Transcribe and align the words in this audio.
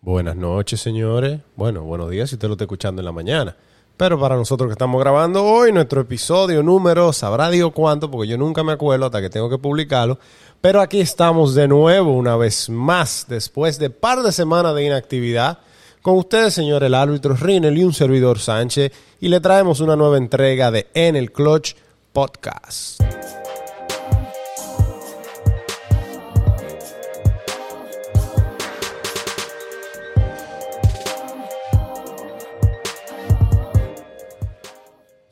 Buenas 0.00 0.36
noches, 0.36 0.80
señores. 0.80 1.40
Bueno, 1.56 1.82
buenos 1.82 2.10
días 2.10 2.30
si 2.30 2.36
usted 2.36 2.48
lo 2.48 2.54
está 2.54 2.64
escuchando 2.64 3.00
en 3.00 3.06
la 3.06 3.12
mañana. 3.12 3.56
Pero 3.96 4.18
para 4.20 4.36
nosotros 4.36 4.68
que 4.68 4.72
estamos 4.72 5.00
grabando 5.00 5.44
hoy, 5.44 5.72
nuestro 5.72 6.02
episodio 6.02 6.62
número, 6.62 7.12
sabrá 7.12 7.50
Dios 7.50 7.72
cuánto, 7.74 8.08
porque 8.08 8.28
yo 8.28 8.38
nunca 8.38 8.62
me 8.62 8.70
acuerdo 8.70 9.06
hasta 9.06 9.20
que 9.20 9.28
tengo 9.28 9.50
que 9.50 9.58
publicarlo. 9.58 10.20
Pero 10.60 10.80
aquí 10.80 11.00
estamos 11.00 11.56
de 11.56 11.66
nuevo, 11.66 12.12
una 12.12 12.36
vez 12.36 12.70
más, 12.70 13.26
después 13.28 13.80
de 13.80 13.90
par 13.90 14.22
de 14.22 14.30
semanas 14.30 14.76
de 14.76 14.84
inactividad, 14.84 15.58
con 16.00 16.16
ustedes, 16.16 16.54
señor, 16.54 16.84
el 16.84 16.94
árbitro 16.94 17.34
Rinel 17.34 17.76
y 17.76 17.82
un 17.82 17.92
servidor 17.92 18.38
Sánchez, 18.38 18.92
y 19.20 19.28
le 19.28 19.40
traemos 19.40 19.80
una 19.80 19.96
nueva 19.96 20.16
entrega 20.16 20.70
de 20.70 20.86
En 20.94 21.16
el 21.16 21.32
Clutch 21.32 21.74
Podcast. 22.12 23.02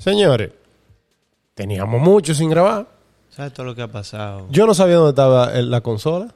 Señores, 0.06 0.52
teníamos 1.56 2.00
mucho 2.00 2.32
sin 2.32 2.48
grabar. 2.48 2.86
¿Sabes 3.28 3.52
todo 3.52 3.66
lo 3.66 3.74
que 3.74 3.82
ha 3.82 3.88
pasado? 3.90 4.46
Yo 4.50 4.64
no 4.64 4.72
sabía 4.72 4.94
dónde 4.94 5.10
estaba 5.10 5.52
el- 5.52 5.68
la 5.68 5.80
consola. 5.80 6.32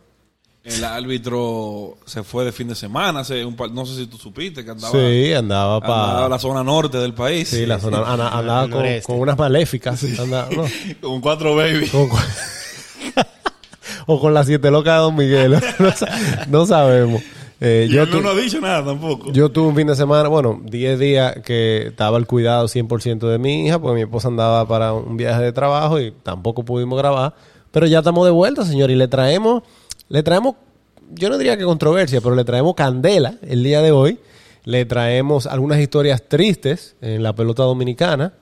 El 0.64 0.82
árbitro 0.82 1.96
se 2.04 2.24
fue 2.24 2.44
de 2.44 2.50
fin 2.50 2.66
de 2.66 2.74
semana, 2.74 3.20
hace 3.20 3.44
un 3.44 3.54
par- 3.54 3.70
no 3.70 3.86
sé 3.86 3.94
si 3.94 4.06
tú 4.08 4.18
supiste 4.18 4.64
que 4.64 4.72
andaba, 4.72 4.90
Sí, 4.92 5.32
andaba 5.32 5.76
andaba 5.76 5.80
para... 5.80 6.26
a 6.26 6.28
la 6.28 6.38
zona 6.40 6.64
norte 6.64 6.98
del 6.98 7.14
país. 7.14 7.48
Sí, 7.48 7.64
la 7.64 7.78
zona, 7.78 7.98
anda- 7.98 8.28
andaba 8.36 8.68
con, 9.04 9.20
unas 9.20 9.38
maléficas. 9.38 10.02
andaba- 10.18 10.48
no, 10.50 10.64
Con 11.00 11.20
cuatro 11.20 11.54
baby. 11.54 11.86
con- 11.88 12.10
o 14.06 14.20
con 14.20 14.34
las 14.34 14.46
siete 14.48 14.68
locas 14.72 14.94
de 14.96 15.00
Don 15.00 15.14
Miguel. 15.14 15.52
No, 15.78 15.92
no 16.48 16.66
sabemos. 16.66 17.22
Eh, 17.60 17.88
yo, 17.90 18.06
no 18.06 18.20
tu- 18.22 18.28
ha 18.28 18.34
dicho 18.34 18.58
nada 18.60 18.84
tampoco. 18.84 19.30
yo 19.32 19.50
tuve 19.50 19.68
un 19.68 19.76
fin 19.76 19.86
de 19.86 19.94
semana, 19.94 20.28
bueno, 20.28 20.62
10 20.64 20.98
días 20.98 21.36
que 21.44 21.88
estaba 21.88 22.16
al 22.16 22.26
cuidado 22.26 22.66
100% 22.68 23.28
de 23.28 23.38
mi 23.38 23.66
hija, 23.66 23.78
porque 23.78 23.96
mi 23.96 24.00
esposa 24.02 24.28
andaba 24.28 24.66
para 24.66 24.94
un 24.94 25.16
viaje 25.18 25.42
de 25.42 25.52
trabajo 25.52 26.00
y 26.00 26.10
tampoco 26.22 26.64
pudimos 26.64 26.98
grabar. 26.98 27.34
Pero 27.70 27.86
ya 27.86 27.98
estamos 27.98 28.24
de 28.24 28.30
vuelta, 28.32 28.64
señor, 28.64 28.90
y 28.90 28.96
le 28.96 29.08
traemos, 29.08 29.62
le 30.08 30.22
traemos, 30.22 30.54
yo 31.12 31.28
no 31.28 31.36
diría 31.36 31.56
que 31.58 31.64
controversia, 31.64 32.20
pero 32.22 32.34
le 32.34 32.44
traemos 32.44 32.74
candela 32.74 33.34
el 33.42 33.62
día 33.62 33.82
de 33.82 33.92
hoy. 33.92 34.18
Le 34.64 34.84
traemos 34.86 35.46
algunas 35.46 35.80
historias 35.80 36.22
tristes 36.28 36.96
en 37.02 37.22
la 37.22 37.34
pelota 37.34 37.62
dominicana. 37.62 38.32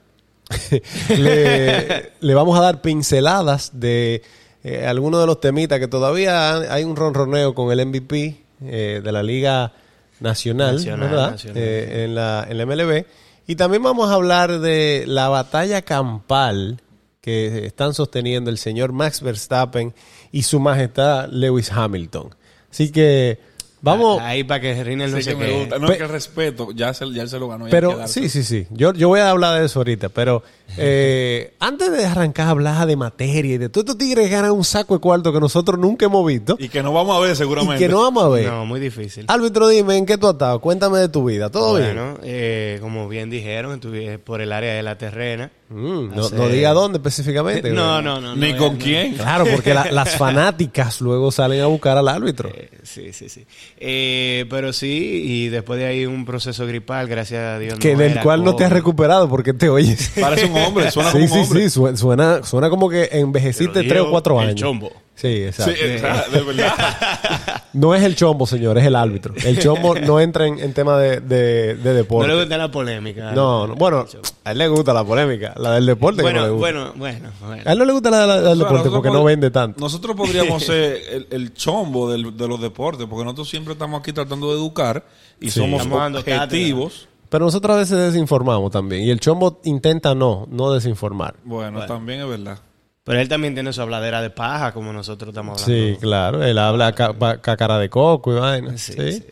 le, 1.16 2.12
le 2.20 2.34
vamos 2.34 2.58
a 2.58 2.62
dar 2.62 2.80
pinceladas 2.82 3.72
de 3.80 4.22
eh, 4.64 4.86
algunos 4.86 5.20
de 5.20 5.26
los 5.26 5.40
temitas 5.40 5.78
que 5.78 5.88
todavía 5.88 6.56
hay 6.72 6.84
un 6.84 6.96
ronroneo 6.96 7.54
con 7.54 7.70
el 7.72 7.84
MVP 7.86 8.44
eh, 8.62 9.00
de 9.02 9.12
la 9.12 9.22
Liga 9.22 9.72
Nacional, 10.20 10.76
Nacional, 10.76 11.08
¿verdad? 11.08 11.30
nacional, 11.32 11.62
Eh, 11.62 12.04
en, 12.04 12.14
la, 12.14 12.46
en 12.48 12.58
la 12.58 12.66
MLB. 12.66 13.04
Y 13.46 13.56
también 13.56 13.82
vamos 13.82 14.10
a 14.10 14.14
hablar 14.14 14.58
de 14.60 15.04
la 15.06 15.28
batalla 15.28 15.82
campal 15.82 16.80
que 17.20 17.66
están 17.66 17.94
sosteniendo 17.94 18.50
el 18.50 18.58
señor 18.58 18.92
Max 18.92 19.22
Verstappen 19.22 19.94
y 20.32 20.42
su 20.42 20.60
majestad 20.60 21.28
Lewis 21.30 21.70
Hamilton. 21.72 22.34
Así 22.70 22.90
que 22.92 23.38
vamos... 23.80 24.20
Ahí 24.20 24.44
para 24.44 24.60
que 24.60 24.84
Rinel 24.84 25.10
no 25.10 25.16
Sí 25.18 25.22
se 25.22 25.30
que 25.30 25.36
me 25.36 25.50
gusta. 25.52 25.78
No, 25.78 25.86
Pe- 25.86 25.92
es 25.94 25.98
que 25.98 26.04
el 26.04 26.10
respeto, 26.10 26.68
ya, 26.72 26.92
se, 26.94 27.10
ya 27.12 27.22
él 27.22 27.28
se 27.28 27.38
lo 27.38 27.48
ganó. 27.48 27.66
ya 27.66 27.70
Pero 27.70 28.06
sí, 28.06 28.28
sí, 28.28 28.42
sí. 28.44 28.66
Yo, 28.70 28.92
yo 28.92 29.08
voy 29.08 29.20
a 29.20 29.30
hablar 29.30 29.58
de 29.60 29.66
eso 29.66 29.80
ahorita. 29.80 30.08
Pero 30.10 30.42
eh, 30.76 31.54
antes 31.60 31.90
de 31.90 32.04
arrancar 32.04 32.48
a 32.48 32.50
hablar 32.50 32.86
de 32.86 32.96
materia 32.96 33.54
y 33.54 33.58
de 33.58 33.68
todos 33.68 33.84
estos 33.84 33.98
tigres 33.98 34.30
ganan 34.30 34.50
un 34.52 34.64
saco 34.64 34.94
de 34.94 35.00
cuarto 35.00 35.32
que 35.32 35.40
nosotros 35.40 35.78
nunca 35.78 36.06
hemos 36.06 36.26
visto 36.26 36.56
Y 36.58 36.68
que 36.68 36.82
no 36.82 36.92
vamos 36.92 37.16
a 37.16 37.20
ver 37.20 37.32
y 37.32 37.36
seguramente. 37.36 37.78
que 37.84 37.88
no 37.90 38.02
vamos 38.02 38.24
a 38.24 38.28
ver. 38.28 38.46
No, 38.46 38.66
muy 38.66 38.78
difícil. 38.80 39.24
Árbitro, 39.28 39.68
dime, 39.68 39.96
¿en 39.96 40.06
qué 40.06 40.18
tú 40.18 40.26
has 40.26 40.34
estado? 40.34 40.60
Cuéntame 40.60 40.98
de 40.98 41.08
tu 41.08 41.24
vida. 41.24 41.50
¿Todo 41.50 41.74
bien? 41.76 41.94
bueno, 41.94 42.18
eh, 42.22 42.78
como 42.80 43.08
bien 43.08 43.30
dijeron, 43.30 43.72
estuve 43.74 44.18
por 44.18 44.40
el 44.40 44.52
área 44.52 44.74
de 44.74 44.82
la 44.82 44.96
terrena. 44.98 45.50
Mm, 45.70 46.14
no, 46.14 46.48
diga 46.48 46.72
dónde 46.72 46.98
específicamente. 46.98 47.70
No, 47.78 48.00
no, 48.02 48.20
no. 48.20 48.34
Ni 48.34 48.52
no, 48.52 48.58
con 48.58 48.72
no. 48.78 48.84
quién. 48.84 49.14
Claro, 49.14 49.44
porque 49.50 49.74
la- 49.74 49.90
las 49.92 50.10
fanáticas 50.16 51.00
luego 51.00 51.30
salen 51.30 51.60
a 51.60 51.66
buscar 51.66 51.96
al 51.98 52.08
árbitro. 52.08 52.48
Eh, 52.48 52.70
sí, 52.82 53.12
sí, 53.12 53.28
sí. 53.28 53.44
Eh, 53.78 54.46
pero 54.48 54.72
sí, 54.72 55.22
y 55.24 55.48
después 55.48 55.78
de 55.78 55.86
ahí 55.86 56.06
un 56.06 56.24
proceso 56.24 56.66
gripal, 56.66 57.06
gracias 57.08 57.42
a 57.44 57.58
Dios. 57.58 57.78
que 57.78 57.92
no 57.92 57.98
del 57.98 58.20
cual 58.20 58.44
no 58.44 58.56
te 58.56 58.64
has 58.64 58.72
recuperado 58.72 59.28
porque 59.28 59.52
te 59.52 59.68
oyes. 59.68 60.10
Parece 60.18 60.46
un 60.46 60.52
hombre, 60.66 60.90
suena 60.90 61.10
sí, 61.12 61.18
como 61.18 61.28
sí, 61.28 61.34
un 61.34 61.44
hombre. 61.44 61.62
sí. 61.62 61.70
Suena, 61.70 61.96
suena, 61.96 62.42
suena 62.44 62.70
como 62.70 62.88
que 62.88 63.08
envejeciste 63.12 63.82
tres 63.84 64.00
o 64.02 64.10
cuatro 64.10 64.40
el 64.40 64.48
años. 64.48 64.60
chombo. 64.60 64.90
Sí, 65.14 65.46
Sí, 65.52 65.70
exacto. 65.72 66.30
de 66.32 66.42
verdad. 66.44 66.74
No 67.72 67.94
es 67.94 68.02
el 68.02 68.16
chombo, 68.16 68.46
señor, 68.46 68.78
es 68.78 68.84
el 68.86 68.96
árbitro. 68.96 69.34
El 69.44 69.58
chombo 69.58 69.94
no 69.94 70.20
entra 70.20 70.46
en, 70.46 70.58
en 70.58 70.72
tema 70.72 70.96
de, 70.98 71.20
de, 71.20 71.74
de 71.74 71.90
No 71.90 71.94
deporte. 71.94 72.28
le 72.28 72.38
gusta 72.40 72.56
la 72.56 72.70
polémica. 72.70 73.32
No, 73.32 73.66
no, 73.66 73.74
bueno, 73.74 74.06
a 74.44 74.52
él 74.52 74.58
le 74.58 74.68
gusta 74.68 74.94
la 74.94 75.04
polémica, 75.04 75.54
la 75.56 75.72
del 75.74 75.86
deporte 75.86 76.22
que 76.22 76.32
no 76.32 76.42
le 76.46 76.50
Bueno, 76.50 76.86
gusta. 76.86 76.98
bueno, 76.98 77.18
bueno, 77.20 77.30
bueno. 77.46 77.62
A 77.66 77.72
él 77.72 77.78
no 77.78 77.84
le 77.84 77.92
gusta 77.92 78.10
la, 78.10 78.26
la- 78.26 78.36
la 78.40 78.48
del 78.50 78.58
deporte 78.58 78.90
porque 78.90 79.10
no 79.10 79.22
vende 79.22 79.50
tanto. 79.50 79.80
Nosotros 79.80 80.16
podríamos 80.16 80.62
ser 80.64 80.98
el, 81.10 81.26
el 81.30 81.52
chombo 81.54 82.10
del- 82.10 82.36
de 82.36 82.48
los 82.48 82.60
deportes, 82.60 83.06
porque 83.08 83.24
nosotros 83.24 83.48
siempre 83.50 83.72
estamos 83.74 84.00
aquí 84.00 84.12
tratando 84.12 84.48
de 84.48 84.54
educar 84.54 85.04
y 85.40 85.50
Sí. 85.50 85.60
somos 85.60 85.82
Estamos 85.82 86.14
objetivos. 86.16 87.08
Pero 87.28 87.44
nosotros 87.44 87.76
a 87.76 87.78
veces 87.80 87.98
desinformamos 88.12 88.70
también. 88.70 89.02
Y 89.02 89.10
el 89.10 89.20
chombo 89.20 89.60
intenta 89.64 90.14
no, 90.14 90.46
no 90.50 90.72
desinformar. 90.72 91.34
Bueno, 91.44 91.84
también 91.86 92.20
es 92.20 92.28
verdad. 92.28 92.58
Pero 93.04 93.20
él 93.20 93.28
también 93.28 93.54
tiene 93.54 93.72
su 93.72 93.80
habladera 93.80 94.20
de 94.20 94.30
paja, 94.30 94.72
como 94.72 94.92
nosotros 94.92 95.28
estamos 95.30 95.62
hablando. 95.62 95.86
Sí, 95.94 95.96
claro. 96.00 96.42
Él 96.44 96.58
habla 96.58 96.92
ca- 96.94 97.14
cacara 97.40 97.78
de 97.78 97.88
coco 97.88 98.32
y 98.36 98.38
vaina. 98.40 98.76
Sí. 98.76 98.92
Sí, 98.92 99.12
sí, 99.12 99.24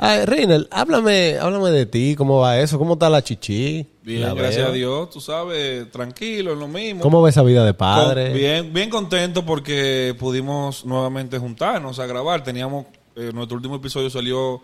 Ay, 0.00 0.24
Reinel, 0.26 0.68
háblame, 0.70 1.36
háblame 1.40 1.70
de 1.70 1.84
ti. 1.84 2.14
¿Cómo 2.16 2.38
va 2.40 2.58
eso? 2.58 2.78
¿Cómo 2.78 2.92
está 2.94 3.10
la 3.10 3.22
chichi? 3.22 3.84
Bien, 4.02 4.22
La 4.22 4.32
gracias 4.32 4.62
veo. 4.62 4.68
a 4.68 4.72
Dios, 4.72 5.10
tú 5.10 5.20
sabes, 5.20 5.90
tranquilo, 5.90 6.52
en 6.52 6.60
lo 6.60 6.68
mismo. 6.68 7.02
¿Cómo 7.02 7.20
va 7.20 7.28
esa 7.28 7.42
vida 7.42 7.64
de 7.64 7.72
Con- 7.72 7.78
padre? 7.78 8.32
bien, 8.32 8.72
bien 8.72 8.88
contento 8.90 9.44
porque 9.44 10.14
pudimos 10.18 10.86
nuevamente 10.86 11.36
juntarnos 11.38 11.98
a 11.98 12.06
grabar. 12.06 12.44
Teníamos, 12.44 12.86
eh, 13.16 13.32
nuestro 13.34 13.56
último 13.56 13.74
episodio 13.76 14.08
salió 14.08 14.62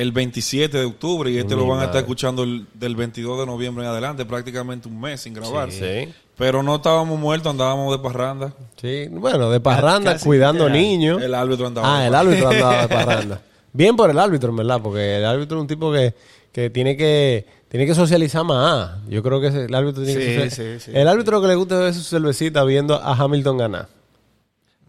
el 0.00 0.12
27 0.12 0.78
de 0.78 0.84
octubre 0.84 1.30
y 1.30 1.38
este 1.38 1.54
lo 1.56 1.66
van 1.66 1.80
a 1.80 1.84
estar 1.86 2.00
escuchando 2.00 2.42
el- 2.42 2.66
del 2.74 2.96
22 2.96 3.40
de 3.40 3.46
noviembre 3.46 3.84
en 3.84 3.90
adelante, 3.90 4.24
prácticamente 4.24 4.88
un 4.88 5.00
mes 5.00 5.20
sin 5.20 5.34
grabar. 5.34 5.70
Sí. 5.70 6.08
Pero 6.36 6.62
no 6.62 6.76
estábamos 6.76 7.18
muertos, 7.18 7.50
andábamos 7.50 7.92
de 7.96 8.02
parranda. 8.02 8.52
Sí, 8.80 9.08
bueno, 9.10 9.50
de 9.50 9.60
parranda, 9.60 10.12
Casi 10.14 10.24
cuidando 10.24 10.68
niños. 10.70 11.20
El 11.22 11.34
árbitro 11.34 11.66
andaba. 11.66 11.98
Ah, 11.98 12.00
de 12.00 12.06
el 12.06 12.12
parranda. 12.12 12.30
árbitro 12.32 12.48
andaba 12.50 12.82
de 12.82 12.88
parranda. 12.94 13.42
Bien 13.72 13.94
por 13.96 14.10
el 14.10 14.18
árbitro, 14.18 14.50
en 14.50 14.56
verdad, 14.56 14.80
porque 14.82 15.16
el 15.18 15.24
árbitro 15.26 15.58
es 15.58 15.60
un 15.62 15.66
tipo 15.68 15.92
que, 15.92 16.14
que 16.52 16.70
tiene 16.70 16.96
que 16.96 17.46
tiene 17.68 17.86
que 17.86 17.94
socializar 17.94 18.42
más. 18.42 18.92
Yo 19.08 19.22
creo 19.22 19.40
que 19.40 19.46
ese- 19.48 19.66
el 19.66 19.74
árbitro 19.74 20.02
tiene 20.02 20.18
que 20.18 20.26
Sí, 20.26 20.32
socializar. 20.50 20.80
sí, 20.80 20.90
sí, 20.92 20.98
El 20.98 21.06
árbitro 21.06 21.36
lo 21.36 21.42
que 21.42 21.48
le 21.48 21.54
gusta 21.54 21.88
es 21.88 21.96
su 21.96 22.02
cervecita 22.02 22.64
viendo 22.64 22.94
a 22.96 23.12
Hamilton 23.14 23.58
ganar. 23.58 23.88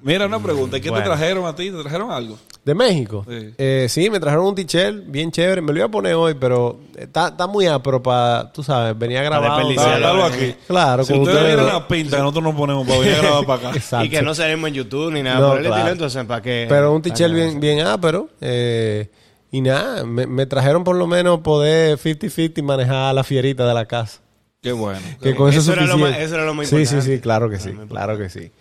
Mira, 0.03 0.25
una 0.25 0.39
pregunta. 0.41 0.79
¿Qué 0.79 0.89
Bueno. 0.89 1.03
te 1.03 1.09
trajeron 1.09 1.45
a 1.45 1.55
ti? 1.55 1.69
¿Te 1.71 1.77
trajeron 1.81 2.11
algo? 2.11 2.37
¿De 2.65 2.73
México? 2.75 3.25
Sí. 3.27 3.53
Eh, 3.57 3.87
sí, 3.89 4.09
me 4.09 4.19
trajeron 4.19 4.45
un 4.45 4.55
t-shirt 4.55 5.03
bien 5.07 5.31
chévere. 5.31 5.61
Me 5.61 5.71
lo 5.71 5.77
iba 5.79 5.85
a 5.87 5.91
poner 5.91 6.13
hoy, 6.15 6.35
pero 6.39 6.79
está, 6.97 7.29
está 7.29 7.47
muy 7.47 7.65
apro 7.67 8.01
para, 8.01 8.51
tú 8.51 8.63
sabes, 8.63 8.97
venía. 8.97 9.21
Dale, 9.23 9.99
dalo 10.01 10.27
sí. 10.29 10.33
aquí. 10.35 10.55
Claro, 10.67 11.03
Si 11.03 11.13
con 11.13 11.21
ustedes 11.21 11.39
ustedes. 11.39 11.55
vieran 11.57 11.73
la 11.75 11.87
pinta 11.87 12.17
que 12.17 12.21
nosotros 12.23 12.43
nos 12.43 12.55
ponemos 12.55 12.87
para 12.87 12.99
venir 12.99 13.15
a 13.15 13.21
grabar 13.21 13.45
para 13.45 13.69
acá. 13.69 13.77
Exacto. 13.77 14.05
Y 14.07 14.09
que 14.09 14.21
no 14.21 14.33
salimos 14.35 14.67
en 14.69 14.73
YouTube 14.75 15.11
ni 15.11 15.23
nada 15.23 15.39
No, 15.39 15.47
por 15.49 15.57
el 15.57 15.63
claro. 15.65 15.75
estilo, 15.77 15.91
entonces, 15.93 16.25
¿para 16.25 16.41
qué? 16.41 16.65
Pero 16.69 16.93
un 16.93 17.01
nada. 17.03 17.27
bien, 17.27 17.59
bien 17.59 17.79
ápero. 17.81 18.29
eh, 18.41 19.09
y 19.53 19.59
nada, 19.61 20.05
me, 20.05 20.27
me 20.27 20.45
trajeron 20.45 20.83
por 20.85 20.95
lo 20.95 21.07
menos 21.07 21.41
poder 21.41 21.97
50-50 21.97 22.63
manejar 22.63 23.13
la 23.13 23.23
fierita 23.23 23.67
de 23.67 23.73
la 23.73 23.85
casa. 23.85 24.19
Qué 24.61 24.71
bueno. 24.71 24.99
Que 25.21 25.35
con 25.35 25.49
eso, 25.49 25.59
Eso 25.59 25.71
es 25.73 25.77
era 25.77 25.85
lo 25.87 25.93
suficiente. 25.93 26.17
más- 26.19 26.25
eso 26.27 26.35
era 26.35 26.45
lo 26.45 26.53
más 26.53 26.67
Sí, 26.67 26.75
sí, 26.75 26.81
importante. 26.83 27.15
sí, 27.15 27.21
claro 27.21 27.49
que 27.49 27.59
sí, 27.59 27.71
claro 27.89 28.17
que 28.17 28.29
sí. 28.29 28.51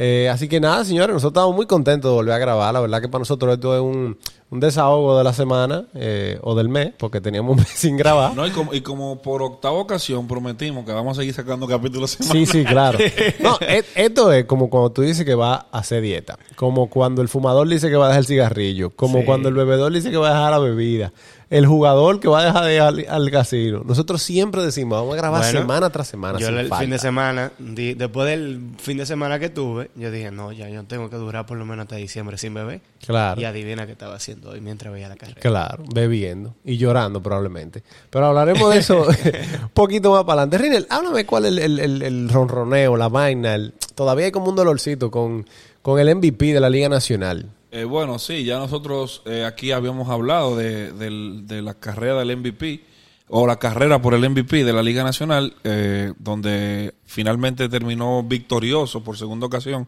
Eh, 0.00 0.28
así 0.28 0.46
que 0.48 0.60
nada, 0.60 0.84
señores, 0.84 1.12
nosotros 1.12 1.42
estamos 1.42 1.56
muy 1.56 1.66
contentos 1.66 2.08
de 2.10 2.14
volver 2.14 2.32
a 2.34 2.38
grabar. 2.38 2.72
La 2.72 2.78
verdad 2.80 3.00
que 3.00 3.08
para 3.08 3.18
nosotros 3.18 3.52
esto 3.54 3.74
es 3.74 3.80
un, 3.82 4.16
un 4.48 4.60
desahogo 4.60 5.18
de 5.18 5.24
la 5.24 5.32
semana 5.32 5.86
eh, 5.94 6.38
o 6.42 6.54
del 6.54 6.68
mes, 6.68 6.92
porque 6.96 7.20
teníamos 7.20 7.50
un 7.50 7.56
mes 7.58 7.68
sin 7.74 7.96
grabar. 7.96 8.32
No, 8.36 8.46
y 8.46 8.50
como, 8.52 8.72
y 8.72 8.80
como 8.80 9.20
por 9.20 9.42
octava 9.42 9.74
ocasión 9.76 10.28
prometimos 10.28 10.84
que 10.84 10.92
vamos 10.92 11.18
a 11.18 11.20
seguir 11.20 11.34
sacando 11.34 11.66
capítulos 11.66 12.12
Sí, 12.12 12.22
semanales. 12.22 12.50
sí, 12.50 12.64
claro. 12.64 12.98
No, 13.40 13.58
e- 13.60 13.84
esto 13.96 14.32
es 14.32 14.44
como 14.44 14.70
cuando 14.70 14.92
tú 14.92 15.02
dices 15.02 15.24
que 15.24 15.34
va 15.34 15.66
a 15.72 15.78
hacer 15.78 16.00
dieta. 16.00 16.38
Como 16.54 16.88
cuando 16.88 17.20
el 17.20 17.28
fumador 17.28 17.66
dice 17.68 17.90
que 17.90 17.96
va 17.96 18.04
a 18.04 18.08
dejar 18.10 18.20
el 18.20 18.26
cigarrillo. 18.26 18.90
Como 18.90 19.18
Sí. 19.18 19.24
cuando 19.24 19.48
el 19.48 19.56
bebedor 19.56 19.92
dice 19.92 20.12
que 20.12 20.16
va 20.16 20.28
a 20.28 20.34
dejar 20.34 20.50
la 20.52 20.58
bebida. 20.60 21.12
El 21.50 21.64
jugador 21.66 22.20
que 22.20 22.28
va 22.28 22.40
a 22.42 22.44
dejar 22.44 22.64
de 22.64 22.74
ir 22.74 22.80
al, 22.82 23.06
al 23.08 23.30
casino. 23.30 23.82
Nosotros 23.82 24.20
siempre 24.22 24.62
decimos, 24.62 24.98
vamos 25.00 25.14
a 25.14 25.16
grabar 25.16 25.40
Bueno, 25.42 25.60
semana 25.60 25.88
tras 25.88 26.06
semana. 26.06 26.38
Yo 26.38 26.48
el 26.48 26.68
falta. 26.68 26.78
fin 26.82 26.90
de 26.90 26.98
semana, 26.98 27.52
di- 27.58 27.94
después 27.94 28.28
del 28.28 28.60
fin 28.76 28.98
de 28.98 29.06
semana 29.06 29.38
que 29.38 29.48
tuve, 29.48 29.90
yo 29.96 30.10
dije, 30.10 30.30
no, 30.30 30.52
ya 30.52 30.68
yo 30.68 30.84
tengo 30.84 31.08
que 31.08 31.16
durar 31.16 31.46
por 31.46 31.56
lo 31.56 31.64
menos 31.64 31.84
hasta 31.84 31.96
diciembre 31.96 32.36
sin 32.36 32.52
beber. 32.52 32.82
Claro. 33.06 33.40
Y 33.40 33.44
adivina 33.44 33.86
qué 33.86 33.92
estaba 33.92 34.14
haciendo 34.16 34.50
hoy 34.50 34.60
mientras 34.60 34.92
veía 34.92 35.08
la 35.08 35.16
carrera. 35.16 35.40
Claro, 35.40 35.84
bebiendo 35.94 36.54
y 36.66 36.76
llorando 36.76 37.22
probablemente. 37.22 37.82
Pero 38.10 38.26
hablaremos 38.26 38.70
de 38.74 38.80
eso 38.80 39.06
un 39.62 39.68
poquito 39.72 40.10
más 40.12 40.24
para 40.24 40.42
adelante. 40.42 40.58
Rinel, 40.58 40.86
háblame 40.90 41.24
cuál 41.24 41.46
es 41.46 41.52
el, 41.52 41.58
el, 41.60 41.78
el- 41.80 42.02
el 42.02 42.28
ronroneo, 42.28 42.94
la 42.98 43.08
vaina. 43.08 43.54
el- 43.54 43.72
todavía 43.94 44.26
hay 44.26 44.32
como 44.32 44.50
un 44.50 44.56
dolorcito 44.56 45.10
con, 45.10 45.46
con 45.80 45.98
el 45.98 46.14
MVP 46.14 46.52
de 46.52 46.60
la 46.60 46.68
Liga 46.68 46.90
Nacional. 46.90 47.46
Eh, 47.70 47.84
bueno, 47.84 48.18
sí, 48.18 48.44
ya 48.44 48.58
nosotros 48.58 49.22
eh, 49.26 49.44
aquí 49.44 49.72
habíamos 49.72 50.08
hablado 50.08 50.56
de, 50.56 50.90
de 50.92 51.62
la 51.62 51.74
carrera 51.74 52.18
del 52.20 52.36
MVP 52.36 52.82
o 53.28 53.46
la 53.46 53.58
carrera 53.58 54.00
por 54.00 54.14
el 54.14 54.28
MVP 54.30 54.64
de 54.64 54.72
la 54.72 54.82
Liga 54.82 55.04
Nacional, 55.04 55.54
eh, 55.64 56.12
donde 56.18 56.94
finalmente 57.04 57.68
terminó 57.68 58.22
victorioso 58.22 59.04
por 59.04 59.18
segunda 59.18 59.46
ocasión 59.46 59.86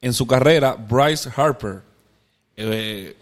en 0.00 0.12
su 0.12 0.26
carrera 0.26 0.74
Bryce 0.76 1.30
Harper. 1.34 1.80
Eh, 2.56 3.16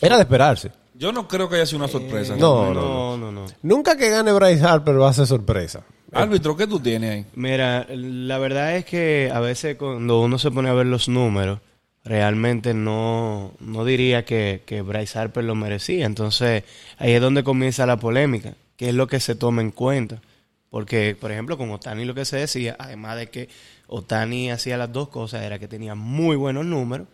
Era 0.00 0.14
de 0.16 0.22
esperarse. 0.22 0.70
yo 0.94 1.10
no 1.12 1.26
creo 1.26 1.48
que 1.48 1.56
haya 1.56 1.66
sido 1.66 1.78
una 1.78 1.88
sorpresa. 1.88 2.36
no, 2.36 2.72
no, 2.72 3.16
no, 3.16 3.32
no. 3.32 3.46
Nunca 3.62 3.96
que 3.96 4.10
gane 4.10 4.32
Bryce 4.32 4.64
Harper 4.64 5.00
va 5.00 5.08
a 5.10 5.12
ser 5.12 5.26
sorpresa. 5.26 5.82
Árbitro, 6.12 6.56
¿qué 6.56 6.66
tú 6.66 6.78
tienes 6.80 7.10
ahí? 7.10 7.26
Mira, 7.34 7.86
la 7.90 8.38
verdad 8.38 8.76
es 8.76 8.84
que 8.84 9.30
a 9.32 9.40
veces 9.40 9.76
cuando 9.76 10.20
uno 10.20 10.38
se 10.38 10.50
pone 10.50 10.68
a 10.68 10.72
ver 10.72 10.86
los 10.86 11.08
números, 11.08 11.60
realmente 12.04 12.74
no, 12.74 13.52
no 13.60 13.84
diría 13.84 14.24
que, 14.24 14.62
que 14.66 14.82
Bryce 14.82 15.18
Harper 15.18 15.44
lo 15.44 15.54
merecía. 15.54 16.06
Entonces, 16.06 16.64
ahí 16.98 17.12
es 17.12 17.20
donde 17.20 17.44
comienza 17.44 17.86
la 17.86 17.96
polémica, 17.98 18.54
que 18.76 18.88
es 18.88 18.94
lo 18.94 19.06
que 19.06 19.20
se 19.20 19.34
toma 19.34 19.60
en 19.62 19.70
cuenta. 19.70 20.20
Porque, 20.70 21.16
por 21.20 21.32
ejemplo, 21.32 21.58
con 21.58 21.70
Otani 21.72 22.04
lo 22.04 22.14
que 22.14 22.24
se 22.24 22.36
decía, 22.36 22.76
además 22.78 23.16
de 23.16 23.28
que 23.28 23.48
Otani 23.88 24.50
hacía 24.52 24.76
las 24.76 24.92
dos 24.92 25.08
cosas, 25.08 25.42
era 25.42 25.58
que 25.58 25.66
tenía 25.68 25.94
muy 25.94 26.36
buenos 26.36 26.64
números 26.64 27.08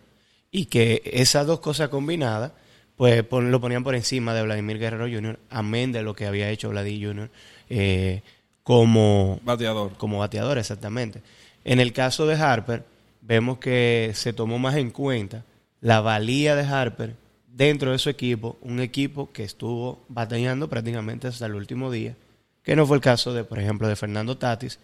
y 0.51 0.65
que 0.65 1.01
esas 1.05 1.47
dos 1.47 1.59
cosas 1.59 1.89
combinadas, 1.89 2.51
pues 2.95 3.23
pon- 3.23 3.51
lo 3.51 3.59
ponían 3.59 3.83
por 3.83 3.95
encima 3.95 4.33
de 4.35 4.43
Vladimir 4.43 4.77
Guerrero 4.79 5.05
Jr., 5.11 5.39
amén 5.49 5.91
de 5.91 6.03
lo 6.03 6.13
que 6.13 6.27
había 6.27 6.49
hecho 6.49 6.69
Vladimir 6.69 7.07
Jr. 7.07 7.29
eh, 7.69 8.21
como, 8.63 9.39
Bateador. 9.43 9.93
como 9.97 10.19
bateador, 10.19 10.57
exactamente. 10.57 11.21
En 11.63 11.79
el 11.79 11.93
caso 11.93 12.27
de 12.27 12.35
Harper, 12.35 12.83
vemos 13.21 13.57
que 13.59 14.11
se 14.13 14.33
tomó 14.33 14.59
más 14.59 14.75
en 14.75 14.91
cuenta 14.91 15.43
la 15.81 16.01
valía 16.01 16.55
de 16.55 16.63
Harper 16.63 17.15
dentro 17.47 17.91
de 17.91 17.99
su 17.99 18.09
equipo, 18.09 18.57
un 18.61 18.79
equipo 18.79 19.31
que 19.31 19.43
estuvo 19.43 20.05
batallando 20.09 20.69
prácticamente 20.69 21.27
hasta 21.27 21.45
el 21.45 21.55
último 21.55 21.91
día, 21.91 22.15
que 22.63 22.75
no 22.75 22.85
fue 22.85 22.97
el 22.97 23.01
caso 23.01 23.33
de, 23.33 23.43
por 23.43 23.59
ejemplo, 23.59 23.87
de 23.87 23.95
Fernando 23.95 24.37
Tatis 24.37 24.79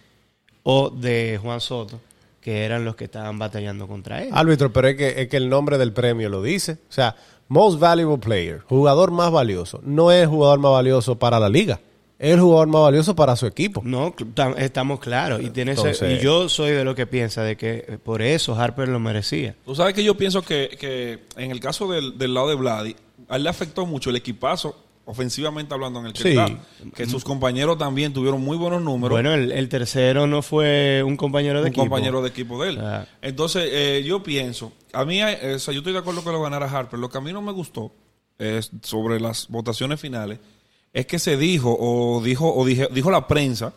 o 0.64 0.90
de 0.90 1.40
Juan 1.42 1.62
Soto, 1.62 2.00
que 2.42 2.66
eran 2.66 2.84
los 2.84 2.96
que 2.96 3.06
estaban 3.06 3.38
batallando 3.38 3.88
contra 3.88 4.24
él. 4.24 4.30
Árbitro, 4.32 4.74
pero 4.74 4.88
es 4.90 4.98
que, 4.98 5.22
es 5.22 5.28
que 5.30 5.38
el 5.38 5.50
nombre 5.50 5.78
del 5.78 5.94
premio 5.94 6.30
lo 6.30 6.42
dice. 6.42 6.74
O 6.90 6.92
sea, 6.92 7.16
Most 7.48 7.80
Valuable 7.80 8.18
Player, 8.18 8.60
jugador 8.62 9.12
más 9.12 9.32
valioso. 9.32 9.80
No 9.84 10.12
es 10.12 10.28
jugador 10.28 10.60
más 10.60 10.72
valioso 10.72 11.20
para 11.20 11.40
la 11.40 11.50
liga. 11.50 11.80
Es 12.24 12.31
el 12.36 12.40
jugador 12.40 12.68
más 12.68 12.81
valioso 12.84 13.16
para 13.16 13.36
su 13.36 13.46
equipo. 13.48 13.81
No, 13.84 14.16
estamos 14.58 15.00
claros. 15.02 15.42
Y, 15.42 15.50
tiene 15.50 15.74
ese- 15.74 15.81
Entonces- 15.90 16.22
y 16.22 16.24
yo 16.24 16.48
soy 16.48 16.72
de 16.72 16.86
lo 16.86 16.96
que 16.96 17.06
piensa 17.06 17.44
de 17.44 17.58
que 17.58 17.84
eh, 17.88 17.98
por 18.02 18.22
eso 18.22 18.56
Harper 18.56 18.88
lo 18.88 19.00
merecía. 19.00 19.56
Tú 19.66 19.75
sabes 19.75 19.94
que 19.94 20.04
yo 20.06 20.16
pienso 20.16 20.42
que, 20.42 20.70
que 20.80 21.20
en 21.36 21.52
el 21.52 21.60
caso 21.60 21.92
del, 21.92 22.18
del 22.18 22.34
lado 22.34 22.48
de 22.48 22.56
Vladi, 22.56 22.96
a 23.28 23.36
él 23.36 23.44
le 23.44 23.50
afectó 23.50 23.86
mucho 23.86 24.10
el 24.10 24.16
equipazo, 24.16 24.74
ofensivamente 25.04 25.74
hablando, 25.74 26.00
en 26.00 26.06
el 26.06 26.14
que 26.14 26.22
Sí. 26.24 26.30
está. 26.30 26.48
Que 26.96 27.06
sus 27.08 27.25
compañeros 27.25 27.78
también 27.78 28.14
tuvieron 28.14 28.40
muy 28.42 28.56
buenos 28.56 28.81
números. 28.81 29.14
Bueno, 29.16 29.34
el, 29.34 29.52
el 29.52 29.68
tercero 29.68 30.25
no 30.25 30.42
fue 30.42 31.04
un 31.06 31.18
compañero 31.18 31.56
de 31.60 31.64
un 31.64 31.68
equipo. 31.68 31.81
compañero 31.81 32.22
de 32.22 32.30
equipo 32.30 32.64
de 32.64 32.70
él. 32.70 32.80
Ah. 32.81 33.06
Entonces, 33.22 33.68
eh, 33.70 34.02
yo 34.06 34.24
pienso, 34.24 34.72
a 34.94 35.04
mí, 35.04 35.22
eh, 35.22 35.56
o 35.56 35.60
sea, 35.60 35.74
yo 35.74 35.80
estoy 35.81 35.92
de 35.92 36.00
acuerdo 36.00 36.24
que 36.24 36.31
lo 36.31 36.42
ganara 36.42 36.72
Harper. 36.72 36.98
Lo 37.00 37.10
que 37.10 37.18
a 37.18 37.22
mí 37.22 37.34
no 37.34 37.42
me 37.42 37.52
gustó 37.52 37.92
es 38.40 38.72
sobre 38.81 39.20
las 39.20 39.50
votaciones 39.50 40.00
finales 40.00 40.40
es 40.94 41.06
que 41.07 41.18
se 41.19 41.36
dijo 41.38 41.75
o 41.78 42.22
dijo 42.24 42.54
o 42.54 42.63
dije- 42.66 42.88
dijo 42.92 43.10
la 43.12 43.28
prensa 43.28 43.74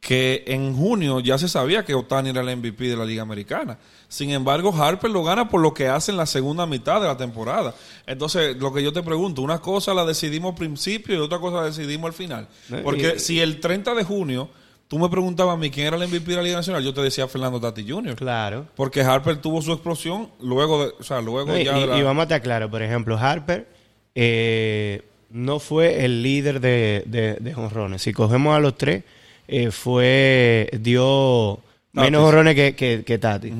que 0.00 0.44
en 0.46 0.74
junio 0.74 1.20
ya 1.20 1.36
se 1.36 1.46
sabía 1.48 1.84
que 1.84 1.94
Otani 1.94 2.30
era 2.30 2.40
el 2.40 2.48
MVP 2.56 2.88
de 2.88 2.96
la 2.96 3.04
Liga 3.04 3.20
Americana. 3.22 3.78
Sin 4.08 4.30
embargo, 4.30 4.74
Harper 4.74 5.10
lo 5.10 5.22
gana 5.22 5.48
por 5.50 5.60
lo 5.60 5.74
que 5.74 5.88
hace 5.88 6.10
en 6.10 6.16
la 6.16 6.24
segunda 6.24 6.64
mitad 6.66 7.02
de 7.02 7.06
la 7.06 7.16
temporada. 7.18 7.74
Entonces, 8.06 8.56
lo 8.56 8.72
que 8.72 8.82
yo 8.82 8.92
te 8.94 9.02
pregunto, 9.02 9.42
una 9.42 9.58
cosa 9.60 9.92
la 9.92 10.06
decidimos 10.06 10.52
al 10.52 10.56
principio 10.58 11.14
y 11.16 11.18
otra 11.18 11.38
cosa 11.38 11.56
la 11.58 11.64
decidimos 11.64 12.06
al 12.08 12.12
final. 12.14 12.48
Eh, 12.72 12.80
Porque 12.82 13.14
y- 13.16 13.18
si 13.18 13.40
el 13.40 13.60
30 13.60 13.94
de 13.94 14.04
junio 14.04 14.48
tú 14.88 14.98
me 14.98 15.08
preguntabas 15.10 15.54
a 15.54 15.58
mí 15.58 15.70
quién 15.70 15.86
era 15.88 15.96
el 15.96 16.02
MVP 16.08 16.30
de 16.30 16.36
la 16.38 16.42
Liga 16.44 16.56
Nacional, 16.56 16.82
yo 16.82 16.94
te 16.94 17.02
decía 17.02 17.28
Fernando 17.28 17.60
Tati 17.60 17.86
Jr. 17.88 18.16
Claro. 18.16 18.66
Porque 18.74 19.02
Harper 19.02 19.36
tuvo 19.36 19.60
su 19.60 19.70
explosión 19.72 20.30
luego 20.40 20.82
de, 20.86 20.92
o 20.98 21.02
sea, 21.04 21.20
luego 21.20 21.52
No, 21.52 21.58
y, 21.58 21.64
ya 21.64 21.78
de 21.78 21.86
la- 21.86 21.98
y 21.98 22.02
vamos 22.02 22.22
a 22.22 22.24
estar 22.24 22.40
claros, 22.42 22.70
por 22.70 22.82
ejemplo, 22.82 23.18
Harper 23.18 23.68
eh, 24.14 25.02
no 25.30 25.58
fue 25.60 26.04
el 26.04 26.22
líder 26.22 26.60
de, 26.60 27.02
de, 27.06 27.34
de 27.40 27.52
jonrones. 27.54 28.02
Si 28.02 28.12
cogemos 28.12 28.56
a 28.56 28.60
los 28.60 28.76
tres, 28.76 29.04
eh, 29.48 29.70
fue 29.70 30.68
dio 30.80 31.60
menos 31.92 32.22
jonrones 32.22 32.54
que, 32.54 32.74
que, 32.74 33.02
que 33.04 33.18
Tati. 33.18 33.52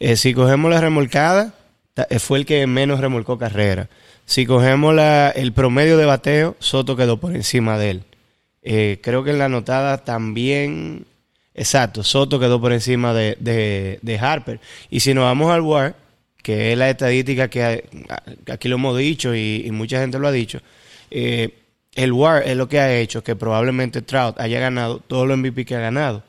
Eh, 0.00 0.16
si 0.16 0.34
cogemos 0.34 0.70
la 0.70 0.80
remolcada, 0.80 1.54
eh, 2.10 2.18
fue 2.18 2.38
el 2.38 2.46
que 2.46 2.66
menos 2.66 3.00
remolcó 3.00 3.38
carrera. 3.38 3.88
Si 4.26 4.44
cogemos 4.46 4.94
la, 4.94 5.30
el 5.30 5.52
promedio 5.52 5.96
de 5.96 6.04
bateo, 6.04 6.56
Soto 6.58 6.96
quedó 6.96 7.18
por 7.18 7.34
encima 7.34 7.78
de 7.78 7.90
él. 7.90 8.02
Eh, 8.62 8.98
creo 9.02 9.24
que 9.24 9.30
en 9.30 9.38
la 9.38 9.46
anotada 9.46 9.98
también, 10.04 11.06
exacto, 11.54 12.02
Soto 12.02 12.38
quedó 12.38 12.60
por 12.60 12.72
encima 12.72 13.14
de, 13.14 13.36
de- 13.40 13.98
de 14.02 14.18
Harper. 14.18 14.60
Y 14.90 15.00
si 15.00 15.14
nos 15.14 15.24
vamos 15.24 15.50
al 15.50 15.62
WAR, 15.62 15.96
que 16.42 16.72
es 16.72 16.78
la 16.78 16.90
estadística 16.90 17.48
que 17.48 17.84
aquí 18.50 18.68
lo 18.68 18.76
hemos 18.76 18.96
dicho 18.98 19.34
y, 19.34 19.62
y 19.64 19.70
mucha 19.70 20.00
gente 20.00 20.18
lo 20.18 20.28
ha 20.28 20.32
dicho, 20.32 20.60
eh, 21.10 21.54
el 21.94 22.12
WAR 22.12 22.42
es 22.46 22.56
lo 22.56 22.68
que 22.68 22.78
ha 22.78 22.96
hecho 22.96 23.24
que 23.24 23.34
probablemente 23.34 24.02
Trout 24.02 24.38
haya 24.38 24.60
ganado 24.60 25.00
todos 25.00 25.26
los 25.26 25.36
MVP 25.36 25.64
que 25.64 25.74
ha 25.76 25.80
ganado. 25.80 26.22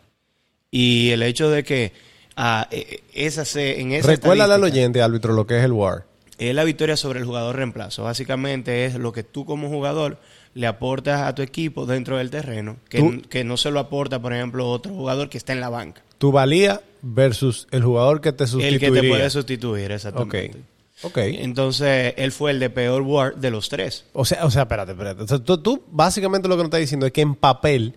Y 0.72 1.12
el 1.12 1.24
hecho 1.24 1.50
de 1.50 1.64
que 1.64 1.94
ah, 2.36 2.68
eh, 2.72 3.02
esa 3.14 3.46
se, 3.46 3.80
en 3.80 3.92
esa 3.92 4.08
Recuérdale 4.08 4.54
al 4.54 4.64
oyente, 4.64 5.02
árbitro, 5.02 5.34
lo 5.34 5.46
que 5.46 5.58
es 5.58 5.64
el 5.64 5.74
WAR. 5.74 6.06
es 6.38 6.56
la 6.56 6.64
victoria 6.64 6.98
sobre 6.98 7.20
el 7.20 7.26
jugador 7.26 7.56
reemplazo. 7.56 8.04
Básicamente 8.04 8.86
es 8.86 8.96
lo 8.96 9.12
que 9.12 9.24
tú 9.24 9.46
como 9.46 9.70
jugador 9.70 10.18
le 10.54 10.68
aportas 10.68 11.22
a 11.22 11.36
tu 11.36 11.42
equipo 11.42 11.86
dentro 11.86 12.18
del 12.18 12.30
terreno, 12.30 12.78
que, 12.90 13.44
no 13.44 13.58
se 13.58 13.72
lo 13.72 13.80
aporta, 13.80 14.20
por 14.22 14.34
ejemplo, 14.34 14.70
otro 14.70 14.94
jugador 14.94 15.30
que 15.30 15.38
está 15.38 15.54
en 15.54 15.60
la 15.60 15.70
banca. 15.70 16.02
Tu 16.18 16.32
valía 16.32 16.82
versus 17.02 17.68
el 17.72 17.84
jugador 17.84 18.22
que 18.22 18.34
te 18.34 18.46
El 18.46 18.50
sustituiría. 18.50 18.80
que 18.90 19.02
te 19.02 19.08
puede 19.08 19.30
sustituir, 19.30 19.92
exactamente. 19.92 20.58
Ok. 21.04 21.18
Entonces, 21.18 22.14
él 22.18 22.32
fue 22.32 22.52
el 22.52 22.60
de 22.60 22.70
peor 22.70 23.02
war 23.04 23.36
de 23.36 23.52
los 23.52 23.70
tres. 23.70 24.06
O 24.14 24.26
sea, 24.26 24.46
o 24.46 24.52
sea, 24.52 24.64
espérate, 24.64 24.92
espérate. 24.92 25.24
O 25.24 25.28
sea, 25.28 25.40
tú, 25.40 25.58
tú 25.58 25.84
básicamente 25.92 26.48
lo 26.48 26.56
que 26.56 26.64
nos 26.64 26.68
estás 26.68 26.82
diciendo 26.82 27.06
es 27.06 27.12
que 27.14 27.22
en 27.22 27.36
papel, 27.36 27.96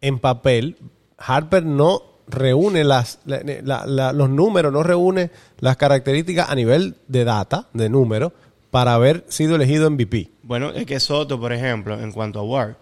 en 0.00 0.18
papel, 0.18 0.76
Harper 1.18 1.64
no 1.64 2.02
reúne 2.28 2.84
las, 2.84 3.20
la- 3.24 3.40
la- 3.62 3.86
la- 3.86 4.12
los 4.12 4.28
números, 4.30 4.72
no 4.72 4.82
reúne 4.82 5.30
las 5.60 5.76
características 5.76 6.50
a 6.50 6.54
nivel 6.54 6.96
de 7.08 7.24
data, 7.24 7.68
de 7.72 7.88
números, 7.88 8.32
para 8.70 8.94
haber 8.94 9.24
sido 9.28 9.54
elegido 9.56 9.88
MVP. 9.90 10.30
Bueno, 10.42 10.70
es 10.70 10.86
que 10.86 10.98
Soto, 11.00 11.38
por 11.40 11.52
ejemplo, 11.52 11.98
en 12.00 12.12
cuanto 12.12 12.40
a 12.40 12.42
war, 12.42 12.76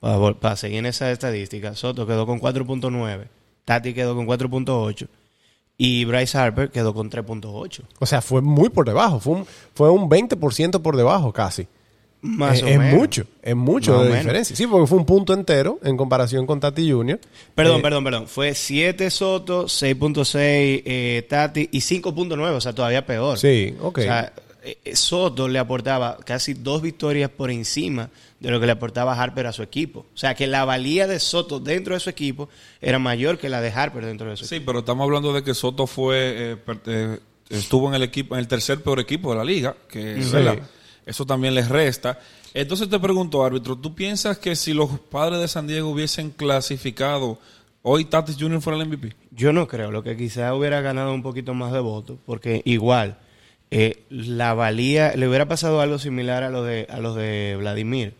para, 0.00 0.34
para 0.34 0.56
seguir 0.56 0.78
en 0.78 0.86
esa 0.86 1.10
estadística, 1.10 1.74
Soto 1.74 2.06
quedó 2.06 2.26
con 2.26 2.40
4.9, 2.40 3.28
Tati 3.64 3.92
quedó 3.94 4.14
con 4.14 4.26
4.8 4.26 5.08
y 5.78 6.04
Bryce 6.04 6.38
Harper 6.38 6.70
quedó 6.70 6.94
con 6.94 7.10
3.8. 7.10 7.80
O 7.98 8.06
sea, 8.06 8.22
fue 8.22 8.40
muy 8.42 8.68
por 8.70 8.86
debajo, 8.86 9.20
fue 9.20 9.34
un, 9.34 9.46
fue 9.74 9.90
un 9.90 10.08
20% 10.08 10.80
por 10.82 10.96
debajo 10.96 11.32
casi. 11.32 11.66
Más 12.22 12.56
es, 12.56 12.62
o 12.64 12.66
es 12.66 12.78
menos. 12.78 12.94
mucho, 12.98 13.26
es 13.42 13.54
mucho 13.54 13.92
Más 13.92 14.00
de 14.00 14.06
menos. 14.08 14.22
diferencia. 14.24 14.56
Sí, 14.56 14.66
porque 14.66 14.86
fue 14.86 14.98
un 14.98 15.04
punto 15.06 15.32
entero 15.34 15.78
en 15.84 15.96
comparación 15.96 16.46
con 16.46 16.58
Tati 16.58 16.90
Jr. 16.90 17.20
Perdón, 17.54 17.78
Eh, 17.78 17.82
perdón, 17.82 18.04
perdón. 18.04 18.26
Fue 18.26 18.54
7 18.54 19.10
Soto, 19.10 19.66
6.6 19.66 20.82
eh, 20.84 21.26
Tati 21.28 21.68
y 21.70 21.78
5.9, 21.78 22.40
o 22.56 22.60
sea, 22.60 22.72
todavía 22.74 23.04
peor. 23.06 23.38
Sí, 23.38 23.76
ok. 23.80 23.98
O 23.98 24.02
sea, 24.02 24.32
eh, 24.64 24.78
eh, 24.84 24.96
Soto 24.96 25.46
le 25.46 25.58
aportaba 25.58 26.16
casi 26.24 26.54
dos 26.54 26.82
victorias 26.82 27.30
por 27.30 27.50
encima 27.50 28.10
de 28.40 28.50
lo 28.50 28.60
que 28.60 28.66
le 28.66 28.72
aportaba 28.72 29.20
Harper 29.20 29.46
a 29.46 29.52
su 29.52 29.62
equipo. 29.62 30.06
O 30.14 30.16
sea, 30.16 30.34
que 30.34 30.46
la 30.46 30.64
valía 30.64 31.06
de 31.06 31.18
Soto 31.20 31.60
dentro 31.60 31.94
de 31.94 32.00
su 32.00 32.10
equipo 32.10 32.48
era 32.80 32.98
mayor 32.98 33.38
que 33.38 33.48
la 33.48 33.60
de 33.60 33.70
Harper 33.70 34.04
dentro 34.04 34.28
de 34.28 34.36
su 34.36 34.44
Sí, 34.44 34.60
pero 34.60 34.80
estamos 34.80 35.04
hablando 35.04 35.32
de 35.32 35.42
que 35.42 35.54
Soto 35.54 35.86
fue 35.86 36.52
eh, 36.52 36.56
eh, 36.86 37.18
estuvo 37.48 37.88
en 37.88 37.94
el 37.94 38.02
equipo 38.02 38.34
en 38.34 38.40
el 38.40 38.48
tercer 38.48 38.82
peor 38.82 39.00
equipo 39.00 39.30
de 39.30 39.38
la 39.38 39.44
liga, 39.44 39.76
que 39.88 40.18
eso 41.06 41.24
también 41.24 41.54
les 41.54 41.68
resta. 41.68 42.18
Entonces 42.52 42.88
te 42.88 42.98
pregunto, 42.98 43.44
árbitro, 43.44 43.76
¿tú 43.76 43.94
piensas 43.94 44.38
que 44.38 44.56
si 44.56 44.72
los 44.72 44.98
padres 44.98 45.40
de 45.40 45.48
San 45.48 45.66
Diego 45.66 45.90
hubiesen 45.90 46.30
clasificado 46.30 47.38
hoy 47.82 48.06
Tatis 48.06 48.36
Jr. 48.38 48.60
fuera 48.60 48.80
el 48.80 48.88
MVP? 48.88 49.14
Yo 49.30 49.52
no 49.52 49.68
creo, 49.68 49.90
lo 49.90 50.02
que 50.02 50.16
quizá 50.16 50.54
hubiera 50.54 50.80
ganado 50.80 51.12
un 51.12 51.22
poquito 51.22 51.54
más 51.54 51.72
de 51.72 51.80
votos, 51.80 52.18
porque 52.24 52.62
igual 52.64 53.18
eh, 53.70 54.04
la 54.08 54.54
valía, 54.54 55.14
le 55.16 55.28
hubiera 55.28 55.46
pasado 55.46 55.80
algo 55.80 55.98
similar 55.98 56.42
a 56.44 56.50
lo 56.50 56.64
de, 56.64 56.86
a 56.88 56.98
los 56.98 57.14
de 57.14 57.56
Vladimir. 57.58 58.14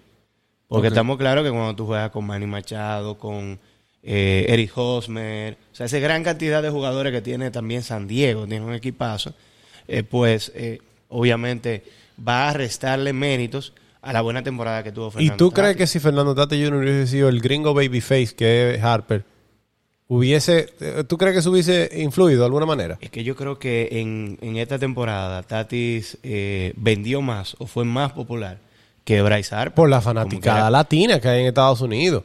Porque 0.69 0.89
estamos 0.89 1.17
claros 1.17 1.45
que 1.45 1.51
cuando 1.51 1.77
tú 1.77 1.87
juegas 1.87 2.11
con 2.11 2.27
Manny 2.27 2.47
Machado, 2.47 3.19
con 3.19 3.59
eh, 4.03 4.47
Eric 4.49 4.73
Hosmer, 4.77 5.57
o 5.73 5.75
sea, 5.75 5.87
esa 5.87 5.99
gran 5.99 6.25
cantidad 6.25 6.63
de 6.63 6.71
jugadores 6.71 7.13
que 7.13 7.23
tiene 7.23 7.51
también 7.51 7.83
San 7.83 8.07
Diego, 8.09 8.47
tiene 8.47 8.65
un 8.65 8.75
equipazo, 8.75 9.35
eh, 9.87 10.03
pues 10.03 10.53
eh, 10.55 10.81
obviamente 11.09 11.85
va 12.27 12.49
a 12.49 12.53
restarle 12.53 13.13
méritos 13.13 13.73
a 14.03 14.13
la 14.13 14.23
buena 14.23 14.43
temporada 14.43 14.83
que 14.83 14.93
tuvo 14.93 15.09
¿Y 15.09 15.13
Fernando 15.13 15.37
tú 15.37 15.51
crees 15.51 15.77
que 15.77 15.87
si 15.87 15.99
Fernando 15.99 16.35
Tati 16.35 16.63
Jr. 16.63 16.77
hubiese 16.77 17.07
sido 17.09 17.29
el 17.29 17.41
gringo 17.41 17.75
babyface 17.75 18.35
que 18.37 18.75
es 18.75 18.83
Harper, 18.83 19.25
hubiese, 20.09 20.69
eh, 20.81 21.05
¿tú 21.07 21.19
crees 21.19 21.35
que 21.35 21.39
eso 21.41 21.51
hubiese 21.51 21.91
influido 21.97 22.41
de 22.41 22.47
alguna 22.47 22.67
manera? 22.67 22.99
Es 23.01 23.11
que 23.11 23.25
yo 23.25 23.35
creo 23.35 23.59
que 23.59 23.89
en, 23.93 24.39
en 24.41 24.57
esta 24.57 24.79
temporada 24.79 25.43
Tatis 25.43 26.19
eh, 26.23 26.73
vendió 26.77 27.21
más 27.21 27.57
o 27.59 27.67
fue 27.67 27.85
más 27.85 28.13
popular 28.13 28.59
que 29.07 29.23
Bryce 29.23 29.55
Harper. 29.55 29.73
Por 29.75 29.89
la 29.89 30.01
fanaticada 30.03 30.69
latina 30.69 31.21
que 31.21 31.29
hay 31.29 31.41
en 31.43 31.47
Estados 31.47 31.81
Unidos. 31.81 32.25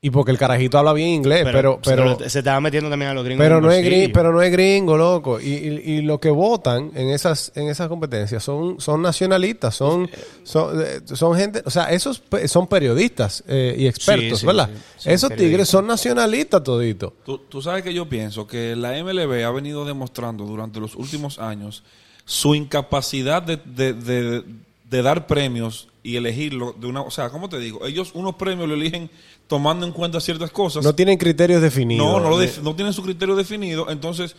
Y 0.00 0.10
porque 0.10 0.30
el 0.30 0.38
carajito 0.38 0.78
habla 0.78 0.92
bien 0.92 1.08
inglés, 1.08 1.42
pero, 1.50 1.80
pero, 1.82 2.16
se, 2.18 2.30
se 2.30 2.38
estaba 2.38 2.60
metiendo 2.60 2.88
también 2.88 3.10
a 3.10 3.14
los 3.14 3.24
gringos. 3.24 3.42
pero 3.42 3.60
no 3.60 3.72
es 3.72 3.82
gringo, 3.84 4.12
pero 4.12 4.30
no 4.30 4.40
es 4.40 4.52
gringo, 4.52 4.96
loco. 4.96 5.40
Y, 5.40 5.46
y, 5.54 5.68
y 5.94 6.02
lo 6.02 6.20
que 6.20 6.30
votan 6.30 6.92
en 6.94 7.08
esas, 7.10 7.50
en 7.56 7.66
esas 7.68 7.88
competencias 7.88 8.44
son, 8.44 8.78
son 8.80 9.02
nacionalistas, 9.02 9.74
son, 9.74 10.08
son, 10.44 10.80
eh, 10.80 11.00
son 11.12 11.34
gente, 11.36 11.60
o 11.64 11.70
sea, 11.70 11.90
esos 11.90 12.22
son 12.46 12.68
periodistas 12.68 13.42
eh, 13.48 13.74
y 13.76 13.88
expertos, 13.88 14.28
Sí, 14.38 14.42
sí, 14.42 14.46
¿verdad? 14.46 14.70
sí, 14.96 15.10
esos 15.10 15.34
tigres 15.34 15.68
son 15.68 15.88
nacionalistas 15.88 16.62
toditos. 16.62 17.12
Tú, 17.24 17.38
tú 17.38 17.60
sabes 17.60 17.82
que 17.82 17.92
yo 17.92 18.08
pienso 18.08 18.46
que 18.46 18.76
la 18.76 18.92
MLB 19.02 19.44
ha 19.44 19.50
venido 19.50 19.84
demostrando 19.84 20.44
durante 20.44 20.78
los 20.78 20.94
últimos 20.94 21.40
años 21.40 21.82
su 22.24 22.54
incapacidad 22.54 23.42
de, 23.42 23.56
de- 23.56 23.94
de- 23.94 24.44
de 24.88 25.02
dar 25.02 25.26
premios 25.26 25.88
y 26.06 26.16
elegirlo 26.16 26.74
de 26.78 26.86
una... 26.86 27.02
O 27.02 27.10
sea, 27.10 27.30
¿cómo 27.30 27.48
te 27.48 27.58
digo? 27.58 27.84
Ellos 27.86 28.12
unos 28.14 28.36
premios 28.36 28.68
lo 28.68 28.74
eligen 28.74 29.10
tomando 29.46 29.84
en 29.86 29.92
cuenta 29.92 30.20
ciertas 30.20 30.50
cosas. 30.50 30.84
No 30.84 30.94
tienen 30.94 31.18
criterios 31.18 31.60
definidos. 31.62 32.06
No, 32.06 32.20
no, 32.20 32.30
lo 32.30 32.38
no 32.62 32.74
tienen 32.76 32.92
su 32.92 33.02
criterio 33.02 33.34
definido. 33.36 33.90
Entonces, 33.90 34.36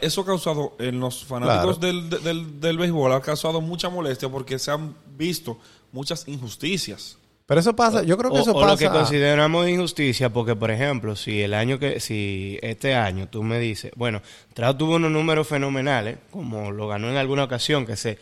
eso 0.00 0.20
ha 0.22 0.26
causado 0.26 0.74
en 0.80 0.98
los 0.98 1.24
fanáticos 1.24 1.78
Claro. 1.78 1.94
del, 2.00 2.10
de- 2.10 2.18
del, 2.18 2.60
del 2.60 2.78
béisbol, 2.78 3.12
ha 3.12 3.20
causado 3.20 3.60
mucha 3.60 3.88
molestia 3.88 4.28
porque 4.28 4.58
se 4.58 4.70
han 4.72 4.94
visto 5.16 5.58
muchas 5.92 6.26
injusticias. 6.26 7.16
Pero 7.46 7.60
eso 7.60 7.74
pasa, 7.74 8.02
yo 8.02 8.18
creo 8.18 8.30
que 8.30 8.38
o, 8.38 8.42
eso 8.42 8.50
o 8.50 8.60
pasa. 8.60 8.72
lo 8.72 8.76
que 8.76 8.88
consideramos 8.90 9.66
injusticia, 9.68 10.30
porque 10.30 10.54
por 10.54 10.70
ejemplo, 10.70 11.16
si 11.16 11.40
el 11.40 11.54
año 11.54 11.78
que, 11.78 11.98
si 12.00 12.58
este 12.60 12.94
año 12.94 13.28
tú 13.28 13.42
me 13.42 13.58
dices, 13.58 13.90
bueno, 13.96 14.20
Trout 14.52 14.76
tuvo 14.76 14.96
unos 14.96 15.10
números 15.10 15.46
fenomenales, 15.48 16.18
como 16.30 16.70
lo 16.72 16.88
ganó 16.88 17.08
en 17.08 17.16
alguna 17.16 17.44
ocasión, 17.44 17.86
que 17.86 17.96
se, 17.96 18.18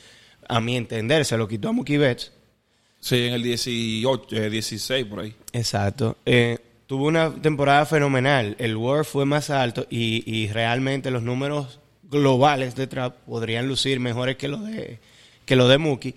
a 0.49 0.61
mi 0.61 0.77
entender, 0.77 1.25
se 1.25 1.37
lo 1.37 1.49
quitó 1.49 1.71
a 1.71 1.73
Mookie 1.73 1.97
Betts. 1.99 2.31
Sí, 3.07 3.23
en 3.23 3.35
el 3.35 3.43
18, 3.45 4.35
eh, 4.35 4.51
16 4.51 5.07
por 5.07 5.21
ahí. 5.21 5.33
Exacto. 5.53 6.17
Eh, 6.27 6.59
tuvo 6.89 7.07
una 7.07 7.33
temporada 7.33 7.87
fenomenal. 7.87 8.57
El 8.59 8.77
WAR 8.77 9.05
fue 9.05 9.25
más 9.25 9.49
alto 9.49 9.87
y, 9.89 10.25
y 10.27 10.49
realmente 10.49 11.13
los 11.13 11.23
números 11.23 11.79
globales 12.11 12.75
de 12.75 12.89
Trout 12.89 13.15
podrían 13.25 13.69
lucir 13.69 14.01
mejores 14.01 14.35
que 14.35 14.49
los 14.49 14.67
de 14.67 14.99
que 15.45 15.55
los 15.55 15.69
de 15.69 15.79
Mookie. 15.79 16.17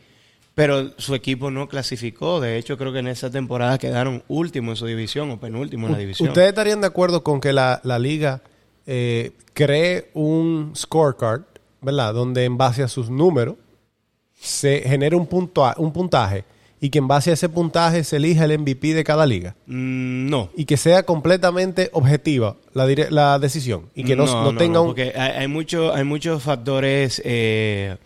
Pero 0.56 0.98
su 0.98 1.14
equipo 1.14 1.52
no 1.52 1.70
clasificó. 1.70 2.40
De 2.40 2.58
hecho, 2.58 2.76
creo 2.76 2.92
que 2.92 3.00
en 3.00 3.08
esa 3.10 3.30
temporada 3.30 3.78
quedaron 3.78 4.24
último 4.28 4.72
en 4.72 4.76
su 4.76 4.88
división 4.88 5.30
o 5.30 5.40
penúltimo 5.40 5.86
en 5.86 5.94
la 5.94 6.00
división. 6.00 6.30
¿Ustedes 6.30 6.50
estarían 6.50 6.82
de 6.82 6.88
acuerdo 6.88 7.24
con 7.24 7.40
que 7.40 7.54
la, 7.54 7.82
la 7.84 8.00
liga 8.00 8.42
eh, 8.88 9.34
cree 9.54 10.10
un 10.16 10.74
scorecard, 10.76 11.44
¿verdad? 11.82 12.16
Donde 12.16 12.46
en 12.46 12.58
base 12.58 12.82
a 12.82 12.88
sus 12.88 13.12
números 13.12 13.58
se 14.42 14.82
genere 14.82 15.16
un, 15.16 15.28
punto, 15.28 15.72
un 15.78 15.94
puntaje 15.94 16.46
y 16.82 16.90
que 16.92 17.00
en 17.00 17.08
base 17.08 17.30
a 17.32 17.34
ese 17.34 17.50
puntaje 17.50 18.04
se 18.04 18.16
elija 18.18 18.46
el 18.46 18.58
MVP 18.60 18.94
de 18.94 19.04
cada 19.04 19.26
liga 19.26 19.56
Mm, 19.68 20.30
no. 20.30 20.50
y 20.56 20.66
que 20.66 20.78
sea 20.78 21.04
completamente 21.04 21.90
objetiva 21.94 22.56
la, 22.74 23.38
decisión 23.40 23.90
y 23.96 24.04
que 24.06 24.16
no, 24.16 24.26
no 24.26 24.56
tenga 24.56 24.80
un... 24.82 24.88
Porque 24.88 25.14
hay, 25.16 25.32
hay, 25.42 25.48
mucho- 25.48 25.94
hay 25.94 26.04
muchos 26.06 26.42
factores, 26.44 27.22
eh, 27.26 27.98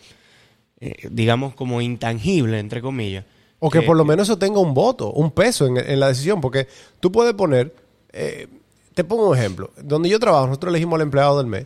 eh, 0.80 0.94
digamos, 1.12 1.54
como 1.56 1.82
intangibles, 1.82 2.60
entre 2.60 2.82
comillas. 2.82 3.26
O 3.60 3.70
que 3.70 3.82
por 3.82 3.96
lo 3.96 4.04
menos 4.04 4.28
eso 4.28 4.38
tenga 4.38 4.60
un 4.60 4.74
voto, 4.74 5.12
un 5.14 5.32
peso 5.32 5.66
en, 5.68 5.78
en 5.78 6.00
la 6.00 6.10
decisión, 6.10 6.42
porque 6.42 6.68
tú 7.00 7.12
puedes 7.14 7.34
poner, 7.34 7.74
eh, 8.12 8.48
te 8.94 9.04
pongo 9.06 9.30
un 9.30 9.38
ejemplo, 9.38 9.72
donde 9.82 10.10
yo 10.10 10.20
trabajo, 10.20 10.48
nosotros 10.48 10.72
elegimos 10.72 10.96
al 10.98 11.04
empleado 11.04 11.38
del 11.38 11.48
mes 11.48 11.66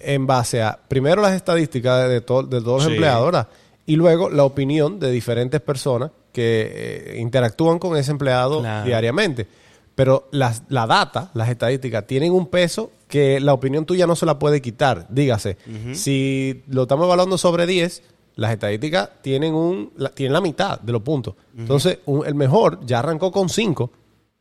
en 0.00 0.26
base 0.26 0.62
a, 0.62 0.78
primero 0.88 1.20
las 1.20 1.34
estadísticas 1.34 2.04
de, 2.04 2.08
de 2.14 2.20
to- 2.22 2.44
de 2.44 2.60
todos 2.62 2.76
los 2.78 2.84
Sí. 2.84 2.92
empleados, 2.92 3.26
¿verdad? 3.26 3.48
Y 3.84 3.96
luego 3.96 4.30
la 4.30 4.44
opinión 4.44 4.98
de 4.98 5.10
diferentes 5.10 5.60
personas 5.60 6.12
que 6.34 7.14
eh, 7.14 7.20
interactúan 7.20 7.78
con 7.78 7.96
ese 7.96 8.10
empleado 8.10 8.60
Claro. 8.60 8.84
diariamente. 8.84 9.46
Pero 9.94 10.26
las, 10.32 10.64
la 10.68 10.86
data, 10.88 11.30
las 11.34 11.48
estadísticas, 11.48 12.04
tienen 12.06 12.32
un 12.32 12.48
peso 12.48 12.90
que 13.08 13.38
la 13.38 13.54
opinión 13.54 13.86
tuya 13.86 14.06
no 14.08 14.16
se 14.16 14.26
la 14.26 14.38
puede 14.40 14.60
quitar. 14.60 15.06
Dígase, 15.08 15.56
si 15.94 16.64
lo 16.66 16.82
estamos 16.82 17.06
evaluando 17.06 17.38
sobre 17.38 17.64
10, 17.66 18.02
las 18.34 18.50
estadísticas 18.52 19.10
tienen, 19.22 19.54
un, 19.54 19.92
la, 19.96 20.08
tienen 20.10 20.32
la 20.32 20.40
mitad 20.40 20.80
de 20.80 20.90
los 20.92 21.02
puntos. 21.02 21.34
Entonces, 21.56 21.98
un- 22.06 22.26
el 22.26 22.34
mejor 22.34 22.80
ya 22.84 22.98
arrancó 22.98 23.30
con 23.30 23.48
5 23.48 23.92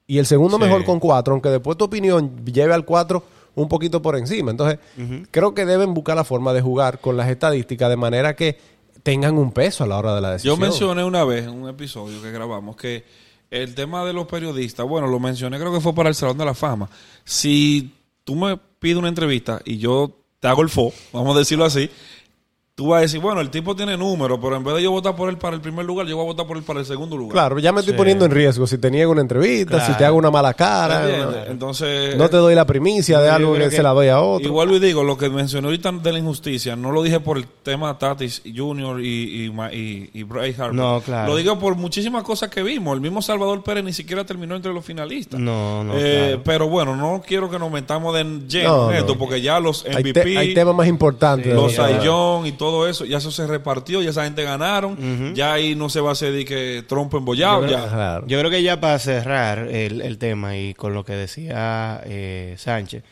y 0.07 0.17
el 0.17 0.25
segundo 0.25 0.57
Sí. 0.57 0.63
mejor 0.63 0.83
con 0.85 0.99
4, 0.99 1.33
aunque 1.33 1.49
después 1.49 1.77
tu 1.77 1.85
opinión 1.85 2.43
lleve 2.45 2.73
al 2.73 2.83
4 2.83 3.23
un 3.55 3.67
poquito 3.67 4.01
por 4.01 4.17
encima. 4.17 4.49
Entonces, 4.49 4.79
creo 5.29 5.53
que 5.53 5.67
deben 5.67 5.93
buscar 5.93 6.15
la 6.15 6.23
forma 6.23 6.51
de 6.53 6.61
jugar 6.61 6.97
con 6.99 7.15
las 7.15 7.29
estadísticas 7.29 7.87
de 7.91 7.95
manera 7.97 8.35
que 8.35 8.57
tengan 9.03 9.37
un 9.37 9.51
peso 9.51 9.83
a 9.83 9.87
la 9.87 9.97
hora 9.97 10.15
de 10.15 10.21
la 10.21 10.31
decisión. 10.31 10.55
Yo 10.55 10.61
mencioné 10.61 11.03
una 11.03 11.23
vez 11.25 11.43
en 11.43 11.51
un 11.51 11.69
episodio 11.69 12.21
que 12.21 12.31
grabamos 12.31 12.75
que 12.75 13.03
el 13.51 13.75
tema 13.75 14.03
de 14.03 14.13
los 14.13 14.25
periodistas, 14.25 14.87
bueno, 14.87 15.07
lo 15.07 15.19
mencioné 15.19 15.59
creo 15.59 15.71
que 15.71 15.81
fue 15.81 15.93
para 15.93 16.09
el 16.09 16.15
Salón 16.15 16.37
de 16.37 16.45
la 16.45 16.55
Fama. 16.55 16.89
Si 17.23 17.93
tú 18.23 18.35
me 18.35 18.57
pides 18.79 18.97
una 18.97 19.09
entrevista 19.09 19.61
y 19.63 19.77
yo 19.77 20.17
te 20.39 20.47
hago 20.47 20.61
el 20.63 20.69
fo, 20.69 20.91
vamos 21.11 21.35
a 21.35 21.39
decirlo 21.39 21.65
así, 21.65 21.89
tú 22.75 22.87
vas 22.87 22.97
a 22.97 23.01
decir, 23.01 23.19
bueno, 23.19 23.39
el 23.39 23.51
tipo 23.51 23.75
tiene 23.75 23.95
número, 23.95 24.41
pero 24.41 24.55
en 24.55 24.63
vez 24.63 24.73
de 24.75 24.81
yo 24.81 24.89
votar 24.89 25.15
por 25.15 25.29
él 25.29 25.37
para 25.37 25.55
el 25.55 25.61
primer 25.61 25.85
lugar, 25.85 26.07
yo 26.07 26.15
voy 26.17 26.23
a 26.25 26.27
votar 26.29 26.47
por 26.47 26.57
él 26.57 26.63
para 26.63 26.79
el 26.79 26.85
segundo 26.87 27.15
lugar. 27.15 27.33
Claro, 27.33 27.59
ya 27.59 27.71
me 27.71 27.81
estoy 27.81 27.93
Sí. 27.93 27.97
poniendo 27.97 28.25
en 28.25 28.31
riesgo 28.31 28.65
si 28.65 28.79
te 28.79 28.89
niego 28.89 29.11
una 29.11 29.21
entrevista, 29.21 29.85
si 29.85 29.93
te 29.93 30.03
hago 30.05 30.17
una 30.17 30.31
mala 30.31 30.55
cara. 30.55 31.45
Entonces, 31.47 32.17
No 32.17 32.29
te 32.29 32.37
doy 32.37 32.55
la 32.55 32.65
primicia 32.65 33.19
de 33.19 33.29
algo 33.29 33.53
que, 33.53 33.69
se 33.69 33.83
la 33.83 33.91
doy 33.91 34.07
a 34.07 34.19
otro. 34.21 34.47
Igual 34.47 34.71
y 34.71 34.79
digo, 34.79 35.03
lo 35.03 35.15
que 35.17 35.29
mencioné 35.29 35.67
ahorita 35.67 35.91
de 35.91 36.13
la 36.13 36.17
injusticia, 36.19 36.75
no 36.75 36.91
lo 36.91 37.03
dije 37.03 37.19
por 37.19 37.37
el 37.37 37.45
tema 37.61 37.95
Tatis 37.99 38.41
Jr. 38.43 39.01
y, 39.01 39.05
y, 39.05 39.53
y, 39.71 40.09
y 40.11 40.23
Bryce 40.23 40.59
Harper. 40.61 40.73
No, 40.75 40.99
claro. 41.01 41.29
Lo 41.31 41.37
digo 41.37 41.59
por 41.59 41.75
muchísimas 41.75 42.23
cosas 42.23 42.49
que 42.49 42.63
vimos. 42.63 42.95
El 42.95 43.01
mismo 43.01 43.21
Salvador 43.21 43.63
Pérez 43.63 43.83
ni 43.83 43.93
siquiera 43.93 44.23
terminó 44.25 44.55
entre 44.55 44.73
los 44.73 44.83
finalistas. 44.83 45.39
No, 45.39 45.83
no, 45.83 45.93
Eh, 45.95 46.25
claro. 46.29 46.41
Pero 46.43 46.69
bueno, 46.69 46.95
no 46.95 47.21
quiero 47.25 47.51
que 47.51 47.59
nos 47.59 47.71
metamos 47.71 48.15
de 48.15 48.23
lleno 48.47 48.77
No, 48.85 48.91
en 48.91 48.97
esto, 48.97 49.13
no. 49.13 49.19
porque 49.19 49.41
ya 49.41 49.59
los 49.59 49.85
hay, 49.85 50.03
MVP, 50.03 50.23
te- 50.23 50.37
hay 50.39 50.53
temas 50.55 50.73
más 50.75 50.87
importantes. 50.87 51.53
los 51.53 51.73
Sayón 51.73 52.47
y 52.47 52.51
todo 52.53 52.62
eso, 52.87 53.05
ya 53.05 53.17
eso 53.17 53.31
se 53.31 53.45
repartió, 53.47 54.01
ya 54.01 54.09
esa 54.11 54.23
gente 54.23 54.43
ganaron. 54.43 55.33
Ya 55.35 55.53
ahí 55.53 55.75
no 55.75 55.89
se 55.89 55.99
va 56.01 56.09
a 56.09 56.11
hacer 56.13 56.31
de 56.33 56.45
que 56.45 56.83
trompo 56.87 57.17
embollado. 57.17 57.61
Yo 57.61 57.67
creo- 57.67 57.79
Ya. 57.85 57.89
Claro. 57.91 58.27
Yo 58.27 58.39
creo 58.39 58.51
que 58.51 58.63
ya 58.63 58.79
para 58.79 58.97
cerrar 58.99 59.59
el, 59.69 60.01
el 60.01 60.17
tema 60.17 60.57
y 60.57 60.73
con 60.73 60.93
lo 60.93 61.03
que 61.05 61.13
decía 61.13 62.01
eh, 62.05 62.55
Sánchez, 62.57 63.03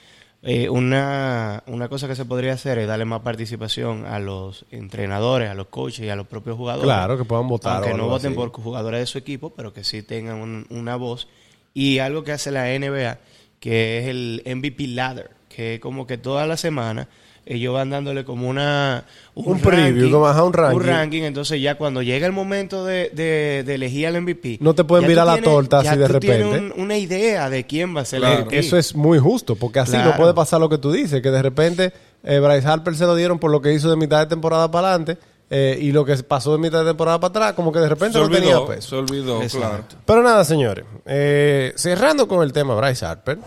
eh, 0.44 0.70
una, 0.70 1.64
una 1.68 1.88
cosa 1.88 2.08
que 2.08 2.16
se 2.16 2.26
podría 2.26 2.54
hacer 2.54 2.80
es 2.80 2.88
darle 2.88 3.06
más 3.06 3.22
participación 3.22 4.06
a 4.06 4.18
los 4.20 4.66
entrenadores, 4.72 5.50
a 5.50 5.54
los 5.54 5.68
coaches 5.68 6.06
y 6.06 6.10
a 6.10 6.16
los 6.16 6.26
propios 6.28 6.58
jugadores. 6.58 6.86
Claro, 6.86 7.18
que 7.18 7.26
puedan 7.26 7.48
votar. 7.48 7.78
Aunque 7.84 7.94
no 7.94 8.08
voten 8.08 8.32
así. 8.32 8.36
por 8.36 8.52
jugadores 8.52 9.00
de 9.02 9.06
su 9.06 9.18
equipo, 9.20 9.52
pero 9.52 9.72
que 9.74 9.84
sí 9.84 10.02
tengan 10.02 10.38
un- 10.38 10.66
una 10.72 10.96
voz. 10.96 11.28
Y 11.74 12.00
algo 12.00 12.24
que 12.24 12.32
hace 12.32 12.50
la 12.52 12.70
NBA, 12.74 13.20
que 13.60 14.00
es 14.00 14.08
el 14.08 14.42
MVP 14.46 14.88
Ladder, 14.88 15.30
que 15.48 15.76
es 15.76 15.80
como 15.80 16.08
que 16.08 16.18
toda 16.18 16.48
la 16.48 16.58
semana 16.58 17.08
ellos 17.46 17.74
van 17.74 17.90
dándole 17.90 18.24
como 18.24 18.48
una... 18.50 19.04
Un 19.34 19.60
preview, 19.60 20.12
como, 20.12 20.28
ajá, 20.28 20.44
un 20.44 20.54
ranking. 20.54 21.24
entonces 21.24 21.62
ya 21.62 21.76
cuando 21.76 22.02
llega 22.02 22.28
el 22.28 22.34
momento 22.34 22.86
de, 22.86 23.10
de- 23.14 23.64
de 23.66 23.76
elegir 23.76 24.08
al 24.08 24.22
MVP... 24.22 24.58
No 24.62 24.76
te 24.76 24.84
pueden 24.84 25.08
virar 25.08 25.26
la 25.26 25.34
tienes- 25.36 25.50
torta 25.50 25.82
ya 25.84 25.92
así 25.92 26.00
de 26.00 26.08
tú 26.08 26.20
tienes 26.20 26.46
repente. 26.48 26.74
un- 26.76 26.82
una 26.84 26.98
idea 26.98 27.50
de 27.50 27.66
quién 27.66 27.96
va 27.96 28.02
a 28.02 28.06
ser 28.06 28.20
Claro. 28.20 28.36
el 28.36 28.42
MVP. 28.46 28.60
Eso 28.60 28.78
es 28.78 28.96
muy 28.96 29.18
justo, 29.20 29.56
porque 29.56 29.80
así 29.80 29.92
Claro. 29.94 30.12
no 30.12 30.18
puede 30.18 30.34
pasar 30.34 30.60
lo 30.60 30.70
que 30.70 30.78
tú 30.78 30.92
dices, 30.92 31.22
que 31.22 31.32
de 31.32 31.42
repente 31.42 31.94
eh, 32.24 32.40
Bryce 32.40 32.68
Harper 32.68 32.96
se 32.96 33.06
lo 33.06 33.16
dieron 33.16 33.40
por 33.40 33.50
lo 33.52 33.62
que 33.62 33.74
hizo 33.74 33.90
de 33.90 33.96
mitad 33.98 34.20
de 34.20 34.28
temporada 34.28 34.70
para 34.70 34.90
adelante 34.90 35.18
eh, 35.50 35.78
y 35.82 35.92
lo 35.92 36.06
que 36.06 36.16
pasó 36.18 36.52
de 36.54 36.60
mitad 36.60 36.80
de 36.80 36.86
temporada 36.92 37.20
para 37.20 37.30
atrás, 37.30 37.54
como 37.54 37.72
que 37.74 37.80
de 37.80 37.90
repente 37.90 38.14
Se 38.14 38.20
no 38.20 38.30
tenía 38.30 38.58
olvidó, 38.60 38.68
peso. 38.68 38.90
se 38.90 38.96
olvidó, 38.96 39.42
Exacto. 39.42 39.68
claro. 39.68 39.84
Pero 40.06 40.24
nada, 40.24 40.46
señores, 40.46 40.86
eh, 41.06 41.74
cerrando 41.76 42.28
con 42.28 42.44
el 42.44 42.54
tema 42.54 42.76
Bryce 42.76 43.04
Harper, 43.06 43.38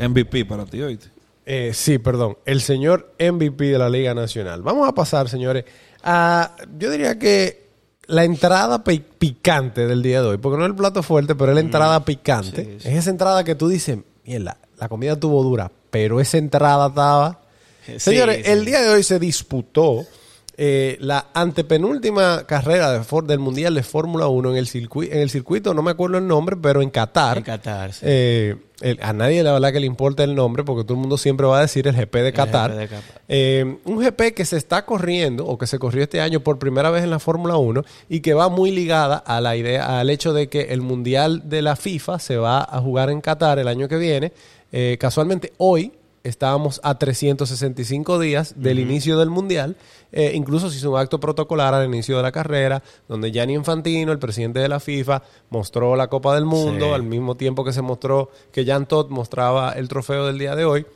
MVP 0.00 0.44
para 0.44 0.64
ti, 0.64 0.80
oíste. 0.80 1.08
Eh, 1.50 1.70
sí, 1.72 1.98
perdón, 1.98 2.36
el 2.44 2.60
señor 2.60 3.14
MVP 3.18 3.64
de 3.64 3.78
la 3.78 3.88
Liga 3.88 4.12
Nacional. 4.14 4.60
Vamos 4.62 4.86
a 4.86 4.92
pasar, 4.94 5.28
señores, 5.30 5.64
a, 6.02 6.54
yo 6.78 6.90
diría 6.90 7.18
que 7.18 7.68
la 8.06 8.24
entrada 8.24 8.84
pi- 8.84 9.02
picante 9.18 9.86
del 9.86 10.02
día 10.02 10.20
de 10.22 10.28
hoy, 10.28 10.36
porque 10.38 10.58
no 10.58 10.64
es 10.64 10.68
el 10.70 10.76
plato 10.76 11.02
fuerte, 11.02 11.34
pero 11.34 11.52
es 11.52 11.54
la 11.54 11.60
entrada 11.62 12.04
picante. 12.04 12.64
sí, 12.64 12.76
sí. 12.80 12.88
Es 12.88 12.94
esa 12.96 13.10
entrada 13.10 13.44
que 13.44 13.54
tú 13.54 13.66
dices, 13.68 13.98
mierda, 14.24 14.58
la 14.78 14.88
comida 14.88 15.12
estuvo 15.14 15.42
dura, 15.42 15.72
pero 15.90 16.20
esa 16.20 16.36
entrada 16.38 16.88
estaba... 16.88 17.40
Sí, 17.88 17.98
Señores, 17.98 18.46
el 18.46 18.66
día 18.66 18.82
de 18.82 18.90
hoy 18.90 19.02
se 19.02 19.18
disputó 19.18 20.04
eh, 20.60 20.96
la 21.00 21.28
antepenúltima 21.34 22.42
carrera 22.46 22.90
de 22.92 23.04
del 23.26 23.38
Mundial 23.38 23.74
de 23.74 23.82
Fórmula 23.84 24.26
1 24.26 24.50
en 24.50 24.56
el, 24.56 24.66
circuito, 24.66 25.14
en 25.14 25.20
el 25.20 25.30
circuito, 25.30 25.72
no 25.72 25.82
me 25.82 25.92
acuerdo 25.92 26.18
el 26.18 26.26
nombre, 26.26 26.56
pero 26.60 26.82
en 26.82 26.90
Qatar. 26.90 27.38
En 27.38 27.44
Qatar, 27.44 27.92
sí. 27.92 28.00
Eh, 28.02 28.56
el- 28.80 28.98
a 29.02 29.12
nadie 29.12 29.42
la 29.42 29.52
verdad 29.52 29.72
que 29.72 29.80
le 29.80 29.86
importa 29.86 30.24
el 30.24 30.34
nombre 30.34 30.64
porque 30.64 30.82
todo 30.84 30.94
el 30.94 31.00
mundo 31.00 31.16
siempre 31.16 31.46
va 31.46 31.58
a 31.58 31.62
decir 31.62 31.86
el 31.88 31.94
GP 31.94 32.22
de 32.22 32.32
Qatar. 32.32 32.70
GP 32.72 32.78
de 32.80 32.88
Qatar. 32.88 33.22
Eh, 33.28 33.78
un 33.84 33.98
GP 33.98 34.34
que 34.34 34.44
se 34.44 34.56
está 34.56 34.84
corriendo 34.84 35.46
o 35.46 35.56
que 35.58 35.66
se 35.66 35.78
corrió 35.78 36.02
este 36.02 36.20
año 36.20 36.40
por 36.40 36.58
primera 36.58 36.90
vez 36.90 37.04
en 37.04 37.10
la 37.10 37.18
Fórmula 37.20 37.56
1 37.56 37.84
y 38.08 38.20
que 38.20 38.34
va 38.34 38.48
muy 38.48 38.70
ligada 38.70 39.16
a 39.16 39.40
la 39.40 39.56
idea, 39.56 39.98
al 40.00 40.10
hecho 40.10 40.32
de 40.32 40.48
que 40.48 40.62
el 40.72 40.80
Mundial 40.80 41.48
de 41.48 41.62
la 41.62 41.76
FIFA 41.76 42.18
se 42.18 42.36
va 42.36 42.60
a 42.60 42.80
jugar 42.80 43.10
en 43.10 43.20
Qatar 43.20 43.58
el 43.58 43.68
año 43.68 43.88
que 43.88 43.96
viene 43.96 44.32
Eh, 44.70 44.98
casualmente 45.00 45.54
hoy 45.56 45.92
estábamos 46.24 46.80
a 46.84 46.98
365 46.98 48.18
días 48.18 48.54
del 48.56 48.78
inicio 48.78 49.18
del 49.18 49.30
Mundial. 49.30 49.76
Eh, 50.12 50.32
incluso 50.34 50.70
se 50.70 50.78
hizo 50.78 50.90
un 50.90 50.98
acto 50.98 51.20
protocolar 51.20 51.74
al 51.74 51.86
inicio 51.86 52.16
de 52.16 52.22
la 52.22 52.32
carrera, 52.32 52.82
donde 53.08 53.30
Gianni 53.30 53.54
Infantino, 53.54 54.12
el 54.12 54.18
presidente 54.18 54.60
de 54.60 54.68
la 54.68 54.80
FIFA, 54.80 55.22
mostró 55.50 55.96
la 55.96 56.08
Copa 56.08 56.34
del 56.34 56.44
Mundo, 56.44 56.86
Sí. 56.86 56.92
al 56.92 57.02
mismo 57.02 57.36
tiempo 57.36 57.64
que 57.64 57.72
se 57.72 57.82
mostró 57.82 58.30
que 58.52 58.64
Jan 58.64 58.86
Todd 58.86 59.10
mostraba 59.10 59.72
el 59.72 59.88
trofeo 59.88 60.26
del 60.26 60.38
día 60.38 60.54
de 60.56 60.64
hoy. 60.64 60.86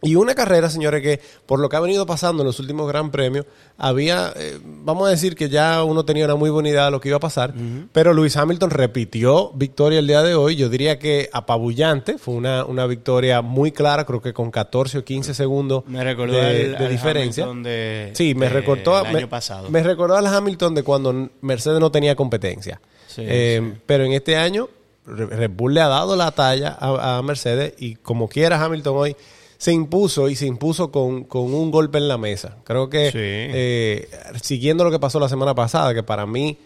Y 0.00 0.14
una 0.14 0.34
carrera, 0.36 0.70
señores, 0.70 1.02
que 1.02 1.20
por 1.44 1.58
lo 1.58 1.68
que 1.68 1.76
ha 1.76 1.80
venido 1.80 2.06
pasando 2.06 2.42
en 2.42 2.46
los 2.46 2.60
últimos 2.60 2.86
Gran 2.86 3.10
Premios, 3.10 3.46
había, 3.76 4.32
eh, 4.36 4.58
vamos 4.62 5.08
a 5.08 5.10
decir 5.10 5.34
que 5.34 5.48
ya 5.48 5.82
uno 5.82 6.04
tenía 6.04 6.24
una 6.26 6.36
muy 6.36 6.50
buena 6.50 6.68
idea 6.68 6.84
de 6.84 6.90
lo 6.92 7.00
que 7.00 7.08
iba 7.08 7.16
a 7.16 7.20
pasar, 7.20 7.52
pero 7.92 8.12
Lewis 8.14 8.36
Hamilton 8.36 8.70
repitió 8.70 9.50
victoria 9.54 9.98
el 9.98 10.06
día 10.06 10.22
de 10.22 10.36
hoy. 10.36 10.54
Yo 10.54 10.68
diría 10.68 10.98
que 11.00 11.28
apabullante, 11.32 12.16
fue 12.16 12.34
una, 12.34 12.64
una 12.64 12.86
victoria 12.86 13.42
muy 13.42 13.72
clara, 13.72 14.04
creo 14.06 14.22
que 14.22 14.32
con 14.32 14.50
14 14.52 14.98
o 14.98 15.04
15 15.04 15.34
segundos 15.34 15.82
Me 15.86 16.04
recordó 16.04 16.34
de, 16.34 16.40
al- 16.46 16.70
de 16.78 16.84
al 16.86 16.90
diferencia. 16.90 17.44
Hamilton 17.44 17.62
de- 17.64 18.10
sí, 18.14 18.34
me 18.36 18.46
de- 18.46 18.52
recordó, 18.52 19.04
el 19.04 19.12
me, 19.12 19.18
año 19.18 19.28
pasado. 19.28 19.68
me 19.68 19.82
recordó 19.82 20.16
al 20.16 20.26
Hamilton 20.28 20.74
de 20.76 20.82
cuando 20.84 21.30
Mercedes 21.40 21.80
no 21.80 21.90
tenía 21.90 22.14
competencia. 22.14 22.80
Sí, 23.08 23.22
Eh, 23.26 23.74
Pero 23.86 24.04
en 24.04 24.12
este 24.12 24.36
año, 24.36 24.68
Re- 25.06 25.26
Red 25.26 25.50
Bull 25.50 25.74
le 25.74 25.80
ha 25.80 25.88
dado 25.88 26.14
la 26.14 26.30
talla 26.30 26.76
a, 26.78 27.18
a 27.18 27.22
Mercedes 27.22 27.74
y 27.78 27.96
como 27.96 28.28
quiera 28.28 28.62
Hamilton 28.62 28.94
hoy 28.96 29.16
se 29.58 29.72
impuso 29.72 30.28
y 30.30 30.36
se 30.36 30.46
impuso 30.46 30.90
con, 30.90 31.24
con 31.24 31.52
un 31.52 31.70
golpe 31.70 31.98
en 31.98 32.08
la 32.08 32.16
mesa. 32.16 32.56
Creo 32.64 32.88
que 32.88 33.10
Sí. 33.10 33.18
eh, 33.18 34.08
siguiendo 34.40 34.84
lo 34.84 34.90
que 34.90 34.98
pasó 34.98 35.20
la 35.20 35.28
semana 35.28 35.54
pasada, 35.54 35.92
que 35.92 36.02
para 36.02 36.24
mí 36.26 36.56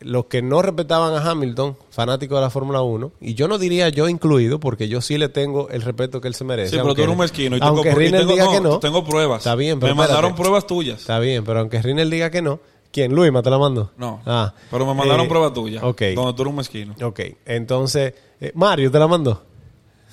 los 0.00 0.26
que 0.26 0.42
no 0.42 0.62
respetaban 0.62 1.14
a 1.14 1.30
Hamilton, 1.30 1.76
fanáticos 1.90 2.36
de 2.38 2.42
la 2.42 2.50
Fórmula 2.50 2.82
1, 2.82 3.12
y 3.20 3.34
yo 3.34 3.46
no 3.48 3.56
diría 3.58 3.88
yo 3.88 4.08
incluido, 4.08 4.58
porque 4.58 4.88
yo 4.88 5.00
sí 5.00 5.16
le 5.18 5.28
tengo 5.28 5.68
el 5.70 5.82
respeto 5.82 6.20
que 6.20 6.28
él 6.28 6.34
se 6.34 6.44
merece. 6.44 6.70
Sí, 6.70 6.76
pero 6.76 6.82
tú 6.82 6.88
aunque- 6.88 7.02
eres 7.02 7.12
un 7.12 7.18
mezquino. 7.20 7.56
Y 7.56 7.60
tengo, 7.60 7.72
aunque 7.72 7.90
y 7.90 7.94
Rinel 7.94 8.20
tengo- 8.22 8.32
diga 8.32 8.44
no, 8.46 8.52
que 8.52 8.60
no. 8.60 8.78
Tengo 8.80 9.04
pruebas. 9.04 9.38
Está 9.38 9.54
bien, 9.54 9.78
pero 9.80 9.94
Me 9.94 9.98
mandaron 9.98 10.34
pruebas 10.34 10.66
tuyas. 10.66 11.00
Está 11.00 11.18
bien, 11.20 11.44
pero 11.44 11.60
aunque 11.60 11.80
Rinel 11.80 12.10
diga 12.10 12.30
que 12.30 12.42
no, 12.42 12.58
¿quién? 12.90 13.14
Luis, 13.14 13.30
¿me 13.32 13.42
te 13.42 13.50
la 13.50 13.58
mandó? 13.58 13.92
No. 13.96 14.20
Ah, 14.26 14.52
pero 14.70 14.86
me 14.86 14.94
mandaron 14.94 15.26
eh, 15.26 15.28
pruebas 15.28 15.52
tuyas. 15.54 15.82
Ok. 15.84 16.02
Donde 16.16 16.32
tú 16.34 16.42
eres 16.42 16.50
un 16.50 16.56
mezquino. 16.56 16.94
Ok, 17.02 17.20
entonces, 17.46 18.14
eh, 18.40 18.50
Mario 18.54 18.90
te 18.90 18.98
la 18.98 19.06
mandó. 19.06 19.42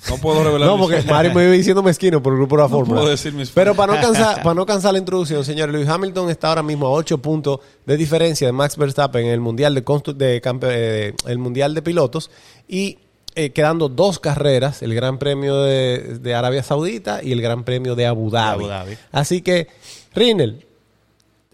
No 0.08 0.16
puedo 0.18 0.42
revelar 0.42 0.68
No, 0.68 0.78
porque 0.78 1.02
Mario 1.02 1.34
me 1.34 1.44
iba 1.44 1.52
diciendo 1.52 1.82
mezquino 1.82 2.22
por 2.22 2.32
el 2.32 2.38
grupo 2.38 2.56
de 2.56 2.62
la 2.62 2.68
No 2.68 2.74
Fórmula. 2.76 3.00
puedo 3.00 3.10
decir 3.10 3.32
mis- 3.34 3.50
Pero 3.50 3.74
para 3.74 3.94
no, 3.96 4.00
cansar, 4.00 4.42
para 4.42 4.54
no 4.54 4.64
cansar 4.64 4.92
la 4.92 4.98
introducción, 4.98 5.44
señores, 5.44 5.74
Lewis 5.74 5.88
Hamilton 5.88 6.30
está 6.30 6.48
ahora 6.48 6.62
mismo 6.62 6.86
a 6.86 6.90
8 6.90 7.18
puntos 7.18 7.60
de 7.84 7.96
diferencia 7.96 8.46
de 8.46 8.52
Max 8.52 8.76
Verstappen 8.76 9.26
en 9.26 9.32
el 9.32 9.40
Mundial 9.40 9.74
de, 9.74 9.84
constru- 9.84 10.14
de 10.14 10.40
eh, 10.42 11.14
el 11.26 11.38
mundial 11.38 11.74
de 11.74 11.82
Pilotos 11.82 12.30
y 12.66 12.98
eh, 13.34 13.50
quedando 13.50 13.88
dos 13.88 14.18
carreras, 14.18 14.82
el 14.82 14.94
Gran 14.94 15.18
Premio 15.18 15.62
de, 15.62 16.18
de 16.20 16.34
Arabia 16.34 16.62
Saudita 16.62 17.22
y 17.22 17.32
el 17.32 17.40
Gran 17.42 17.64
Premio 17.64 17.94
de 17.94 18.06
Abu 18.06 18.30
Dhabi. 18.30 18.64
Abu 18.64 18.68
Dhabi. 18.68 18.96
Así 19.12 19.42
que, 19.42 19.68
Rinel, 20.14 20.66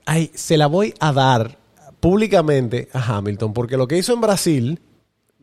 ay, 0.06 0.30
se 0.34 0.56
la 0.56 0.68
voy 0.68 0.94
a 1.00 1.12
dar 1.12 1.58
públicamente 2.00 2.88
a 2.92 3.16
Hamilton, 3.16 3.52
porque 3.52 3.76
lo 3.76 3.88
que 3.88 3.98
hizo 3.98 4.12
en 4.14 4.20
Brasil 4.20 4.80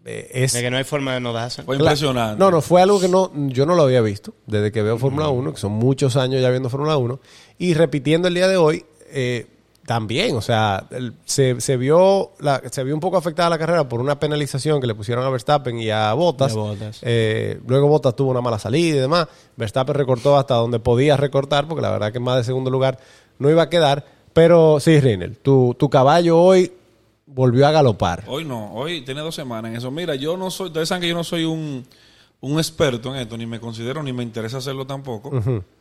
eh, 0.06 0.30
es 0.34 0.54
De 0.54 0.62
que 0.62 0.70
no 0.70 0.78
hay 0.78 0.84
forma 0.84 1.14
de 1.14 1.20
no 1.20 1.32
darse. 1.34 1.64
Fue 1.64 1.78
impresionante. 1.78 2.38
No, 2.40 2.52
no, 2.52 2.62
fue 2.62 2.82
algo 2.82 3.00
que 3.00 3.08
no, 3.08 3.32
yo 3.50 3.66
no 3.66 3.76
lo 3.76 3.84
había 3.84 4.02
visto 4.02 4.34
desde 4.48 4.72
que 4.72 4.82
veo 4.82 4.98
Fórmula 4.98 5.30
1, 5.30 5.54
que 5.54 5.60
son 5.60 5.72
muchos 5.74 6.16
años 6.18 6.42
ya 6.42 6.50
viendo 6.50 6.70
Fórmula 6.70 6.98
1. 6.98 7.20
Y 7.60 7.74
repitiendo 7.74 8.28
el 8.28 8.34
día 8.34 8.48
de 8.48 8.58
hoy, 8.58 8.86
eh, 9.12 9.48
también, 9.86 10.36
o 10.38 10.42
sea, 10.42 10.88
el- 10.92 11.14
se, 11.26 11.60
se 11.60 11.76
vio 11.78 12.32
la, 12.40 12.62
se 12.72 12.84
vio 12.86 12.94
un 12.94 13.02
poco 13.02 13.18
afectada 13.18 13.50
la 13.50 13.58
carrera 13.58 13.88
por 13.90 14.00
una 14.00 14.18
penalización 14.20 14.80
que 14.80 14.88
le 14.88 14.96
pusieron 14.96 15.26
a 15.26 15.30
Verstappen 15.30 15.78
y 15.78 15.90
a 15.90 16.14
Bottas. 16.14 16.54
Y 16.54 16.56
a 16.58 16.62
Bottas. 16.62 17.00
Eh, 17.02 17.60
luego 17.68 17.88
Bottas 17.90 18.16
tuvo 18.16 18.32
una 18.32 18.40
mala 18.42 18.60
salida 18.60 18.96
y 18.96 19.00
demás. 19.00 19.28
Verstappen 19.58 19.96
recortó 19.96 20.38
hasta 20.38 20.56
donde 20.56 20.80
podía 20.80 21.18
recortar, 21.18 21.68
porque 21.68 21.82
la 21.82 21.92
verdad 21.92 22.12
que 22.14 22.20
más 22.22 22.38
de 22.38 22.44
segundo 22.46 22.70
lugar 22.70 22.98
no 23.40 23.50
iba 23.50 23.64
a 23.64 23.70
quedar. 23.70 24.06
Pero 24.34 24.80
sí, 24.80 25.00
Rinel, 25.00 25.38
tu, 25.38 25.76
tu 25.78 25.90
caballo 25.90 26.40
hoy 26.40 26.72
volvió 27.34 27.68
a 27.68 27.72
galopar. 27.72 28.24
Hoy 28.28 28.46
no, 28.46 28.74
hoy 28.74 29.02
tiene 29.02 29.22
dos 29.22 29.36
semanas 29.36 29.72
en 29.72 29.78
eso. 29.78 29.90
Mira, 29.92 30.16
yo 30.16 30.38
no 30.38 30.50
soy, 30.52 30.68
ustedes 30.68 30.90
saben 30.90 31.02
que 31.02 31.08
yo 31.10 31.16
no 31.16 31.24
soy 31.24 31.46
un, 31.46 31.86
un 32.42 32.58
experto 32.60 33.14
en 33.14 33.22
esto, 33.22 33.38
ni 33.38 33.46
me 33.46 33.60
considero, 33.60 34.04
ni 34.04 34.14
me 34.14 34.24
interesa 34.24 34.58
hacerlo 34.58 34.86
tampoco. 34.86 35.32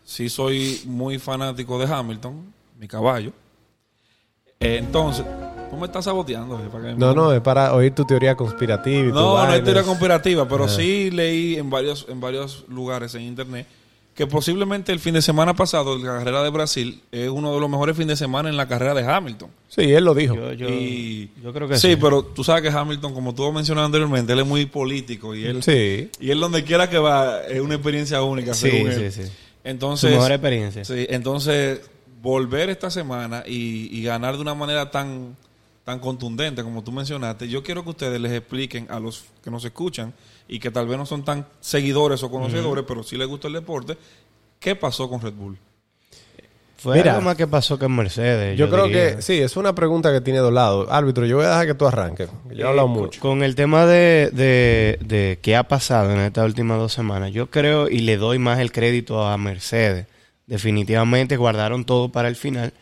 Sí 0.04 0.28
soy 0.28 0.80
muy 0.86 1.18
fanático 1.18 1.78
de 1.78 1.92
Hamilton, 1.92 2.52
mi 2.78 2.88
caballo. 2.88 3.32
Eh, 4.60 4.76
entonces, 4.78 5.24
¿tú 5.70 5.76
me 5.76 5.86
estás 5.86 6.04
saboteando? 6.04 6.56
eh, 6.58 6.68
para 6.70 6.84
que 6.84 6.92
me- 6.92 6.98
No, 6.98 7.12
no, 7.14 7.32
es 7.32 7.40
para 7.40 7.74
oír 7.74 7.92
tu 7.94 8.04
teoría 8.04 8.36
conspirativa 8.36 9.08
y 9.08 9.08
tu 9.08 9.14
No, 9.14 9.34
no 9.36 9.42
hay 9.52 9.60
teoría 9.62 9.82
comparativa, 9.82 10.46
pero 10.48 10.68
sí 10.68 11.10
leí 11.10 11.56
en 11.56 11.68
varios, 11.68 12.06
en 12.08 12.20
varios 12.20 12.64
lugares 12.68 13.14
en 13.16 13.22
internet 13.22 13.66
que 14.14 14.26
posiblemente 14.26 14.92
el 14.92 15.00
fin 15.00 15.14
de 15.14 15.22
semana 15.22 15.54
pasado, 15.54 15.96
la 15.96 16.18
carrera 16.18 16.42
de 16.42 16.50
Brasil, 16.50 17.00
es 17.12 17.30
uno 17.30 17.54
de 17.54 17.60
los 17.60 17.70
mejores 17.70 17.96
fines 17.96 18.08
de 18.08 18.16
semana 18.16 18.50
en 18.50 18.56
la 18.58 18.68
carrera 18.68 18.92
de 18.92 19.02
Hamilton. 19.10 19.48
Sí, 19.68 19.90
él 19.90 20.04
lo 20.04 20.14
dijo. 20.14 20.34
Yo, 20.34 20.52
yo, 20.52 20.68
y 20.68 21.30
yo 21.42 21.52
creo 21.54 21.66
que 21.66 21.76
sí, 21.78 21.92
sí. 21.92 21.96
pero 21.96 22.22
tú 22.22 22.44
sabes 22.44 22.62
que 22.62 22.68
Hamilton, 22.68 23.14
como 23.14 23.34
tú 23.34 23.50
mencionado 23.52 23.86
anteriormente, 23.86 24.34
él 24.34 24.40
es 24.40 24.46
muy 24.46 24.66
político 24.66 25.34
y 25.34 25.44
él, 25.46 25.62
Sí. 25.62 26.10
y 26.20 26.30
él 26.30 26.40
donde 26.40 26.62
quiera 26.62 26.90
que 26.90 26.98
va 26.98 27.40
es 27.48 27.60
una 27.60 27.74
experiencia 27.74 28.22
única. 28.22 28.52
Sí, 28.52 28.70
según 28.70 28.92
sí, 28.92 29.00
él. 29.02 29.12
sí. 29.12 29.22
Entonces, 29.64 30.10
Su 30.10 30.16
mejor 30.16 30.32
experiencia. 30.32 30.84
Sí, 30.84 31.06
entonces 31.08 31.80
volver 32.20 32.68
esta 32.68 32.90
semana 32.90 33.44
y, 33.46 33.88
y 33.98 34.02
ganar 34.02 34.34
de 34.36 34.42
una 34.42 34.54
manera 34.54 34.90
tan 34.90 35.36
tan 35.84 35.98
contundente 35.98 36.62
como 36.62 36.84
tú 36.84 36.92
mencionaste, 36.92 37.48
yo 37.48 37.62
quiero 37.64 37.82
que 37.82 37.90
ustedes 37.90 38.20
les 38.20 38.30
expliquen 38.32 38.86
a 38.88 39.00
los 39.00 39.24
que 39.42 39.50
nos 39.50 39.64
escuchan 39.64 40.12
y 40.48 40.58
que 40.58 40.70
tal 40.70 40.86
vez 40.86 40.98
no 40.98 41.06
son 41.06 41.24
tan 41.24 41.46
seguidores 41.60 42.22
o 42.22 42.30
conocedores, 42.30 42.84
pero 42.86 43.02
sí 43.02 43.16
les 43.16 43.26
gusta 43.28 43.48
el 43.48 43.54
deporte, 43.54 43.96
¿qué 44.58 44.76
pasó 44.76 45.08
con 45.08 45.20
Red 45.20 45.34
Bull? 45.34 45.58
Fue 46.76 46.96
Mira, 46.96 47.12
algo 47.12 47.22
más 47.26 47.36
que 47.36 47.46
pasó 47.46 47.78
que 47.78 47.84
en 47.84 47.94
Mercedes. 47.94 48.58
Yo, 48.58 48.68
creo 48.68 48.86
diría. 48.88 49.16
que 49.16 49.22
sí, 49.22 49.38
es 49.38 49.56
una 49.56 49.72
pregunta 49.72 50.12
que 50.12 50.20
tiene 50.20 50.40
dos 50.40 50.52
lados. 50.52 50.88
Árbitro, 50.90 51.24
yo 51.26 51.36
voy 51.36 51.46
a 51.46 51.50
dejar 51.50 51.66
que 51.68 51.74
tú 51.74 51.86
arranques. 51.86 52.28
Yo 52.50 52.66
he 52.66 52.68
hablado 52.68 52.88
Eh, 52.88 52.90
mucho. 52.90 53.20
Con, 53.20 53.30
con 53.38 53.44
el 53.44 53.54
tema 53.54 53.86
de, 53.86 54.30
de, 54.32 54.98
de 55.00 55.38
qué 55.40 55.54
ha 55.54 55.62
pasado 55.62 56.10
en 56.10 56.18
estas 56.18 56.44
últimas 56.44 56.78
dos 56.78 56.92
semanas, 56.92 57.32
yo 57.32 57.48
creo 57.50 57.88
y 57.88 58.00
le 58.00 58.16
doy 58.16 58.40
más 58.40 58.58
el 58.58 58.72
crédito 58.72 59.24
a 59.24 59.38
Mercedes. 59.38 60.06
Definitivamente 60.48 61.36
guardaron 61.36 61.84
todo 61.84 62.08
para 62.08 62.26
el 62.26 62.34
final 62.34 62.72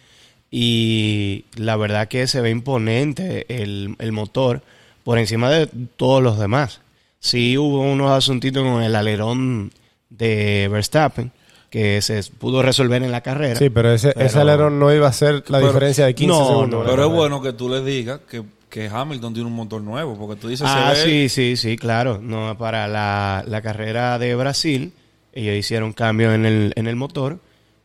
y 0.51 1.45
la 1.57 1.77
verdad 1.77 2.09
que 2.09 2.27
se 2.27 2.41
ve 2.41 2.49
imponente 2.49 3.45
el, 3.63 3.97
el 3.99 4.13
motor 4.13 4.63
por 5.05 5.19
encima 5.19 5.51
de 5.51 5.67
todos 5.97 6.23
los 6.23 6.39
demás. 6.39 6.81
Sí 7.21 7.57
hubo 7.59 7.81
unos 7.83 8.11
asuntitos 8.11 8.63
con 8.63 8.83
el 8.83 8.97
alerón 8.97 9.71
de 10.09 10.69
Verstappen 10.73 11.31
que 11.69 12.03
se 12.03 12.21
pudo 12.39 12.63
resolver 12.63 13.03
en 13.03 13.13
la 13.13 13.21
carrera. 13.21 13.55
Sí, 13.57 13.71
pero 13.71 13.93
ese, 13.93 14.13
ese 14.17 14.39
alerón 14.41 14.79
no 14.81 14.93
iba 14.93 15.07
a 15.07 15.13
ser 15.13 15.35
la 15.49 15.59
Pero- 15.59 15.69
diferencia 15.69 16.07
de 16.07 16.15
15 16.15 16.29
No, 16.37 16.47
segundos. 16.49 16.85
no, 16.85 16.91
Pero 16.91 17.05
es 17.07 17.13
bueno 17.13 17.41
que 17.43 17.53
tú 17.53 17.69
les 17.69 17.85
digas 17.85 18.21
que, 18.29 18.43
que 18.69 18.89
Hamilton 18.89 19.35
tiene 19.35 19.49
un 19.49 19.55
motor 19.55 19.81
nuevo, 19.83 20.19
porque 20.19 20.41
tú 20.41 20.49
dices... 20.49 20.67
Ah, 20.69 20.93
se 20.97 21.05
ve- 21.07 21.29
sí, 21.29 21.29
sí, 21.29 21.57
sí, 21.57 21.77
claro. 21.77 22.19
No, 22.21 22.57
para 22.59 22.89
la, 22.89 23.45
la 23.47 23.63
carrera 23.63 24.19
de 24.19 24.35
Brasil, 24.35 24.93
ellos 25.33 25.55
hicieron 25.55 25.93
cambio 25.93 26.33
en 26.33 26.45
el, 26.45 26.73
en 26.75 26.89
el 26.89 26.97
motor 26.97 27.39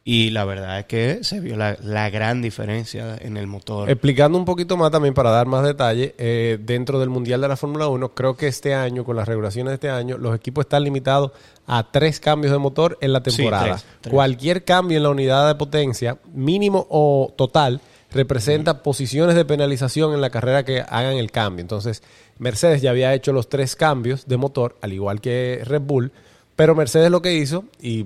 y 0.07 0.29
la 0.29 0.45
verdad 0.45 0.77
es 0.77 0.85
que 0.85 1.23
se 1.23 1.39
vio 1.39 1.57
la, 1.57 1.75
la 1.81 2.11
gran 2.11 2.39
diferencia 2.39 3.17
en 3.19 3.37
el 3.37 3.47
motor. 3.47 3.89
Explicando 3.89 4.37
un 4.37 4.45
poquito 4.45 4.77
más 4.77 4.91
también 4.91 5.15
para 5.15 5.31
dar 5.31 5.47
más 5.47 5.63
detalle, 5.65 6.13
eh, 6.19 6.59
dentro 6.61 6.99
del 6.99 7.09
Mundial 7.09 7.41
de 7.41 7.47
la 7.47 7.57
Fórmula 7.57 7.87
1, 7.87 8.13
creo 8.13 8.37
que 8.37 8.45
este 8.47 8.75
año, 8.75 9.03
con 9.03 9.15
las 9.15 9.27
regulaciones 9.27 9.71
de 9.71 9.73
este 9.75 9.89
año, 9.89 10.19
los 10.19 10.35
equipos 10.35 10.65
están 10.65 10.83
limitados 10.83 11.31
a 11.65 11.89
tres 11.91 12.19
cambios 12.19 12.51
de 12.51 12.59
motor 12.59 12.99
en 13.01 13.13
la 13.13 13.21
Sí, 13.25 13.35
temporada. 13.37 13.65
tres, 13.65 13.85
tres. 14.01 14.13
Cualquier 14.13 14.63
cambio 14.63 14.97
en 14.97 15.03
la 15.03 15.09
unidad 15.09 15.47
de 15.47 15.55
potencia, 15.55 16.19
mínimo 16.35 16.85
o 16.91 17.33
total, 17.35 17.81
representa 18.11 18.83
posiciones 18.83 19.35
de 19.35 19.43
penalización 19.43 20.13
en 20.13 20.21
la 20.21 20.29
carrera 20.29 20.63
que 20.63 20.81
hagan 20.87 21.17
el 21.17 21.31
cambio. 21.31 21.61
Entonces, 21.61 22.03
Mercedes 22.37 22.83
ya 22.83 22.91
había 22.91 23.11
hecho 23.15 23.33
los 23.33 23.49
tres 23.49 23.75
cambios 23.75 24.27
de 24.27 24.37
motor, 24.37 24.77
al 24.83 24.93
igual 24.93 25.19
que 25.19 25.61
Red 25.65 25.81
Bull, 25.81 26.11
pero 26.55 26.75
Mercedes 26.75 27.11
lo 27.11 27.21
que 27.21 27.33
hizo, 27.33 27.65
y 27.81 28.03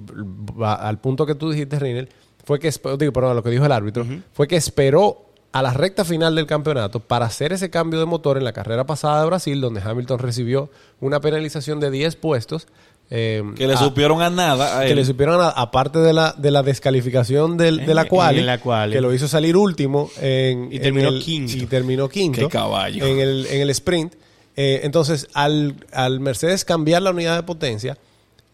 va 0.59 0.73
al 0.73 0.99
punto 0.99 1.25
que 1.25 1.35
tú 1.35 1.51
dijiste, 1.51 1.77
Rinel, 1.79 2.09
fue 2.43 2.59
que, 2.59 2.71
digo, 2.97 3.13
perdón, 3.13 3.35
lo 3.35 3.43
que 3.43 3.49
dijo 3.51 3.65
el 3.65 3.71
árbitro, 3.71 4.05
fue 4.33 4.47
que 4.47 4.55
esperó 4.55 5.25
a 5.51 5.61
la 5.63 5.73
recta 5.73 6.05
final 6.05 6.35
del 6.35 6.45
campeonato 6.45 6.99
para 6.99 7.25
hacer 7.25 7.53
ese 7.53 7.69
cambio 7.69 7.99
de 7.99 8.05
motor 8.05 8.37
en 8.37 8.43
la 8.43 8.53
carrera 8.53 8.85
pasada 8.85 9.21
de 9.21 9.27
Brasil, 9.27 9.59
donde 9.61 9.81
Hamilton 9.81 10.19
recibió 10.19 10.69
una 10.99 11.19
penalización 11.21 11.79
de 11.79 11.91
10 11.91 12.15
puestos. 12.15 12.67
eh, 13.11 13.41
Que 13.55 13.65
le 13.65 13.73
a- 13.73 13.77
supieron 13.77 14.21
a 14.21 14.29
nada 14.29 14.79
a 14.81 14.85
que 14.85 14.93
le 14.93 15.03
supieron, 15.03 15.41
a- 15.41 15.49
aparte 15.49 15.97
de 15.97 16.13
la, 16.13 16.35
de 16.37 16.51
la 16.51 16.61
descalificación 16.61 17.57
del- 17.57 17.83
de 17.83 17.95
la 17.95 18.03
En- 18.03 18.37
en 18.37 18.45
la 18.45 18.59
quali. 18.59 18.93
que 18.93 19.01
lo 19.01 19.11
hizo 19.11 19.27
salir 19.27 19.57
último 19.57 20.11
en, 20.21 20.71
Y 20.71 20.75
en 20.75 20.81
terminó 20.83 21.09
el- 21.09 21.19
quinto. 21.23 21.53
Y 21.57 21.65
terminó 21.65 22.07
quinto. 22.07 22.41
Qué 22.41 22.47
caballo. 22.49 23.03
En 23.03 23.17
el, 23.19 23.47
en 23.47 23.61
el 23.61 23.69
sprint. 23.71 24.13
Eh, 24.55 24.81
entonces, 24.83 25.27
al, 25.33 25.73
al 25.91 26.19
Mercedes 26.19 26.63
cambiar 26.65 27.01
la 27.01 27.09
unidad 27.09 27.35
de 27.35 27.41
potencia, 27.41 27.97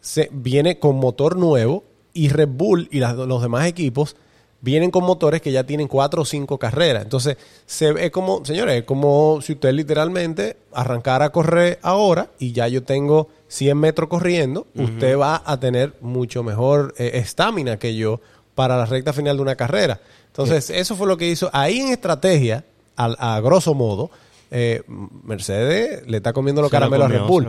se 0.05 0.29
viene 0.31 0.77
con 0.77 0.97
motor 0.97 1.35
nuevo 1.35 1.83
y 2.13 2.29
Red 2.29 2.49
Bull 2.49 2.87
y 2.91 2.99
las- 2.99 3.15
los 3.15 3.41
demás 3.41 3.65
equipos 3.65 4.15
vienen 4.61 4.91
con 4.91 5.03
motores 5.03 5.41
que 5.41 5.51
ya 5.51 5.63
tienen 5.63 5.87
cuatro 5.87 6.21
o 6.21 6.25
cinco 6.25 6.59
carreras. 6.59 7.01
Entonces, 7.03 7.37
se 7.65 7.89
es 8.05 8.11
como, 8.11 8.45
señores, 8.45 8.77
es 8.79 8.83
como 8.83 9.39
si 9.41 9.53
usted 9.53 9.71
literalmente 9.73 10.57
arrancara 10.73 11.25
a 11.25 11.29
correr 11.31 11.79
ahora 11.81 12.29
y 12.37 12.51
ya 12.51 12.67
yo 12.67 12.83
tengo 12.83 13.29
100 13.47 13.77
metros 13.79 14.07
corriendo, 14.09 14.67
usted 14.75 15.17
va 15.17 15.41
a 15.43 15.59
tener 15.59 15.93
mucho 16.01 16.43
mejor 16.43 16.93
eh, 16.97 17.11
estamina 17.15 17.77
que 17.77 17.95
yo 17.95 18.21
para 18.53 18.77
la 18.77 18.85
recta 18.85 19.11
final 19.11 19.37
de 19.37 19.41
una 19.41 19.55
carrera. 19.55 19.99
Entonces, 20.27 20.69
eso 20.69 20.95
fue 20.95 21.07
lo 21.07 21.17
que 21.17 21.27
hizo. 21.29 21.49
Ahí 21.51 21.79
en 21.79 21.87
estrategia, 21.89 22.63
al- 22.95 23.17
a, 23.19 23.39
grosso 23.41 23.73
modo, 23.73 24.11
eh, 24.51 24.83
Mercedes 25.23 26.07
le 26.07 26.17
está 26.17 26.31
comiendo 26.33 26.61
los 26.61 26.69
Se 26.69 26.75
lo 26.75 26.79
caramelos 26.79 27.05
a 27.05 27.09
Red 27.09 27.27
Bull. 27.27 27.43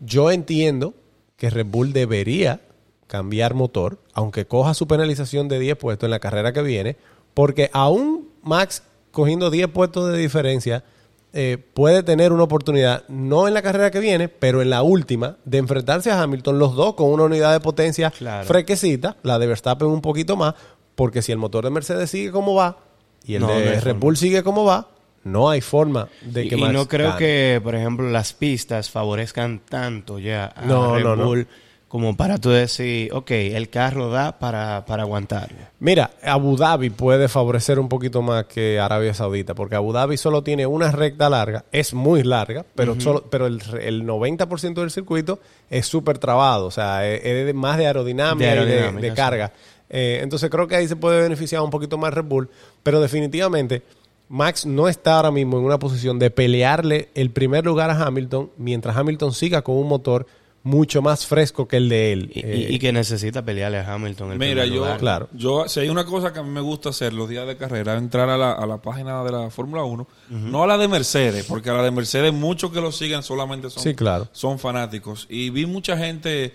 Yo 0.00 0.30
entiendo 0.30 0.94
que 1.38 1.48
Red 1.48 1.66
Bull 1.66 1.94
debería 1.94 2.60
cambiar 3.06 3.54
motor, 3.54 3.98
aunque 4.12 4.46
coja 4.46 4.74
su 4.74 4.86
penalización 4.86 5.48
de 5.48 5.58
10 5.58 5.78
puestos 5.78 6.06
en 6.06 6.10
la 6.10 6.18
carrera 6.18 6.52
que 6.52 6.60
viene, 6.60 6.96
porque 7.32 7.70
aún 7.72 8.28
Max 8.42 8.82
cogiendo 9.12 9.50
10 9.50 9.68
puestos 9.68 10.12
de 10.12 10.18
diferencia 10.18 10.84
eh, 11.32 11.56
puede 11.74 12.02
tener 12.02 12.32
una 12.32 12.42
oportunidad, 12.42 13.04
no 13.08 13.48
en 13.48 13.54
la 13.54 13.62
carrera 13.62 13.90
que 13.90 14.00
viene, 14.00 14.28
pero 14.28 14.60
en 14.62 14.70
la 14.70 14.82
última, 14.82 15.36
de 15.44 15.58
enfrentarse 15.58 16.10
a 16.10 16.20
Hamilton 16.22 16.58
los 16.58 16.74
dos 16.74 16.94
con 16.94 17.10
una 17.10 17.24
unidad 17.24 17.52
de 17.52 17.60
potencia 17.60 18.10
Claro. 18.10 18.46
fresquecita, 18.46 19.16
la 19.22 19.38
de 19.38 19.46
Verstappen 19.46 19.88
un 19.88 20.00
poquito 20.02 20.36
más, 20.36 20.54
porque 20.94 21.22
si 21.22 21.30
el 21.32 21.38
motor 21.38 21.64
de 21.64 21.70
Mercedes 21.70 22.10
sigue 22.10 22.30
como 22.32 22.54
va 22.54 22.78
y 23.24 23.34
el 23.36 23.42
No, 23.42 23.48
de 23.48 23.74
no 23.76 23.80
Red. 23.80 23.96
Bull 23.96 24.16
sigue 24.16 24.42
como 24.42 24.64
va, 24.64 24.88
no 25.24 25.50
hay 25.50 25.60
forma 25.60 26.08
de 26.22 26.44
Y, 26.44 26.48
que 26.48 26.56
y 26.56 26.60
Max 26.60 26.72
no 26.72 26.88
creo 26.88 27.08
gane. 27.08 27.18
que, 27.18 27.60
por 27.62 27.74
ejemplo, 27.74 28.08
las 28.10 28.32
pistas 28.32 28.90
favorezcan 28.90 29.60
tanto 29.68 30.18
ya 30.18 30.52
a 30.54 30.64
No, 30.66 30.94
Red 30.96 31.02
no, 31.04 31.16
no. 31.16 31.24
Bull 31.26 31.46
como 31.88 32.14
para 32.18 32.36
tú 32.36 32.50
decir, 32.50 33.10
ok, 33.14 33.30
el 33.30 33.70
carro 33.70 34.10
da 34.10 34.38
para, 34.38 34.84
para 34.84 35.04
aguantar. 35.04 35.48
Mira, 35.80 36.10
Abu 36.22 36.54
Dhabi 36.54 36.90
puede 36.90 37.28
favorecer 37.28 37.78
un 37.78 37.88
poquito 37.88 38.20
más 38.20 38.44
que 38.44 38.78
Arabia 38.78 39.14
Saudita, 39.14 39.54
porque 39.54 39.74
Abu 39.76 39.94
Dhabi 39.94 40.18
solo 40.18 40.42
tiene 40.42 40.66
una 40.66 40.92
recta 40.92 41.30
larga, 41.30 41.64
es 41.72 41.94
muy 41.94 42.22
larga, 42.24 42.66
pero 42.74 43.00
solo, 43.00 43.24
pero 43.30 43.46
el, 43.46 43.62
el 43.80 44.04
90% 44.04 44.74
del 44.74 44.90
circuito 44.90 45.40
es 45.70 45.86
súper 45.86 46.18
trabado, 46.18 46.66
o 46.66 46.70
sea, 46.70 47.08
es, 47.08 47.24
es 47.24 47.54
más 47.54 47.78
de 47.78 47.86
aerodinámica, 47.86 48.54
De 48.54 48.92
y 48.98 49.00
de- 49.00 49.14
carga. 49.14 49.50
Eh, 49.88 50.20
entonces 50.22 50.50
creo 50.50 50.68
que 50.68 50.76
ahí 50.76 50.86
se 50.86 50.96
puede 50.96 51.22
beneficiar 51.22 51.62
un 51.62 51.70
poquito 51.70 51.96
más 51.96 52.12
Red 52.12 52.24
Bull, 52.26 52.50
pero 52.82 53.00
definitivamente 53.00 53.80
Max 54.28 54.66
no 54.66 54.88
está 54.88 55.16
ahora 55.16 55.30
mismo 55.30 55.58
en 55.58 55.64
una 55.64 55.78
posición 55.78 56.18
de 56.18 56.30
pelearle 56.30 57.08
el 57.14 57.30
primer 57.30 57.64
lugar 57.64 57.90
a 57.90 58.06
Hamilton, 58.06 58.50
mientras 58.58 58.96
Hamilton 58.96 59.32
siga 59.32 59.62
con 59.62 59.76
un 59.76 59.88
motor 59.88 60.26
mucho 60.64 61.00
más 61.00 61.24
fresco 61.24 61.66
que 61.66 61.78
el 61.78 61.88
de 61.88 62.12
él. 62.12 62.30
Y, 62.34 62.40
Eh, 62.40 62.66
y- 62.72 62.78
que 62.78 62.92
necesita 62.92 63.42
pelearle 63.42 63.78
a 63.78 63.94
Hamilton. 63.94 64.32
el 64.32 64.38
Mira, 64.38 64.66
yo, 64.66 64.74
lugar. 64.76 64.98
Claro. 64.98 65.28
yo, 65.32 65.66
si 65.68 65.80
hay 65.80 65.88
una 65.88 66.04
cosa 66.04 66.32
que 66.32 66.40
a 66.40 66.42
mí 66.42 66.50
me 66.50 66.60
gusta 66.60 66.90
hacer 66.90 67.14
los 67.14 67.28
días 67.28 67.46
de 67.46 67.56
carrera, 67.56 67.96
entrar 67.96 68.28
a 68.28 68.36
la, 68.36 68.52
a 68.52 68.66
la 68.66 68.76
página 68.82 69.22
de 69.24 69.32
la 69.32 69.50
Fórmula 69.50 69.84
1, 69.84 70.06
no 70.30 70.62
a 70.64 70.66
la 70.66 70.76
de 70.76 70.88
Mercedes, 70.88 71.46
porque 71.46 71.70
a 71.70 71.74
la 71.74 71.82
de 71.84 71.90
Mercedes 71.90 72.34
muchos 72.34 72.70
que 72.70 72.80
lo 72.82 72.92
siguen 72.92 73.22
solamente 73.22 73.70
son, 73.70 73.82
Sí, 73.82 73.94
claro. 73.94 74.28
son 74.32 74.58
fanáticos. 74.58 75.26
Y 75.30 75.48
vi 75.50 75.64
mucha 75.64 75.96
gente 75.96 76.52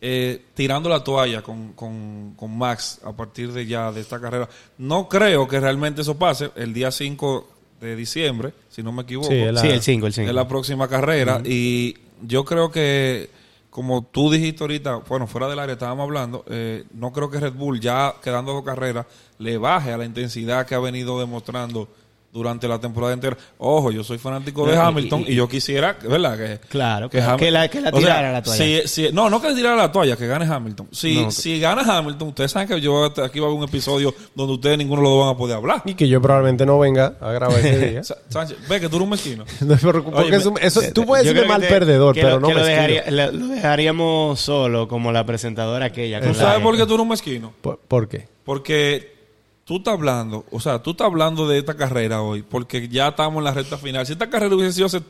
eh, 0.00 0.46
tirando 0.54 0.88
la 0.88 1.04
toalla 1.04 1.42
con, 1.42 1.72
con, 1.74 2.34
con 2.36 2.56
Max 2.56 3.00
a 3.04 3.12
partir 3.12 3.52
de 3.52 3.66
ya 3.66 3.92
de 3.92 4.00
esta 4.00 4.20
carrera. 4.20 4.48
No 4.78 5.08
creo 5.08 5.46
que 5.46 5.60
realmente 5.60 6.00
eso 6.02 6.16
pase 6.18 6.50
el 6.56 6.72
día 6.72 6.90
5 6.90 7.48
de 7.80 7.96
diciembre, 7.96 8.52
si 8.68 8.82
no 8.82 8.92
me 8.92 9.02
equivoco. 9.02 9.28
Sí, 9.28 9.40
la- 9.52 9.60
Sí, 9.60 9.68
el 9.68 9.82
5, 9.82 10.06
el 10.06 10.12
5. 10.12 10.28
Es 10.28 10.34
la 10.34 10.48
próxima 10.48 10.88
carrera 10.88 11.40
y 11.44 11.96
yo 12.22 12.44
creo 12.44 12.70
que, 12.70 13.30
como 13.70 14.02
tú 14.04 14.30
dijiste 14.30 14.62
ahorita, 14.64 14.96
bueno, 15.08 15.26
fuera 15.26 15.48
del 15.48 15.58
área 15.58 15.74
estábamos 15.74 16.04
hablando, 16.04 16.44
eh, 16.48 16.84
no 16.94 17.12
creo 17.12 17.30
que 17.30 17.40
Red 17.40 17.54
Bull 17.54 17.80
ya 17.80 18.14
quedando 18.22 18.52
dos 18.52 18.64
carreras 18.64 19.06
le 19.38 19.56
baje 19.58 19.92
a 19.92 19.96
la 19.98 20.04
intensidad 20.04 20.66
que 20.66 20.74
ha 20.74 20.78
venido 20.80 21.18
demostrando 21.20 21.88
durante 22.32 22.68
la 22.68 22.78
temporada 22.78 23.12
entera. 23.12 23.36
Ojo, 23.58 23.90
yo 23.90 24.04
soy 24.04 24.18
fanático 24.18 24.66
de 24.66 24.76
Hamilton 24.76 25.24
y, 25.26 25.32
y- 25.32 25.34
yo 25.34 25.48
quisiera, 25.48 25.96
¿verdad? 26.08 26.36
Que, 26.38 26.58
Claro, 26.68 27.10
claro, 27.10 27.32
Ham- 27.32 27.38
que 27.38 27.50
la- 27.50 27.68
que 27.68 27.80
la 27.80 27.88
o 27.90 27.92
sea, 27.92 28.00
tirara 28.00 28.32
la 28.32 28.42
toalla. 28.42 28.64
si- 28.82 28.88
si- 28.88 29.12
no, 29.12 29.28
no 29.28 29.40
que 29.42 29.48
le 29.48 29.54
tirara 29.56 29.74
la 29.76 29.90
toalla, 29.90 30.16
que 30.16 30.26
gane 30.28 30.44
Hamilton. 30.46 30.88
Si, 30.92 31.22
No, 31.22 31.30
si 31.32 31.58
gana 31.58 31.82
Hamilton, 31.82 32.28
ustedes 32.28 32.52
saben 32.52 32.68
que 32.68 32.80
yo 32.80 33.04
aquí 33.06 33.40
va 33.40 33.46
a 33.46 33.48
haber 33.50 33.58
un 33.62 33.64
episodio 33.68 34.14
donde 34.34 34.54
ustedes 34.54 34.78
ninguno 34.78 35.02
dos 35.08 35.24
van 35.26 35.34
a 35.34 35.36
poder 35.36 35.56
hablar. 35.56 35.82
y 35.84 35.94
que 35.94 36.06
yo 36.08 36.20
probablemente 36.22 36.64
no 36.64 36.78
venga 36.78 37.14
a 37.20 37.32
grabar 37.32 37.58
ese 37.58 37.78
día. 37.90 38.02
Sánchez, 38.28 38.56
ve 38.68 38.78
que 38.80 38.88
tú 38.88 38.96
eres 38.96 39.04
un 39.04 39.10
mezquino. 39.10 39.44
No, 39.60 39.74
Oye, 40.20 40.36
eso, 40.36 40.54
eso- 40.60 40.82
tú 40.94 41.04
puedes 41.06 41.32
que 41.32 41.44
mal 41.46 41.60
te- 41.60 41.66
perdedor, 41.68 42.14
que 42.14 42.20
pero 42.22 42.34
lo, 42.34 42.40
no 42.40 42.48
que 42.48 42.54
lo, 42.54 42.64
dejaría- 42.64 43.04
lo- 43.10 43.32
lo 43.32 43.46
dejaríamos 43.48 44.38
solo 44.40 44.86
como 44.88 45.10
la 45.12 45.24
presentadora 45.26 45.86
aquella. 45.86 46.20
¿Tú 46.20 46.34
sabes 46.34 46.62
por 46.62 46.76
qué 46.76 46.86
tú 46.86 46.94
eres 46.94 47.02
un 47.02 47.08
mezquino? 47.08 47.52
¿Por, 47.60 47.78
por 47.78 48.08
qué? 48.08 48.28
Porque 48.44 49.19
tú 49.64 49.76
estás 49.76 49.94
hablando, 49.94 50.44
o 50.50 50.60
sea, 50.60 50.80
tú 50.82 50.90
estás 50.92 51.06
hablando 51.06 51.46
de 51.48 51.58
esta 51.58 51.76
carrera 51.76 52.22
hoy, 52.22 52.42
porque 52.42 52.88
ya 52.88 53.08
estamos 53.08 53.38
en 53.38 53.44
la 53.44 53.52
recta 53.52 53.76
final. 53.78 54.06
Si 54.06 54.12
esta 54.12 54.28
carrera 54.30 54.54
hubiese 54.54 54.72
sido 54.72 54.86
hace 54.86 55.00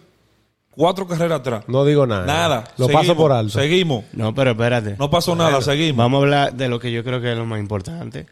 cuatro 0.70 1.06
carreras 1.06 1.40
atrás, 1.40 1.64
No 1.66 1.84
digo 1.84 2.06
nada. 2.06 2.26
nada. 2.26 2.64
Lo 2.76 2.86
Seguimos, 2.86 3.02
paso 3.06 3.16
por 3.16 3.32
alto. 3.32 3.58
Seguimos. 3.58 4.04
No, 4.12 4.34
pero 4.34 4.52
espérate. 4.52 4.96
No 4.98 5.10
pasó 5.10 5.34
nada, 5.34 5.60
seguimos. 5.60 5.98
Vamos 5.98 6.18
a 6.18 6.22
hablar 6.22 6.54
de 6.54 6.68
lo 6.68 6.78
que 6.78 6.92
yo 6.92 7.02
creo 7.04 7.20
que 7.20 7.32
es 7.32 7.38
lo 7.38 7.46
más 7.46 7.60
importante. 7.60 8.26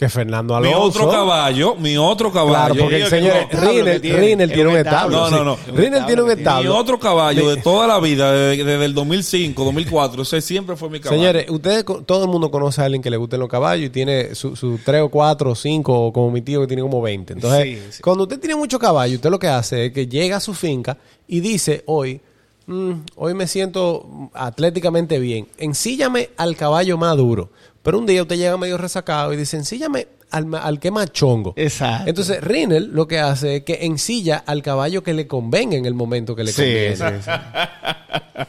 Que 0.00 0.08
Fernando 0.08 0.58
Mi 0.58 0.68
Alonso. 0.68 0.98
otro 1.00 1.10
caballo, 1.10 1.76
mi 1.76 1.98
otro 1.98 2.32
Claro, 2.32 2.48
caballo. 2.52 2.80
porque 2.80 2.96
digo 2.96 3.10
que 3.10 3.16
señores, 3.16 3.44
un 3.44 3.50
establo 3.50 3.70
Rinel, 3.70 4.00
tiene. 4.00 4.48
Tiene 4.48 4.68
un 4.70 4.76
establo. 4.78 5.26
establo. 5.26 5.30
No, 5.30 5.44
no, 5.44 5.56
no. 5.68 5.76
Rinel 5.76 6.06
tiene 6.06 6.22
un 6.22 6.28
Mi 6.28 6.34
Mi 6.36 6.40
establo. 6.40 6.74
otro 6.78 6.98
caballo 6.98 7.50
de 7.50 7.58
toda 7.60 7.86
la 7.86 8.00
vida, 8.00 8.32
de- 8.32 8.64
desde 8.64 8.84
el 8.86 8.94
2005, 8.94 9.62
2004, 9.62 10.22
ese 10.22 10.40
siempre 10.40 10.74
fue 10.76 10.88
mi 10.88 11.00
caballo. 11.00 11.20
Señores, 11.20 11.50
ustedes, 11.50 11.84
todo 12.06 12.24
el 12.24 12.30
mundo 12.30 12.50
conoce 12.50 12.80
a 12.80 12.86
alguien 12.86 13.02
que 13.02 13.10
le 13.10 13.18
gusten 13.18 13.40
los 13.40 13.50
caballos 13.50 13.84
y 13.88 13.90
tiene 13.90 14.34
su, 14.34 14.56
su 14.56 14.78
3 14.82 15.02
o 15.02 15.10
4 15.10 15.50
o 15.50 15.54
5, 15.54 15.92
o 16.06 16.12
como 16.14 16.30
mi 16.30 16.40
tío 16.40 16.62
que 16.62 16.66
tiene 16.66 16.80
como 16.80 17.02
20. 17.02 17.34
Entonces, 17.34 17.62
Sí, 17.64 17.78
sí. 17.96 18.02
cuando 18.02 18.22
usted 18.22 18.40
tiene 18.40 18.56
mucho 18.56 18.78
caballo, 18.78 19.16
usted 19.16 19.28
lo 19.28 19.38
que 19.38 19.48
hace 19.48 19.84
es 19.84 19.92
que 19.92 20.06
llega 20.06 20.38
a 20.38 20.40
su 20.40 20.54
finca 20.54 20.96
y 21.28 21.40
dice, 21.40 21.82
hoy, 21.84 22.22
"Mm, 22.66 22.92
hoy 23.16 23.34
me 23.34 23.46
siento 23.46 24.30
atléticamente 24.32 25.18
bien, 25.18 25.46
ensíllame 25.58 26.30
al 26.38 26.56
caballo 26.56 26.96
más 26.96 27.18
duro. 27.18 27.50
Pero 27.82 27.98
un 27.98 28.06
día 28.06 28.22
usted 28.22 28.36
llega 28.36 28.56
medio 28.56 28.76
resacado 28.78 29.32
y 29.32 29.36
dice, 29.36 29.56
ensíllame 29.56 30.06
al, 30.30 30.54
al 30.54 30.78
que 30.78 30.90
más 30.90 31.10
chongo. 31.12 31.54
Exacto. 31.56 32.08
Entonces, 32.10 32.40
Rinel 32.42 32.90
lo 32.92 33.08
que 33.08 33.18
hace 33.18 33.56
es 33.56 33.62
que 33.64 33.78
ensilla 33.86 34.36
al 34.46 34.62
caballo 34.62 35.02
que 35.02 35.14
le 35.14 35.26
convenga 35.26 35.76
en 35.76 35.86
el 35.86 35.94
momento 35.94 36.36
que 36.36 36.44
le 36.44 36.52
Sí, 36.52 36.62
conviene. 36.62 36.96
sí, 36.96 37.02
sí. 37.24 37.30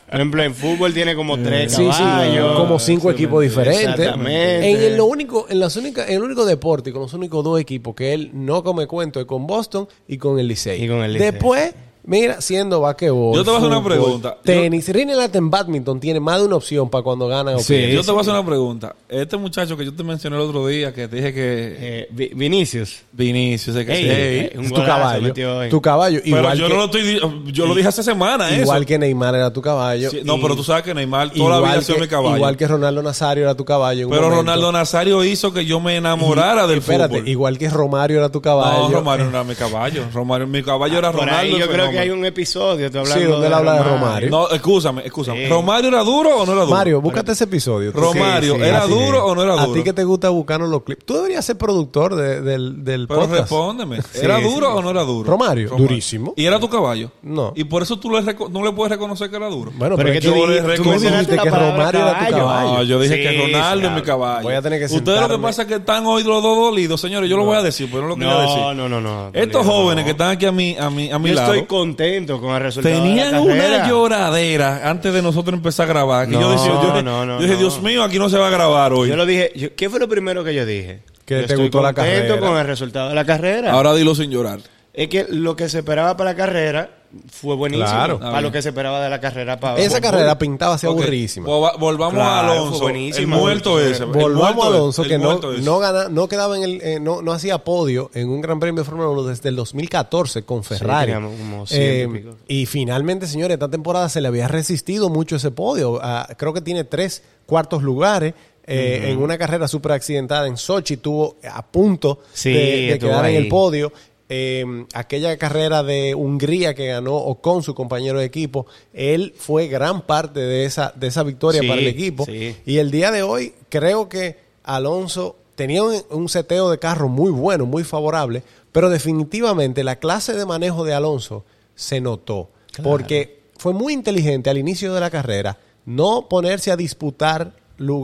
Por 0.09 0.15
ejemplo, 0.15 0.43
en 0.43 0.53
fútbol 0.53 0.93
tiene 0.93 1.15
como 1.15 1.37
tres 1.39 1.71
Sí, 1.73 1.83
sí, 1.91 1.99
caballos. 1.99 2.57
como 2.59 2.77
cinco 2.79 3.09
equipos 3.11 3.41
diferentes. 3.41 3.87
Exactamente. 3.99 4.69
En 4.71 4.81
el, 4.83 4.97
lo 4.97 5.05
único, 5.05 5.45
en 5.49 5.59
las 5.59 5.75
únicas, 5.77 6.09
en 6.09 6.15
el 6.15 6.23
único 6.23 6.45
deporte 6.45 6.89
y 6.89 6.93
con 6.93 7.01
los 7.03 7.13
únicos 7.13 7.43
dos 7.43 7.59
equipos 7.59 7.95
que 7.95 8.13
él 8.13 8.31
no 8.33 8.63
come 8.63 8.85
cuento 8.87 9.19
es 9.19 9.25
con 9.25 9.47
Boston 9.47 9.87
y 10.07 10.17
con 10.17 10.39
el 10.39 10.47
Licey. 10.47 10.83
Y 10.83 10.87
con 10.87 11.01
el 11.03 11.13
Licey. 11.13 11.31
Después, 11.31 11.73
mira, 12.03 12.41
siendo 12.41 12.81
basquetbol, 12.81 13.35
Yo 13.35 13.43
te 13.43 13.49
voy 13.49 13.55
a 13.55 13.57
hacer 13.59 13.69
una 13.77 13.83
pregunta. 13.83 14.37
Tenis, 14.43 14.87
Rinelate 14.89 15.37
en 15.37 15.49
badminton 15.49 15.99
tiene 15.99 16.19
más 16.19 16.39
de 16.39 16.45
una 16.45 16.55
opción 16.55 16.89
para 16.89 17.03
cuando 17.03 17.27
gana 17.27 17.51
o 17.55 17.59
Sí. 17.59 17.91
yo 17.91 18.03
te 18.03 18.11
voy 18.11 18.19
a 18.19 18.21
hacer 18.21 18.33
una 18.33 18.45
pregunta. 18.45 18.95
Este 19.09 19.37
muchacho 19.37 19.75
que 19.77 19.85
yo 19.85 19.93
te 19.93 20.03
mencioné 20.03 20.35
el 20.37 20.41
otro 20.43 20.65
día, 20.67 20.93
que 20.93 21.07
te 21.07 21.15
dije 21.17 21.33
que 21.33 21.41
Eh, 21.79 22.07
Vi- 22.11 22.31
Vinicius. 22.35 23.01
Vinicius, 23.11 23.75
ese 23.75 23.85
que 23.85 23.93
Ey, 23.93 24.49
sí. 24.53 24.59
Es 24.61 24.73
tu 24.73 24.83
caballo. 24.83 25.33
Tu 25.69 25.81
caballo. 25.81 26.19
Pero 26.23 26.37
igual 26.39 26.57
yo 26.57 26.67
que, 26.67 26.73
no 26.73 26.79
lo 26.79 26.85
estoy 26.85 27.19
yo 27.53 27.65
lo 27.65 27.75
dije 27.75 27.87
hace 27.87 28.03
semana 28.03 28.49
eso. 28.49 28.61
igual 28.63 28.85
que 28.85 28.97
Neymar 28.97 29.35
era 29.35 29.51
tu 29.53 29.61
caballo. 29.61 30.09
Sí, 30.11 30.21
no, 30.23 30.37
y- 30.37 30.41
pero 30.41 30.55
tú 30.55 30.63
sabes 30.63 30.83
que 30.83 30.93
Neymar 30.93 31.31
toda 31.31 31.59
la 31.59 31.67
vida 31.67 31.79
ha 31.79 31.81
sido 31.81 31.99
mi 31.99 32.07
caballo. 32.07 32.35
Igual 32.37 32.57
que 32.57 32.67
Ronaldo 32.67 33.01
Nazario 33.03 33.43
era 33.43 33.55
tu 33.55 33.65
caballo. 33.65 34.09
pero 34.09 34.21
momento. 34.23 34.41
Ronaldo 34.41 34.71
Nazario 34.71 35.23
hizo 35.23 35.53
que 35.53 35.65
yo 35.65 35.79
me 35.79 35.95
enamorara 35.95 36.67
del 36.67 36.79
Espérate, 36.79 37.15
fútbol. 37.15 37.27
igual 37.29 37.57
que 37.57 37.69
Romario 37.69 38.17
era 38.17 38.29
tu 38.29 38.41
caballo. 38.41 38.89
No, 38.89 38.95
Romario 38.95 39.25
no 39.25 39.31
era 39.31 39.43
mi 39.43 39.55
caballo. 39.55 40.03
Romario, 40.13 40.47
mi 40.47 40.63
caballo 40.63 40.97
era 40.97 41.11
Por 41.11 41.21
Ronaldo. 41.21 41.57
yo 41.57 41.67
creo 41.69 41.90
que 41.91 41.99
hay 41.99 42.10
un 42.10 42.25
episodio 42.25 42.86
estoy 42.88 43.06
Sí, 43.06 43.12
hablando 43.12 43.32
donde 43.34 43.47
él 43.47 43.54
habla 43.54 43.73
de 43.75 43.84
Romario. 43.84 44.30
No, 44.30 44.49
escúchame, 44.49 45.06
escúchame. 45.06 45.43
Sí. 45.45 45.49
¿Romario 45.49 45.89
era 45.89 46.04
duro 46.04 46.38
o 46.38 46.45
no 46.45 46.54
era 46.54 46.62
duro? 46.63 46.75
Mario, 46.75 47.01
búscate 47.01 47.32
ese 47.34 47.43
episodio. 47.45 47.91
Tú- 47.91 47.99
Romario, 47.99 48.56
Sí, 48.56 48.60
sí, 48.62 48.65
¿era 48.67 48.86
duro 48.88 49.25
o 49.25 49.36
no 49.36 49.43
era 49.43 49.54
A 49.54 49.65
duro? 49.65 49.73
ti 49.73 49.84
que 49.84 49.93
te 49.93 50.04
gusta 50.04 50.30
buscarnos 50.30 50.69
los 50.69 50.84
clips. 50.84 51.06
Tú 51.06 51.15
deberías 51.15 51.45
ser 51.45 51.58
productor 51.58 52.15
de- 52.15 52.41
del, 52.41 52.84
del 52.84 53.08
Pero 53.08 53.21
podcast. 53.21 53.41
respóndeme. 53.41 53.99
¿Era 54.21 54.38
Sí, 54.38 54.43
duro 54.43 54.67
sí. 54.71 54.73
o 54.77 54.82
no 54.82 54.89
era 54.91 55.04
duro? 55.04 55.30
Romario, 55.32 55.69
durísimo. 55.77 56.34
¿Y 56.36 56.45
era 56.45 56.60
tu 56.60 56.69
caballo? 56.69 57.12
No. 57.21 57.54
Y 57.56 57.63
por 57.65 57.84
eso 57.84 57.97
tú 57.99 58.10
le 58.12 58.21
no 58.21 58.63
le 58.65 58.71
puedes 58.71 58.91
reconocer 58.91 59.30
que 59.30 59.36
era 59.38 59.47
duro. 59.49 59.71
Bueno, 59.75 59.95
Pero 59.95 60.08
pero, 60.08 60.10
es 60.10 60.19
que 60.21 60.27
tú 60.27 60.34
tú, 60.34 60.47
le 60.47 60.62
tú 60.77 60.84
dijiste 60.99 61.38
que 61.38 61.49
Romario 61.49 62.01
era 62.01 62.19
tu 62.25 62.32
caballo. 62.36 62.73
No, 62.73 62.84
yo 62.84 62.99
dije 62.99 63.21
que 63.21 63.41
Ronaldo 63.41 63.88
es 63.88 63.93
mi 63.95 64.01
caballo. 64.01 64.43
Voy 64.43 64.54
a 64.54 64.62
tener 64.62 64.80
que 64.80 64.93
Ustedes 64.93 65.21
lo 65.21 65.30
que 65.30 65.38
pasa 65.39 65.62
es 65.63 65.67
que 65.67 65.75
están 65.75 66.06
hoy 66.06 66.23
los 66.23 66.41
dos 66.43 66.56
dolidos, 66.58 66.99
señores. 67.01 67.30
Yo 67.30 67.38
lo 67.38 67.45
voy 67.45 67.58
a 67.58 67.62
decir, 67.62 67.88
pero 67.89 68.04
no 68.04 68.10
lo 68.10 68.15
quería 68.15 68.38
decir. 68.41 68.58
No, 68.58 68.73
no, 68.73 68.89
no, 68.89 69.01
no. 69.01 69.30
Estos 69.34 69.65
jóvenes 69.65 70.06
que 70.06 70.12
están 70.12 70.30
aquí 70.32 70.45
a 70.45 70.51
mi, 70.51 70.75
a 70.77 70.86
a 70.86 70.89
mi 70.89 71.08
Yo 71.30 71.36
lado 71.36 71.54
estoy 71.54 71.67
contento 71.81 72.39
con 72.41 72.53
el 72.55 72.61
resultado 72.61 72.95
tenían 72.95 73.27
de 73.31 73.31
la 73.33 73.41
una 73.41 73.87
lloradera 73.89 74.89
antes 74.89 75.13
de 75.13 75.21
nosotros 75.21 75.53
empezar 75.55 75.85
a 75.85 75.89
grabar. 75.89 76.27
Que 76.27 76.33
yo 76.33 76.41
No, 76.41 76.51
decía, 76.51 76.67
yo 76.73 76.81
dije, 76.91 77.03
no, 77.03 77.25
no, 77.25 77.35
yo 77.37 77.41
dije, 77.43 77.53
no. 77.53 77.59
Dios 77.59 77.81
mío, 77.81 78.03
aquí 78.03 78.17
no 78.19 78.29
se 78.29 78.37
va 78.37 78.47
a 78.47 78.51
grabar 78.51 78.93
hoy. 78.93 79.09
Yo 79.09 79.15
lo 79.15 79.25
dije. 79.25 79.51
yo- 79.55 79.75
¿Qué 79.75 79.89
fue 79.89 79.99
lo 79.99 80.07
primero 80.07 80.43
que 80.43 80.53
yo 80.53 80.65
dije? 80.65 81.01
Que 81.25 81.35
Yo 81.35 81.39
te 81.47 81.53
estoy 81.53 81.63
gustó 81.65 81.81
la 81.81 81.93
contento 81.93 82.27
carrera. 82.35 82.47
con 82.47 82.57
el 82.57 82.65
resultado 82.67 83.09
de 83.09 83.15
la 83.15 83.25
carrera. 83.25 83.71
Ahora 83.71 83.93
dilo 83.93 84.15
sin 84.15 84.29
llorar. 84.31 84.59
Es 84.93 85.08
que 85.10 85.25
lo 85.30 85.56
que 85.56 85.69
se 85.69 85.80
esperaba 85.80 86.17
para 86.17 86.32
la 86.32 86.36
carrera 86.38 86.89
fue 87.30 87.56
buenísimo. 87.58 87.89
Claro. 87.89 88.19
Para 88.19 88.39
lo 88.39 88.51
que 88.54 88.62
se 88.62 88.69
esperaba 88.69 89.01
de 89.04 89.10
la 89.10 89.19
carrera. 89.19 89.60
Para 89.60 89.77
Esa 89.82 89.99
carrera 89.99 90.38
pintaba 90.38 90.75
así 90.75 90.88
Ok, 90.88 90.93
aburridísima. 90.93 91.45
vol- 91.45 91.77
Volvamos 91.77 92.13
Claro, 92.13 92.47
a 92.47 92.51
Alonso. 92.54 92.88
El 92.89 93.27
muerto 93.27 93.80
ese. 93.82 94.06
Volvamos 94.06 94.63
a 94.65 94.67
Alonso, 94.69 95.04
que 95.04 95.17
no, 95.17 95.38
no, 95.62 95.80
gana, 95.80 96.08
no 96.08 96.27
quedaba 96.30 96.56
en 96.56 96.63
el, 96.63 96.82
eh, 96.82 96.99
no, 97.01 97.21
no 97.21 97.34
hacía 97.34 97.58
podio 97.65 98.12
en 98.13 98.30
un 98.30 98.39
Gran 98.39 98.62
Premio 98.62 98.82
de 98.84 98.86
Fórmula 98.86 99.10
1 99.10 99.23
desde 99.23 99.49
el 99.49 99.58
2014 99.58 100.43
con 100.43 100.63
Ferrari. 100.63 101.12
como 101.13 101.65
y 101.69 101.73
Eh, 101.75 102.25
y 102.47 102.65
finalmente, 102.65 103.27
señores, 103.27 103.56
esta 103.56 103.69
temporada 103.69 104.08
se 104.08 104.21
le 104.21 104.30
había 104.30 104.47
resistido 104.47 105.10
mucho 105.10 105.36
ese 105.36 105.51
podio. 105.51 105.99
Ah, 106.01 106.30
creo 106.38 106.54
que 106.54 106.62
tiene 106.62 106.86
tres 106.86 107.23
cuartos 107.45 107.84
lugares. 107.84 108.34
eh, 108.67 109.10
En 109.12 109.17
una 109.21 109.38
carrera 109.38 109.67
súper 109.67 109.91
accidentada 109.93 110.47
en 110.47 110.56
Sochi, 110.56 110.95
tuvo 110.97 111.36
a 111.51 111.62
punto 111.65 112.19
Sí, 112.32 112.54
de, 112.54 112.60
de 112.60 112.93
estuvo 112.93 113.10
quedar 113.10 113.25
en 113.25 113.36
el 113.36 113.47
podio. 113.49 113.91
Eh, 114.33 114.85
aquella 114.93 115.35
carrera 115.37 115.83
de 115.83 116.15
Hungría 116.15 116.73
que 116.73 116.87
ganó 116.87 117.15
Ocon, 117.17 117.63
su 117.63 117.75
compañero 117.75 118.17
de 118.19 118.25
equipo, 118.25 118.65
él 118.93 119.33
fue 119.37 119.67
gran 119.67 120.01
parte 120.03 120.39
de 120.39 120.63
esa, 120.63 120.93
de 120.95 121.07
esa 121.07 121.23
victoria 121.23 121.59
Sí, 121.59 121.67
para 121.67 121.81
el 121.81 121.87
equipo. 121.87 122.23
sí. 122.25 122.55
Y 122.65 122.77
el 122.77 122.91
día 122.91 123.11
de 123.11 123.23
hoy 123.23 123.53
creo 123.67 124.07
que 124.07 124.37
Alonso 124.63 125.35
tenía 125.55 125.83
un, 125.83 125.95
un 126.11 126.29
seteo 126.29 126.69
de 126.71 126.79
carro 126.79 127.09
muy 127.09 127.29
bueno, 127.29 127.65
muy 127.65 127.83
favorable, 127.83 128.41
pero 128.71 128.89
definitivamente 128.89 129.83
la 129.83 129.97
clase 129.97 130.33
de 130.33 130.45
manejo 130.45 130.85
de 130.85 130.93
Alonso 130.93 131.43
se 131.75 131.99
notó. 131.99 132.49
Porque 132.83 133.41
fue 133.57 133.73
muy 133.73 133.91
inteligente 133.91 134.49
al 134.49 134.57
inicio 134.57 134.93
de 134.93 135.01
la 135.01 135.09
carrera 135.09 135.57
no 135.85 136.27
ponerse 136.29 136.71
a 136.71 136.77
disputar 136.77 137.51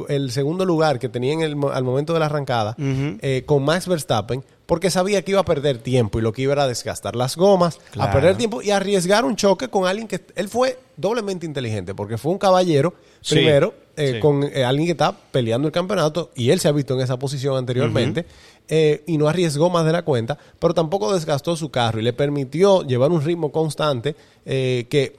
el 0.10 0.32
segundo 0.32 0.66
lugar 0.66 1.00
que 1.00 1.08
tenía 1.08 1.34
en 1.34 1.42
el, 1.42 1.56
al 1.72 1.84
momento 1.84 2.12
de 2.14 2.20
la 2.20 2.26
arrancada 2.26 2.76
eh, 2.80 3.44
con 3.46 3.64
Max 3.64 3.88
Verstappen, 3.88 4.44
porque 4.68 4.92
sabía 4.92 5.24
que 5.24 5.32
iba 5.32 5.40
a 5.40 5.46
perder 5.46 5.80
tiempo 5.80 6.20
y 6.20 6.22
lo 6.22 6.32
que 6.32 6.44
iba 6.44 6.54
era 6.54 6.64
a 6.64 6.68
desgastar 6.68 7.16
las 7.16 7.36
gomas, 7.36 7.80
a 7.98 8.12
perder 8.12 8.38
tiempo 8.38 8.62
y 8.62 8.70
arriesgar 8.70 9.26
un 9.26 9.36
choque 9.36 9.70
con 9.70 9.88
alguien 9.88 10.08
que 10.08 10.22
él 10.36 10.48
fue 10.48 10.78
doblemente 10.96 11.48
inteligente, 11.48 11.96
porque 11.96 12.20
fue 12.20 12.32
un 12.32 12.38
caballero 12.38 12.94
Sí, 13.22 13.36
primero 13.36 13.74
eh, 13.96 14.14
sí. 14.14 14.20
con 14.20 14.44
eh, 14.44 14.64
alguien 14.64 14.86
que 14.86 14.92
está 14.92 15.12
peleando 15.32 15.68
el 15.68 15.72
campeonato 15.72 16.32
y 16.36 16.52
él 16.52 16.60
se 16.60 16.68
ha 16.68 16.72
visto 16.72 16.94
en 16.94 17.02
esa 17.02 17.18
posición 17.18 17.58
anteriormente 17.58 18.26
eh, 18.70 19.04
y 19.08 19.18
no 19.18 19.30
arriesgó 19.30 19.70
más 19.70 19.86
de 19.86 19.94
la 19.94 20.04
cuenta, 20.04 20.38
pero 20.60 20.74
tampoco 20.74 21.14
desgastó 21.14 21.56
su 21.56 21.70
carro 21.72 22.00
y 22.00 22.04
le 22.04 22.12
permitió 22.14 22.84
llevar 22.84 23.12
un 23.12 23.22
ritmo 23.22 23.52
constante 23.52 24.16
eh, 24.46 24.88
que, 24.90 25.16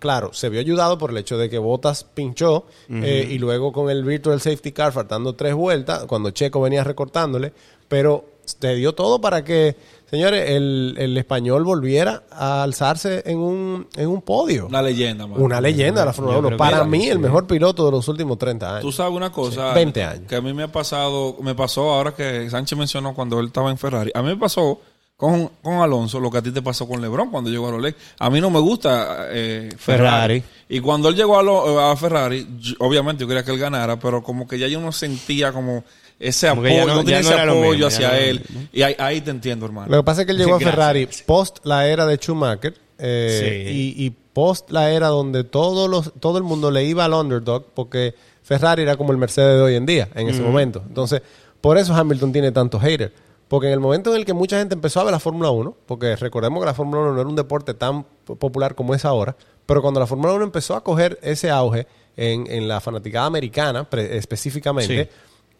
claro, 0.00 0.32
se 0.32 0.48
vio 0.48 0.60
ayudado 0.60 0.98
por 0.98 1.10
el 1.10 1.18
hecho 1.18 1.38
de 1.38 1.48
que 1.48 1.58
Bottas 1.58 2.02
pinchó 2.02 2.66
eh, 2.90 3.28
y 3.30 3.38
luego 3.38 3.72
con 3.72 3.88
el 3.88 4.04
virtual 4.04 4.40
safety 4.40 4.72
car 4.72 4.92
faltando 4.92 5.34
tres 5.34 5.54
vueltas, 5.54 6.06
cuando 6.06 6.30
Checo 6.30 6.60
venía 6.60 6.82
recortándole, 6.82 7.52
pero 7.86 8.24
te 8.56 8.74
dio 8.74 8.94
todo 8.94 9.20
para 9.20 9.44
que, 9.44 9.76
señores, 10.10 10.50
el, 10.50 10.94
el 10.98 11.16
español 11.18 11.64
volviera 11.64 12.22
a 12.30 12.62
alzarse 12.62 13.22
en 13.26 13.38
un, 13.38 13.86
en 13.96 14.08
un 14.08 14.22
podio. 14.22 14.66
Una 14.66 14.82
leyenda, 14.82 15.26
man. 15.26 15.40
Una 15.40 15.60
leyenda 15.60 16.00
de 16.00 16.06
la 16.06 16.12
Fórmula 16.12 16.34
Yo 16.36 16.40
1. 16.40 16.48
creo 16.48 16.56
que 16.58 16.58
Para 16.70 16.84
sí, 16.84 16.88
mí, 16.90 17.02
sí. 17.02 17.08
el 17.10 17.18
mejor 17.18 17.46
piloto 17.46 17.84
de 17.86 17.92
los 17.92 18.08
últimos 18.08 18.38
30 18.38 18.70
años. 18.70 18.82
Tú 18.82 18.92
sabes 18.92 19.14
una 19.14 19.30
cosa. 19.30 19.72
20 19.74 20.02
años. 20.04 20.22
Que 20.28 20.36
a 20.36 20.40
mí 20.40 20.52
me 20.54 20.62
ha 20.64 20.72
pasado, 20.72 21.36
me 21.42 21.54
pasó 21.54 21.90
ahora 21.92 22.14
que 22.14 22.48
Sánchez 22.50 22.78
mencionó 22.78 23.14
cuando 23.14 23.38
él 23.40 23.46
estaba 23.46 23.70
en 23.70 23.78
Ferrari. 23.78 24.10
A 24.14 24.22
mí 24.22 24.28
me 24.28 24.36
pasó 24.36 24.80
con, 25.16 25.48
con 25.62 25.74
Alonso 25.80 26.20
lo 26.20 26.30
que 26.30 26.38
a 26.38 26.42
ti 26.42 26.52
te 26.52 26.62
pasó 26.62 26.86
con 26.86 27.00
LeBron 27.02 27.30
cuando 27.30 27.50
llegó 27.50 27.66
a 27.68 27.72
Rolex. 27.72 27.96
A 28.20 28.30
mí 28.30 28.40
no 28.40 28.50
me 28.50 28.60
gusta 28.60 29.26
eh, 29.30 29.68
Ferrari. 29.76 30.40
Ferrari. 30.40 30.44
Y 30.68 30.78
cuando 30.80 31.08
él 31.08 31.16
llegó 31.16 31.38
a, 31.38 31.42
lo- 31.42 31.80
a 31.80 31.96
Ferrari, 31.96 32.46
yo- 32.60 32.76
obviamente 32.78 33.22
yo 33.22 33.26
quería 33.28 33.44
que 33.44 33.50
él 33.50 33.58
ganara, 33.58 33.98
pero 33.98 34.22
como 34.22 34.46
que 34.46 34.58
ya 34.60 34.68
yo 34.68 34.80
no 34.80 34.92
sentía 34.92 35.52
como 35.52 35.82
ese 36.20 36.48
apoyo, 36.48 36.68
ya 36.68 36.84
no- 36.86 36.94
no, 36.96 37.04
tenía 37.04 37.16
ya 37.16 37.22
no 37.22 37.28
ese 37.28 37.34
era 37.34 37.44
lo 37.46 37.52
apoyo 37.52 37.70
mismo, 37.72 37.86
hacia 37.88 38.18
él. 38.18 38.42
Y 38.72 38.82
ahí, 38.82 38.94
ahí 38.98 39.20
te 39.20 39.30
entiendo, 39.30 39.66
hermano. 39.66 39.88
Lo 39.90 39.98
que 39.98 40.04
pasa 40.04 40.22
es 40.22 40.26
que 40.26 40.32
él 40.32 40.38
llegó 40.38 40.54
a 40.54 40.58
Gracias. 40.58 40.74
Ferrari 40.74 41.08
post 41.26 41.58
la 41.64 41.86
era 41.86 42.06
de 42.06 42.16
Schumacher 42.16 42.74
eh, 42.98 43.64
Sí. 43.66 43.72
y, 44.00 44.06
y 44.06 44.10
post 44.10 44.70
la 44.70 44.90
era 44.90 45.08
donde 45.08 45.44
todos 45.44 45.88
los, 45.88 46.12
todo 46.20 46.38
el 46.38 46.44
mundo 46.44 46.70
le 46.70 46.84
iba 46.84 47.04
al 47.04 47.12
underdog 47.14 47.66
porque 47.74 48.14
Ferrari 48.42 48.82
era 48.82 48.96
como 48.96 49.12
el 49.12 49.18
Mercedes 49.18 49.56
de 49.56 49.62
hoy 49.62 49.74
en 49.76 49.86
día, 49.86 50.08
en 50.14 50.28
ese 50.28 50.40
momento. 50.42 50.82
Entonces, 50.86 51.22
por 51.60 51.76
eso 51.78 51.94
Hamilton 51.94 52.32
tiene 52.32 52.50
tantos 52.52 52.80
haters. 52.82 53.12
Porque 53.46 53.66
en 53.68 53.72
el 53.72 53.80
momento 53.80 54.10
en 54.10 54.16
el 54.20 54.26
que 54.26 54.34
mucha 54.34 54.58
gente 54.58 54.74
empezó 54.74 55.00
a 55.00 55.04
ver 55.04 55.12
la 55.12 55.18
Fórmula 55.20 55.50
1, 55.50 55.74
porque 55.86 56.16
recordemos 56.16 56.60
que 56.60 56.66
la 56.66 56.74
Fórmula 56.74 57.00
1 57.02 57.14
no 57.14 57.20
era 57.20 57.28
un 57.30 57.34
deporte 57.36 57.72
tan 57.72 58.04
popular 58.26 58.74
como 58.74 58.94
es 58.94 59.06
ahora, 59.06 59.36
pero 59.64 59.80
cuando 59.80 60.00
la 60.00 60.06
Fórmula 60.06 60.34
1 60.34 60.44
empezó 60.44 60.74
a 60.76 60.84
coger 60.84 61.18
ese 61.22 61.48
auge 61.50 61.86
en, 62.16 62.46
en 62.50 62.68
la 62.68 62.80
fanaticada 62.80 63.24
americana 63.24 63.88
pre- 63.88 64.18
específicamente, 64.18 65.08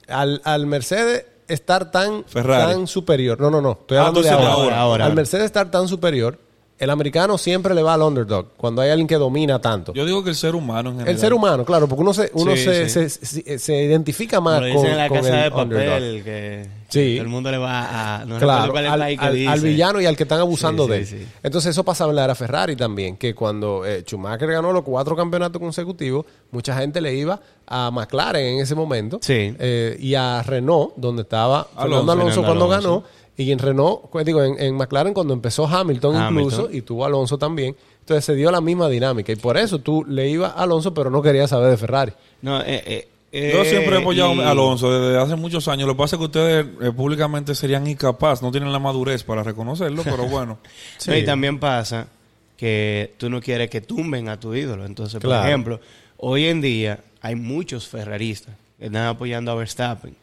al, 0.08 0.40
al 0.44 0.66
Mercedes 0.66 1.24
estar 1.48 1.90
tan, 1.90 2.24
Ferrari. 2.24 2.72
tan 2.72 2.86
superior. 2.86 3.40
No, 3.40 3.50
no, 3.50 3.60
no. 3.60 3.72
Estoy 3.80 3.96
Ah, 3.96 4.00
hablando 4.00 4.22
de 4.22 4.28
entonces 4.28 4.48
ahora. 4.48 4.62
ahora, 4.64 4.80
ahora. 4.80 5.04
Al 5.06 5.14
Mercedes 5.14 5.44
estar 5.46 5.70
tan 5.70 5.88
superior, 5.88 6.38
el 6.78 6.90
americano 6.90 7.36
siempre 7.38 7.74
le 7.74 7.82
va 7.82 7.94
al 7.94 8.02
underdog 8.02 8.48
cuando 8.56 8.80
hay 8.82 8.90
alguien 8.90 9.06
que 9.08 9.16
domina 9.16 9.60
tanto. 9.60 9.92
Yo 9.94 10.04
digo 10.06 10.22
que 10.22 10.30
el 10.30 10.36
ser 10.36 10.54
humano 10.54 10.90
en 10.90 10.96
general. 10.96 11.14
el 11.14 11.20
ser 11.20 11.34
humano, 11.34 11.64
claro, 11.64 11.88
porque 11.88 12.02
uno 12.02 12.14
se, 12.14 12.30
uno 12.34 12.54
Sí, 12.56 12.64
se, 12.64 12.88
sí. 12.88 13.08
se, 13.10 13.26
se- 13.26 13.58
se 13.58 13.82
identifica 13.84 14.40
más 14.40 14.60
Como 14.60 14.72
con, 14.74 14.82
dicen 14.82 14.90
en 14.92 14.96
la 14.98 15.08
con 15.08 15.18
casa 15.18 15.44
el 15.46 15.50
de 15.52 15.56
underdog. 15.60 15.88
papel, 15.94 16.22
que 16.24 16.66
Sí. 16.88 17.14
todo 17.16 17.22
el 17.24 17.28
mundo 17.28 17.50
le 17.50 17.58
va 17.58 18.20
a... 18.20 18.24
No 18.24 18.38
Claro, 18.38 18.66
recuerdo 18.66 18.72
cuál 18.72 18.84
es 18.86 18.90
al, 18.92 18.98
la 19.00 19.08
que 19.08 19.16
al- 19.18 19.34
dice. 19.34 19.48
al 19.48 19.60
villano 19.60 20.00
y 20.00 20.06
al 20.06 20.16
que 20.16 20.22
están 20.22 20.40
abusando 20.40 20.84
Sí, 20.84 20.90
de 20.90 20.98
él. 21.00 21.28
Entonces 21.42 21.70
eso 21.72 21.84
pasaba 21.84 22.10
en 22.10 22.16
la 22.16 22.24
era 22.24 22.34
Ferrari 22.34 22.76
también, 22.76 23.16
que 23.18 23.34
cuando 23.34 23.84
eh, 23.84 24.02
Schumacher 24.06 24.48
ganó 24.50 24.72
los 24.72 24.84
cuatro 24.84 25.14
campeonatos 25.14 25.60
consecutivos, 25.60 26.24
mucha 26.50 26.74
gente 26.78 27.00
le 27.02 27.14
iba 27.14 27.38
a 27.66 27.90
McLaren 27.90 28.54
en 28.54 28.60
ese 28.60 28.74
momento 28.74 29.18
Sí. 29.20 29.54
eh, 29.58 29.96
y 30.00 30.14
a 30.14 30.42
Renault, 30.42 30.94
donde 30.96 31.22
estaba 31.22 31.66
Alonso. 31.76 31.80
Fernando 31.82 32.12
Alonso 32.12 32.34
Fernando 32.42 32.46
cuando 32.46 32.64
Alonso. 32.74 32.90
ganó, 33.00 33.17
y 33.44 33.52
en 33.52 33.58
Renault, 33.60 34.12
digo, 34.24 34.42
en, 34.42 34.60
en 34.60 34.74
McLaren 34.76 35.14
cuando 35.14 35.32
empezó 35.32 35.66
Hamilton, 35.66 36.16
Hamilton. 36.16 36.44
incluso, 36.60 36.70
y 36.76 36.82
tuvo 36.82 37.04
Alonso 37.04 37.38
también. 37.38 37.76
Entonces 38.00 38.24
se 38.24 38.34
dio 38.34 38.50
la 38.50 38.60
misma 38.60 38.88
dinámica 38.88 39.30
y 39.32 39.36
por 39.36 39.56
eso 39.56 39.78
tú 39.78 40.04
le 40.04 40.28
ibas 40.28 40.52
a 40.56 40.62
Alonso, 40.64 40.92
pero 40.92 41.08
no 41.10 41.22
querías 41.22 41.50
saber 41.50 41.70
de 41.70 41.76
Ferrari. 41.76 42.12
No, 42.42 42.60
eh, 42.62 43.06
eh, 43.30 43.50
Yo 43.54 43.62
eh, 43.62 43.64
siempre 43.64 43.96
he 43.96 44.00
apoyado 44.00 44.34
y- 44.34 44.40
a 44.40 44.50
Alonso 44.50 44.90
desde 44.90 45.18
hace 45.20 45.36
muchos 45.36 45.68
años. 45.68 45.86
Lo 45.86 45.94
que 45.94 45.98
pasa 45.98 46.16
es 46.16 46.18
que 46.18 46.24
ustedes 46.24 46.66
eh, 46.82 46.90
públicamente 46.90 47.54
serían 47.54 47.86
incapaces, 47.86 48.42
no 48.42 48.50
tienen 48.50 48.72
la 48.72 48.78
madurez 48.78 49.22
para 49.22 49.42
reconocerlo, 49.42 50.02
pero 50.02 50.26
bueno. 50.26 50.58
No, 51.06 51.16
y 51.16 51.24
también 51.24 51.60
pasa 51.60 52.08
que 52.56 53.14
tú 53.18 53.30
no 53.30 53.40
quieres 53.40 53.70
que 53.70 53.80
tumben 53.80 54.28
a 54.28 54.40
tu 54.40 54.54
ídolo. 54.54 54.84
Entonces, 54.84 55.20
por 55.20 55.32
ejemplo, 55.36 55.78
hoy 56.16 56.46
en 56.46 56.60
día 56.60 57.00
hay 57.20 57.36
muchos 57.36 57.86
ferraristas 57.86 58.54
que 58.78 58.86
están 58.86 59.06
apoyando 59.06 59.52
a 59.52 59.54
Verstappen. 59.54 60.16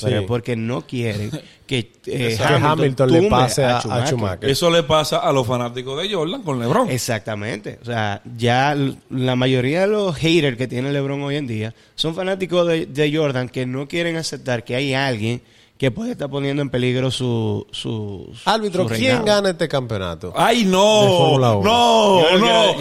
Pero 0.00 0.20
Sí. 0.20 0.26
porque 0.28 0.54
no 0.54 0.86
quieren 0.86 1.30
que, 1.66 1.78
eh, 1.78 2.36
Que 2.38 2.38
Hamilton, 2.40 3.10
le 3.12 3.22
pase 3.28 3.64
a, 3.64 3.78
a 3.78 4.06
Schumacher. 4.06 4.48
Eso 4.48 4.70
le 4.70 4.84
pasa 4.84 5.18
a 5.18 5.32
los 5.32 5.46
fanáticos 5.46 6.00
de 6.00 6.12
Jordan 6.14 6.42
con 6.42 6.60
LeBron. 6.60 6.88
Exactamente. 6.90 7.78
O 7.82 7.84
sea, 7.84 8.22
ya 8.36 8.76
la 9.10 9.34
mayoría 9.36 9.82
de 9.82 9.88
los 9.88 10.14
haters 10.16 10.56
que 10.56 10.68
tiene 10.68 10.92
LeBron 10.92 11.20
hoy 11.22 11.36
en 11.36 11.46
día 11.46 11.74
son 11.96 12.14
fanáticos 12.14 12.66
de, 12.68 12.86
de 12.86 13.16
Jordan 13.16 13.48
que 13.48 13.66
no 13.66 13.88
quieren 13.88 14.16
aceptar 14.16 14.62
que 14.64 14.76
hay 14.76 14.94
alguien 14.94 15.42
que 15.78 15.92
puede 15.92 16.10
estar 16.12 16.28
poniendo 16.28 16.60
en 16.60 16.70
peligro 16.70 17.10
su, 17.10 17.64
su, 17.70 18.28
su 18.34 18.50
Árbitro, 18.50 18.88
su 18.88 18.94
¿quién 18.96 19.24
gana 19.24 19.50
este 19.50 19.68
campeonato? 19.68 20.32
Ay, 20.36 20.64
no, 20.64 21.38
no, 21.62 21.62
no 21.62 22.22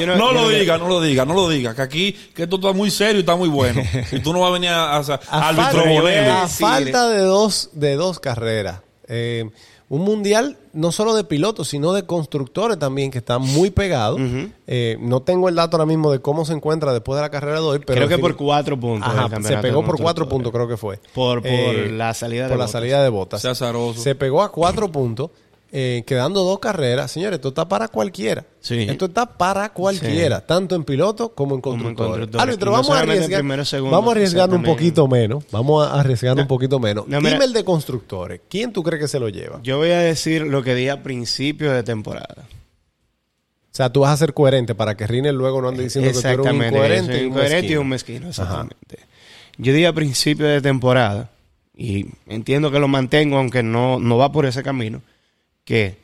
no, 0.08 0.16
no- 0.18 0.32
lo 0.34 0.50
diga, 0.50 0.78
no 0.80 0.88
lo 0.88 1.00
diga, 1.00 1.24
no 1.26 1.34
lo 1.36 1.48
diga, 1.48 1.76
que 1.76 1.82
aquí, 1.84 2.12
que 2.34 2.44
esto 2.44 2.56
está 2.56 2.74
muy 2.74 2.90
serio 2.90 3.18
y 3.18 3.20
está 3.20 3.36
muy 3.36 3.50
bueno. 3.50 3.82
y 4.12 4.20
tú 4.20 4.34
no 4.34 4.40
vas 4.40 4.50
a 4.50 4.54
venir 4.54 4.70
a, 4.72 4.98
a, 4.98 5.00
a 5.00 5.20
A 5.30 5.48
árbitro 5.50 5.84
falta, 5.84 6.44
a 6.44 6.48
falta 6.48 7.10
de 7.10 7.20
dos, 7.20 7.70
de 7.74 7.96
dos 7.96 8.20
carreras. 8.20 8.82
Eh, 9.08 9.50
un 9.90 10.02
mundial 10.02 10.58
no 10.74 10.92
solo 10.92 11.16
de 11.16 11.24
pilotos, 11.24 11.70
sino 11.70 11.94
de 11.94 12.04
constructores 12.06 12.78
también, 12.78 13.10
que 13.10 13.20
está 13.20 13.40
muy 13.40 13.70
pegado. 13.70 14.16
Ujú. 14.16 14.50
Eh, 14.68 14.98
no 15.00 15.22
tengo 15.22 15.48
el 15.50 15.56
dato 15.56 15.78
ahora 15.78 15.86
mismo 15.86 16.12
de 16.12 16.20
cómo 16.20 16.44
se 16.46 16.54
encuentra 16.54 16.92
después 16.94 17.16
de 17.16 17.22
la 17.22 17.30
carrera 17.30 17.62
de 17.62 17.66
hoy, 17.66 17.80
pero 17.80 17.96
Creo 17.98 18.08
que 18.10 18.18
por 18.18 18.36
cuatro 18.36 18.78
puntos. 18.80 19.10
Ajá, 19.10 19.30
se 19.42 19.58
pegó 19.58 19.84
por 19.86 20.00
cuatro 20.00 20.28
puntos, 20.28 20.52
creo 20.52 20.68
que 20.68 20.76
fue. 20.78 21.00
Por- 21.14 21.42
por 21.42 21.50
Eh, 21.50 21.90
la 21.92 22.14
salida 22.14 22.44
de 22.44 22.50
por 22.50 22.58
la 22.60 22.68
salida 22.68 23.02
de 23.02 23.10
botas. 23.10 23.42
Se 23.96 24.14
pegó 24.16 24.42
a 24.44 24.52
cuatro 24.52 24.92
puntos, 24.92 25.30
eh, 25.72 26.04
quedando 26.08 26.44
dos 26.44 26.60
carreras. 26.60 27.12
Señores, 27.12 27.38
esto 27.38 27.50
está 27.50 27.68
para 27.68 27.88
cualquiera. 27.88 28.46
Sí. 28.62 28.86
Esto 28.90 29.06
está 29.06 29.26
para 29.38 29.70
cualquiera, 29.74 30.42
tanto 30.46 30.76
en 30.76 30.84
piloto 30.84 31.30
como 31.30 31.56
en. 31.56 31.62
Árbitro, 32.40 32.42
Y 32.52 32.66
no 32.66 32.72
vamos 32.72 32.90
a 32.90 33.00
arriesgar. 33.00 33.40
primero, 33.42 33.66
segundo, 33.66 33.96
vamos 33.96 34.10
a 34.10 34.12
arriesgar 34.12 34.50
un 34.54 34.64
poquito 34.64 35.08
menos. 35.08 35.44
Vamos 35.52 35.88
a 35.88 36.00
arriesgar 36.00 36.38
un 36.38 36.48
poquito 36.48 36.80
menos. 36.80 37.08
no, 37.08 37.20
mira- 37.20 37.34
Dime 37.34 37.46
el 37.46 37.54
de 37.54 37.64
constructores. 37.64 38.42
¿Quién 38.50 38.72
tú 38.74 38.84
crees 38.84 39.02
que 39.02 39.08
se 39.08 39.20
lo 39.20 39.30
lleva? 39.30 39.60
Yo 39.64 39.78
voy 39.78 39.92
a 39.92 40.00
decir 40.00 40.42
lo 40.44 40.64
que 40.64 40.76
di 40.76 40.90
a 40.90 41.04
principio 41.04 41.72
de 41.72 41.84
temporada. 41.84 42.46
O 43.72 43.76
sea, 43.78 43.92
tú 43.92 44.00
vas 44.02 44.12
a 44.12 44.18
ser 44.18 44.34
coherente 44.34 44.74
para 44.74 44.98
que 44.98 45.06
Riner 45.06 45.34
luego 45.34 45.62
no 45.62 45.68
ande 45.68 45.84
diciendo 45.84 46.10
que 46.12 46.20
tú 46.20 46.28
eres 46.28 46.40
un 46.40 46.56
incoherente. 46.66 47.20
un 47.20 47.26
incoherente 47.28 47.58
y 47.58 47.62
mezquino. 47.62 47.82
un 47.82 47.90
mezquino, 47.90 48.30
exactamente. 48.30 49.00
Yo 49.60 49.74
di 49.74 49.86
a 49.86 49.94
principio 49.94 50.48
de 50.48 50.62
temporada, 50.62 51.30
y 51.76 52.08
entiendo 52.28 52.72
que 52.72 52.80
lo 52.80 52.88
mantengo, 52.88 53.38
aunque 53.38 53.62
no, 53.62 54.00
no 54.00 54.18
va 54.18 54.32
por 54.32 54.46
ese 54.48 54.64
camino, 54.64 55.02
que 55.68 55.98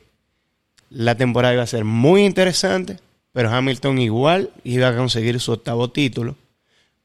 la 0.90 1.16
temporada 1.16 1.54
iba 1.54 1.62
a 1.62 1.66
ser 1.66 1.84
muy 1.84 2.22
interesante, 2.22 2.98
pero 3.32 3.50
Hamilton 3.50 3.98
igual 3.98 4.50
iba 4.62 4.88
a 4.88 4.96
conseguir 4.96 5.40
su 5.40 5.52
octavo 5.52 5.90
título, 5.90 6.36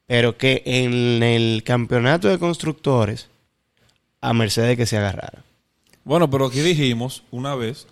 pero 0.05 0.37
que 0.37 0.61
en 0.65 1.23
el 1.23 1.63
campeonato 1.63 2.27
de 2.27 2.37
constructores 2.37 3.29
a 4.19 4.33
Mercedes 4.33 4.75
que 4.75 4.85
se 4.85 4.97
agarrara. 4.97 5.41
Bueno, 6.03 6.29
pero 6.29 6.47
aquí 6.47 6.59
dijimos 6.59 7.23
una 7.31 7.55
vez 7.55 7.87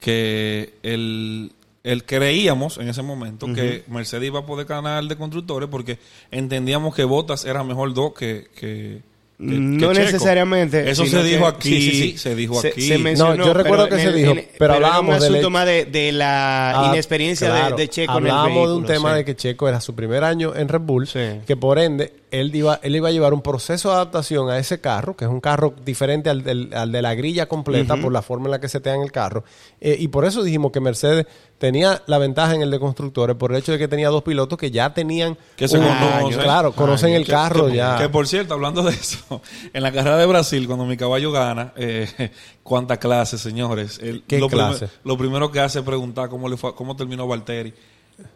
que 0.00 0.72
el, 0.82 1.52
el, 1.84 2.04
creíamos 2.04 2.78
en 2.78 2.88
ese 2.88 3.02
momento 3.02 3.52
que 3.52 3.84
Mercedes 3.86 4.28
iba 4.28 4.40
a 4.40 4.46
poder 4.46 4.66
ganar 4.66 5.04
de 5.04 5.16
constructores 5.16 5.68
porque 5.68 5.98
entendíamos 6.30 6.94
que 6.94 7.04
Bottas 7.04 7.44
era 7.44 7.62
mejor 7.64 7.92
dos 7.92 8.14
que, 8.14 8.48
que, 8.58 9.02
no 9.38 9.92
necesariamente. 9.92 10.90
Eso 10.90 11.06
se 11.06 11.22
dijo 11.22 11.46
aquí. 11.46 12.16
Se 12.16 12.34
dijo 12.34 12.58
aquí. 12.58 12.90
no, 13.16 13.34
yo 13.34 13.52
recuerdo 13.52 13.88
que 13.88 13.98
se 13.98 14.12
dijo. 14.12 14.34
pero, 14.58 14.74
hablábamos 14.74 15.20
de, 15.20 15.30
de, 15.30 15.84
de, 15.84 16.12
la 16.12 16.80
ah, 16.80 16.88
inexperiencia 16.92 17.70
de, 17.70 17.88
Checo 17.88 18.12
Hablábamos 18.12 18.68
de 18.68 18.74
un 18.76 18.86
tema 18.86 19.14
de 19.14 19.24
que 19.24 19.36
Checo 19.36 19.68
era 19.68 19.80
su 19.80 19.94
primer 19.94 20.24
año 20.24 20.54
en 20.54 20.68
Red 20.68 20.80
Bull. 20.80 21.08
Que 21.46 21.56
por 21.56 21.78
ende, 21.78 22.12
él 22.30 22.54
iba, 22.54 22.80
él 22.82 22.96
iba 22.96 23.08
a 23.08 23.12
llevar 23.12 23.32
un 23.32 23.42
proceso 23.42 23.90
de 23.90 23.96
adaptación 23.96 24.50
a 24.50 24.58
ese 24.58 24.80
carro, 24.80 25.16
que 25.16 25.24
es 25.24 25.30
un 25.30 25.40
carro 25.40 25.74
diferente 25.84 26.30
al, 26.30 26.42
de 26.42 27.02
la 27.02 27.14
grilla 27.14 27.46
completa 27.46 27.96
por 27.96 28.12
la 28.12 28.22
forma 28.22 28.46
en 28.46 28.52
la 28.52 28.60
que 28.60 28.68
se 28.68 28.80
te 28.80 28.90
en 28.90 29.02
el 29.02 29.12
carro. 29.12 29.44
Eh, 29.80 29.96
y 29.98 30.08
por 30.08 30.24
eso 30.24 30.42
dijimos 30.42 30.72
que 30.72 30.80
Mercedes 30.80 31.26
tenía 31.58 32.02
la 32.06 32.18
ventaja 32.18 32.54
en 32.54 32.62
el 32.62 32.70
de 32.70 32.78
constructores 32.78 33.36
por 33.36 33.52
el 33.52 33.58
hecho 33.58 33.72
de 33.72 33.78
que 33.78 33.88
tenía 33.88 34.08
dos 34.08 34.22
pilotos 34.22 34.58
que 34.58 34.70
ya 34.70 34.92
tenían 34.92 35.38
que 35.56 35.68
se 35.68 35.78
conocen, 35.78 36.40
claro 36.40 36.72
conocen 36.72 37.14
el 37.14 37.26
carro 37.26 37.70
ya. 37.70 37.96
que 37.96 38.10
por 38.10 38.28
cierto 38.28 38.52
hablando 38.52 38.82
de 38.82 38.92
eso 38.92 39.40
en 39.72 39.82
la 39.82 39.90
carrera 39.90 40.18
de 40.18 40.26
Brasil 40.26 40.66
cuando 40.66 40.84
mi 40.84 40.98
caballo 40.98 41.32
gana 41.32 41.72
eh, 41.76 42.30
cuánta 42.62 42.98
clase 42.98 43.38
señores. 43.38 43.98
¿Qué 44.26 44.38
lo, 44.38 44.48
clase? 44.48 44.88
lo 45.04 45.16
primero 45.16 45.50
que 45.50 45.60
hace 45.60 45.78
es 45.78 45.84
preguntar 45.84 46.28
cómo 46.28 46.48
le 46.48 46.56
fue, 46.56 46.74
cómo 46.74 46.94
terminó 46.94 47.26
Valtteri 47.26 47.72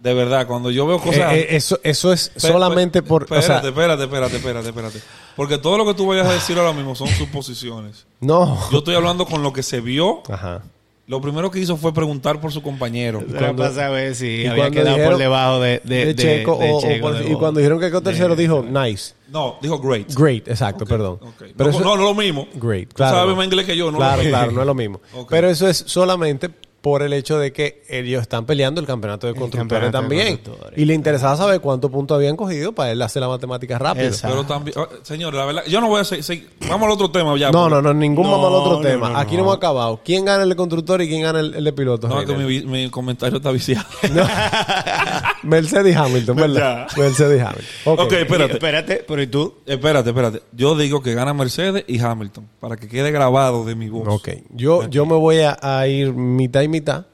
de 0.00 0.14
verdad, 0.14 0.46
cuando 0.46 0.70
yo 0.70 0.86
veo 0.86 0.98
cosas. 0.98 1.32
Eh, 1.32 1.40
eh, 1.40 1.46
eso, 1.50 1.78
eso 1.82 2.12
es 2.12 2.32
solamente 2.36 3.02
por. 3.02 3.22
Espérate, 3.22 3.68
espérate, 3.68 4.04
espérate, 4.04 4.36
espérate, 4.36 4.68
espérate. 4.68 5.00
Porque 5.36 5.58
todo 5.58 5.78
lo 5.78 5.86
que 5.86 5.94
tú 5.94 6.06
vayas 6.06 6.26
a 6.26 6.32
decir 6.32 6.58
ahora 6.58 6.72
mismo 6.72 6.94
son 6.94 7.08
suposiciones. 7.08 8.06
No. 8.20 8.58
Yo 8.70 8.78
estoy 8.78 8.94
hablando 8.94 9.26
con 9.26 9.42
lo 9.42 9.52
que 9.52 9.62
se 9.62 9.80
vio 9.80 10.22
Ajá. 10.28 10.62
Lo 11.10 11.20
primero 11.20 11.50
que 11.50 11.58
hizo 11.58 11.76
fue 11.76 11.92
preguntar 11.92 12.40
por 12.40 12.52
su 12.52 12.62
compañero. 12.62 13.20
Y 13.28 13.32
cuando, 13.32 13.64
a 13.64 13.88
ver 13.88 14.14
si 14.14 14.46
había 14.46 14.70
quedado 14.70 14.96
por 14.96 15.18
debajo 15.18 15.58
de, 15.58 15.80
de, 15.82 16.14
Checo. 16.14 16.56
y 16.62 17.34
cuando 17.34 17.58
dijeron 17.58 17.80
que 17.80 17.88
quedó 17.88 18.00
tercero, 18.00 18.36
dijo 18.36 18.62
nice. 18.62 19.14
No, 19.28 19.56
dijo 19.60 19.80
great. 19.80 20.06
Great, 20.14 20.46
exacto, 20.46 20.86
perdón. 20.86 21.18
Pero 21.56 21.72
no, 21.72 21.80
no, 21.80 21.94
es 21.94 22.00
lo 22.00 22.14
mismo. 22.14 22.46
Great, 22.54 22.92
claro. 22.92 23.12
Tú 23.12 23.20
sabes 23.22 23.36
más 23.36 23.44
inglés 23.44 23.66
que 23.66 23.76
yo, 23.76 23.90
¿no? 23.90 23.98
Claro, 23.98 24.22
claro, 24.28 24.52
no 24.52 24.60
es 24.60 24.66
lo 24.68 24.74
mismo. 24.74 25.00
Pero 25.28 25.50
eso 25.50 25.66
es 25.66 25.82
solamente 25.84 26.48
por 26.80 27.02
el 27.02 27.12
hecho 27.12 27.38
de 27.38 27.52
que 27.52 27.82
ellos 27.88 28.22
están 28.22 28.46
peleando 28.46 28.80
el 28.80 28.86
campeonato 28.86 29.26
de 29.26 29.34
constructores 29.34 29.90
también. 29.90 30.40
Y 30.76 30.86
le 30.86 30.94
interesaba 30.94 31.36
saber 31.36 31.60
cuántos 31.60 31.90
puntos 31.90 32.16
habían 32.16 32.36
cogido 32.36 32.72
para 32.72 32.92
él 32.92 33.02
hacer 33.02 33.20
la 33.20 33.28
matemática 33.28 33.78
rápido. 33.78 34.10
Pero 34.22 34.44
también, 34.44 34.78
oh, 34.78 34.88
señor, 35.02 35.34
la 35.34 35.44
verdad, 35.44 35.64
yo 35.66 35.80
no 35.80 35.88
voy 35.88 36.00
a 36.00 36.04
seguir. 36.04 36.48
vamos 36.68 36.86
al 36.86 36.92
otro 36.92 37.10
tema 37.10 37.36
ya. 37.36 37.50
No, 37.50 37.68
no, 37.68 37.82
no, 37.82 37.92
ningún 37.92 38.30
vamos 38.30 38.46
al 38.46 38.54
otro 38.54 38.80
tema. 38.80 39.20
Aquí 39.20 39.36
no 39.36 39.42
hemos 39.42 39.56
acabado. 39.56 40.00
¿Quién 40.04 40.24
gana 40.24 40.44
el 40.44 40.48
de 40.48 40.56
constructor 40.56 41.02
y 41.02 41.08
quién 41.08 41.22
gana 41.22 41.40
el, 41.40 41.64
de 41.64 41.72
piloto? 41.72 42.08
No, 42.08 42.24
que 42.24 42.34
mi, 42.34 42.62
mi, 42.62 42.88
comentario 42.88 43.36
está 43.36 43.50
viciado. 43.50 43.86
Mercedes 45.42 45.96
Hamilton, 45.96 46.36
¿verdad? 46.36 46.88
Mercedes 46.96 47.42
Hamilton. 47.42 47.64
Ok, 47.84 48.00
okay 48.00 48.22
espérate. 48.22 48.52
espérate, 48.54 49.04
pero 49.06 49.22
¿y 49.22 49.26
tú? 49.26 49.54
Espérate, 49.66 50.10
espérate. 50.10 50.42
Yo 50.52 50.76
digo 50.76 51.02
que 51.02 51.14
gana 51.14 51.34
Mercedes 51.34 51.84
y 51.86 52.00
Hamilton, 52.00 52.48
para 52.58 52.76
que 52.76 52.88
quede 52.88 53.10
grabado 53.10 53.64
de 53.64 53.74
mi 53.74 53.88
voz. 53.90 54.08
Ok. 54.08 54.28
Yo, 54.50 54.88
yo 54.88 55.04
me 55.04 55.16
voy 55.16 55.40
a, 55.40 55.58
a 55.60 55.86
ir 55.86 56.12
mitad 56.12 56.62
y 56.62 56.69
mitad. 56.70 57.06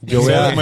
Yo 0.00 0.20
voy, 0.20 0.32
a, 0.32 0.52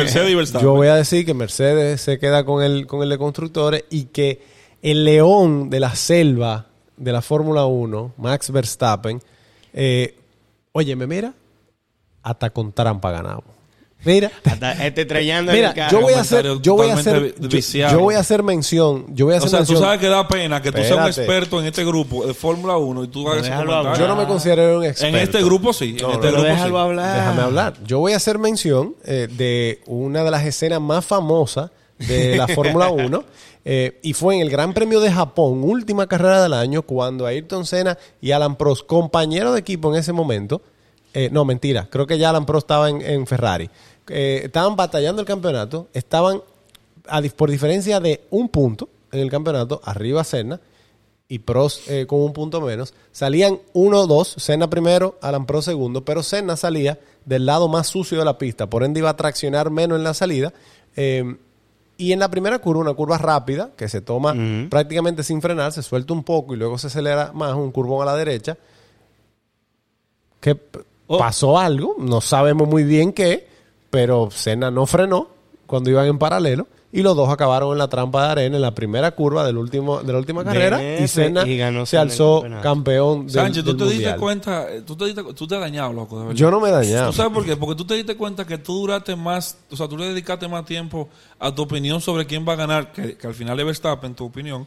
yo 0.60 0.74
voy 0.74 0.88
a 0.88 0.96
decir 0.96 1.24
que 1.24 1.32
Mercedes 1.32 2.02
se 2.02 2.18
queda 2.18 2.44
con 2.44 2.62
el, 2.62 2.86
con 2.86 3.02
el 3.02 3.08
de 3.08 3.16
constructores 3.16 3.84
y 3.88 4.04
que 4.04 4.42
el 4.82 5.04
león 5.04 5.70
de 5.70 5.80
la 5.80 5.94
selva 5.94 6.66
de 6.96 7.12
la 7.12 7.22
Fórmula 7.22 7.64
1, 7.64 8.14
Max 8.18 8.50
Verstappen, 8.50 9.20
eh, 9.72 10.14
oye, 10.72 10.94
me 10.94 11.06
mira, 11.06 11.32
hasta 12.22 12.50
con 12.50 12.72
trampa 12.72 13.10
ganamos. 13.10 13.59
Mira, 14.04 14.30
este 14.82 15.04
trayendo 15.04 15.52
mira, 15.52 15.88
yo 15.90 16.00
voy 16.00 16.14
a 16.14 16.20
hacer, 16.20 16.46
yo 16.62 16.74
voy 16.74 16.88
a 16.88 16.94
hacer, 16.94 17.34
yo, 17.38 18.00
voy 18.00 18.14
a 18.14 18.20
hacer 18.20 18.42
mención, 18.42 19.06
yo 19.14 19.26
voy 19.26 19.34
a 19.34 19.38
hacer 19.38 19.48
o 19.48 19.50
sea, 19.50 19.58
mención. 19.60 19.78
tú 19.78 19.84
sabes 19.84 20.00
que 20.00 20.06
da 20.06 20.26
pena 20.26 20.62
que 20.62 20.72
tú 20.72 20.78
seas 20.78 20.92
un 20.92 21.06
experto 21.06 21.60
en 21.60 21.66
este 21.66 21.84
grupo 21.84 22.26
de 22.26 22.32
Fórmula 22.32 22.78
1 22.78 23.04
y 23.04 23.08
tú 23.08 23.28
hagas. 23.28 23.46
Yo 23.98 24.08
no 24.08 24.16
me 24.16 24.26
considero 24.26 24.78
un 24.78 24.84
experto. 24.84 25.16
En 25.16 25.22
este 25.22 25.42
grupo 25.42 25.72
sí, 25.72 25.96
en 25.98 26.10
este 26.10 26.28
grupo 26.28 26.42
déjalo 26.44 26.78
hablar. 26.78 27.16
Déjame 27.16 27.42
hablar. 27.42 27.74
Yo 27.84 27.98
voy 27.98 28.12
a 28.12 28.16
hacer 28.16 28.38
mención 28.38 28.94
eh, 29.04 29.28
de 29.30 29.80
una 29.86 30.24
de 30.24 30.30
las 30.30 30.46
escenas 30.46 30.80
más 30.80 31.04
famosas 31.04 31.70
de 31.98 32.36
la 32.36 32.48
Fórmula 32.54 32.88
1 32.88 33.24
eh, 33.64 33.98
y 34.02 34.14
fue 34.14 34.36
en 34.36 34.40
el 34.40 34.50
Gran 34.50 34.72
Premio 34.72 35.00
de 35.00 35.12
Japón, 35.12 35.62
última 35.62 36.06
carrera 36.06 36.42
del 36.42 36.54
año, 36.54 36.82
cuando 36.82 37.26
Ayrton 37.26 37.66
Senna 37.66 37.98
y 38.20 38.30
Alan 38.30 38.56
Prost, 38.56 38.86
compañeros 38.86 39.52
de 39.52 39.60
equipo 39.60 39.92
en 39.92 40.00
ese 40.00 40.12
momento, 40.12 40.62
eh, 41.14 41.28
no, 41.30 41.44
mentira, 41.44 41.88
creo 41.90 42.06
que 42.06 42.18
ya 42.18 42.30
Alan 42.30 42.46
Prost 42.46 42.64
estaba 42.64 42.88
en 42.88 43.26
Ferrari. 43.26 43.70
Eh, 44.12 44.42
estaban 44.44 44.74
batallando 44.74 45.22
el 45.22 45.26
campeonato, 45.26 45.88
estaban 45.92 46.42
por 47.36 47.50
diferencia 47.50 48.00
de 48.00 48.22
un 48.30 48.48
punto 48.48 48.88
en 49.12 49.20
el 49.20 49.30
campeonato, 49.30 49.80
arriba 49.84 50.24
Senna 50.24 50.60
y 51.28 51.38
Prost 51.38 51.88
eh, 51.88 52.06
con 52.06 52.20
un 52.20 52.32
punto 52.32 52.60
menos, 52.60 52.92
salían 53.12 53.58
1-2, 53.72 54.38
Senna 54.38 54.68
primero, 54.68 55.16
Alan 55.22 55.46
Prost 55.46 55.68
segundo, 55.68 56.04
pero 56.04 56.24
Senna 56.24 56.56
salía 56.56 56.98
del 57.24 57.46
lado 57.46 57.68
más 57.68 57.86
sucio 57.86 58.18
de 58.18 58.24
la 58.24 58.36
pista, 58.36 58.68
por 58.68 58.82
ende 58.82 58.98
iba 58.98 59.10
a 59.10 59.16
traccionar 59.16 59.70
menos 59.70 59.96
en 59.96 60.04
la 60.04 60.14
salida. 60.14 60.52
Eh, 60.96 61.36
y 61.96 62.12
en 62.12 62.18
la 62.18 62.30
primera 62.30 62.58
curva, 62.58 62.80
una 62.80 62.94
curva 62.94 63.18
rápida, 63.18 63.72
que 63.76 63.86
se 63.86 64.00
toma 64.00 64.34
prácticamente 64.70 65.22
sin 65.22 65.42
frenar, 65.42 65.70
se 65.70 65.82
suelta 65.82 66.14
un 66.14 66.24
poco 66.24 66.54
y 66.54 66.56
luego 66.56 66.78
se 66.78 66.86
acelera 66.86 67.30
más, 67.34 67.52
un 67.54 67.70
curvón 67.70 68.00
a 68.00 68.10
la 68.10 68.16
derecha. 68.16 68.56
Que 70.40 70.58
oh. 71.10 71.18
pasó 71.18 71.58
algo, 71.58 71.96
no 71.98 72.20
sabemos 72.20 72.68
muy 72.68 72.84
bien 72.84 73.12
qué, 73.12 73.48
pero 73.90 74.30
Senna 74.30 74.70
no 74.70 74.86
frenó 74.86 75.28
cuando 75.66 75.90
iban 75.90 76.06
en 76.06 76.18
paralelo 76.18 76.68
y 76.92 77.02
los 77.02 77.16
dos 77.16 77.28
acabaron 77.28 77.72
en 77.72 77.78
la 77.78 77.88
trampa 77.88 78.24
de 78.24 78.30
arena 78.30 78.56
en 78.56 78.62
la 78.62 78.74
primera 78.74 79.12
curva 79.12 79.44
del 79.44 79.56
último, 79.56 80.02
de 80.02 80.12
la 80.12 80.18
última 80.18 80.44
carrera 80.44 80.98
y 81.00 81.08
Senna 81.08 81.44
se 81.84 81.98
alzó 81.98 82.44
campeón 82.62 83.26
del, 83.26 83.34
Sánchez, 83.34 83.64
tú 83.64 83.76
te 83.76 83.84
diste 83.86 84.16
cuenta, 84.16 84.66
tú 84.86 84.96
te, 84.96 85.06
diste, 85.06 85.22
tú 85.34 85.46
te 85.46 85.54
has 85.56 85.60
dañado, 85.60 85.92
loco. 85.92 86.32
Yo 86.32 86.50
no 86.50 86.60
me 86.60 86.68
he 86.68 86.72
dañado. 86.72 87.10
¿Tú 87.10 87.16
sabes 87.16 87.32
por 87.32 87.44
qué? 87.44 87.56
Porque 87.56 87.76
tú 87.76 87.84
te 87.84 87.94
diste 87.94 88.16
cuenta 88.16 88.46
que 88.46 88.58
tú 88.58 88.80
duraste 88.80 89.16
más, 89.16 89.58
o 89.70 89.76
sea, 89.76 89.88
tú 89.88 89.96
le 89.96 90.08
dedicaste 90.08 90.48
más 90.48 90.64
tiempo 90.64 91.08
a 91.38 91.54
tu 91.54 91.62
opinión 91.62 92.00
sobre 92.00 92.26
quién 92.26 92.46
va 92.46 92.52
a 92.54 92.56
ganar, 92.56 92.92
que, 92.92 93.16
al 93.22 93.34
final 93.34 93.58
es 93.58 93.66
Verstappen, 93.66 94.14
tu 94.14 94.26
opinión, 94.26 94.66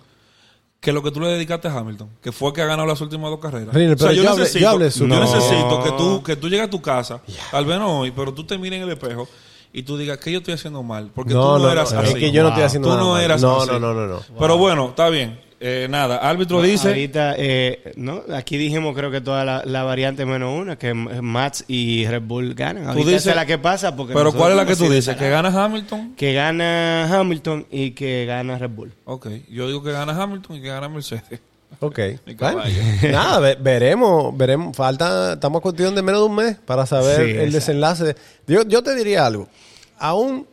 que 0.83 0.91
lo 0.91 1.01
que 1.01 1.11
tú 1.11 1.21
le 1.21 1.29
dedicaste 1.29 1.69
a 1.69 1.77
Hamilton, 1.77 2.09
que 2.21 2.33
fue 2.33 2.51
que 2.51 2.61
ha 2.61 2.65
ganado 2.65 2.85
las 2.85 2.99
últimas 2.99 3.31
dos 3.31 3.39
carreras. 3.39 3.69
o 3.69 3.97
sea, 3.97 4.11
yo, 4.11 4.23
necesito, 4.35 4.77
necesito 4.77 5.81
que 5.81 5.91
tú 5.91 6.21
que 6.21 6.35
tú 6.35 6.49
llegues 6.49 6.65
a 6.65 6.69
tu 6.69 6.81
casa, 6.81 7.21
tal 7.51 7.65
vez 7.65 7.79
no 7.79 8.01
hoy, 8.01 8.11
pero 8.11 8.33
tú 8.33 8.43
te 8.43 8.57
mires 8.57 8.81
en 8.81 8.83
el 8.83 8.91
espejo 8.91 9.29
y 9.71 9.83
tú 9.83 9.97
digas 9.97 10.17
que 10.17 10.29
yo 10.33 10.39
estoy 10.39 10.55
haciendo 10.55 10.83
mal. 10.83 11.09
Porque 11.15 11.33
no, 11.33 11.55
tú 11.55 11.63
no, 11.63 11.71
eras 11.71 11.93
así. 11.93 12.09
Es 12.09 12.15
que 12.15 12.31
yo 12.33 12.43
no 12.43 12.49
estoy 12.49 12.63
haciendo 12.63 12.89
tú 12.89 12.97
no 12.97 13.11
mal. 13.11 13.23
Eras 13.23 13.41
no, 13.41 13.61
así. 13.61 13.71
no, 13.71 13.79
no, 13.79 13.93
no, 13.93 14.07
no. 14.07 14.19
Pero 14.37 14.57
bueno, 14.57 14.89
está 14.89 15.07
bien. 15.07 15.39
Eh, 15.65 15.87
nada, 15.89 16.17
árbitro 16.17 16.61
dice. 16.61 16.89
Ahorita, 16.89 17.35
eh, 17.37 17.93
no, 17.95 18.21
aquí 18.33 18.57
dijimos 18.57 18.93
creo 18.93 19.09
que 19.11 19.21
toda 19.21 19.45
la, 19.45 19.63
la, 19.63 19.83
variante 19.83 20.25
menos 20.25 20.59
una, 20.59 20.77
que 20.77 20.93
Max 20.93 21.63
y 21.69 22.05
Red 22.05 22.23
Bull 22.23 22.53
ganan. 22.53 22.87
Ahorita 22.87 23.01
tú 23.01 23.09
dices 23.09 23.27
es 23.27 23.35
la 23.37 23.45
que 23.45 23.57
pasa. 23.57 23.95
porque 23.95 24.13
Pero 24.13 24.33
¿cuál 24.33 24.51
es 24.51 24.57
la 24.57 24.65
que 24.65 24.75
tú 24.75 24.89
dices? 24.89 25.15
¿Que 25.15 25.29
gana 25.29 25.47
Hamilton? 25.47 26.15
Que 26.17 26.33
gana 26.33 27.07
Hamilton 27.09 27.65
y 27.71 27.91
que 27.91 28.25
gana 28.25 28.57
Red 28.57 28.71
Bull. 28.71 28.91
Ok, 29.05 29.27
yo 29.49 29.67
digo 29.67 29.81
que 29.81 29.93
gana 29.93 30.21
Hamilton 30.21 30.57
y 30.57 30.61
que 30.61 30.67
gana 30.67 30.89
Mercedes. 30.89 31.39
Ok. 31.79 31.99
nada, 33.09 33.55
veremos, 33.55 34.35
veremos. 34.37 34.75
Falta, 34.75 35.33
estamos 35.35 35.59
a 35.59 35.61
cuestión 35.61 35.95
de 35.95 36.01
menos 36.01 36.23
de 36.23 36.27
un 36.27 36.35
mes 36.35 36.57
para 36.57 36.85
saber 36.85 37.21
el 37.21 37.53
desenlace. 37.53 38.17
Yo, 38.47 38.63
yo 38.67 38.83
te 38.83 38.93
diría 38.95 39.25
algo. 39.25 39.47
Aún 39.97 40.45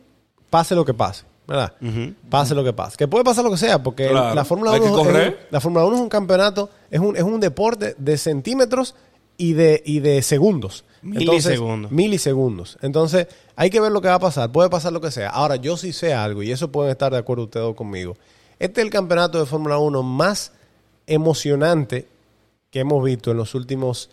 pase 0.49 0.73
lo 0.73 0.85
que 0.85 0.93
pase, 0.93 1.25
¿verdad? 1.51 1.73
Pase 2.29 2.55
lo 2.55 2.63
que 2.63 2.71
pase. 2.71 2.95
Que 2.97 3.07
puede 3.07 3.25
pasar 3.25 3.43
lo 3.43 3.51
que 3.51 3.57
sea, 3.57 3.83
porque 3.83 4.09
la 4.11 4.45
Fórmula 4.45 4.71
1 4.71 5.19
es, 5.19 5.33
la 5.49 5.59
Fórmula 5.59 5.85
1 5.85 5.95
es 5.95 6.01
un 6.01 6.09
campeonato, 6.09 6.69
es 6.89 6.99
un, 6.99 7.17
es 7.17 7.23
un 7.23 7.39
deporte 7.39 7.95
de 7.97 8.17
centímetros 8.17 8.95
y 9.37 9.53
de, 9.53 9.81
y 9.85 9.99
de 9.99 10.21
segundos. 10.21 10.85
Milisegundos. 11.01 11.91
milisegundos. 11.91 12.77
Entonces, 12.81 13.27
hay 13.55 13.69
que 13.69 13.81
ver 13.81 13.91
lo 13.91 14.01
que 14.01 14.07
va 14.07 14.15
a 14.15 14.19
pasar. 14.19 14.51
Puede 14.51 14.69
pasar 14.69 14.93
lo 14.93 15.01
que 15.01 15.11
sea. 15.11 15.29
Ahora, 15.29 15.57
yo 15.57 15.75
sí 15.75 15.93
sé 15.93 16.13
algo, 16.13 16.41
y 16.41 16.51
eso 16.51 16.71
pueden 16.71 16.91
estar 16.91 17.11
de 17.11 17.17
acuerdo 17.17 17.43
ustedes 17.43 17.75
conmigo. 17.75 18.15
Este 18.59 18.81
es 18.81 18.85
el 18.85 18.91
campeonato 18.91 19.39
de 19.39 19.45
Fórmula 19.45 19.77
1 19.77 20.03
más 20.03 20.53
emocionante 21.07 22.07
que 22.69 22.79
hemos 22.79 23.03
visto 23.03 23.31
en 23.31 23.37
los 23.37 23.55
últimos 23.55 24.09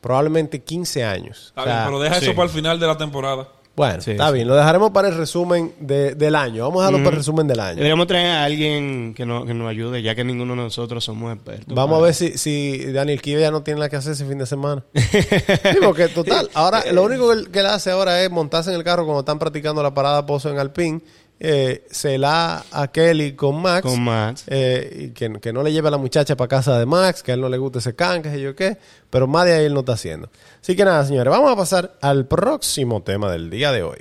probablemente 0.00 0.60
15 0.60 1.04
años. 1.04 1.52
pero 1.54 1.98
deja 1.98 2.18
eso 2.18 2.34
para 2.34 2.44
el 2.44 2.50
final 2.50 2.78
de 2.78 2.86
la 2.86 2.96
temporada. 2.96 3.48
Bueno, 3.78 4.00
está 4.04 4.32
bien, 4.32 4.48
lo 4.48 4.56
dejaremos 4.56 4.90
para 4.90 5.06
el 5.06 5.16
resumen 5.16 5.72
del 5.78 6.34
año. 6.34 6.64
Vamos 6.64 6.82
a 6.82 6.86
dejarlo 6.86 7.04
para 7.04 7.10
el 7.10 7.16
resumen 7.18 7.46
del 7.46 7.60
año. 7.60 7.76
Deberíamos 7.76 8.08
traer 8.08 8.26
a 8.26 8.42
alguien 8.42 9.14
que, 9.14 9.24
no, 9.24 9.46
que 9.46 9.54
nos 9.54 9.70
ayude, 9.70 10.02
ya 10.02 10.16
que 10.16 10.24
ninguno 10.24 10.56
de 10.56 10.62
nosotros 10.62 11.04
somos 11.04 11.32
expertos. 11.32 11.72
Vamos 11.72 12.00
a 12.00 12.02
ver 12.02 12.12
si, 12.12 12.36
si 12.36 12.90
Daniel 12.90 13.22
Kive 13.22 13.40
ya 13.40 13.52
no 13.52 13.62
tiene 13.62 13.78
nada 13.78 13.88
que 13.88 13.94
hacer 13.94 14.14
ese 14.14 14.26
fin 14.26 14.38
de 14.38 14.46
semana. 14.46 14.82
sí, 14.94 15.78
porque 15.80 16.08
total, 16.08 16.50
ahora 16.54 16.82
lo 16.90 17.04
único 17.04 17.32
que, 17.32 17.52
que 17.52 17.60
él 17.60 17.66
hace 17.66 17.92
ahora 17.92 18.20
es 18.20 18.28
montarse 18.32 18.70
en 18.70 18.76
el 18.76 18.82
carro 18.82 19.04
cuando 19.04 19.20
están 19.20 19.38
practicando 19.38 19.80
la 19.80 19.94
parada 19.94 20.26
pozo 20.26 20.50
en 20.50 20.58
Alpine 20.58 21.00
eh, 21.40 21.86
se 21.90 22.18
la 22.18 22.64
a 22.70 22.88
Kelly 22.88 23.34
con 23.34 23.60
Max. 23.60 23.82
Con 23.82 24.02
Max. 24.02 24.44
Eh, 24.46 25.06
y 25.06 25.08
que, 25.10 25.32
que, 25.40 25.52
no 25.52 25.62
le 25.62 25.72
lleve 25.72 25.88
a 25.88 25.90
la 25.92 25.98
muchacha 25.98 26.36
para 26.36 26.48
casa 26.48 26.78
de 26.78 26.86
Max, 26.86 27.22
que 27.22 27.32
a 27.32 27.34
él 27.34 27.40
no 27.40 27.48
le 27.48 27.58
guste 27.58 27.78
ese 27.78 27.94
can, 27.94 28.22
que 28.22 28.30
sé 28.30 28.40
yo 28.40 28.56
qué. 28.56 28.78
Pero 29.10 29.26
más 29.26 29.46
de 29.46 29.54
ahí 29.54 29.64
él 29.66 29.74
no 29.74 29.80
está 29.80 29.92
haciendo. 29.92 30.30
Así 30.60 30.74
que 30.74 30.84
nada, 30.84 31.04
señores, 31.04 31.30
vamos 31.30 31.52
a 31.52 31.56
pasar 31.56 31.96
al 32.00 32.26
próximo 32.26 33.02
tema 33.02 33.30
del 33.30 33.50
día 33.50 33.72
de 33.72 33.82
hoy. 33.82 33.98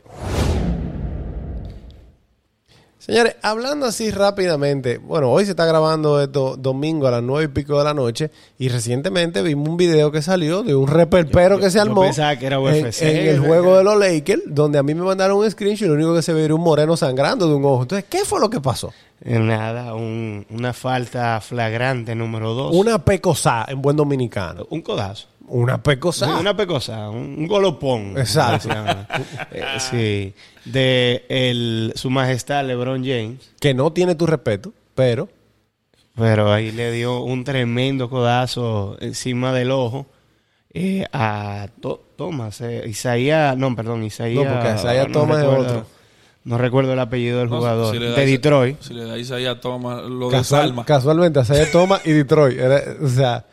Señores, 3.08 3.38
hablando 3.42 3.86
así 3.86 4.12
rápidamente, 4.12 4.98
bueno, 4.98 5.32
hoy 5.32 5.46
se 5.46 5.52
está 5.52 5.66
grabando 5.66 6.22
esto 6.22 6.58
domingo 6.58 7.08
a 7.08 7.12
las 7.12 7.24
nueve 7.24 7.46
y 7.46 7.48
pico 7.48 7.78
de 7.78 7.86
la 7.86 7.94
noche 7.94 8.32
y 8.60 8.68
recientemente 8.68 9.42
vimos 9.42 9.70
un 9.70 9.78
video 9.78 10.12
que 10.12 10.22
salió 10.22 10.62
de 10.62 10.76
un 10.76 10.88
reperpero 10.90 11.56
Yo- 11.56 11.62
que 11.62 11.70
se 11.72 11.78
yo 11.78 11.84
armó 11.84 12.02
pensaba 12.02 12.36
que 12.36 12.46
era 12.48 12.58
en, 12.58 12.64
UFC, 12.86 13.02
en 13.04 13.28
el 13.30 13.40
juego 13.40 13.78
de 13.78 13.86
los 13.86 13.98
Lakers, 13.98 14.42
donde 14.48 14.78
a 14.78 14.84
mí 14.84 14.94
me 14.94 15.04
mandaron 15.04 15.38
un 15.38 15.50
screenshot 15.50 15.86
y 15.86 15.88
lo 15.88 15.94
único 15.96 16.14
que 16.16 16.22
se 16.22 16.34
ve 16.34 16.44
era 16.44 16.54
un 16.54 16.62
moreno 16.62 16.98
sangrando 16.98 17.48
de 17.48 17.56
un 17.56 17.64
ojo. 17.64 17.84
Entonces, 17.84 18.06
¿qué 18.10 18.26
fue 18.26 18.42
lo 18.42 18.50
que 18.50 18.60
pasó? 18.60 18.94
Eh, 19.22 19.40
Nada, 19.40 19.94
un- 19.96 20.46
una 20.50 20.74
falta 20.74 21.40
flagrante 21.40 22.14
número 22.14 22.54
dos. 22.54 22.76
Una 22.76 23.00
pecosá 23.06 23.64
en 23.70 23.82
buen 23.82 23.96
dominicano. 23.96 24.68
un 24.70 24.82
codazo. 24.82 25.28
Una 25.48 25.82
pecosá. 25.82 26.38
Una 26.40 26.56
pecosa, 26.56 27.10
un, 27.10 27.48
golopón. 27.48 28.18
Exacto. 28.18 28.70
Eh, 29.52 29.64
sí. 29.80 30.34
De 30.70 31.26
el, 31.30 31.94
su 31.96 32.10
majestad 32.10 32.66
LeBron 32.66 33.04
James. 33.04 33.52
Que 33.60 33.74
no 33.74 33.92
tiene 33.94 34.16
tu 34.16 34.26
respeto, 34.26 34.74
pero 34.94 35.30
Pero 36.16 36.52
ahí 36.52 36.72
le 36.72 36.92
dio 36.92 37.22
un 37.22 37.44
tremendo 37.44 38.10
codazo 38.10 38.98
encima 39.00 39.54
del 39.54 39.72
ojo 39.72 40.06
eh, 40.74 41.06
a 41.14 41.68
To- 41.80 42.04
Thomas. 42.18 42.60
eh, 42.62 42.84
Isaías, 42.88 43.56
no, 43.58 43.74
perdón, 43.76 44.04
Isaías. 44.04 44.44
No, 44.46 44.54
porque 44.54 44.76
Isaías 44.76 45.08
no 45.08 45.14
Thomas 45.14 45.38
es 45.40 45.44
recuerdo- 45.46 45.64
otro. 45.66 45.86
No 46.44 46.58
recuerdo 46.58 46.94
el 46.94 47.00
apellido 47.00 47.40
del 47.40 47.50
No, 47.50 47.58
jugador. 47.58 47.94
si 47.96 48.02
da 48.04 48.12
de 48.16 48.26
Detroit. 48.26 48.82
Si 48.82 48.94
le 48.94 49.04
dais 49.06 49.30
ahí 49.32 49.46
a 49.46 49.60
Toma 49.60 50.02
lo 50.02 50.30
de 50.30 50.38
casual- 50.38 50.62
Salma. 50.68 50.86
casualmente 50.86 51.44
se 51.46 51.66
toma 51.68 52.00
y 52.06 52.12
Detroit. 52.12 52.58
Era- 52.58 52.84
o 53.02 53.08
sea, 53.10 53.46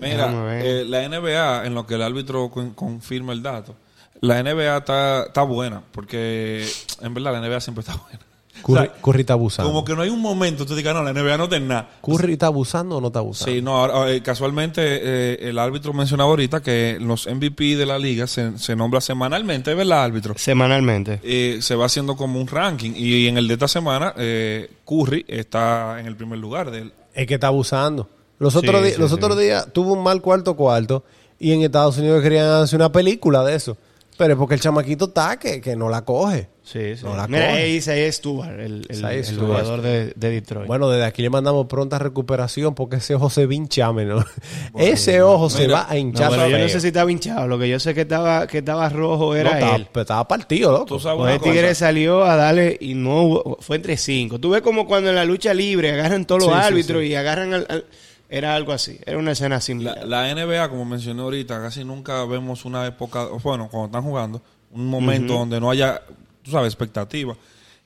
Mira, 0.00 0.26
ver. 0.44 0.66
eh, 0.66 0.84
la 0.84 1.02
NBA, 1.08 1.66
en 1.66 1.74
lo 1.74 1.86
que 1.86 1.94
el 1.94 2.02
árbitro 2.02 2.48
con- 2.50 2.70
confirma 2.74 3.32
el 3.32 3.42
dato, 3.42 3.74
la 4.20 4.42
NBA 4.42 4.78
está, 4.78 5.24
está 5.26 5.42
buena, 5.42 5.82
porque 5.92 6.66
en 7.00 7.14
verdad 7.14 7.32
la 7.32 7.40
NBA 7.48 7.60
siempre 7.60 7.80
está 7.80 7.96
buena. 8.02 8.18
Curry, 8.60 8.74
O 8.80 8.82
sea, 8.82 8.92
Curry 9.00 9.20
está 9.20 9.34
abusando. 9.34 9.70
como 9.70 9.84
que 9.84 9.94
no 9.94 10.02
hay 10.02 10.08
un 10.10 10.20
momento 10.20 10.66
tú 10.66 10.74
digas, 10.74 10.92
no, 10.92 11.04
la 11.04 11.12
NBA 11.12 11.36
no 11.36 11.48
tiene 11.48 11.66
nada. 11.66 11.90
¿Curry 12.02 12.32
está 12.32 12.46
abusando 12.46 12.96
o 12.96 13.00
no 13.00 13.06
está 13.06 13.20
abusando? 13.20 13.52
Sí, 13.52 13.62
no, 13.62 13.76
ahora, 13.76 14.10
eh, 14.10 14.20
casualmente 14.20 14.80
eh, 14.84 15.48
el 15.48 15.60
árbitro 15.60 15.92
mencionaba 15.92 16.30
ahorita 16.30 16.60
que 16.60 16.98
los 17.00 17.28
MVP 17.28 17.76
de 17.76 17.86
la 17.86 18.00
liga 18.00 18.26
se, 18.26 18.58
se 18.58 18.74
nombra 18.74 19.00
semanalmente, 19.00 19.72
¿verdad, 19.74 20.02
árbitro? 20.02 20.34
Semanalmente. 20.36 21.20
Eh, 21.22 21.58
se 21.62 21.76
va 21.76 21.86
haciendo 21.86 22.16
como 22.16 22.40
un 22.40 22.48
ranking 22.48 22.94
y 22.96 23.28
en 23.28 23.38
el 23.38 23.46
de 23.46 23.54
esta 23.54 23.68
semana 23.68 24.12
eh, 24.16 24.68
Curry 24.84 25.24
está 25.28 26.00
en 26.00 26.06
el 26.06 26.16
primer 26.16 26.40
lugar 26.40 26.72
del 26.72 26.92
Es 27.14 27.28
que 27.28 27.34
está 27.34 27.46
abusando. 27.46 28.10
Los 28.38 28.54
otros, 28.56 28.86
sí, 28.86 28.94
los 28.98 29.10
sí. 29.10 29.16
otros 29.16 29.38
días 29.38 29.68
tuvo 29.72 29.92
un 29.94 30.02
mal 30.02 30.20
cuarto 30.22 30.54
cuarto 30.56 31.04
y 31.38 31.52
en 31.52 31.62
Estados 31.62 31.98
Unidos 31.98 32.22
querían 32.22 32.46
hacer 32.46 32.76
una 32.78 32.92
película 32.92 33.42
de 33.44 33.54
eso. 33.56 33.76
Pero 34.16 34.32
es 34.32 34.38
porque 34.38 34.56
el 34.56 34.60
chamaquito 34.60 35.04
está 35.04 35.38
que, 35.38 35.60
que 35.60 35.76
no 35.76 35.88
la 35.88 36.04
coge. 36.04 36.48
Sí, 36.64 36.96
sí. 36.96 37.04
No 37.04 37.14
la 37.16 37.28
Mira, 37.28 37.50
coge. 37.50 37.58
ahí 37.62 37.70
Isaías 37.76 38.16
Stuart, 38.16 38.50
el, 38.58 38.84
el, 38.88 38.96
Isaiah 38.96 39.20
el 39.20 39.38
jugador 39.38 39.80
de, 39.80 40.12
de 40.16 40.30
Detroit. 40.30 40.66
Bueno, 40.66 40.90
desde 40.90 41.04
aquí 41.06 41.22
le 41.22 41.30
mandamos 41.30 41.68
pronta 41.68 42.00
recuperación 42.00 42.74
porque 42.74 42.96
ese 42.96 43.14
ojo 43.14 43.30
se 43.30 43.46
va 43.46 43.52
a 43.52 43.54
hinchar, 43.54 43.94
menor. 43.94 44.26
ese 44.76 45.22
ojo 45.22 45.48
se 45.48 45.68
mira, 45.68 45.74
va 45.74 45.86
a 45.88 45.92
No, 45.92 45.98
hinchar. 46.00 46.28
bueno, 46.30 46.48
yo 46.48 46.58
no 46.58 46.68
sé 46.68 46.80
si 46.80 46.88
estaba 46.88 47.12
hinchado. 47.12 47.46
Lo 47.46 47.60
que 47.60 47.68
yo 47.68 47.78
sé 47.78 47.94
que 47.94 48.00
estaba, 48.00 48.48
que 48.48 48.58
estaba 48.58 48.88
rojo 48.88 49.26
No, 49.26 49.36
era 49.36 49.52
estaba, 49.52 49.76
él. 49.76 49.86
pero 49.92 50.02
estaba 50.02 50.26
partido, 50.26 50.72
loco. 50.72 50.86
Tú 50.86 50.98
sabes 50.98 51.18
Pues 51.18 51.24
una 51.26 51.34
el 51.36 51.40
Tigre 51.40 51.68
cosa? 51.68 51.74
salió 51.86 52.24
a 52.24 52.34
darle 52.34 52.76
y 52.80 52.94
no 52.94 53.22
hubo, 53.22 53.58
fue 53.60 53.76
entre 53.76 53.96
cinco. 53.96 54.40
Tú 54.40 54.50
ves 54.50 54.62
como 54.62 54.84
cuando 54.88 55.10
en 55.10 55.14
la 55.14 55.24
lucha 55.24 55.54
libre 55.54 55.92
agarran 55.92 56.26
todos 56.26 56.42
los 56.42 56.50
Sí, 56.52 56.58
sí, 56.60 56.66
árbitros 56.66 57.02
sí. 57.02 57.06
y 57.08 57.14
agarran 57.14 57.54
al, 57.54 57.66
al- 57.68 57.84
Era 58.28 58.54
algo 58.54 58.72
así, 58.72 58.98
era 59.06 59.16
una 59.18 59.32
escena 59.32 59.60
similar. 59.60 60.06
La, 60.06 60.22
la 60.28 60.34
NBA, 60.34 60.68
como 60.68 60.84
mencioné 60.84 61.22
ahorita, 61.22 61.60
casi 61.62 61.82
nunca 61.84 62.24
vemos 62.26 62.64
una 62.66 62.86
época, 62.86 63.24
bueno, 63.42 63.68
cuando 63.70 63.86
están 63.86 64.02
jugando, 64.02 64.42
un 64.70 64.86
momento 64.86 65.32
donde 65.34 65.58
no 65.60 65.70
haya, 65.70 66.02
tú 66.42 66.50
sabes, 66.50 66.68
expectativa. 66.72 67.34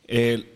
El- 0.06 0.48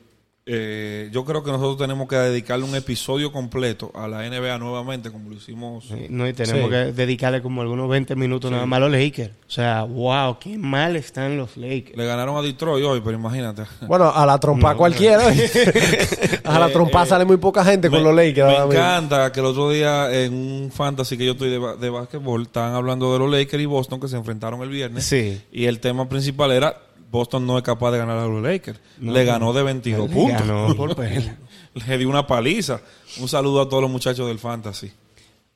eh, 0.48 1.08
yo 1.12 1.24
creo 1.24 1.42
que 1.42 1.50
nosotros 1.50 1.76
tenemos 1.76 2.06
que 2.06 2.14
dedicarle 2.14 2.64
un 2.64 2.76
episodio 2.76 3.32
completo 3.32 3.90
a 3.96 4.06
la 4.06 4.22
NBA 4.28 4.58
nuevamente, 4.58 5.10
como 5.10 5.28
lo 5.30 5.34
hicimos. 5.36 5.86
Sí, 5.88 6.06
No, 6.08 6.28
y 6.28 6.32
tenemos 6.32 6.64
Sí. 6.64 6.70
que 6.70 6.76
dedicarle 6.92 7.42
como 7.42 7.62
algunos 7.62 7.88
20 7.88 8.14
minutos 8.14 8.48
nada 8.52 8.64
más 8.64 8.76
a 8.76 8.80
los 8.80 8.92
Lakers. 8.92 9.32
O 9.48 9.50
sea, 9.50 9.82
wow, 9.82 10.38
qué 10.38 10.56
mal 10.56 10.94
están 10.94 11.36
los 11.36 11.56
Lakers. 11.56 11.96
Le 11.96 12.06
ganaron 12.06 12.36
a 12.36 12.42
Detroit 12.42 12.84
hoy, 12.84 13.00
pero 13.04 13.16
imagínate. 13.18 13.64
Bueno, 13.88 14.10
a 14.14 14.24
la 14.24 14.38
trompa 14.38 14.70
No, 14.72 14.76
cualquiera. 14.78 15.24
a 16.44 16.58
la 16.60 16.68
Eh, 16.68 16.72
trompa 16.72 17.02
eh, 17.02 17.06
sale 17.06 17.24
muy 17.24 17.38
poca 17.38 17.64
gente 17.64 17.90
con 17.90 18.04
los 18.04 18.14
Lakers. 18.14 18.36
me 18.46 18.52
ahora 18.54 18.66
mismo. 18.66 18.72
encanta 18.80 19.32
que 19.32 19.40
el 19.40 19.46
otro 19.46 19.70
día 19.70 20.12
en 20.22 20.32
un 20.32 20.70
fantasy 20.72 21.18
que 21.18 21.26
yo 21.26 21.32
estoy 21.32 21.50
de, 21.50 21.58
de 21.80 21.90
básquetbol, 21.90 22.42
estaban 22.42 22.74
hablando 22.74 23.12
de 23.12 23.18
los 23.18 23.30
Lakers 23.30 23.62
y 23.62 23.66
Boston 23.66 23.98
que 24.00 24.06
se 24.06 24.16
enfrentaron 24.16 24.62
el 24.62 24.68
viernes. 24.68 25.04
Sí. 25.04 25.40
Y 25.50 25.64
el 25.66 25.80
tema 25.80 26.08
principal 26.08 26.52
era 26.52 26.76
Boston 27.16 27.46
no 27.46 27.56
es 27.58 27.64
capaz 27.64 27.90
de 27.92 27.98
ganar 27.98 28.18
a 28.18 28.26
los 28.26 28.42
Lakers. 28.42 28.78
Le 29.00 29.24
ganó 29.24 29.52
de 29.52 29.62
22 29.62 30.08
Le 30.08 30.14
puntos. 30.14 30.40
ganó 30.40 30.74
por. 30.76 30.96
Le 30.98 31.98
dio 31.98 32.08
una 32.08 32.26
paliza. 32.26 32.80
Un 33.20 33.28
saludo 33.28 33.62
a 33.62 33.68
todos 33.68 33.82
los 33.82 33.90
muchachos 33.90 34.28
del 34.28 34.38
fantasy. 34.38 34.92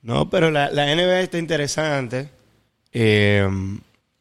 No, 0.01 0.29
pero 0.29 0.51
la, 0.51 0.69
la 0.71 0.93
NBA 0.93 1.21
está 1.21 1.37
interesante. 1.37 2.29
Eh, 2.93 3.47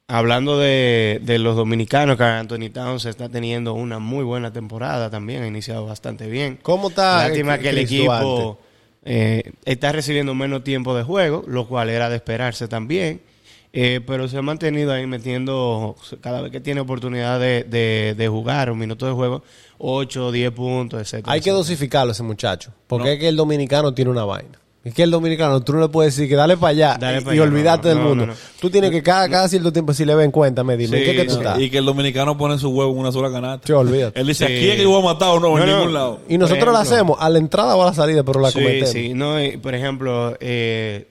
hablando 0.06 0.58
de, 0.58 1.20
de 1.22 1.38
los 1.38 1.56
dominicanos, 1.56 2.16
que 2.16 2.24
Anthony 2.24 2.70
Towns 2.72 3.04
está 3.04 3.28
teniendo 3.28 3.74
una 3.74 3.98
muy 3.98 4.24
buena 4.24 4.52
temporada 4.52 5.08
también, 5.08 5.42
ha 5.42 5.46
iniciado 5.46 5.86
bastante 5.86 6.28
bien. 6.28 6.58
¿Cómo 6.62 6.88
está 6.88 7.28
Lástima 7.28 7.54
eh, 7.54 7.58
que 7.60 7.68
el 7.70 7.78
equipo 7.78 8.58
eh, 9.04 9.52
está 9.64 9.92
recibiendo 9.92 10.34
menos 10.34 10.64
tiempo 10.64 10.94
de 10.96 11.04
juego, 11.04 11.44
lo 11.46 11.66
cual 11.68 11.90
era 11.90 12.08
de 12.08 12.16
esperarse 12.16 12.68
también. 12.68 13.22
Eh, 13.72 14.00
pero 14.04 14.26
se 14.26 14.36
ha 14.36 14.42
mantenido 14.42 14.92
ahí 14.92 15.06
metiendo, 15.06 15.94
cada 16.20 16.40
vez 16.42 16.50
que 16.50 16.60
tiene 16.60 16.80
oportunidad 16.80 17.38
de, 17.38 17.62
de, 17.64 18.14
de 18.18 18.28
jugar 18.28 18.70
un 18.70 18.78
minuto 18.78 19.06
de 19.06 19.12
juego, 19.12 19.42
8, 19.78 20.32
10 20.32 20.50
puntos, 20.50 21.00
etcétera. 21.00 21.32
Hay 21.32 21.38
que 21.40 21.50
etcétera. 21.50 21.56
dosificarlo 21.58 22.12
ese 22.12 22.22
muchacho. 22.24 22.72
Porque 22.88 23.12
es 23.12 23.18
que 23.20 23.28
el 23.28 23.36
dominicano 23.36 23.94
tiene 23.94 24.10
una 24.10 24.24
vaina. 24.24 24.58
Es 24.82 24.94
que 24.94 25.02
el 25.02 25.10
dominicano, 25.10 25.60
tú 25.62 25.74
no 25.74 25.80
le 25.82 25.88
puedes 25.88 26.16
decir 26.16 26.26
que 26.26 26.34
dale 26.36 26.56
para 26.56 26.70
allá 26.70 26.96
Dale 26.98 27.18
y, 27.18 27.20
pa' 27.20 27.34
y 27.34 27.38
allá, 27.38 27.42
olvidarte 27.42 27.88
no, 27.88 27.94
del 27.94 27.98
no, 28.02 28.08
mundo. 28.08 28.26
no, 28.26 28.32
no. 28.32 28.38
Tú 28.60 28.70
tienes 28.70 28.90
que 28.90 29.02
cada, 29.02 29.28
cada 29.28 29.46
cierto 29.46 29.70
tiempo, 29.72 29.92
si 29.92 30.06
le 30.06 30.14
ven, 30.14 30.30
cuéntame, 30.30 30.74
dime, 30.78 30.96
¿en 30.98 31.04
Sí, 31.04 31.10
qué 31.10 31.16
que 31.18 31.24
tú 31.26 31.34
no, 31.34 31.38
estás? 31.40 31.60
Y 31.60 31.68
que 31.70 31.78
el 31.78 31.84
dominicano 31.84 32.36
pone 32.38 32.58
su 32.58 32.70
huevo 32.70 32.90
en 32.92 32.98
una 32.98 33.12
sola 33.12 33.30
canasta. 33.30 33.66
Sí, 33.66 33.72
olvídate. 33.74 34.18
Él 34.18 34.26
dice, 34.26 34.46
Sí. 34.46 34.52
aquí 34.54 34.68
es 34.70 34.76
que 34.76 34.82
yo 34.84 34.90
voy 34.90 35.02
a 35.02 35.04
matar 35.12 35.28
o 35.28 35.38
no, 35.38 35.58
en 35.58 35.66
No, 35.66 35.70
no. 35.70 35.76
ningún 35.76 35.92
lado. 35.94 36.20
Y 36.30 36.38
nosotros 36.38 36.62
ejemplo. 36.74 36.78
hacemos 36.96 37.16
a 37.20 37.28
la 37.28 37.38
entrada 37.38 37.76
o 37.76 37.82
a 37.82 37.86
la 37.86 37.94
salida, 37.94 38.24
pero 38.24 38.40
la 38.40 38.50
sí, 38.50 38.58
cometemos. 38.58 38.90
Sí, 38.90 39.12
no, 39.14 39.40
y, 39.44 39.58
por 39.58 39.74
ejemplo, 39.74 40.34
eh, 40.40 41.08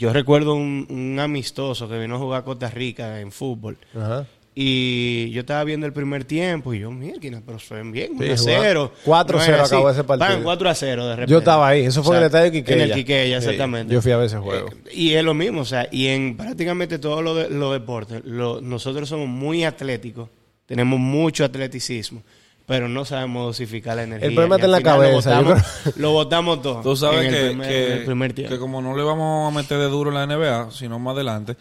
yo 0.00 0.12
recuerdo 0.12 0.54
un, 0.54 0.86
un 0.90 1.20
amistoso 1.20 1.88
que 1.88 1.96
vino 1.98 2.16
a 2.16 2.18
jugar 2.18 2.40
a 2.40 2.44
Costa 2.44 2.68
Rica 2.70 3.20
en 3.20 3.30
fútbol. 3.30 3.78
Ajá. 3.94 4.26
Y 4.52 5.30
yo 5.30 5.40
estaba 5.40 5.62
viendo 5.62 5.86
el 5.86 5.92
primer 5.92 6.24
tiempo 6.24 6.74
y 6.74 6.80
yo, 6.80 6.90
mierda, 6.90 7.40
pero 7.46 7.58
suenan 7.60 7.92
bien, 7.92 8.10
Sí, 8.18 8.24
1 8.24 8.32
a 8.34 8.36
0. 8.36 8.92
4 9.04 9.38
a 9.38 9.40
0 9.42 9.56
No 9.56 9.62
es 9.62 9.66
así. 9.66 9.74
acabó 9.76 9.90
ese 9.90 10.04
partido. 10.04 10.28
Van 10.28 10.42
4 10.42 10.68
a 10.70 10.74
0 10.74 11.06
de 11.06 11.16
repente. 11.16 11.30
Yo 11.32 11.38
estaba 11.38 11.68
ahí, 11.68 11.82
eso 11.84 12.02
fue 12.02 12.16
en 12.16 12.22
el 12.22 12.26
estadio 12.26 12.50
Quiqueya. 12.50 12.76
En 12.84 12.90
el 12.90 12.94
Quiqueya, 12.96 13.40
Sí, 13.40 13.46
exactamente. 13.46 13.94
yo 13.94 14.02
fui 14.02 14.10
a 14.10 14.16
ver 14.16 14.26
ese 14.26 14.38
juego. 14.38 14.68
Eh, 14.68 14.90
y 14.92 15.12
es 15.14 15.22
lo 15.22 15.34
mismo, 15.34 15.60
o 15.60 15.64
sea, 15.64 15.86
y 15.92 16.08
en 16.08 16.36
prácticamente 16.36 16.98
todos 16.98 17.22
los 17.22 17.36
de- 17.36 17.48
los 17.50 17.72
deportes, 17.72 18.22
lo- 18.24 18.60
nosotros 18.60 19.08
somos 19.08 19.28
muy 19.28 19.62
atléticos, 19.64 20.28
tenemos 20.66 20.98
mucho 20.98 21.44
atleticismo, 21.44 22.22
pero 22.66 22.88
no 22.88 23.04
sabemos 23.04 23.46
dosificar 23.46 23.96
la 23.96 24.04
energía. 24.04 24.28
El 24.28 24.34
problema 24.34 24.56
está 24.56 24.66
en 24.66 24.72
la 24.72 24.82
cabeza, 24.82 25.40
Lo 25.40 25.48
botamos, 25.48 25.62
lo 25.96 26.12
botamos 26.12 26.62
todo. 26.62 26.80
Tú 26.82 26.96
sabes 26.96 27.20
en 27.20 27.26
el 27.26 27.34
que, 27.34 27.46
primer- 27.48 27.68
que- 27.68 27.86
en 27.86 27.92
el 27.98 28.04
primer 28.04 28.32
tiempo. 28.32 28.54
que 28.54 28.60
como 28.60 28.80
no 28.80 28.96
le 28.96 29.02
vamos 29.02 29.52
a 29.52 29.56
meter 29.56 29.78
de 29.78 29.88
duro 29.88 30.10
en 30.10 30.14
la 30.16 30.26
NBA, 30.26 30.70
sino 30.70 30.98
más 30.98 31.14
adelante, 31.14 31.56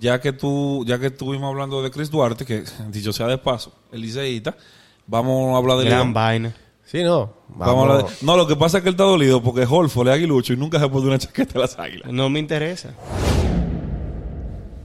ya 0.00 0.20
que 0.20 0.32
tú, 0.32 0.84
ya 0.86 0.98
que 0.98 1.06
estuvimos 1.06 1.48
hablando 1.48 1.82
de 1.82 1.90
Chris 1.90 2.10
Duarte, 2.10 2.44
que 2.44 2.64
dicho 2.90 3.12
sea 3.12 3.26
de 3.28 3.38
paso, 3.38 3.72
el 3.92 4.00
liceísta, 4.00 4.56
vamos 5.06 5.54
a 5.54 5.58
hablar 5.58 5.78
de 5.78 5.84
Gran 5.84 5.98
León. 5.98 6.12
vaina. 6.14 6.56
Sí, 6.84 7.04
no. 7.04 7.32
Vamos 7.48 7.60
a 7.60 7.66
Vamos. 7.66 7.90
hablar 7.90 8.06
de- 8.20 8.26
No, 8.26 8.36
lo 8.36 8.46
que 8.48 8.56
pasa 8.56 8.78
es 8.78 8.82
que 8.82 8.88
él 8.88 8.94
está 8.94 9.04
dolido 9.04 9.40
porque 9.40 9.64
Holford 9.68 10.08
es 10.08 10.14
aguilucho 10.14 10.52
y 10.54 10.56
nunca 10.56 10.80
se 10.80 10.88
pone 10.88 11.06
una 11.06 11.18
chaqueta 11.18 11.52
de 11.52 11.58
las 11.60 11.78
águilas. 11.78 12.10
No 12.12 12.28
me 12.28 12.40
interesa. 12.40 12.94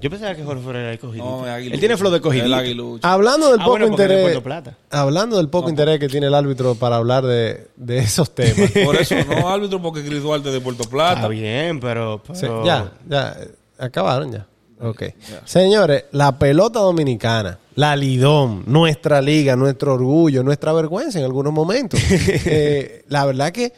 Yo 0.06 0.10
pensaba 0.12 0.36
que 0.36 0.43
Horford 0.43 0.76
era 0.76 0.91
el 0.91 0.99
cogidito. 0.99 1.26
No, 1.26 1.45
aguilucho. 1.45 1.74
Él 1.74 1.80
tiene 1.80 1.97
flow 1.97 2.12
de 2.12 2.22
cogidito. 2.22 2.45
El 2.45 2.53
aguilucho. 2.53 3.08
Hablando 3.08 3.47
del 3.51 3.60
Ah, 3.60 3.64
poco 3.64 3.70
bueno, 3.72 3.88
porque 3.88 4.03
es 4.03 4.08
de 4.10 4.14
interés. 4.14 4.24
Puerto 4.34 4.43
Plata. 4.43 4.78
Hablando 4.91 5.38
del 5.38 5.49
poco 5.49 5.68
interés 5.68 5.99
que 5.99 6.08
tiene 6.08 6.28
el 6.28 6.36
árbitro 6.36 6.76
para 6.76 6.97
hablar 6.97 7.26
de, 7.26 7.70
de 7.76 7.97
esos 7.97 8.30
temas. 8.36 8.70
Por 8.86 8.97
eso 8.97 9.16
no 9.28 9.49
árbitro 9.49 9.82
porque 9.82 10.03
Chris 10.06 10.22
Duarte 10.22 10.51
de 10.51 10.62
Puerto 10.62 10.84
Plata. 10.84 11.16
Está 11.16 11.28
bien, 11.28 11.80
pero... 11.80 12.22
Ya, 12.64 12.91
ya, 13.10 13.36
eh, 13.41 13.49
acabaron 13.80 14.32
ya. 14.32 14.45
Ok. 14.80 15.06
Señores, 15.43 16.03
la 16.12 16.38
pelota 16.38 16.82
dominicana, 16.82 17.58
la 17.74 17.95
Lidón, 17.95 18.62
nuestra 18.68 19.24
liga, 19.24 19.56
nuestro 19.56 19.95
orgullo, 19.95 20.43
nuestra 20.43 20.72
vergüenza 20.72 21.18
en 21.18 21.26
algunos 21.26 21.51
momentos. 21.51 21.99
Eh, 22.45 23.06
la 23.08 23.26
verdad 23.26 23.51
que 23.51 23.74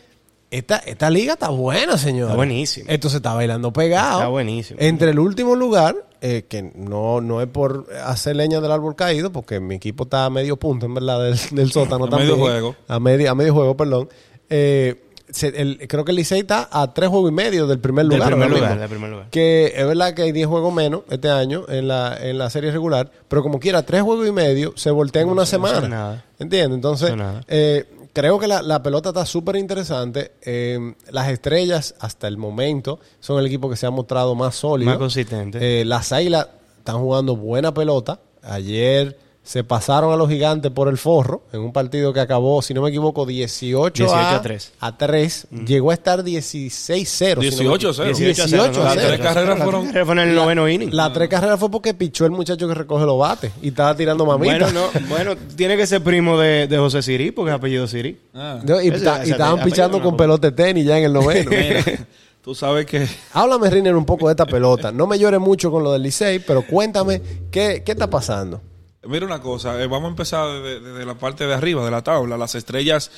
esta, 0.52 0.78
esta 0.78 1.10
liga 1.10 1.34
está 1.34 1.50
buena, 1.50 1.98
señor. 1.98 2.26
Está 2.28 2.36
buenísima. 2.36 2.92
Esto 2.92 3.10
se 3.10 3.18
está 3.18 3.34
bailando 3.34 3.72
pegado. 3.74 4.20
Está 4.20 4.28
buenísimo. 4.30 4.80
Entre 4.82 5.12
el 5.12 5.20
último 5.20 5.56
lugar, 5.56 5.96
eh, 6.22 6.46
que 6.48 6.72
no, 6.76 7.20
no 7.22 7.42
es 7.42 7.48
por 7.48 7.88
hacer 8.06 8.36
leña 8.36 8.62
del 8.62 8.72
árbol 8.72 8.96
caído, 8.96 9.32
porque 9.32 9.60
mi 9.60 9.76
equipo 9.76 10.06
está 10.06 10.26
a 10.26 10.30
medio 10.30 10.58
punto, 10.58 10.86
en 10.86 10.94
verdad, 10.94 11.22
del, 11.24 11.38
del 11.52 11.72
sótano 11.72 12.06
A 12.06 12.10
también. 12.10 12.32
medio 12.32 12.42
juego. 12.44 12.76
A 12.88 13.00
medio, 13.00 13.30
a 13.32 13.36
medio 13.36 13.54
juego, 13.54 13.76
perdón. 13.76 14.10
Eh, 14.50 15.04
se- 15.30 15.50
el- 15.62 15.86
creo 15.90 16.06
que 16.06 16.12
el 16.12 16.16
Licey 16.16 16.40
está 16.40 16.70
a 16.72 16.94
tres 16.94 17.10
juegos 17.10 17.30
y 17.30 17.34
medio 17.34 17.68
del 17.68 17.80
primer 17.80 18.06
Del 18.08 18.18
lugar. 18.20 18.30
primer 18.32 18.48
ahora 18.48 18.60
lugar, 18.62 18.80
del 18.80 18.90
primer 18.90 19.10
lugar. 19.10 19.30
Que 19.30 19.74
es 19.76 19.86
verdad 19.86 20.14
que 20.14 20.22
hay 20.22 20.32
10 20.32 20.48
juegos 20.48 20.74
menos 20.74 21.02
este 21.10 21.30
año 21.30 21.66
en 21.68 21.90
la, 21.90 22.16
en 22.18 22.38
la 22.38 22.50
serie 22.50 22.72
regular, 22.72 23.12
pero 23.28 23.44
como 23.44 23.60
quiera, 23.60 23.84
tres 23.84 24.04
juegos 24.04 24.26
y 24.26 24.32
medio 24.32 24.72
se 24.78 24.90
voltea 24.90 25.24
en 25.24 25.28
una 25.30 25.46
semana. 25.46 25.86
nada. 25.90 26.26
¿Entiendes? 26.40 26.76
Entonces, 26.76 27.10
es 27.10 27.18
nada. 27.18 27.44
eh, 27.50 27.86
creo 28.18 28.40
que 28.40 28.48
la, 28.48 28.64
la 28.64 28.82
pelota 28.82 29.10
está 29.10 29.28
súper 29.28 29.58
interesante. 29.58 30.32
Eh, 30.42 30.96
las 31.12 31.30
estrellas, 31.30 31.94
hasta 32.00 32.28
el 32.28 32.36
momento, 32.36 33.00
son 33.20 33.40
el 33.40 33.46
equipo 33.46 33.70
que 33.70 33.76
se 33.76 33.86
ha 33.86 33.92
mostrado 33.92 34.34
más 34.34 34.56
sólido. 34.56 34.90
Más 34.90 34.98
consistente. 34.98 35.82
Eh, 35.82 35.86
las 35.86 36.12
águilas 36.12 36.48
están 36.80 36.98
jugando 36.98 37.36
buena 37.36 37.76
pelota. 37.76 38.20
Ayer 38.42 39.20
se 39.48 39.64
pasaron 39.64 40.12
a 40.12 40.18
los 40.18 40.28
gigantes 40.28 40.70
por 40.74 40.90
el 40.90 40.98
forro 40.98 41.44
en 41.54 41.62
un 41.62 41.72
partido 41.72 42.12
que 42.12 42.20
acabó, 42.20 42.62
si 42.62 42.74
no 42.74 42.82
me 42.82 42.90
equivoco, 42.90 43.26
18, 43.26 44.04
18 44.04 44.14
a, 44.14 44.36
a 44.36 44.42
3. 44.42 44.74
a 44.82 44.98
3. 44.98 45.48
Llegó 45.66 45.92
a 45.92 45.94
estar 45.94 46.22
16-0. 46.22 47.40
18 47.40 47.90
a 47.90 47.94
0. 47.94 48.14
18 48.14 48.44
a 48.44 48.48
0. 48.50 48.84
Las 48.84 48.96
tres 48.96 49.10
La 49.12 49.18
carreras 49.20 49.64
fueron... 49.64 49.88
Fue 49.90 50.02
en 50.02 50.20
el 50.20 50.36
noveno 50.36 50.68
inning. 50.68 50.90
La 50.94 51.14
tres 51.14 51.30
carreras 51.30 51.58
fue 51.60 51.72
porque 51.72 51.94
pichó 51.94 52.26
el 52.26 52.32
muchacho 52.32 52.68
que 52.68 52.74
recoge 52.74 53.06
los 53.06 53.18
bates 53.18 53.54
y 53.62 53.70
estaba 53.70 53.96
tirando 53.96 54.26
mamita. 54.26 54.66
Bueno, 54.66 54.90
no, 54.94 55.08
bueno, 55.08 55.36
tiene 55.56 55.78
que 55.78 55.88
ser 55.88 56.04
primo 56.04 56.38
de, 56.38 56.68
de 56.68 56.78
José 56.78 57.02
Siri, 57.02 57.32
porque 57.32 57.52
es 57.52 57.56
apellido 57.56 57.88
Siri. 57.88 58.20
Ah, 58.34 58.60
No, 58.66 58.82
y, 58.82 58.90
Ese- 58.90 59.06
ta- 59.06 59.20
y 59.20 59.22
ese 59.24 59.32
estaban 59.32 59.64
pichando 59.64 60.00
no 60.00 60.04
con 60.04 60.14
me 60.16 60.18
pelota 60.18 60.50
de 60.52 60.56
tenis 60.58 60.86
ya 60.86 60.98
en 60.98 61.06
el 61.06 61.14
noveno. 61.14 61.52
tú 62.44 62.54
sabes 62.54 62.86
que... 62.86 63.08
Háblame, 63.32 63.70
Riner, 63.70 63.96
un 63.96 64.06
poco 64.06 64.28
de 64.28 64.34
esta 64.34 64.46
pelota. 64.46 64.92
No 64.92 65.08
me 65.08 65.18
llores 65.18 65.40
mucho 65.40 65.72
con 65.72 65.84
lo 65.86 65.94
del 65.94 66.04
Licey, 66.04 66.40
pero 66.40 66.64
cuéntame 66.64 67.22
qué, 67.50 67.82
qué 67.86 67.94
está 67.94 68.10
pasando. 68.10 68.62
Mira 69.08 69.26
una 69.26 69.42
cosa, 69.42 69.82
eh, 69.82 69.88
vamos 69.88 70.08
a 70.08 70.10
empezar 70.10 70.48
desde, 70.62 70.80
desde 70.80 71.06
la 71.06 71.16
parte 71.16 71.46
de 71.48 71.54
arriba 71.54 71.84
de 71.86 71.92
la 71.92 72.02
tabla. 72.04 72.38
Las 72.38 72.56
estrellas, 72.56 73.12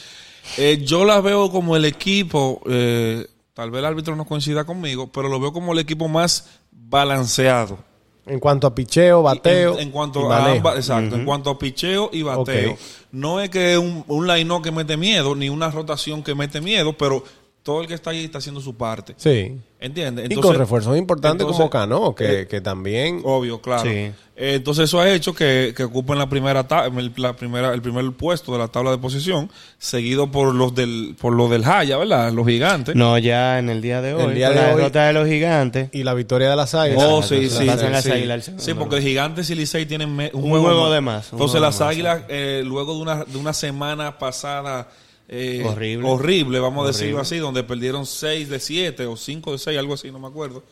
eh, 0.58 0.82
yo 0.86 1.06
las 1.06 1.22
veo 1.24 1.52
como 1.52 1.76
el 1.76 1.86
equipo, 1.86 2.62
eh, 2.70 3.28
tal 3.54 3.72
vez 3.72 3.80
el 3.80 3.86
árbitro 3.86 4.16
no 4.16 4.26
coincida 4.26 4.64
conmigo, 4.66 5.12
pero 5.12 5.28
lo 5.30 5.40
veo 5.40 5.52
como 5.54 5.74
el 5.74 5.80
equipo 5.80 6.08
más 6.08 6.50
balanceado. 6.72 7.78
En 8.26 8.40
cuanto 8.40 8.68
a 8.68 8.76
picheo, 8.76 9.24
bateo. 9.24 9.74
En, 9.76 9.80
en 9.80 9.92
cuanto 9.92 10.22
y 10.22 10.32
a 10.32 10.46
ambas- 10.58 10.76
exacto, 10.76 11.16
en 11.16 11.26
cuanto 11.26 11.50
a 11.50 11.58
picheo 11.58 12.10
y 12.14 12.22
bateo. 12.22 12.78
No 13.12 13.42
es 13.42 13.50
que 13.50 13.76
un, 13.78 14.04
un 14.08 14.28
line 14.28 14.62
que 14.62 14.72
mete 14.72 14.98
miedo, 14.98 15.34
ni 15.36 15.50
una 15.50 15.72
rotación 15.72 16.22
que 16.22 16.36
mete 16.36 16.62
miedo, 16.62 16.94
pero 16.94 17.24
todo 17.70 17.82
el 17.82 17.88
que 17.88 17.94
está 17.94 18.10
ahí 18.10 18.24
está 18.26 18.40
haciendo 18.40 18.62
su 18.62 18.76
parte. 18.76 19.14
Sí. 19.18 19.56
¿Entiendes? 19.82 20.28
y 20.30 20.36
con 20.36 20.56
refuerzos 20.56 20.98
importantes 20.98 21.40
entonces, 21.42 21.58
como 21.58 21.70
Cano, 21.70 22.14
que, 22.14 22.42
eh, 22.42 22.48
que 22.48 22.60
también... 22.60 23.22
Obvio, 23.24 23.62
claro. 23.62 23.84
Sí. 23.84 24.12
Eh, 24.36 24.56
entonces 24.56 24.86
eso 24.86 25.00
ha 25.00 25.10
hecho 25.10 25.34
que, 25.34 25.74
que 25.78 25.84
ocupen 25.84 26.18
la 26.18 26.28
primera 26.28 26.68
ta- 26.68 26.88
el, 26.88 27.14
la 27.16 27.34
primera, 27.34 27.74
el 27.74 27.82
primer 27.82 28.12
puesto 28.12 28.52
de 28.52 28.58
la 28.58 28.68
tabla 28.68 28.92
de 28.92 28.98
posición, 28.98 29.50
seguido 29.78 30.32
por 30.32 30.54
los 30.54 30.76
del, 30.76 31.16
por 31.22 31.34
los 31.34 31.50
del 31.50 31.64
Jaya, 31.64 31.96
¿verdad? 31.96 32.34
Los 32.34 32.46
gigantes. 32.46 32.94
No, 32.96 33.18
ya 33.20 33.58
en 33.60 33.70
el 33.70 33.82
día 33.82 34.02
de 34.02 34.16
hoy, 34.16 34.24
El 34.24 34.36
día 34.36 34.50
de 34.50 34.56
la 34.56 34.70
hoy- 34.72 34.76
derrota 34.78 35.08
de 35.08 35.14
los 35.14 35.28
gigantes, 35.30 35.90
Y 35.94 36.04
la 36.04 36.14
victoria 36.14 36.50
de 36.50 36.56
las 36.58 36.74
águilas. 36.76 37.06
Oh, 37.08 37.22
sí, 37.24 37.50
sí. 37.50 37.64
la 37.64 38.02
sí. 38.02 38.12
águilas 38.12 38.52
Sí, 38.58 38.74
porque 38.74 39.02
Gigantes 39.02 39.50
y 39.50 39.56
Licey 39.56 39.86
tienen 39.86 40.10
un, 40.10 40.30
Un 40.34 40.50
juego, 40.50 40.90
de 40.92 41.00
más, 41.00 41.32
Entonces 41.32 41.62
las 41.62 41.80
más, 41.80 41.90
águilas, 41.90 42.24
eh, 42.28 42.64
luego 42.66 42.96
de 42.96 43.00
una, 43.02 43.24
de 43.24 43.38
una 43.38 43.54
semana 43.54 44.18
pasada 44.18 44.90
eh, 45.30 45.64
Horrible. 45.64 46.10
horrible, 46.10 46.60
vamos 46.60 46.84
a 46.84 46.88
decirlo 46.88 47.20
así, 47.20 47.38
donde 47.38 47.64
perdieron 47.64 48.06
6 48.06 48.50
de 48.50 48.60
7 48.60 49.06
o 49.06 49.16
5 49.16 49.52
de 49.52 49.58
6, 49.60 49.78
algo 49.78 49.94
así, 49.94 50.12
no 50.12 50.20
me 50.20 50.28
acuerdo. 50.28 50.64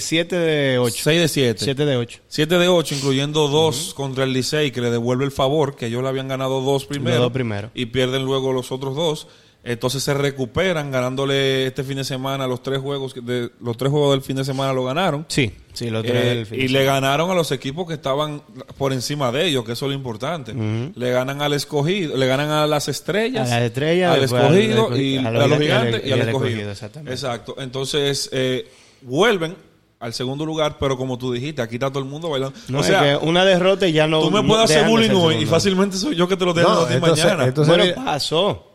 7 0.00 0.36
de 0.36 0.78
8. 0.78 0.96
6 1.04 1.20
de 1.20 1.28
7. 1.28 1.64
7 1.64 1.84
de 1.84 1.96
8. 1.96 2.20
7 2.26 2.58
de 2.58 2.68
8, 2.68 2.94
incluyendo 2.94 3.48
dos 3.48 3.92
contra 3.94 4.24
el 4.24 4.32
Licey, 4.32 4.70
que 4.70 4.80
le 4.80 4.90
devuelve 4.90 5.24
el 5.26 5.30
favor, 5.30 5.76
que 5.76 5.86
ellos 5.86 6.02
le 6.02 6.08
habían 6.08 6.26
ganado 6.26 6.62
dos 6.62 6.86
primero. 6.86 7.16
Los 7.16 7.24
dos 7.26 7.32
primero. 7.32 7.70
Y 7.74 7.86
pierden 7.86 8.24
luego 8.24 8.52
los 8.52 8.72
otros 8.72 8.96
dos. 8.96 9.28
Entonces 9.62 10.02
se 10.02 10.14
recuperan 10.14 10.90
ganándole 10.90 11.66
este 11.66 11.84
fin 11.84 11.96
de 11.98 12.04
semana 12.04 12.46
los 12.46 12.62
tres 12.62 12.78
juegos, 12.78 13.12
que 13.12 13.20
de, 13.20 13.50
los 13.60 13.76
tres 13.76 13.90
juegos 13.90 14.12
del 14.12 14.22
fin 14.22 14.36
de 14.36 14.44
semana 14.44 14.72
lo 14.72 14.84
ganaron. 14.84 15.26
Sí, 15.28 15.52
sí, 15.74 15.90
los 15.90 16.02
tres 16.02 16.16
Eh, 16.24 16.28
del 16.34 16.46
fin 16.46 16.60
y 16.60 16.62
de 16.62 16.68
le 16.70 16.84
ganaron 16.84 17.30
a 17.30 17.34
los 17.34 17.52
equipos 17.52 17.86
que 17.86 17.92
estaban 17.92 18.40
por 18.78 18.94
encima 18.94 19.30
de 19.30 19.46
ellos, 19.48 19.64
que 19.66 19.72
eso 19.72 19.84
es 19.84 19.90
lo 19.90 19.94
importante. 19.94 20.54
Le 20.94 21.10
ganan 21.10 21.42
al 21.42 21.52
escogido, 21.52 22.16
le 22.16 22.26
ganan 22.26 22.48
a 22.48 22.66
las 22.66 22.88
estrellas, 22.88 23.50
A 23.50 23.56
las 23.56 23.62
estrellas, 23.64 24.14
al 24.14 24.24
escogido 24.24 24.88
al- 24.88 24.98
y 25.00 25.18
a 25.18 25.28
a 25.28 25.30
los 25.46 25.58
gigantes 25.58 26.02
y 26.06 26.10
al 26.12 26.18
y 26.18 26.22
al 26.22 26.28
escogido. 26.28 26.46
escogido, 26.48 26.70
exactamente. 26.70 27.12
Exacto. 27.12 27.56
Entonces, 27.58 28.30
eh, 28.32 28.66
vuelven 29.02 29.56
al 29.98 30.14
segundo 30.14 30.46
lugar, 30.46 30.78
pero 30.80 30.96
como 30.96 31.18
tú 31.18 31.30
dijiste, 31.34 31.60
aquí 31.60 31.74
está 31.74 31.90
todo 31.90 31.98
el 32.02 32.08
mundo 32.08 32.30
bailando. 32.30 32.56
No, 32.68 32.78
o 32.78 32.80
es 32.80 32.86
sea, 32.86 33.02
que 33.20 33.26
una 33.26 33.44
derrota 33.44 33.86
y 33.86 33.92
ya 33.92 34.06
no. 34.06 34.22
tú 34.22 34.30
me 34.30 34.42
puedes 34.42 34.64
hacer 34.70 34.88
bullying 34.88 35.10
hoy 35.10 35.34
y 35.42 35.44
fácilmente 35.44 35.98
soy 35.98 36.16
yo 36.16 36.26
que 36.26 36.38
te 36.38 36.46
lo 36.46 36.54
tengo 36.54 36.70
No, 36.70 36.80
a 36.80 36.88
ti 36.88 36.94
mañana. 36.98 37.44
entonces- 37.44 37.76
Bueno, 37.76 37.94
pasó. 38.06 38.66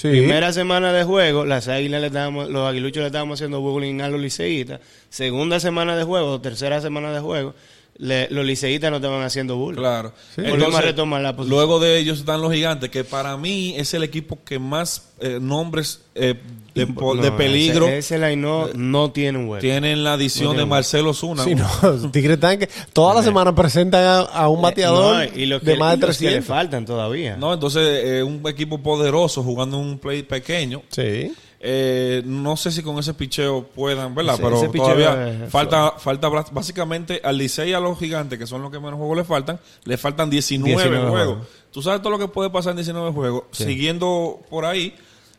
Primera 0.00 0.52
semana 0.52 0.92
de 0.92 1.04
juego, 1.04 1.44
las 1.44 1.68
águilas 1.68 2.00
le 2.00 2.06
estábamos, 2.08 2.48
los 2.48 2.68
aguiluchos 2.68 3.02
le 3.02 3.06
estábamos 3.06 3.38
haciendo 3.38 3.60
bullying 3.60 4.00
a 4.00 4.08
los 4.08 4.20
liceístas. 4.20 4.80
Segunda 5.10 5.60
semana 5.60 5.96
de 5.96 6.04
juego, 6.04 6.40
tercera 6.40 6.80
semana 6.80 7.12
de 7.12 7.20
juego, 7.20 7.54
le- 7.98 8.28
los 8.30 8.44
liceístas 8.44 8.90
no 8.90 8.96
estaban 8.96 9.22
haciendo 9.22 9.56
bullying. 9.56 9.78
Claro. 9.80 10.12
Volvemos 10.36 10.74
a 10.74 10.80
retomar 10.80 11.20
la 11.22 11.36
posición. 11.36 11.56
Luego 11.56 11.78
de 11.80 11.98
ellos 11.98 12.18
están 12.20 12.40
los 12.40 12.52
gigantes, 12.52 12.90
que 12.90 13.04
para 13.04 13.36
mí 13.36 13.74
es 13.76 13.94
el 13.94 14.02
equipo 14.02 14.38
que 14.44 14.58
más 14.58 15.10
eh, 15.20 15.38
nombres 15.40 16.00
eh, 16.14 16.34
de, 16.74 16.86
No, 16.86 17.14
de 17.14 17.30
peligro 17.32 17.86
Ese, 17.86 17.98
ese 17.98 18.18
line 18.18 18.36
no, 18.36 18.68
no 18.74 19.10
tiene 19.12 19.38
un 19.38 19.58
tienen 19.58 20.02
la 20.04 20.14
adición 20.14 20.56
de 20.56 20.64
Marcelo 20.64 21.12
Zuna. 21.14 21.44
Sí, 21.44 21.54
no. 21.54 21.68
Tigre 22.12 22.36
Tanque 22.38 22.68
toda 22.92 23.14
la 23.14 23.22
semana 23.22 23.54
presentan 23.54 24.02
a, 24.04 24.18
a 24.20 24.48
un 24.48 24.62
bateador 24.62 25.22
Eh, 25.24 25.30
No, 25.34 25.38
y 25.40 25.46
los 25.46 25.62
de 25.62 25.72
que- 25.74 25.78
más 25.78 25.96
y 25.96 26.00
de 26.00 26.06
los 26.06 26.18
que 26.18 26.24
le 26.24 26.30
300. 26.30 26.48
faltan 26.48 26.84
todavía. 26.86 27.36
No, 27.36 27.52
entonces 27.52 28.00
eh, 28.04 28.22
un 28.22 28.42
equipo 28.48 28.78
poderoso 28.82 29.42
jugando 29.42 29.78
un 29.78 29.98
play 29.98 30.22
pequeño. 30.22 30.82
Sí. 30.88 31.32
Eh, 31.64 32.22
no 32.24 32.56
sé 32.56 32.72
si 32.72 32.82
con 32.82 32.98
ese 32.98 33.14
picheo 33.14 33.62
puedan, 33.64 34.14
¿verdad? 34.16 34.34
Ese- 34.34 34.42
Pero 34.42 34.56
ese 34.56 34.68
todavía 34.68 35.44
es- 35.44 35.50
falta, 35.50 35.92
falta 35.92 36.28
básicamente 36.50 37.20
al 37.22 37.38
Licey 37.38 37.70
y 37.70 37.72
a 37.72 37.78
los 37.78 37.96
gigantes, 37.98 38.36
que 38.38 38.48
son 38.48 38.62
los 38.62 38.72
que 38.72 38.80
menos 38.80 38.96
juegos 38.96 39.16
le 39.16 39.24
faltan, 39.24 39.60
le 39.84 39.96
faltan 39.96 40.28
19, 40.28 40.74
19 40.74 41.08
juegos. 41.10 41.26
juegos. 41.36 41.48
Tú 41.70 41.80
sabes 41.82 42.00
todo 42.02 42.10
lo 42.10 42.18
que 42.18 42.26
puede 42.26 42.50
pasar 42.50 42.70
en 42.72 42.78
19 42.78 43.12
juegos. 43.12 43.44
Siguiendo 43.52 44.40
por 44.50 44.64
ahí, 44.64 44.94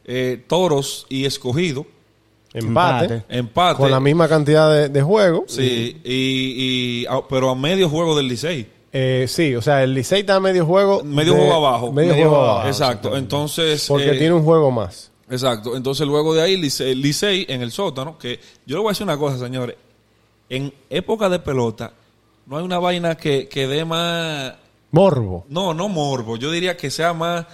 eh, 0.06 0.42
Toros 0.48 1.06
y 1.10 1.26
Escogido, 1.26 1.86
Empate. 2.54 3.24
Empate. 3.30 3.78
Con 3.78 3.90
la 3.92 4.00
misma 4.00 4.28
cantidad 4.30 4.72
de, 4.72 4.88
de 4.90 5.02
juegos. 5.02 5.46
Sí, 5.48 6.00
y, 6.04 7.02
y- 7.02 7.06
a- 7.08 7.28
pero 7.28 7.50
a 7.50 7.56
medio 7.56 7.90
juego 7.90 8.16
del 8.16 8.28
Licey. 8.28 8.70
Eh, 8.92 9.26
sí, 9.28 9.56
o 9.56 9.62
sea, 9.62 9.84
el 9.84 9.94
Licey 9.96 10.20
está 10.22 10.36
a 10.36 10.40
medio 10.40 10.66
juego. 10.66 11.04
Medio 11.04 11.34
de- 11.34 11.40
juego 11.40 11.54
abajo. 11.56 11.92
Medio, 11.92 12.14
juego 12.14 12.36
abajo. 12.44 12.68
Exacto. 12.68 13.18
Entonces. 13.18 13.86
Porque 13.88 14.12
eh, 14.12 14.18
tiene 14.20 14.34
un 14.34 14.44
juego 14.44 14.70
más. 14.70 15.10
Exacto. 15.30 15.76
Entonces, 15.76 16.06
luego 16.06 16.34
de 16.34 16.42
ahí, 16.42 16.58
Licey, 16.58 16.96
Licey 16.96 17.46
en 17.50 17.62
el 17.62 17.72
sótano, 17.72 18.18
que 18.18 18.40
yo 18.66 18.76
le 18.76 18.82
voy 18.82 18.90
a 18.90 18.92
decir 18.92 19.04
una 19.04 19.18
cosa, 19.18 19.38
señores. 19.38 19.76
En 20.50 20.74
época 20.90 21.30
de 21.30 21.40
pelota, 21.40 21.94
no 22.46 22.58
hay 22.58 22.64
una 22.64 22.80
vaina 22.80 23.16
que, 23.16 23.48
que 23.48 23.68
dé 23.68 23.86
más. 23.86 24.54
Morbo. 24.92 25.46
No, 25.50 25.74
no 25.74 25.90
morbo. 25.90 26.38
Yo 26.38 26.52
diría 26.52 26.78
que 26.78 26.92
sea 26.92 27.14
más 27.14 27.46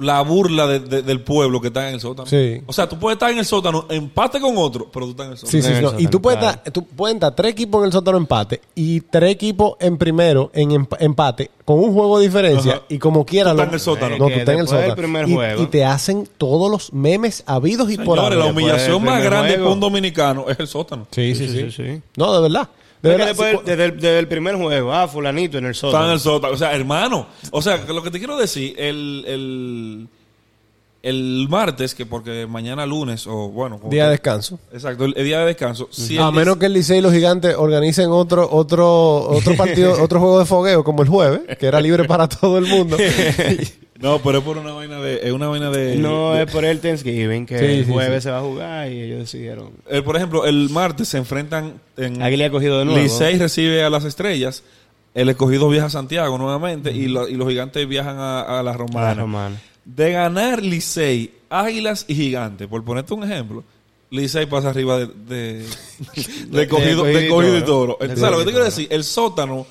la 0.00 0.20
burla 0.22 0.66
de- 0.66 0.80
de- 0.80 1.02
del 1.02 1.20
pueblo 1.20 1.60
que 1.60 1.68
está 1.68 1.88
en 1.88 1.94
el 1.94 2.00
sótano. 2.00 2.26
Sí. 2.26 2.60
O 2.66 2.72
sea, 2.72 2.88
tú 2.88 2.98
puedes 2.98 3.16
estar 3.16 3.30
en 3.30 3.38
el 3.38 3.44
sótano, 3.44 3.86
empate 3.90 4.40
con 4.40 4.56
otro, 4.56 4.88
pero 4.92 5.06
tú 5.06 5.10
estás 5.12 5.26
en 5.26 5.32
el 5.32 5.38
sótano. 5.38 5.62
Sí, 5.62 5.62
sí, 5.62 5.82
no. 5.82 5.98
Y 6.00 6.06
tú 6.08 6.20
puedes, 6.20 6.38
claro. 6.40 6.56
estar, 6.58 6.72
tú 6.72 6.84
pueden 6.86 7.16
estar 7.18 7.34
tres 7.34 7.52
equipos 7.52 7.80
en 7.80 7.86
el 7.86 7.92
sótano 7.92 8.16
empate 8.18 8.60
y 8.74 9.00
tres 9.02 9.30
equipos 9.32 9.74
en 9.80 9.96
primero 9.98 10.50
en 10.54 10.70
emp- 10.70 10.96
empate 11.00 11.50
con 11.64 11.78
un 11.78 11.92
juego 11.92 12.18
de 12.18 12.26
diferencia 12.26 12.72
Ajá. 12.72 12.82
y 12.88 12.98
como 12.98 13.24
quiera 13.24 13.50
Tú 13.52 13.56
lo- 13.58 13.62
estás 13.62 13.68
en 13.68 13.74
el 13.74 13.80
sótano. 13.80 14.18
No, 14.18 14.26
Que 14.26 14.32
tú 14.34 14.38
estás 14.40 14.54
en 14.54 14.60
el 14.60 14.68
sótano. 14.68 14.96
primer 14.96 15.28
y, 15.28 15.34
juego- 15.34 15.62
y 15.62 15.66
te 15.66 15.84
hacen 15.84 16.28
todos 16.38 16.70
los 16.70 16.92
memes 16.92 17.44
habidos 17.46 17.90
y 17.90 17.96
por 17.98 18.18
Señores, 18.18 18.38
la 18.38 18.46
humillación 18.46 19.04
más 19.04 19.22
grande 19.22 19.50
juego. 19.50 19.64
para 19.64 19.74
un 19.74 19.80
dominicano 19.80 20.46
es 20.48 20.58
el 20.58 20.66
sótano. 20.66 21.06
Sí, 21.10 21.34
sí, 21.34 21.46
Sí, 21.48 21.52
sí, 21.52 21.70
sí, 21.70 21.82
sí. 21.96 22.02
No, 22.16 22.32
de 22.34 22.40
verdad. 22.42 22.68
De 23.02 23.08
verdad, 23.08 23.26
después, 23.28 23.58
desde, 23.64 23.84
el, 23.86 23.94
desde 23.96 24.18
el 24.18 24.28
primer 24.28 24.56
juego, 24.56 24.92
ah, 24.92 25.08
fulanito 25.08 25.56
en 25.58 25.64
el 25.66 25.70
Está 25.72 25.86
en 25.86 25.92
sótano. 25.92 26.12
el 26.12 26.20
sótano. 26.20 26.54
O 26.54 26.56
sea, 26.56 26.74
hermano. 26.74 27.26
O 27.50 27.62
sea, 27.62 27.84
que 27.84 27.92
lo 27.92 28.02
que 28.02 28.10
te 28.10 28.18
quiero 28.18 28.36
decir, 28.36 28.74
el, 28.78 29.24
el, 29.26 30.08
el 31.02 31.46
martes, 31.48 31.94
que 31.94 32.04
porque 32.04 32.46
mañana 32.46 32.84
lunes, 32.84 33.26
o 33.26 33.48
bueno. 33.48 33.78
como 33.78 33.90
día 33.90 34.04
de 34.04 34.10
descanso. 34.10 34.58
Exacto, 34.72 35.06
el, 35.06 35.14
el 35.16 35.24
día 35.24 35.40
de 35.40 35.46
descanso. 35.46 35.88
Si 35.90 36.18
a 36.18 36.28
el 36.28 36.34
menos 36.34 36.58
que 36.58 36.66
el 36.66 36.74
Licey 36.74 36.98
y 36.98 37.00
los 37.00 37.12
gigantes 37.12 37.54
organicen 37.56 38.10
otro 38.10 38.46
otro 38.50 39.28
otro 39.30 39.56
partido, 39.56 40.02
otro 40.02 40.20
juego 40.20 40.38
de 40.38 40.44
fogueo 40.44 40.84
como 40.84 41.02
el 41.02 41.08
jueves, 41.08 41.56
que 41.58 41.66
era 41.66 41.80
libre 41.80 42.04
para 42.04 42.28
todo 42.28 42.58
el 42.58 42.66
mundo. 42.66 42.96
No, 44.00 44.18
pero 44.22 44.38
es 44.38 44.44
por 44.44 44.56
una 44.58 44.72
vaina 44.72 44.98
de. 45.00 45.20
Es 45.22 45.32
una 45.32 45.48
vaina 45.48 45.70
de. 45.70 45.96
No 45.96 46.32
de- 46.34 46.44
es 46.44 46.50
por 46.50 46.64
el 46.64 46.80
Thanksgiving 46.80 47.44
que 47.46 47.58
Sí, 47.58 47.64
el 47.66 47.84
jueves 47.86 48.22
sí. 48.22 48.28
se 48.28 48.30
va 48.30 48.38
a 48.38 48.42
jugar 48.42 48.90
y 48.90 49.00
ellos 49.02 49.18
decidieron. 49.20 49.72
el- 49.88 50.02
por 50.02 50.16
ejemplo, 50.16 50.46
el 50.46 50.70
martes 50.70 51.08
se 51.08 51.18
enfrentan 51.18 51.74
en. 51.96 52.18
Le 52.18 52.44
ha 52.44 52.50
cogido 52.50 52.78
de 52.78 52.86
nuevo. 52.86 53.00
Licey 53.00 53.36
recibe 53.38 53.84
a 53.84 53.90
las 53.90 54.04
estrellas. 54.04 54.62
El 55.12 55.28
escogido 55.28 55.68
viaja 55.68 55.86
a 55.86 55.90
Santiago 55.90 56.38
nuevamente. 56.38 56.92
y, 56.92 57.08
lo- 57.08 57.28
y 57.28 57.34
los 57.34 57.48
gigantes 57.48 57.86
viajan 57.86 58.16
a, 58.18 58.58
a 58.60 58.62
la 58.62 58.72
Romana. 58.72 59.50
De 59.84 60.12
ganar 60.12 60.62
Licey, 60.62 61.32
Águilas 61.48 62.04
y 62.08 62.14
Gigantes, 62.14 62.68
por 62.68 62.84
ponerte 62.84 63.12
un 63.14 63.24
ejemplo, 63.24 63.64
Licey 64.10 64.46
pasa 64.46 64.70
arriba 64.70 64.98
de, 64.98 65.06
de, 65.06 65.64
de, 66.50 66.68
cogido, 66.68 67.02
Cogido 67.02 67.04
de 67.04 67.28
cogido 67.28 67.58
y 67.58 67.62
Toro. 67.62 67.98
Entonces, 68.00 68.30
lo 68.30 68.38
que 68.38 68.44
te 68.44 68.50
quiero 68.50 68.64
decir, 68.64 68.86
el 68.90 69.04
sótano 69.04 69.66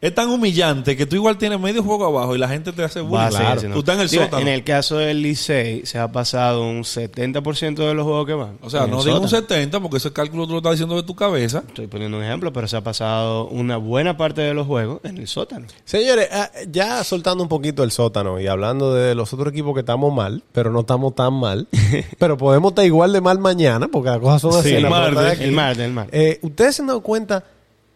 es 0.00 0.14
tan 0.14 0.30
humillante 0.30 0.96
que 0.96 1.04
tú 1.04 1.16
igual 1.16 1.36
tienes 1.36 1.60
medio 1.60 1.82
juego 1.82 2.06
abajo 2.06 2.34
y 2.34 2.38
la 2.38 2.48
gente 2.48 2.72
te 2.72 2.82
hace 2.82 3.00
bullying. 3.02 3.36
haciendo. 3.36 3.74
Tú 3.74 3.80
estás 3.80 3.96
en 3.96 4.00
el 4.00 4.08
Digo, 4.08 4.22
sótano. 4.24 4.42
En 4.42 4.48
el 4.48 4.64
caso 4.64 4.96
del 4.96 5.20
Licey, 5.22 5.84
se 5.84 5.98
ha 5.98 6.10
pasado 6.10 6.62
un 6.62 6.84
70% 6.84 7.74
de 7.74 7.94
los 7.94 8.04
juegos 8.04 8.26
que 8.26 8.32
van. 8.32 8.56
O 8.62 8.70
sea, 8.70 8.86
no 8.86 9.02
digo 9.04 9.20
un 9.20 9.28
sótano. 9.28 9.48
70 9.48 9.80
porque 9.80 9.98
ese 9.98 10.10
cálculo 10.12 10.46
tú 10.46 10.52
lo 10.52 10.58
estás 10.58 10.72
diciendo 10.72 10.96
de 10.96 11.02
tu 11.02 11.14
cabeza. 11.14 11.62
Estoy 11.68 11.86
poniendo 11.86 12.16
un 12.16 12.24
ejemplo, 12.24 12.50
pero 12.50 12.66
se 12.66 12.78
ha 12.78 12.80
pasado 12.80 13.48
una 13.48 13.76
buena 13.76 14.16
parte 14.16 14.40
de 14.40 14.54
los 14.54 14.66
juegos 14.66 15.00
en 15.04 15.18
el 15.18 15.28
sótano. 15.28 15.66
Señores, 15.84 16.28
ah, 16.32 16.50
ya 16.70 17.04
soltando 17.04 17.42
un 17.42 17.50
poquito 17.50 17.82
el 17.82 17.90
sótano 17.90 18.40
y 18.40 18.46
hablando 18.46 18.94
de 18.94 19.14
los 19.14 19.32
otros 19.34 19.52
equipos 19.52 19.74
que 19.74 19.80
estamos 19.80 20.14
mal, 20.14 20.42
pero 20.52 20.70
no 20.70 20.80
estamos 20.80 21.14
tan 21.14 21.34
mal, 21.34 21.68
pero 22.18 22.38
podemos 22.38 22.70
estar 22.72 22.86
igual 22.86 23.12
de 23.12 23.20
mal 23.20 23.38
mañana, 23.38 23.88
porque 23.88 24.08
las 24.08 24.18
cosas 24.18 24.40
son 24.40 24.58
así. 24.58 24.70
Sí, 24.70 24.74
el 24.76 24.88
martes, 24.88 25.18
aquí. 25.18 25.44
El 25.44 25.52
martes, 25.52 25.84
el 25.84 25.92
martes. 25.92 26.18
Eh, 26.18 26.38
Ustedes 26.42 26.76
se 26.76 26.82
han 26.82 26.88
dado 26.88 27.02
cuenta 27.02 27.44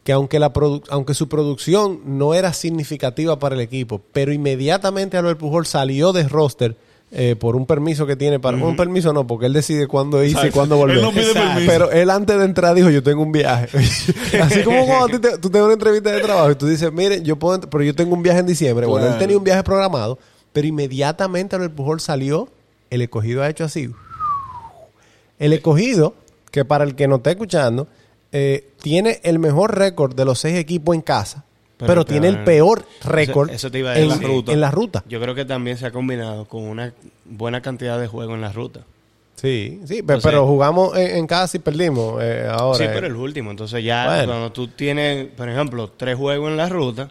que 0.05 0.13
aunque, 0.13 0.39
la 0.39 0.53
produ- 0.53 0.85
aunque 0.91 1.15
su 1.15 1.29
producción 1.29 2.01
no 2.05 2.35
era 2.35 2.53
significativa 2.53 3.39
para 3.39 3.55
el 3.57 3.61
equipo, 3.63 4.01
pero 4.13 4.33
inmediatamente 4.33 5.17
Albert 5.17 5.39
Pujol 5.39 5.67
salió 5.67 6.13
de 6.13 6.29
roster 6.29 6.77
eh, 7.11 7.37
por 7.39 7.55
un 7.57 7.65
permiso 7.65 8.07
que 8.07 8.17
tiene 8.17 8.39
para... 8.41 8.57
Un 8.57 8.77
permiso 8.77 9.13
no, 9.13 9.27
porque 9.27 9.47
él 9.47 9.53
decide 9.53 9.87
cuándo 9.87 10.19
irse 10.23 10.33
y 10.33 10.37
Exacto. 10.37 10.55
cuándo 10.59 10.77
volver. 10.77 10.97
Él 10.97 11.03
no 11.03 11.11
pide 11.11 11.23
Exacto. 11.29 11.49
permiso. 11.49 11.73
Pero 11.73 11.91
él 11.93 12.11
antes 12.11 12.37
de 12.39 12.45
entrar 12.45 12.75
dijo, 12.75 12.91
yo 12.91 13.03
tengo 13.03 13.23
un 13.23 13.31
viaje. 13.33 13.79
Así 14.43 14.63
como 14.63 14.85
cuando 14.87 15.21
te- 15.21 15.39
tú 15.39 15.51
a 15.57 15.63
una 15.65 15.73
entrevista 15.75 16.11
de 16.11 16.21
trabajo 16.21 16.51
y 16.51 16.55
tú 16.57 16.67
dices, 16.67 16.93
mire, 16.93 17.23
yo 17.23 17.37
puedo, 17.37 17.61
pero 17.61 17.83
yo 17.85 17.95
tengo 17.95 18.15
un 18.15 18.23
viaje 18.23 18.41
en 18.41 18.47
diciembre. 18.47 18.87
Bueno, 18.87 19.07
él 19.07 19.19
tenía 19.19 19.39
un 19.39 19.45
viaje 19.45 19.63
programado, 19.63 20.19
pero 20.53 20.67
inmediatamente 20.67 21.55
Albert 21.57 21.75
Pujol 21.75 22.01
salió, 22.01 22.49
el 22.91 23.01
escogido 23.01 23.43
ha 23.43 23.49
hecho 23.49 23.65
así. 23.65 23.91
El 25.39 25.53
escogido, 25.53 26.15
que 26.51 26.65
para 26.65 26.85
el 26.85 26.95
que 26.95 27.09
no 27.09 27.17
está 27.17 27.31
escuchando, 27.31 27.87
eh, 28.37 28.69
tiene 28.83 29.21
el 29.23 29.39
mejor 29.39 29.79
récord 29.79 30.15
de 30.15 30.25
los 30.25 30.41
seis 30.41 30.59
equipos 30.59 30.95
en 30.95 31.01
casa, 31.03 31.45
pero, 31.77 31.89
Pero 31.89 32.05
tiene 32.05 32.29
el 32.29 32.43
peor. 32.45 32.85
récord 33.05 33.49
Eso- 33.49 33.57
eso 33.57 33.71
te 33.71 33.79
iba 33.79 33.93
a 33.93 33.99
en, 33.99 34.09
decir. 34.09 34.45
en 34.49 34.61
la 34.61 34.71
ruta. 34.71 35.05
Yo 35.09 35.21
creo 35.21 35.35
que 35.35 35.45
también 35.45 35.77
se 35.79 35.87
ha 35.87 35.91
combinado 35.93 36.45
con 36.47 36.65
una 36.65 36.93
buena 37.25 37.63
cantidad 37.63 37.99
de 37.99 38.07
juegos 38.09 38.35
en 38.35 38.41
la 38.41 38.53
ruta. 38.53 38.81
Sí, 39.37 39.81
sí, 39.87 39.99
Entonces- 39.99 40.25
pero 40.25 40.47
jugamos 40.47 40.97
en, 40.97 41.17
en 41.17 41.27
casa 41.27 41.57
y 41.57 41.61
perdimos 41.61 42.23
eh, 42.23 42.47
ahora. 42.51 42.79
sí, 42.79 42.85
pero 42.93 43.07
el 43.07 43.17
último. 43.17 43.51
Entonces 43.51 43.85
ya 43.85 44.07
Bueno. 44.07 44.27
cuando 44.27 44.53
tú 44.53 44.69
tienes, 44.69 45.27
por 45.29 45.49
ejemplo, 45.49 45.91
tres 45.97 46.17
juegos 46.17 46.51
en 46.51 46.57
la 46.57 46.69
ruta 46.69 47.11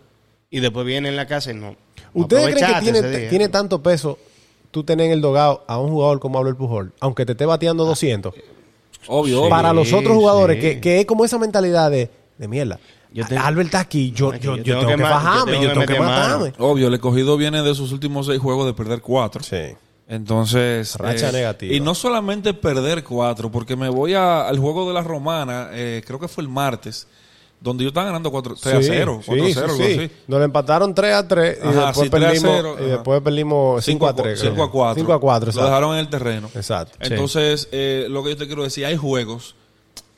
y 0.50 0.60
después 0.60 0.86
viene 0.86 1.10
en 1.10 1.16
la 1.16 1.26
casa 1.28 1.52
y 1.52 1.56
no... 1.56 1.76
¿Ustedes 2.14 2.56
creen 2.56 2.94
que 2.94 3.28
tiene, 3.30 3.50
tanto 3.50 3.82
peso 3.82 4.18
tú 4.72 4.84
tener 4.84 5.08
en 5.08 5.12
el 5.14 5.22
dogado 5.22 5.64
a 5.68 5.80
un 5.80 5.90
jugador 5.90 6.20
como 6.20 6.38
Albert 6.40 6.58
Pujol, 6.58 6.92
aunque 7.00 7.26
te 7.26 7.32
esté 7.34 7.46
bateando 7.46 7.86
200? 7.86 8.34
Obvio, 9.08 9.50
para 9.50 9.74
los 9.74 9.92
otros 9.94 10.14
sí. 10.14 10.20
jugadores, 10.20 10.60
que, 10.60 10.80
que 10.80 11.00
es 11.02 11.06
como 11.06 11.26
esa 11.26 11.38
mentalidad 11.38 11.90
de, 11.92 12.10
de 12.38 12.48
mierda. 12.48 12.80
Yo 13.14 13.26
te- 13.28 13.38
Albert 13.38 13.68
está 13.68 13.80
aquí, 13.82 14.12
yo, 14.12 14.30
Aquí, 14.32 14.44
yo, 14.44 14.56
yo 14.58 14.64
yo 14.64 14.80
tengo 14.80 14.88
tengo, 14.88 14.98
que 14.98 15.04
bajarme, 15.04 15.62
yo 15.62 15.72
tengo 15.74 15.86
que 15.86 16.00
matarme. 16.00 16.54
Obvio, 16.58 16.88
el 16.88 16.94
escogido 16.96 17.38
viene 17.38 17.62
de 17.62 17.76
sus 17.76 17.92
últimos 17.92 18.26
seis 18.26 18.40
juegos 18.40 18.66
de 18.66 18.74
perder 18.74 19.02
cuatro. 19.02 19.44
Sí. 19.44 19.76
Entonces. 20.08 20.96
Racha 20.96 21.32
negativa. 21.32 21.74
Y 21.74 21.80
no 21.80 21.96
solamente 21.96 22.54
perder 22.54 23.04
cuatro, 23.04 23.52
porque 23.52 23.76
me 23.76 23.90
voy 23.90 24.14
a- 24.14 24.48
al 24.48 24.58
juego 24.60 24.88
de 24.88 24.94
la 24.94 25.02
romana, 25.02 25.70
eh, 25.72 26.02
creo 26.06 26.20
que 26.20 26.28
fue 26.28 26.44
el 26.44 26.50
martes, 26.50 27.08
donde 27.64 27.86
yo 27.86 27.88
estaba 27.88 28.08
ganando 28.08 28.30
4, 28.30 28.56
3 28.62 28.76
a 28.76 28.82
0, 28.84 29.22
4 29.26 29.46
a 29.46 29.48
0, 29.54 29.68
algo 29.72 29.84
así. 29.84 30.12
Nos 30.28 30.40
lo 30.40 30.44
empataron 30.44 30.94
3 30.94 31.14
a 31.14 31.28
3 31.28 31.58
y 31.58 31.68
Ajá, 31.68 31.86
después 31.88 32.06
sí, 32.06 32.10
3 32.10 32.24
a 32.24 32.28
perdimos, 32.28 32.52
0, 32.58 32.76
y 32.80 32.90
después 32.90 33.22
perdimos 33.22 33.86
5 33.86 34.08
a 34.08 34.16
3. 34.16 34.40
5 34.40 34.64
a 34.64 34.72
4. 34.72 35.02
5 35.02 35.14
a 35.14 35.20
4, 35.22 35.52
Lo 35.56 35.64
dejaron 35.64 35.94
en 35.94 36.00
el 36.00 36.10
terreno. 36.10 36.50
Exacto. 36.54 36.98
Entonces, 37.00 37.70
eh, 37.72 38.08
lo 38.10 38.22
que 38.22 38.32
yo 38.32 38.38
te 38.38 38.48
quiero 38.48 38.64
decir, 38.64 38.86
hay 38.86 38.98
juegos. 38.98 39.56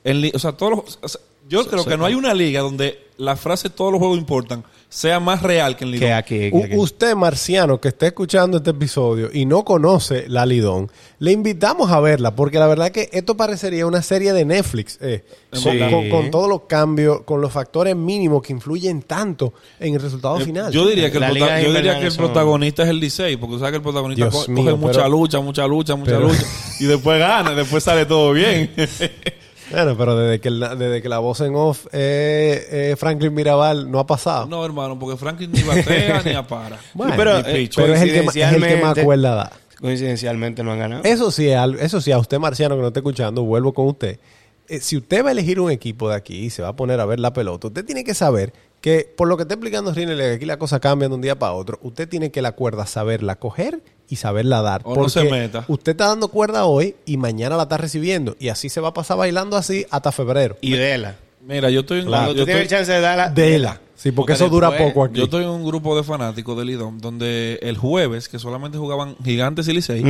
En 0.03 0.31
o 0.33 0.39
sea, 0.39 0.53
todos 0.53 0.71
los, 0.71 0.99
o 1.01 1.07
sea, 1.07 1.21
yo 1.47 1.67
creo 1.67 1.85
que 1.85 1.97
no 1.97 2.05
hay 2.05 2.15
una 2.15 2.33
liga 2.33 2.61
donde 2.61 3.09
la 3.17 3.35
frase 3.35 3.69
todos 3.69 3.91
los 3.91 3.99
juegos 3.99 4.17
importan 4.17 4.63
sea 4.95 5.19
más 5.19 5.41
real 5.41 5.75
que 5.75 5.83
en 5.83 5.91
Que 5.91 5.97
Lidón. 5.97 6.13
aquí, 6.13 6.49
U- 6.53 6.59
que 6.61 6.65
aquí. 6.67 6.77
usted, 6.77 7.15
marciano, 7.15 7.81
que 7.81 7.89
esté 7.89 8.07
escuchando 8.07 8.57
este 8.57 8.69
episodio 8.69 9.29
y 9.33 9.45
no 9.45 9.65
conoce 9.65 10.23
la 10.29 10.45
Lidón, 10.45 10.89
le 11.19 11.33
invitamos 11.33 11.91
a 11.91 11.99
verla, 11.99 12.33
porque 12.33 12.59
la 12.59 12.67
verdad 12.67 12.91
que 12.91 13.09
esto 13.11 13.35
parecería 13.35 13.85
una 13.87 14.01
serie 14.01 14.31
de 14.31 14.45
Netflix, 14.45 14.97
eh, 15.01 15.25
con, 15.51 15.61
Sí. 15.61 15.79
con- 15.91 16.09
con 16.09 16.31
todos 16.31 16.47
los 16.47 16.61
cambios, 16.61 17.21
con 17.23 17.41
los 17.41 17.51
factores 17.51 17.93
mínimos 17.93 18.41
que 18.41 18.53
influyen 18.53 19.01
tanto 19.01 19.53
en 19.81 19.95
el 19.95 19.99
resultado 20.01 20.39
Eh, 20.39 20.45
final. 20.45 20.71
Yo 20.71 20.87
diría 20.87 21.11
que 21.11 21.17
el, 21.17 21.21
La 21.21 21.29
prota- 21.29 21.33
liga 21.45 21.47
yo 21.61 21.67
diría 21.67 21.79
invernal 21.79 21.99
que 21.99 22.05
el 22.05 22.11
son- 22.13 22.25
protagonista 22.25 22.83
es 22.83 22.89
el 22.89 22.99
Licey, 23.01 23.35
porque 23.35 23.53
tú 23.55 23.59
sabes 23.59 23.71
que 23.71 23.77
el 23.77 23.83
protagonista 23.83 24.29
Dios 24.29 24.45
co- 24.45 24.51
mío, 24.51 24.63
coge 24.63 24.75
mucha 24.77 24.93
pero- 25.03 25.09
lucha, 25.09 25.39
mucha 25.41 25.67
lucha, 25.67 25.95
mucha 25.95 26.11
pero- 26.11 26.27
lucha, 26.29 26.43
y 26.79 26.85
después 26.85 27.19
gana, 27.19 27.53
después 27.53 27.83
sale 27.83 28.05
todo 28.05 28.31
bien. 28.31 28.71
Bueno, 29.75 29.97
pero 29.97 30.15
desde 30.17 30.39
que, 30.39 30.49
la, 30.49 30.75
desde 30.75 31.01
que 31.01 31.09
la 31.09 31.19
voz 31.19 31.41
en 31.41 31.55
off 31.55 31.85
es 31.87 31.91
eh, 31.93 32.95
Franklin 32.97 33.33
Mirabal 33.33 33.91
no 33.91 33.99
ha 33.99 34.07
pasado. 34.07 34.45
no, 34.47 34.63
hermano, 34.65 34.97
porque 34.97 35.17
Franklin 35.17 35.51
ni 35.51 35.61
batea 35.63 36.21
ni 36.23 36.31
apara. 36.33 36.79
Bueno, 36.93 37.13
pero, 37.17 37.39
eh, 37.39 37.43
pitch. 37.63 37.75
pero 37.75 37.93
es 37.93 38.01
el 38.01 38.11
que, 38.11 38.19
es 38.41 38.53
el 38.53 38.63
que 38.65 38.77
más 38.77 38.97
cuerda 38.99 39.35
da. 39.35 39.51
Coincidencialmente 39.81 40.63
no 40.63 40.71
han 40.71 40.79
ganado. 40.79 41.03
Eso 41.03 41.29
sí, 41.31 41.49
es 41.49 41.57
algo- 41.57 41.79
eso 41.79 41.99
sí, 42.01 42.11
a 42.11 42.17
usted 42.17 42.39
marciano 42.39 42.75
que 42.75 42.81
no 42.81 42.87
está 42.87 42.99
escuchando, 43.01 43.43
vuelvo 43.43 43.73
con 43.73 43.87
usted. 43.87 44.19
Eh, 44.67 44.79
si 44.79 44.97
usted 44.97 45.23
va 45.23 45.29
a 45.29 45.31
elegir 45.33 45.59
un 45.59 45.69
equipo 45.69 46.09
de 46.09 46.15
aquí 46.15 46.45
y 46.45 46.49
se 46.49 46.61
va 46.61 46.69
a 46.69 46.75
poner 46.75 46.99
a 46.99 47.05
ver 47.05 47.19
la 47.19 47.33
pelota, 47.33 47.67
usted 47.67 47.85
tiene 47.85 48.03
que 48.03 48.13
saber 48.15 48.53
que, 48.85 49.11
por 49.17 49.27
lo 49.27 49.35
que 49.35 49.41
está 49.41 49.55
explicando 49.55 49.91
Rinel, 49.91 50.19
que 50.19 50.31
aquí 50.33 50.45
las 50.45 50.57
cosas 50.57 50.79
cambian 50.79 51.09
de 51.09 51.15
un 51.15 51.21
día 51.21 51.39
para 51.39 51.53
otro, 51.53 51.79
usted 51.81 52.07
tiene 52.07 52.29
que 52.29 52.43
la 52.43 52.51
cuerda 52.51 52.85
saberla 52.85 53.35
coger 53.37 53.81
y 54.07 54.17
saberla 54.17 54.61
dar. 54.61 54.81
O 54.83 54.95
no 54.95 55.09
se 55.09 55.23
meta. 55.23 55.65
Usted 55.67 55.93
está 55.93 56.05
dando 56.09 56.27
cuerda 56.27 56.65
hoy 56.65 56.93
y 57.03 57.17
mañana 57.17 57.57
la 57.57 57.63
está 57.63 57.77
recibiendo. 57.77 58.35
Y 58.39 58.49
así 58.49 58.69
se 58.69 58.79
va 58.81 58.89
a 58.89 58.93
pasar 58.93 59.17
bailando 59.17 59.57
así 59.57 59.87
hasta 59.89 60.11
febrero. 60.11 60.57
Y 60.61 60.73
Dela. 60.73 61.15
Mira, 61.47 61.71
yo 61.71 61.79
estoy 61.79 62.01
en, 62.01 62.05
Cuando 62.09 62.33
yo 62.33 62.41
tú 62.41 62.45
tienes 62.45 62.61
estoy- 62.65 62.77
chance 62.77 62.91
de 62.91 63.01
darla... 63.01 63.29
Dela. 63.31 63.81
Sí, 63.95 64.11
porque, 64.11 64.33
Porque 64.33 64.33
eso 64.33 64.49
dura 64.49 64.69
después- 64.69 64.89
poco 64.93 65.05
aquí. 65.05 65.17
yo 65.17 65.23
estoy 65.23 65.43
en 65.45 65.49
un 65.49 65.65
grupo 65.65 65.97
de 65.97 66.03
fanáticos 66.03 66.55
del 66.55 66.67
Lidón 66.67 66.99
donde 66.99 67.57
el 67.63 67.77
jueves, 67.77 68.29
que 68.29 68.37
solamente 68.37 68.77
jugaban 68.77 69.15
Gigantes 69.23 69.67
y 69.67 69.73
Licey, 69.73 70.03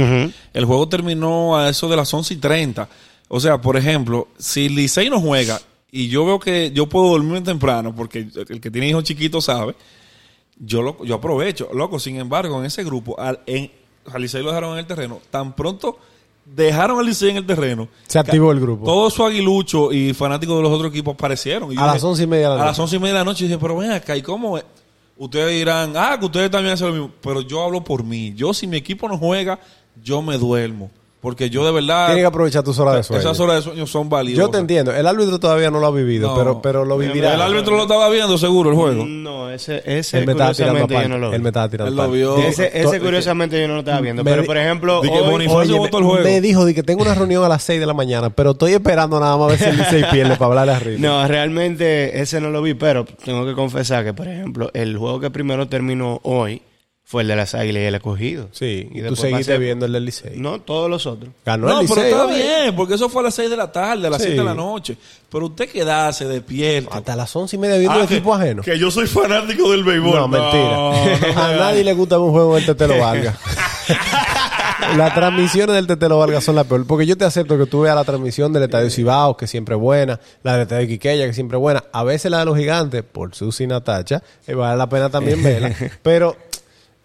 el 0.54 0.66
juego 0.66 0.90
terminó 0.90 1.58
a 1.58 1.70
eso 1.70 1.88
de 1.88 1.96
las 1.96 2.14
11 2.14 2.34
y 2.34 2.38
30. 2.38 2.90
O 3.30 3.40
sea, 3.40 3.58
por 3.62 3.78
ejemplo, 3.78 4.28
si 4.38 4.68
Licey 4.68 5.10
no 5.10 5.22
juega 5.22 5.62
y 5.96 6.10
yo 6.10 6.26
veo 6.26 6.40
que 6.40 6.72
yo 6.74 6.88
puedo 6.90 7.08
dormirme 7.12 7.40
temprano, 7.40 7.96
porque 7.96 8.28
el 8.50 8.60
que 8.60 8.70
tiene 8.70 8.90
hijos 8.90 9.06
chiquitos 9.06 9.46
sabe, 9.46 9.76
yo 10.60 10.82
lo, 10.82 11.04
yo 11.06 11.16
aprovecho. 11.16 11.70
Loco, 11.74 12.00
sin 12.00 12.18
embargo, 12.18 12.60
en 12.60 12.66
ese 12.66 12.84
grupo, 12.84 13.18
al, 13.18 13.40
en, 13.46 13.72
al 14.12 14.22
Licey 14.22 14.44
lo 14.44 14.50
dejaron 14.50 14.74
en 14.74 14.80
el 14.80 14.88
terreno. 14.88 15.22
Tan 15.32 15.56
pronto 15.56 15.98
dejaron 16.46 17.00
al 17.00 17.06
Licey 17.06 17.30
en 17.30 17.38
el 17.38 17.46
terreno. 17.46 17.88
Se 18.08 18.20
activó 18.20 18.52
el 18.52 18.60
grupo. 18.60 18.86
Todo 18.86 19.10
su 19.10 19.24
aguilucho 19.26 19.94
y 19.94 20.14
fanáticos 20.14 20.58
de 20.58 20.64
los 20.64 20.72
otros 20.74 20.92
equipos 20.92 21.14
aparecieron. 21.14 21.72
Y 21.72 21.78
A 21.78 21.86
las 21.88 22.04
once 22.04 22.24
y 22.24 22.28
media 22.28 22.50
de 22.50 22.56
la 22.56 22.56
A 22.56 22.58
noche. 22.58 22.68
las 22.72 22.80
once 22.80 22.96
y 22.98 23.00
media 23.00 23.14
de 23.14 23.20
la 23.20 23.26
noche. 23.26 23.46
Y 23.46 23.48
dije, 23.48 23.60
pero 23.60 23.78
ven 23.78 23.92
acá, 23.92 24.18
¿y 24.18 24.22
cómo 24.22 24.58
es? 24.58 24.66
Ustedes 25.18 25.56
dirán, 25.56 25.94
ah, 25.96 26.18
que 26.20 26.26
ustedes 26.26 26.52
también 26.52 26.74
hacen 26.74 26.88
lo 26.88 26.94
mismo. 26.94 27.12
Pero 27.22 27.40
yo 27.40 27.64
hablo 27.64 27.82
por 27.86 28.04
mí. 28.04 28.34
Yo, 28.36 28.54
si 28.54 28.68
mi 28.68 28.76
equipo 28.76 29.08
no 29.08 29.18
juega, 29.18 29.60
yo 30.04 30.22
me 30.22 30.38
duermo. 30.38 30.92
Porque 31.26 31.50
yo 31.50 31.66
de 31.66 31.72
verdad. 31.72 32.06
Tienes 32.06 32.22
que 32.22 32.28
aprovechar 32.28 32.62
tus 32.62 32.78
horas 32.78 32.98
de 32.98 33.04
sueño. 33.04 33.20
Esas 33.20 33.40
horas 33.40 33.56
de 33.56 33.62
sueño 33.64 33.88
son 33.88 34.10
valiosas. 34.10 34.38
Yo 34.46 34.50
te 34.52 34.60
entiendo. 34.60 34.94
El 34.94 35.08
árbitro 35.08 35.40
todavía 35.40 35.72
no 35.72 35.80
lo 35.80 35.88
ha 35.88 35.92
vivido, 35.92 36.30
No. 36.30 36.36
pero, 36.38 36.62
pero 36.62 36.86
lo 36.86 37.00
vivirá. 37.00 37.34
El 37.34 37.42
árbitro 37.42 37.76
lo 37.76 37.82
estaba 37.82 38.08
viendo 38.10 38.38
seguro 38.38 38.70
el 38.70 38.76
juego. 38.76 39.06
No, 39.08 39.50
ese, 39.50 39.82
ese 39.86 40.20
Él 40.20 40.28
me 40.28 40.34
estaba 40.34 40.54
tirando 40.54 40.82
curiosamente 40.82 41.02
yo 41.04 41.10
no 41.10 41.18
lo 41.18 41.30
vi. 41.32 41.36
Él 41.36 41.42
me 41.42 41.50
estaba 41.50 41.70
tirando 41.70 41.90
Él 41.90 41.96
lo 41.98 42.12
vio. 42.12 42.38
Ese, 42.38 42.68
To- 42.68 42.78
ese 42.90 43.00
curiosamente 43.00 43.60
yo 43.60 43.68
no 43.68 43.74
lo 43.74 43.80
estaba 43.80 44.02
viendo. 44.02 44.24
Me 44.24 44.30
Pero 44.30 44.46
por 44.46 44.58
ejemplo, 44.58 45.02
di 45.02 45.10
que 45.10 45.18
hoy- 45.20 45.48
Oye, 45.48 45.74
votó 45.80 45.98
el 45.98 46.04
me, 46.04 46.10
juego. 46.12 46.24
me 46.26 46.42
dijo 46.42 46.64
de 46.64 46.76
que 46.76 46.84
tengo 46.84 47.02
una 47.02 47.16
reunión 47.16 47.44
a 47.44 47.50
las 47.50 47.64
6 47.64 47.80
de 47.80 47.86
la 47.88 47.94
mañana, 47.96 48.30
pero 48.30 48.52
estoy 48.52 48.74
esperando 48.74 49.20
nada 49.20 49.36
más 49.36 49.48
a 49.48 49.50
ver 49.50 49.58
si 49.60 49.66
el 49.66 49.78
Licey 49.78 50.04
pierde 50.12 50.36
para 50.36 50.46
hablarle 50.46 50.74
a 50.74 50.80
Ricky. 50.80 51.02
No, 51.02 51.28
realmente 51.28 52.22
ese 52.22 52.40
no 52.40 52.52
lo 52.52 52.62
vi, 52.62 52.76
pero 52.76 53.04
tengo 53.24 53.46
que 53.48 53.54
confesar 53.54 54.04
que, 54.04 54.14
por 54.14 54.28
ejemplo, 54.28 54.70
el 54.76 54.96
juego 54.96 55.20
que 55.20 55.32
primero 55.32 55.68
terminó 55.68 56.20
hoy 56.22 56.62
fue 57.08 57.22
el 57.22 57.28
de 57.28 57.36
las 57.36 57.54
Águilas 57.54 57.84
y 57.84 57.86
el 57.86 57.94
escogido. 57.96 58.50
Sí, 58.52 58.88
y, 58.92 58.98
tú 58.98 59.04
después 59.04 59.20
seguiste 59.20 59.54
pasé- 59.56 59.60
viendo 59.60 59.86
el 59.86 59.92
del 59.94 60.06
Licey. 60.06 60.38
No, 60.38 60.60
todos 60.60 60.90
los 60.90 61.06
otros. 61.06 61.32
Ganó 61.46 61.68
No, 61.68 61.82
el 61.82 61.88
pero 61.88 62.02
Licey. 62.02 62.12
está 62.12 62.26
oye. 62.26 62.36
bien, 62.44 62.76
porque 62.76 62.96
eso 62.96 63.10
fue 63.10 63.22
a 63.22 63.26
las 63.26 63.36
6 63.36 63.50
de 63.50 63.58
la 63.58 63.72
tarde, 63.72 64.08
a 64.08 64.10
las 64.10 64.22
Sí. 64.22 64.30
7 64.30 64.42
de 64.42 64.46
la 64.46 64.56
noche. 64.56 64.98
Pero 65.30 65.46
usted 65.46 65.70
quedarse 65.70 66.26
despierto. 66.28 66.92
Hasta 66.92 67.16
las 67.16 67.36
11 67.36 67.56
y 67.56 67.60
media 67.60 67.78
viendo 67.78 68.00
Ah, 68.02 68.08
que- 68.08 68.16
equipo 68.16 68.34
ajeno. 68.34 68.64
Que 68.64 68.80
yo 68.80 68.90
soy 68.90 69.06
fanático 69.06 69.70
del 69.72 69.84
béisbol. 69.84 70.16
No, 70.16 70.28
mentira. 70.28 70.76
no 70.76 70.92
a 71.44 71.52
nadie 71.54 71.84
le 71.84 71.94
gusta 71.94 72.18
un 72.18 72.32
juego 72.32 72.56
del 72.56 72.66
Tetelo 72.66 72.98
Vargas. 73.00 73.38
Las 74.98 75.14
transmisiones 75.14 75.76
del 75.76 75.88
Tetelo 75.88 76.18
Vargas 76.20 76.44
son 76.44 76.56
las 76.56 76.66
peor. 76.66 76.86
Porque 76.86 77.06
yo 77.06 77.18
te 77.18 77.26
acepto 77.26 77.58
que 77.58 77.66
tú 77.66 77.82
veas 77.82 77.96
la 77.96 78.04
transmisión 78.04 78.52
del 78.54 78.64
Estadio 78.64 78.90
Cibao, 78.90 79.36
que 79.38 79.48
siempre 79.48 79.76
es 79.76 79.82
buena, 79.82 80.20
la 80.44 80.54
del 80.54 80.62
Estadio 80.64 80.88
Quiqueya, 80.88 81.26
que 81.26 81.34
siempre 81.34 81.58
es 81.58 81.62
buena. 81.62 81.84
A 81.92 82.04
veces 82.04 82.30
la 82.32 82.40
de 82.40 82.46
los 82.46 82.58
gigantes, 82.58 83.04
por 83.04 83.34
Susi 83.36 83.68
Natacha, 83.68 84.22
eh, 84.48 84.54
vale 84.54 84.78
la 84.78 84.88
pena 84.90 85.10
también 85.10 85.42
verla. 85.44 85.74
Pero 86.04 86.36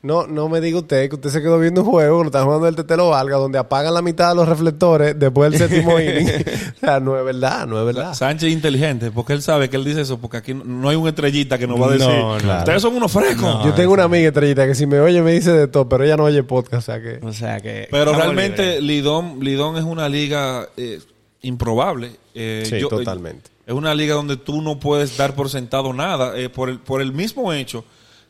no, 0.03 0.27
no 0.27 0.49
me 0.49 0.61
diga 0.63 0.79
usted 0.79 1.09
que 1.11 1.17
usted 1.17 1.29
se 1.31 1.43
quedó 1.43 1.59
viendo 1.59 1.83
un 1.83 1.87
juego, 1.91 2.19
que 2.19 2.25
lo 2.25 2.29
están 2.29 2.45
jugando 2.47 2.67
el 2.69 2.75
Tetelo 2.75 3.11
Vargas, 3.11 3.39
donde 3.39 3.59
apagan 3.59 3.93
la 3.93 4.01
mitad 4.01 4.31
de 4.31 4.35
los 4.37 4.49
reflectores 4.49 5.19
después 5.19 5.51
del 5.53 5.61
séptimo 5.61 6.01
inning. 6.01 6.27
o 6.29 6.79
sea, 6.81 7.01
no 7.01 7.19
es 7.19 7.25
verdad, 7.25 7.67
no 7.67 7.79
es 7.79 7.85
verdad. 7.85 8.15
Sánchez 8.15 8.49
es 8.49 8.53
inteligente, 8.55 9.11
porque 9.11 9.35
él 9.35 9.43
sabe 9.43 9.69
que 9.69 9.77
él 9.77 9.85
dice 9.85 10.01
eso, 10.01 10.19
porque 10.19 10.39
aquí 10.39 10.55
no- 10.55 10.89
hay 10.89 10.97
un 10.97 11.07
estrellita 11.07 11.59
que 11.59 11.67
nos 11.67 11.81
va 11.81 11.87
a 11.89 11.91
decir. 11.91 12.09
No, 12.09 12.37
claro. 12.39 12.59
Ustedes 12.61 12.81
son 12.83 12.97
unos 12.97 13.13
frescos. 13.13 13.65
Yo 13.65 13.75
tengo 13.75 13.93
una 13.93 14.05
amiga 14.05 14.29
estrellita 14.29 14.67
que 14.67 14.75
si 14.75 14.87
me 14.87 15.01
oye 15.01 15.21
me 15.23 15.33
dice 15.33 15.53
de 15.53 15.69
todo, 15.69 15.89
pero 15.89 16.03
ella 16.05 16.17
no 16.17 16.25
oye 16.25 16.43
podcast, 16.45 16.89
o 16.89 16.93
sea 16.93 17.01
que... 17.03 17.21
O 17.23 17.33
sea 17.33 17.61
que. 17.61 17.89
Pero 17.91 18.13
realmente. 18.15 18.81
Lidón, 18.81 19.41
Lidón 19.41 19.77
es 19.77 19.85
una 19.85 20.09
liga 20.09 20.67
eh, 20.77 20.99
improbable. 21.43 22.13
Eh, 22.35 22.65
Sí, 22.69 22.81
totalmente. 22.89 23.51
Es 23.67 23.75
una 23.75 23.95
liga 23.95 24.15
donde 24.15 24.37
tú 24.37 24.63
no 24.63 24.81
puedes 24.81 25.17
dar 25.17 25.35
por 25.35 25.49
sentado 25.49 25.93
nada 25.93 26.37
eh, 26.39 26.49
por, 26.49 26.69
el, 26.71 26.79
por 26.79 27.01
el 27.03 27.13
mismo 27.13 27.53
hecho 27.53 27.85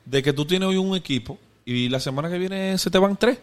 de 0.05 0.23
que 0.23 0.33
tú 0.33 0.45
tienes 0.45 0.68
hoy 0.68 0.77
un 0.77 0.95
equipo 0.97 1.39
y 1.73 1.89
la 1.89 2.01
semana 2.01 2.29
que 2.31 2.39
viene 2.39 2.77
se 2.79 2.91
te 2.91 2.99
van 2.99 3.16
tres. 3.16 3.39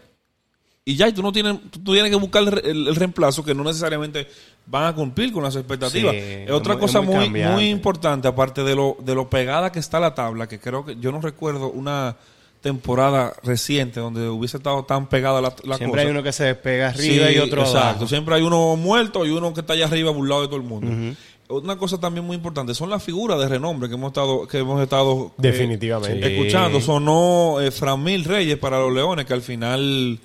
Y 0.86 0.96
ya, 0.96 1.08
y 1.10 1.12
tú 1.14 1.22
no 1.22 1.34
tienes, 1.34 1.56
tú 1.70 1.92
tienes 1.92 2.10
que 2.10 2.16
buscar 2.16 2.44
el, 2.44 2.60
el- 2.66 2.88
el 2.88 2.96
reemplazo 2.96 3.44
que 3.44 3.54
no 3.54 3.64
necesariamente 3.66 4.28
van 4.68 4.86
a 4.86 4.96
cumplir 4.96 5.34
con 5.34 5.44
las 5.44 5.56
expectativas. 5.56 6.14
Sí, 6.14 6.20
es 6.22 6.52
otra 6.52 6.78
cosa 6.80 7.02
muy 7.02 7.30
muy, 7.30 7.70
importante, 7.70 8.28
aparte 8.28 8.64
de 8.64 8.74
lo, 8.76 8.96
de 9.02 9.14
lo 9.14 9.30
pegada 9.30 9.72
que 9.72 9.80
está 9.80 10.00
la 10.00 10.16
tabla, 10.16 10.48
que 10.48 10.60
creo 10.60 10.86
que 10.86 10.96
yo 10.98 11.12
no 11.12 11.20
recuerdo 11.20 11.70
una 11.72 12.16
temporada 12.62 13.34
reciente 13.44 14.00
donde 14.00 14.28
hubiese 14.30 14.58
estado 14.58 14.84
tan 14.86 15.08
pegada 15.08 15.42
la, 15.42 15.54
la 15.64 15.78
Siempre 15.78 15.90
cosa. 15.90 16.02
hay 16.02 16.08
uno 16.08 16.24
que 16.24 16.32
se 16.34 16.46
despega 16.46 16.88
arriba 16.90 17.28
Sí, 17.28 17.36
y 17.36 17.40
otro 17.40 17.62
exacto. 17.62 17.88
abajo. 17.90 18.08
Siempre 18.08 18.36
hay 18.36 18.42
uno 18.42 18.76
muerto 18.78 19.26
y 19.26 19.30
uno 19.30 19.54
que 19.54 19.60
está 19.62 19.74
allá 19.74 19.86
arriba 19.86 20.12
burlado 20.12 20.42
de 20.42 20.48
todo 20.48 20.58
el 20.58 20.64
mundo. 20.64 21.16
Una 21.50 21.78
cosa 21.78 21.98
también 21.98 22.26
muy 22.26 22.36
importante 22.36 22.74
son 22.74 22.90
las 22.90 23.02
figuras 23.02 23.40
de 23.40 23.48
renombre 23.48 23.88
que 23.88 23.96
hemos 23.96 24.10
estado 24.10 24.46
que 24.48 24.58
hemos 24.58 24.82
estado 24.82 25.28
eh, 25.28 25.42
Definitivamente. 25.42 26.36
escuchando. 26.36 26.82
Sonó 26.82 27.62
eh, 27.62 27.72
Framil 27.72 28.26
Reyes 28.26 28.58
para 28.58 28.80
los 28.80 28.94
Leones 28.94 29.26
que 29.26 29.34
al 29.34 29.42
final 29.42 30.20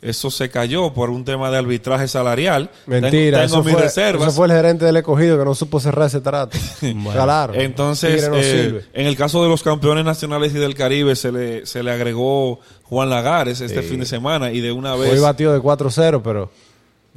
eso 0.00 0.30
se 0.30 0.48
cayó 0.48 0.92
por 0.94 1.10
un 1.10 1.24
tema 1.24 1.50
de 1.50 1.58
arbitraje 1.58 2.06
salarial. 2.06 2.70
Mentira, 2.86 3.10
Tengo, 3.10 3.30
tengo 3.30 3.44
eso, 3.44 3.64
mis 3.64 3.72
fue, 3.72 3.82
reservas. 3.82 4.28
eso 4.28 4.36
fue 4.36 4.46
el 4.46 4.52
gerente 4.52 4.84
del 4.84 4.96
escogido 4.96 5.36
que 5.36 5.44
no 5.44 5.54
supo 5.56 5.80
cerrar 5.80 6.06
ese 6.06 6.20
trato. 6.20 6.56
Claro. 7.12 7.54
Entonces, 7.54 8.28
no 8.28 8.36
eh, 8.36 8.84
en 8.92 9.06
el 9.06 9.16
caso 9.16 9.42
de 9.42 9.48
los 9.48 9.64
campeones 9.64 10.04
nacionales 10.04 10.54
y 10.54 10.58
del 10.58 10.76
Caribe, 10.76 11.16
se 11.16 11.32
le, 11.32 11.66
se 11.66 11.82
le 11.82 11.90
agregó 11.90 12.60
Juan 12.84 13.10
Lagares 13.10 13.60
este 13.60 13.82
fin 13.82 13.98
de 14.00 14.06
semana 14.06 14.52
y 14.52 14.60
de 14.60 14.70
una 14.70 14.94
vez. 14.94 15.12
Hoy 15.12 15.18
batió 15.18 15.52
de 15.52 15.58
4-0, 15.58 16.20
pero. 16.22 16.50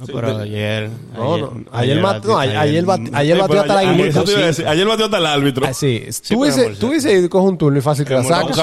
No, 0.06 0.14
pero 0.14 0.38
ayer... 0.38 0.90
No, 1.14 1.36
no. 1.38 1.64
Ayer, 1.72 2.00
no, 2.00 2.08
ayer, 2.38 2.84
batió- 2.84 3.10
ayer 3.14 3.38
batió 3.38 3.60
hasta 3.60 3.74
la 3.74 3.80
ayer- 3.80 4.66
Ayer 4.68 4.86
batió 4.86 5.04
hasta 5.06 5.18
el 5.18 5.26
árbitro. 5.26 5.66
Ah, 5.66 5.74
sí. 5.74 6.04
Sí, 6.10 6.34
tú 6.78 6.88
hubiese 6.88 7.12
ido 7.12 7.28
coge 7.30 7.48
un 7.48 7.58
turno 7.58 7.78
y 7.78 7.82
fácil 7.82 8.04
que 8.04 8.14
la 8.14 8.24
sacas. 8.24 8.58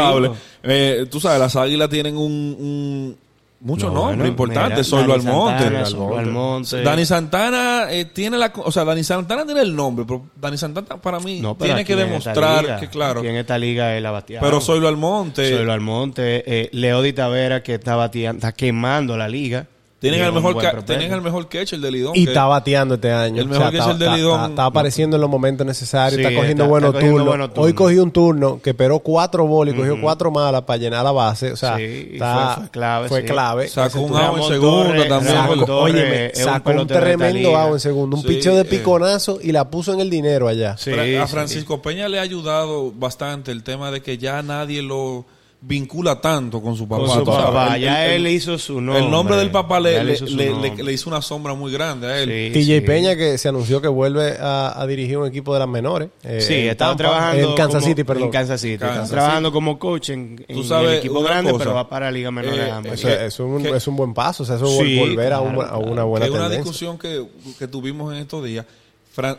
Eh, 0.63 1.05
tú 1.09 1.19
sabes, 1.19 1.39
las 1.39 1.55
águilas 1.55 1.89
tienen 1.89 2.17
un, 2.17 2.31
un 2.59 3.17
mucho 3.61 3.87
No, 3.87 3.93
nombre 3.93 4.15
bueno, 4.15 4.25
importante. 4.27 4.69
mira, 4.71 4.83
Soylo 4.83 5.17
Dani 5.17 5.27
Almonte. 5.27 5.63
Santana, 5.63 5.85
Soylo 5.85 6.17
Almonte. 6.17 6.81
Dani 6.81 7.05
Santana 7.05 7.87
eh, 7.91 8.05
tiene 8.05 8.37
la, 8.37 8.53
o 8.55 8.71
sea, 8.71 8.85
Dani 8.85 9.03
Santana 9.03 9.45
tiene 9.45 9.61
el 9.61 9.75
nombre, 9.75 10.05
pero 10.07 10.23
Dani 10.39 10.57
Santana 10.57 10.87
para 11.01 11.19
mí 11.19 11.39
No, 11.41 11.55
tiene 11.55 11.83
que 11.83 11.95
demostrar 11.95 12.63
liga, 12.63 12.79
que 12.79 12.87
claro. 12.87 13.21
en 13.23 13.35
esta 13.35 13.57
liga 13.57 13.95
es 13.97 14.01
la 14.03 14.11
bateada. 14.11 14.45
Pero 14.45 14.61
Soylo 14.61 14.87
Almonte 14.87 15.49
Soylo 15.57 15.73
Almonte, 15.73 16.43
eh, 16.45 16.69
Leody 16.71 17.11
Tavera 17.13 17.61
que 17.63 17.75
está 17.75 17.95
bateando, 17.97 18.37
está 18.37 18.51
quemando 18.53 19.17
la 19.17 19.27
liga. 19.27 19.67
Tienen 19.99 20.19
Tiene 20.21 20.27
el 20.29 20.33
mejor 20.33 20.57
ca- 20.61 20.81
tienen 20.85 21.11
el 21.11 21.21
mejor 21.21 21.49
catcher 21.49 21.77
del 21.79 21.93
Lidón. 21.93 22.13
Y 22.15 22.23
que- 22.23 22.31
está 22.31 22.45
bateando 22.45 22.95
este 22.95 23.11
año. 23.11 23.41
El 23.41 23.49
mejor 23.49 23.69
que 23.69 23.75
es 23.77 23.81
está, 23.81 23.91
el 23.91 23.99
de 23.99 24.05
está- 24.05 24.15
Lidón. 24.17 24.35
está- 24.39 24.49
está 24.49 24.65
apareciendo 24.65 25.17
en 25.17 25.21
los 25.21 25.29
momentos 25.29 25.67
necesarios. 25.67 26.15
Sí, 26.15 26.21
está 26.21 26.33
cogiendo 26.33 26.63
está- 26.63 26.69
buenos 26.71 26.87
está 26.89 26.99
cogiendo 26.99 27.17
turnos. 27.17 27.27
buenos 27.31 27.49
turnos. 27.53 27.65
Hoy 27.65 27.73
cogió 27.73 28.03
un 28.03 28.11
turno 28.11 28.61
que 28.63 28.69
esperó 28.69 28.99
cuatro 28.99 29.45
bolas 29.45 29.75
y 29.75 29.77
cogió 29.77 29.99
cuatro 30.01 30.31
malas 30.31 30.61
para 30.61 30.77
llenar 30.77 31.03
la 31.03 31.11
base. 31.11 31.51
O 31.51 31.57
sea, 31.57 31.75
Sí, 31.75 31.83
y 32.11 32.13
está- 32.13 32.53
fue- 32.55 32.63
fue 32.63 32.69
clave, 32.71 33.07
Fue 33.09 33.21
sí. 33.21 33.27
clave. 33.27 33.67
Sacó 33.67 33.99
un 33.99 34.07
turno. 34.07 34.17
out 34.19 34.27
en 34.29 34.35
Ramón 34.35 34.51
segundo 34.53 34.83
Torres- 34.83 35.07
también. 35.09 35.35
Ramón 35.35 35.57
fue- 35.57 35.65
Torres 35.67 35.93
Óyeme, 35.95 36.25
es 36.27 36.37
un 36.39 36.43
sacó 36.45 36.55
un, 36.55 36.63
pelotero 36.63 36.85
de 36.87 37.11
esta 37.11 37.17
tremendo 37.17 37.49
liga. 37.49 37.61
out 37.63 37.73
en 37.73 37.79
segundo. 37.81 38.15
Un 38.15 38.21
Sí, 38.23 38.27
picheo 38.29 38.55
de 38.55 38.61
eh. 38.61 38.65
piconazo 38.65 39.39
y 39.43 39.51
la 39.51 39.69
puso 39.69 39.93
en 39.93 39.99
el 39.99 40.09
dinero 40.09 40.47
allá. 40.47 40.77
Sí, 40.77 40.91
Fra- 40.91 41.03
a 41.03 41.27
sí. 41.27 41.31
Francisco 41.33 41.81
Peña 41.81 42.07
le 42.07 42.19
ha 42.19 42.21
ayudado 42.21 42.91
bastante 42.93 43.51
el 43.51 43.63
tema 43.63 43.91
de 43.91 44.01
que 44.01 44.17
ya 44.17 44.41
nadie 44.41 44.81
lo 44.81 45.25
vincula 45.61 46.21
tanto 46.21 46.61
con 46.61 46.75
su 46.77 46.87
papá. 46.87 47.01
Con 47.05 47.13
su 47.19 47.23
tú 47.25 47.31
sabes. 47.31 47.45
papá. 47.47 47.75
El- 47.75 47.81
ya 47.81 48.05
el- 48.05 48.25
él 48.25 48.33
hizo 48.33 48.57
su 48.57 48.79
nombre. 48.79 49.03
El 49.03 49.11
nombre 49.11 49.35
del 49.35 49.51
papá 49.51 49.79
le, 49.81 50.01
le, 50.05 50.13
hizo 50.13 50.25
le- 50.25 50.49
nombre. 50.51 50.73
le- 50.77 50.83
le 50.83 50.93
hizo 50.93 51.09
una 51.09 51.21
sombra 51.21 51.53
muy 51.53 51.69
grande 51.71 52.07
a 52.07 52.19
él. 52.21 52.29
Sí, 52.53 52.59
TJ 52.61 52.75
sí. 52.75 52.81
Peña 52.81 53.15
que 53.17 53.37
se 53.37 53.49
anunció 53.49 53.81
que 53.81 53.89
vuelve 53.89 54.37
a, 54.39 54.79
a 54.81 54.87
dirigir 54.87 55.17
un 55.17 55.27
equipo 55.27 55.53
de 55.53 55.59
las 55.59 55.67
menores. 55.67 56.09
eh, 56.23 56.39
Sí, 56.39 56.53
en 56.53 56.69
estaba 56.69 56.95
trabajando 56.95 57.49
en 57.49 57.55
Kansas 57.55 57.81
como- 57.81 57.87
City, 57.93 58.03
perdón. 58.05 58.23
En 58.25 58.31
Kansas 58.31 58.61
City. 58.61 58.77
Kansas 58.77 59.09
trabajando 59.09 59.51
como 59.51 59.77
coach 59.77 60.11
en, 60.11 60.45
en 60.47 60.55
Tú 60.55 60.63
sabes 60.63 60.91
el 60.91 60.97
equipo 60.99 61.19
una 61.19 61.29
grande, 61.29 61.51
cosa, 61.51 61.63
pero 61.65 61.75
va 61.75 61.89
para 61.89 62.09
Liga 62.09 62.31
Menor 62.31 62.53
eh, 62.53 62.57
de 62.63 62.71
ambas. 62.71 62.93
Eso, 62.93 63.07
que- 63.09 63.25
es, 63.25 63.39
un, 63.39 63.61
que- 63.61 63.69
es 63.75 63.87
un 63.87 63.95
buen 63.97 64.13
paso, 64.13 64.43
o 64.43 64.45
sea, 64.45 64.55
eso 64.55 64.65
es 64.65 64.77
Sí, 64.87 64.97
volver 64.97 65.33
a, 65.33 65.39
claro, 65.39 65.59
un- 65.59 65.65
a 65.65 65.77
una 65.77 66.01
Que 66.03 66.07
buena 66.07 66.25
hay 66.25 66.31
una 66.31 66.39
tendencia. 66.43 66.57
discusión 66.59 66.97
que, 66.97 67.25
que 67.59 67.67
tuvimos 67.67 68.13
en 68.13 68.19
estos 68.21 68.45
días. 68.45 68.65
Fran- 69.13 69.37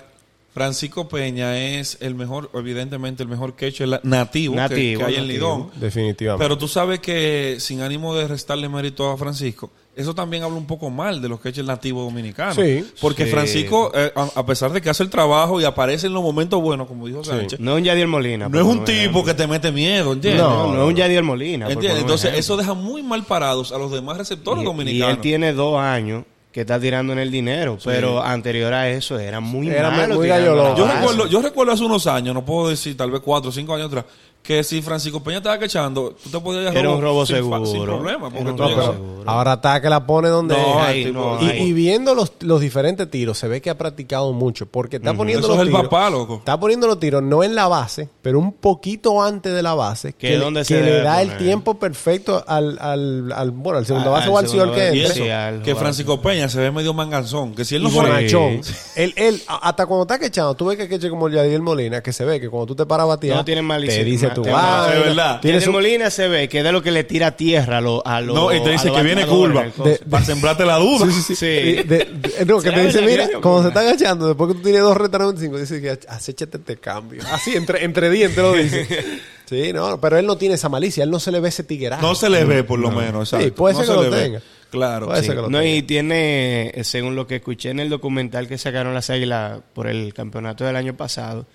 Francisco 0.61 1.08
Peña 1.08 1.58
es 1.58 1.96
el 2.02 2.14
mejor, 2.14 2.50
evidentemente, 2.52 3.22
el 3.22 3.30
mejor 3.30 3.56
catcher 3.56 3.88
la- 3.88 4.00
nativo, 4.02 4.54
que- 4.68 4.98
hay 5.02 5.14
en. 5.16 5.26
Lidón. 5.26 5.70
Definitivamente. 5.76 6.44
Pero 6.44 6.58
tú 6.58 6.68
sabes 6.68 7.00
que, 7.00 7.56
sin 7.61 7.80
ánimo 7.80 8.14
de 8.14 8.28
restarle 8.28 8.68
mérito 8.68 9.08
a 9.11 9.16
Francisco, 9.16 9.70
eso 9.96 10.14
también 10.14 10.42
habla 10.42 10.56
un 10.58 10.66
poco 10.66 10.90
mal 10.90 11.22
de 11.22 11.28
los 11.30 11.40
catchers 11.40 11.66
nativos 11.66 12.04
dominicanos. 12.04 12.56
Sí. 12.56 12.84
Porque 13.00 13.24
Sí. 13.24 13.30
Francisco, 13.30 13.90
eh, 13.94 14.12
a, 14.14 14.28
a 14.40 14.44
pesar 14.46 14.70
de 14.72 14.82
que 14.82 14.90
hace 14.90 15.02
el 15.02 15.08
trabajo 15.08 15.61
y 15.61 15.64
aparece 15.64 16.08
en 16.08 16.12
los 16.12 16.22
momentos 16.22 16.61
buenos, 16.61 16.86
como 16.86 17.06
dijo 17.06 17.24
Sánchez, 17.24 17.58
No 17.58 17.72
es 17.72 17.78
un 17.78 17.84
Yadier 17.84 18.06
Molina. 18.06 18.48
no 18.50 18.58
es 18.61 18.66
un 18.66 18.84
tipo 18.84 19.24
que 19.24 19.32
te 19.32 19.46
mete 19.46 19.72
miedo, 19.72 20.12
¿entiendes? 20.12 20.42
No, 20.42 20.74
no, 20.74 20.82
es 20.82 20.88
un 20.88 20.94
Yadier 20.94 21.22
Molina. 21.22 21.70
¿Entiendes? 21.70 22.02
Entonces, 22.02 22.34
eso 22.36 22.58
deja 22.58 22.74
muy 22.74 23.02
mal 23.02 23.24
parados 23.24 23.72
a 23.72 23.78
los 23.78 23.90
demás 23.90 24.18
receptores 24.18 24.62
Y- 24.62 24.66
dominicanos. 24.66 25.08
Y 25.08 25.11
él 25.16 25.20
tiene 25.22 25.52
dos 25.54 25.78
años 25.80 26.24
que 26.53 26.62
está 26.62 26.80
tirando 26.80 27.12
en 27.12 27.20
el 27.20 27.30
dinero, 27.30 27.78
pero 27.84 28.22
anterior 28.22 28.72
a 28.74 28.88
eso 28.88 29.18
era 29.18 29.38
muy 29.40 29.68
Era 29.68 29.90
malo. 29.90 30.16
muy. 30.16 30.26
Yo 30.28 30.86
recuerdo, 30.86 31.26
yo 31.28 31.42
recuerdo 31.42 31.72
hace 31.72 31.84
unos 31.84 32.07
años, 32.09 32.34
no 32.34 32.44
puedo 32.44 32.68
decir 32.70 32.96
tal 32.96 33.11
vez 33.11 33.20
cuatro 33.20 33.51
o 33.51 33.53
cinco 33.53 33.74
años 33.74 33.86
atrás, 33.86 34.05
que 34.43 34.64
si 34.64 34.80
Francisco 34.82 35.22
Peña 35.22 35.36
estaba 35.38 35.59
quechando, 35.59 36.16
tú 36.22 36.30
te 36.30 36.41
podías 36.41 36.74
Era 36.74 36.91
un 36.91 37.01
robo 37.01 37.24
sin, 37.26 37.36
seguro. 37.36 37.66
sin 37.66 37.84
problema. 37.84 38.30
Porque 38.30 38.53
tú 38.53 38.68
seguro. 38.68 39.22
Ahora 39.26 39.53
está 39.55 39.80
que 39.80 39.88
la 39.91 40.05
pone 40.07 40.28
donde 40.28 40.57
No, 40.57 40.80
es. 40.80 40.86
ahí 40.86 41.12
no, 41.12 41.38
y, 41.41 41.45
ahí. 41.51 41.62
y 41.62 41.72
viendo 41.72 42.14
los, 42.14 42.32
los 42.41 42.61
diferentes 42.61 43.09
tiros, 43.11 43.38
se 43.38 43.47
ve 43.49 43.61
que 43.61 43.70
ha 43.70 43.76
practicado 43.78 44.32
mucho. 44.32 44.66
Porque 44.66 44.97
está 44.97 45.14
poniendo 45.14 45.47
Eso 45.47 45.49
los 45.49 45.57
es 45.59 45.62
el 45.62 45.68
tiros. 45.68 45.82
papá, 45.88 46.09
loco. 46.11 46.36
Está 46.36 46.59
poniendo 46.59 46.86
los 46.86 46.99
tiros 46.99 47.22
no 47.22 47.45
en 47.45 47.55
la 47.55 47.68
base, 47.68 48.09
pero 48.22 48.38
un 48.38 48.53
poquito 48.53 49.22
antes 49.22 49.53
de 49.53 49.62
la 49.62 49.74
base. 49.74 50.14
Que 50.14 50.28
Que, 50.28 50.34
es 50.34 50.41
donde 50.41 50.61
le- 50.61 50.64
se 50.64 50.74
que 50.74 50.80
le 50.80 50.91
debe 50.91 51.03
da 51.05 51.20
el 51.22 51.28
poner. 51.28 51.43
tiempo 51.45 51.78
perfecto 51.78 52.43
al, 52.49 52.78
al, 52.80 53.32
al, 53.32 53.51
bueno, 53.53 53.78
al 53.78 53.86
segundo 53.86 54.09
Al- 54.09 54.14
base 54.14 54.24
al 54.28 54.32
o 54.34 54.38
al 54.38 54.49
segundo 54.49 54.72
señor 54.72 54.76
que 54.76 54.84
base. 54.86 54.97
Y 54.97 55.01
entre. 55.05 55.26
eso, 55.49 55.57
Sí, 55.59 55.62
que. 55.64 55.74
Francisco 55.76 56.20
Peña 56.22 56.49
se 56.49 56.59
ve 56.61 56.70
medio 56.72 56.95
manganzón. 56.95 57.55
Que 57.55 57.64
si 57.64 57.76
él 57.76 57.82
Y 57.82 57.84
no 57.84 57.91
fuera... 57.91 58.14
bonachón. 58.14 58.62
Él, 58.97 59.12
él, 59.16 59.41
a- 59.47 59.68
hasta 59.68 59.86
cuando 59.86 60.03
está 60.05 60.18
quechando, 60.18 60.55
tú 60.55 60.64
ves 60.66 60.78
que 60.78 60.88
queche 60.88 61.09
como 61.11 61.26
el 61.28 61.34
Yadiel 61.34 61.61
Molina, 61.62 62.03
que 62.03 62.12
se 62.12 62.24
ve 62.24 62.41
que 62.41 62.49
cuando 62.49 62.66
tú 62.66 62.74
te 62.74 62.86
paras 62.86 63.05
a 63.05 63.09
batear, 63.09 63.36
No 63.36 63.45
tiene 63.45 63.62
malicia. 63.62 63.99
te 63.99 64.05
dice 64.05 64.29
Es 64.34 65.04
verdad. 65.04 65.40
Tienes 65.40 65.66
un- 65.66 65.72
Molina 65.74 66.10
se 66.10 66.28
ve 66.28 66.48
que 66.48 66.58
es 66.58 66.64
de 66.64 66.72
lo 66.72 66.82
que 66.82 66.90
le 66.90 67.04
tira 67.04 67.36
tierra 67.36 67.78
a 67.78 67.80
los 67.80 68.02
a 68.04 68.20
los- 68.20 68.34
No, 68.34 68.52
y 68.54 68.62
te 68.62 68.70
dice 68.70 68.90
que 68.92 69.02
viene 69.02 69.26
curva. 69.26 69.64
el 69.64 69.72
cosa. 69.72 69.90
De- 69.90 69.98
para 69.98 70.24
sembrarte 70.24 70.64
la 70.64 70.76
duda. 70.78 71.06
Sí, 71.06 71.12
sí, 71.12 71.22
sí. 71.22 71.36
Sí. 71.36 71.46
Y 71.46 71.72
de- 71.82 71.82
de- 71.84 72.44
no, 72.46 72.60
que 72.60 72.70
te 72.70 72.84
dice, 72.84 73.02
mira, 73.02 73.28
cuando 73.40 73.62
se 73.62 73.68
está 73.68 73.80
agachando, 73.80 74.26
después 74.28 74.48
que 74.52 74.56
tú 74.58 74.62
tienes 74.62 74.82
dos 74.82 74.96
retas 74.96 75.20
95, 75.20 75.58
dice 75.58 75.80
que 75.80 75.98
acéchate 76.08 76.58
este 76.58 76.76
cambio. 76.76 77.22
Así, 77.32 77.54
entre, 77.56 77.84
entre 77.84 78.10
dientes 78.10 78.38
lo 78.38 78.52
dice. 78.52 78.86
Sí, 79.50 79.72
no, 79.72 80.00
pero 80.00 80.16
él 80.16 80.26
no 80.26 80.36
tiene 80.36 80.54
esa 80.54 80.68
malicia, 80.68 81.02
él 81.02 81.10
no 81.10 81.18
se 81.18 81.32
le 81.32 81.40
ve 81.40 81.48
ese 81.48 81.64
tigueraje. 81.64 82.00
No 82.00 82.14
se 82.14 82.30
le 82.30 82.44
ve, 82.44 82.62
por 82.62 82.78
lo 82.78 82.92
menos. 82.92 83.30
Sí, 83.30 83.50
puede 83.50 83.74
No 83.74 83.80
ser 83.80 83.86
se 83.88 83.92
que 83.92 83.96
lo 83.96 84.02
le 84.04 84.10
ve. 84.10 84.22
tenga. 84.22 84.42
Claro. 84.70 85.06
Puede 85.06 85.20
Sí. 85.22 85.26
ser 85.26 85.34
que 85.34 85.42
lo 85.42 85.50
No, 85.50 85.58
tenga. 85.58 85.74
y 85.74 85.82
tiene, 85.82 86.68
eh, 86.68 86.84
según 86.84 87.16
lo 87.16 87.26
que 87.26 87.34
escuché 87.36 87.70
en 87.70 87.80
el 87.80 87.88
documental 87.88 88.46
que 88.46 88.58
sacaron 88.58 88.94
las 88.94 89.10
Águilas 89.10 89.58
por 89.74 89.88
el 89.88 90.14
campeonato 90.14 90.62
del 90.64 90.76
año 90.76 90.96
pasado, 90.96 91.46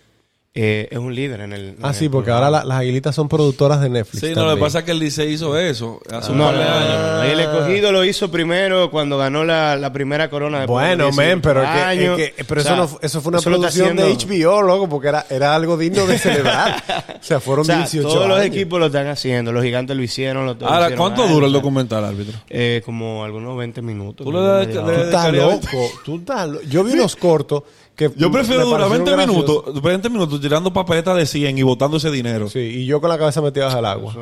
eh, 0.58 0.88
es 0.89 0.97
un 0.97 1.14
líder 1.14 1.41
en 1.41 1.51
el. 1.51 1.76
Ah, 1.82 1.89
en 1.89 1.93
sí, 1.93 2.06
el 2.06 2.12
porque 2.12 2.28
programa. 2.28 2.47
ahora 2.47 2.60
la- 2.64 2.66
las 2.70 2.80
aguilitas 2.80 3.14
son 3.14 3.28
productoras 3.28 3.82
de 3.82 3.89
Netflix. 3.89 4.22
Sí, 4.22 4.28
no, 4.28 4.30
lo 4.30 4.36
que 4.36 4.41
también. 4.51 4.60
pasa 4.66 4.80
es 4.80 4.86
que 4.86 4.91
el 4.91 4.99
Licey 4.99 5.34
hizo 5.34 5.58
eso 5.60 5.99
hace 6.10 6.32
un 6.32 6.38
No, 6.38 6.45
par 6.45 6.53
no, 6.53 6.60
de 6.60 6.66
no, 6.66 6.72
años. 6.76 6.89
no, 7.01 7.14
no. 7.18 7.24
El 7.24 7.39
escogido 7.41 7.91
lo 7.91 8.06
hizo 8.06 8.32
primero 8.32 8.89
cuando 8.89 9.18
ganó 9.18 9.43
la, 9.43 9.76
la 9.76 9.91
primera 9.91 10.30
corona 10.30 10.62
de 10.62 10.66
Bueno, 10.68 11.12
men, 11.12 11.41
pero, 11.41 11.62
es 11.62 11.70
que- 11.70 12.06
es 12.26 12.34
que- 12.36 12.43
pero 12.45 12.62
eso, 12.62 12.76
no, 12.78 12.88
fu- 12.88 12.99
eso 13.01 13.20
fue 13.22 13.32
una 13.32 13.41
producción 13.41 13.97
de 13.97 14.03
HBO, 14.16 14.62
loco, 14.62 14.88
porque 14.88 15.10
era, 15.10 15.26
era 15.30 15.53
algo 15.56 15.76
digno 15.78 16.06
de 16.08 16.18
celebrar. 16.18 16.82
o 17.20 17.24
sea, 17.24 17.41
fueron 17.41 17.64
O 17.64 17.66
sea, 17.66 17.78
18 17.80 18.08
todos 18.08 18.28
los 18.28 18.38
años. 18.39 18.56
equipos 18.56 18.80
lo 18.80 18.86
están 18.86 19.08
haciendo. 19.08 19.51
Los 19.51 19.62
gigantes 19.64 19.97
lo 19.97 20.03
hicieron. 20.03 20.45
Lo, 20.45 20.53
lo 20.53 20.66
Ahora, 20.68 20.86
hicieron 20.86 20.97
¿cuánto 20.97 21.22
antes. 21.24 21.34
dura 21.36 21.47
el 21.47 21.53
documental, 21.53 22.06
árbitro? 22.06 22.39
Eh, 22.49 22.82
como 22.86 23.26
algunos 23.26 23.58
20 23.58 23.82
minutos. 23.82 24.24
Tú 24.26 24.32
le 24.32 24.38
como 24.38 24.47
das- 24.49 24.68
media 24.68 24.82
le- 24.82 24.88
hora. 24.88 24.95
Tú 24.95 25.03
estás 25.03 25.34
loco, 25.34 25.91
tú 26.06 26.16
estás 26.20 26.47
loco. 26.49 26.64
Yo 26.70 26.84
vi 26.86 26.93
unos 26.93 27.16
cortos 27.18 27.64
que 27.96 28.12
Yo 28.16 28.32
prefiero 28.32 28.66
durar 28.66 28.88
parecieron 28.89 29.06
20 29.06 29.12
graciosos. 29.12 29.66
minutos, 29.66 29.84
20 29.84 30.10
minutos 30.10 30.41
tirando 30.41 30.74
papeletas 30.74 31.16
de 31.18 31.26
100 31.26 31.58
y 31.58 31.64
botando 31.64 31.98
ese 31.98 32.12
dinero. 32.12 32.50
Sí, 32.50 32.60
y 32.60 32.86
yo 32.86 33.00
con 33.00 33.10
la 33.10 33.18
cabeza 33.18 33.41
metida 33.41 33.66
bajo 33.66 33.80
el 33.80 33.86
agua. 33.86 34.14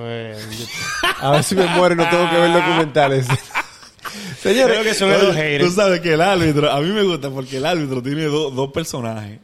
A 1.19 1.31
ver 1.31 1.43
si 1.43 1.55
me 1.55 1.65
muero 1.67 1.95
y 1.95 1.97
no 1.97 2.09
tengo 2.09 2.29
que 2.29 2.37
ver 2.37 2.53
documentales. 2.53 3.25
Señores, 4.41 4.77
Creo 4.79 4.83
que 4.83 4.93
son 4.93 5.09
Oye, 5.09 5.17
los 5.23 5.27
Tú 5.31 5.33
haters. 5.41 5.73
sabes 5.75 6.01
que 6.01 6.13
el 6.13 6.21
árbitro, 6.21 6.69
a 6.71 6.79
mí 6.81 6.89
me 6.91 7.01
gusta 7.03 7.29
porque 7.29 7.57
el 7.57 7.65
árbitro 7.65 8.03
tiene 8.03 8.23
do- 8.25 8.51
dos 8.51 8.71
personajes. 8.71 9.39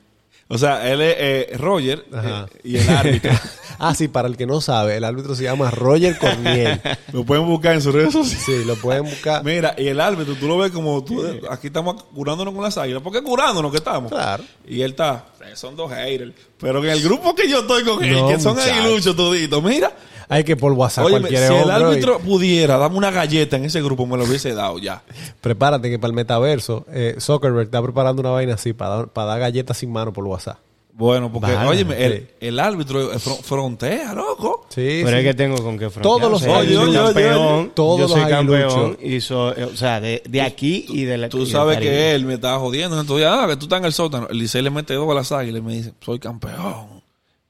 O 0.51 0.57
sea, 0.57 0.91
él 0.91 0.99
es 1.01 1.15
eh, 1.19 1.57
Roger 1.57 2.05
eh, 2.11 2.45
y 2.63 2.77
el 2.77 2.89
árbitro. 2.89 3.31
ah, 3.77 3.93
sí, 3.93 4.07
para 4.07 4.27
el 4.27 4.35
que 4.35 4.47
no 4.47 4.61
sabe, 4.61 4.97
el 4.97 5.03
árbitro 5.03 5.35
se 5.35 5.43
llama 5.43 5.69
Roger 5.69 6.17
Corniel. 6.17 6.81
Lo 7.13 7.23
pueden 7.23 7.45
buscar 7.45 7.75
en 7.75 7.83
sus 7.83 7.93
redes 7.93 8.13
sociales. 8.13 8.43
Sí, 8.45 8.65
lo 8.65 8.75
pueden 8.75 9.03
buscar. 9.03 9.43
Mira, 9.43 9.75
y 9.77 9.87
el 9.87 10.01
árbitro, 10.01 10.33
tú 10.35 10.47
lo 10.47 10.57
ves 10.57 10.71
como 10.71 11.03
tú, 11.03 11.23
aquí 11.51 11.67
estamos 11.67 12.03
curándonos 12.03 12.53
con 12.53 12.63
las 12.63 12.77
águilas. 12.79 13.03
¿Por 13.03 13.13
qué 13.13 13.21
curándonos 13.21 13.71
que 13.71 13.77
estamos? 13.77 14.11
Claro. 14.11 14.43
Y 14.67 14.81
él 14.81 14.91
está, 14.91 15.25
eh, 15.41 15.55
son 15.55 15.75
dos 15.75 15.91
haters. 15.91 16.33
Pero 16.59 16.83
en 16.83 16.89
el 16.89 17.03
grupo 17.03 17.35
que 17.35 17.47
yo 17.47 17.59
estoy 17.59 17.83
con 17.83 18.03
él, 18.03 18.13
No, 18.13 18.27
que 18.29 18.39
son 18.39 18.55
muchacho. 18.55 18.73
aguiluchos 18.73 19.15
toditos, 19.15 19.63
mira. 19.63 19.91
Hay 20.31 20.43
que 20.43 20.55
por 20.55 20.71
WhatsApp 20.73 21.05
Oye, 21.05 21.15
si 21.15 21.21
cualquier 21.21 21.43
el 21.43 21.51
hombre, 21.61 21.73
árbitro 21.73 22.19
pudiera 22.19 22.77
darme 22.77 22.97
una 22.97 23.09
galleta 23.11 23.57
en 23.57 23.65
ese 23.65 23.81
grupo, 23.81 24.05
me 24.05 24.15
lo 24.15 24.23
hubiese 24.25 24.53
dado 24.53 24.77
ya. 24.79 25.01
Prepárate 25.41 25.89
que 25.89 25.97
para 25.97 26.09
el 26.09 26.15
metaverso, 26.15 26.85
eh, 26.93 27.15
Zuckerberg 27.19 27.65
está 27.65 27.81
preparando 27.81 28.21
una 28.21 28.29
vaina 28.29 28.53
así 28.53 28.73
para 28.73 28.95
dar, 28.95 29.07
para 29.07 29.27
dar 29.29 29.39
galletas 29.39 29.77
sin 29.77 29.91
mano 29.91 30.13
por 30.13 30.23
WhatsApp. 30.25 30.57
Bueno, 30.93 31.31
porque, 31.31 31.53
Vale, 31.53 31.69
óyeme, 31.69 31.95
sí. 31.95 32.03
el, 32.03 32.29
el 32.41 32.59
árbitro 32.59 33.09
frontea, 33.19 34.13
loco. 34.13 34.65
Sí, 34.67 35.01
Pero 35.03 35.09
sí. 35.11 35.15
es 35.15 35.23
que 35.23 35.33
tengo 35.33 35.55
con 35.63 35.79
qué 35.79 35.89
Todos 35.89 36.19
frontear. 36.19 36.29
los 36.31 36.41
O 36.41 36.45
sea, 36.45 36.63
yo 36.63 36.85
soy 36.85 36.95
aguiluchos, 36.97 37.05
campeón. 37.13 37.71
todos 37.73 37.97
yo 37.97 38.03
los 38.03 38.11
soy 38.11 38.29
campeón. 38.29 38.97
Y 39.01 39.21
soy, 39.21 39.63
o 39.63 39.77
sea, 39.77 40.01
de, 40.01 40.21
de 40.27 40.41
aquí 40.41 40.85
y 40.89 41.05
de 41.05 41.17
la 41.17 41.29
Tú 41.29 41.45
sabes 41.45 41.79
que 41.79 42.13
él 42.13 42.25
me 42.25 42.33
estaba 42.33 42.59
jodiendo. 42.59 42.99
Entonces, 42.99 43.25
ah, 43.31 43.45
que 43.47 43.55
tú 43.55 43.65
estás 43.65 43.79
en 43.79 43.85
el 43.85 43.93
sótano. 43.93 44.27
El 44.29 44.39
Licey 44.39 44.61
le 44.61 44.71
mete 44.71 44.93
dos 44.93 45.09
a 45.09 45.13
las 45.13 45.31
águilas 45.31 45.61
y 45.61 45.65
me 45.65 45.73
dice, 45.73 45.93
soy 46.01 46.19
campeón. 46.19 46.98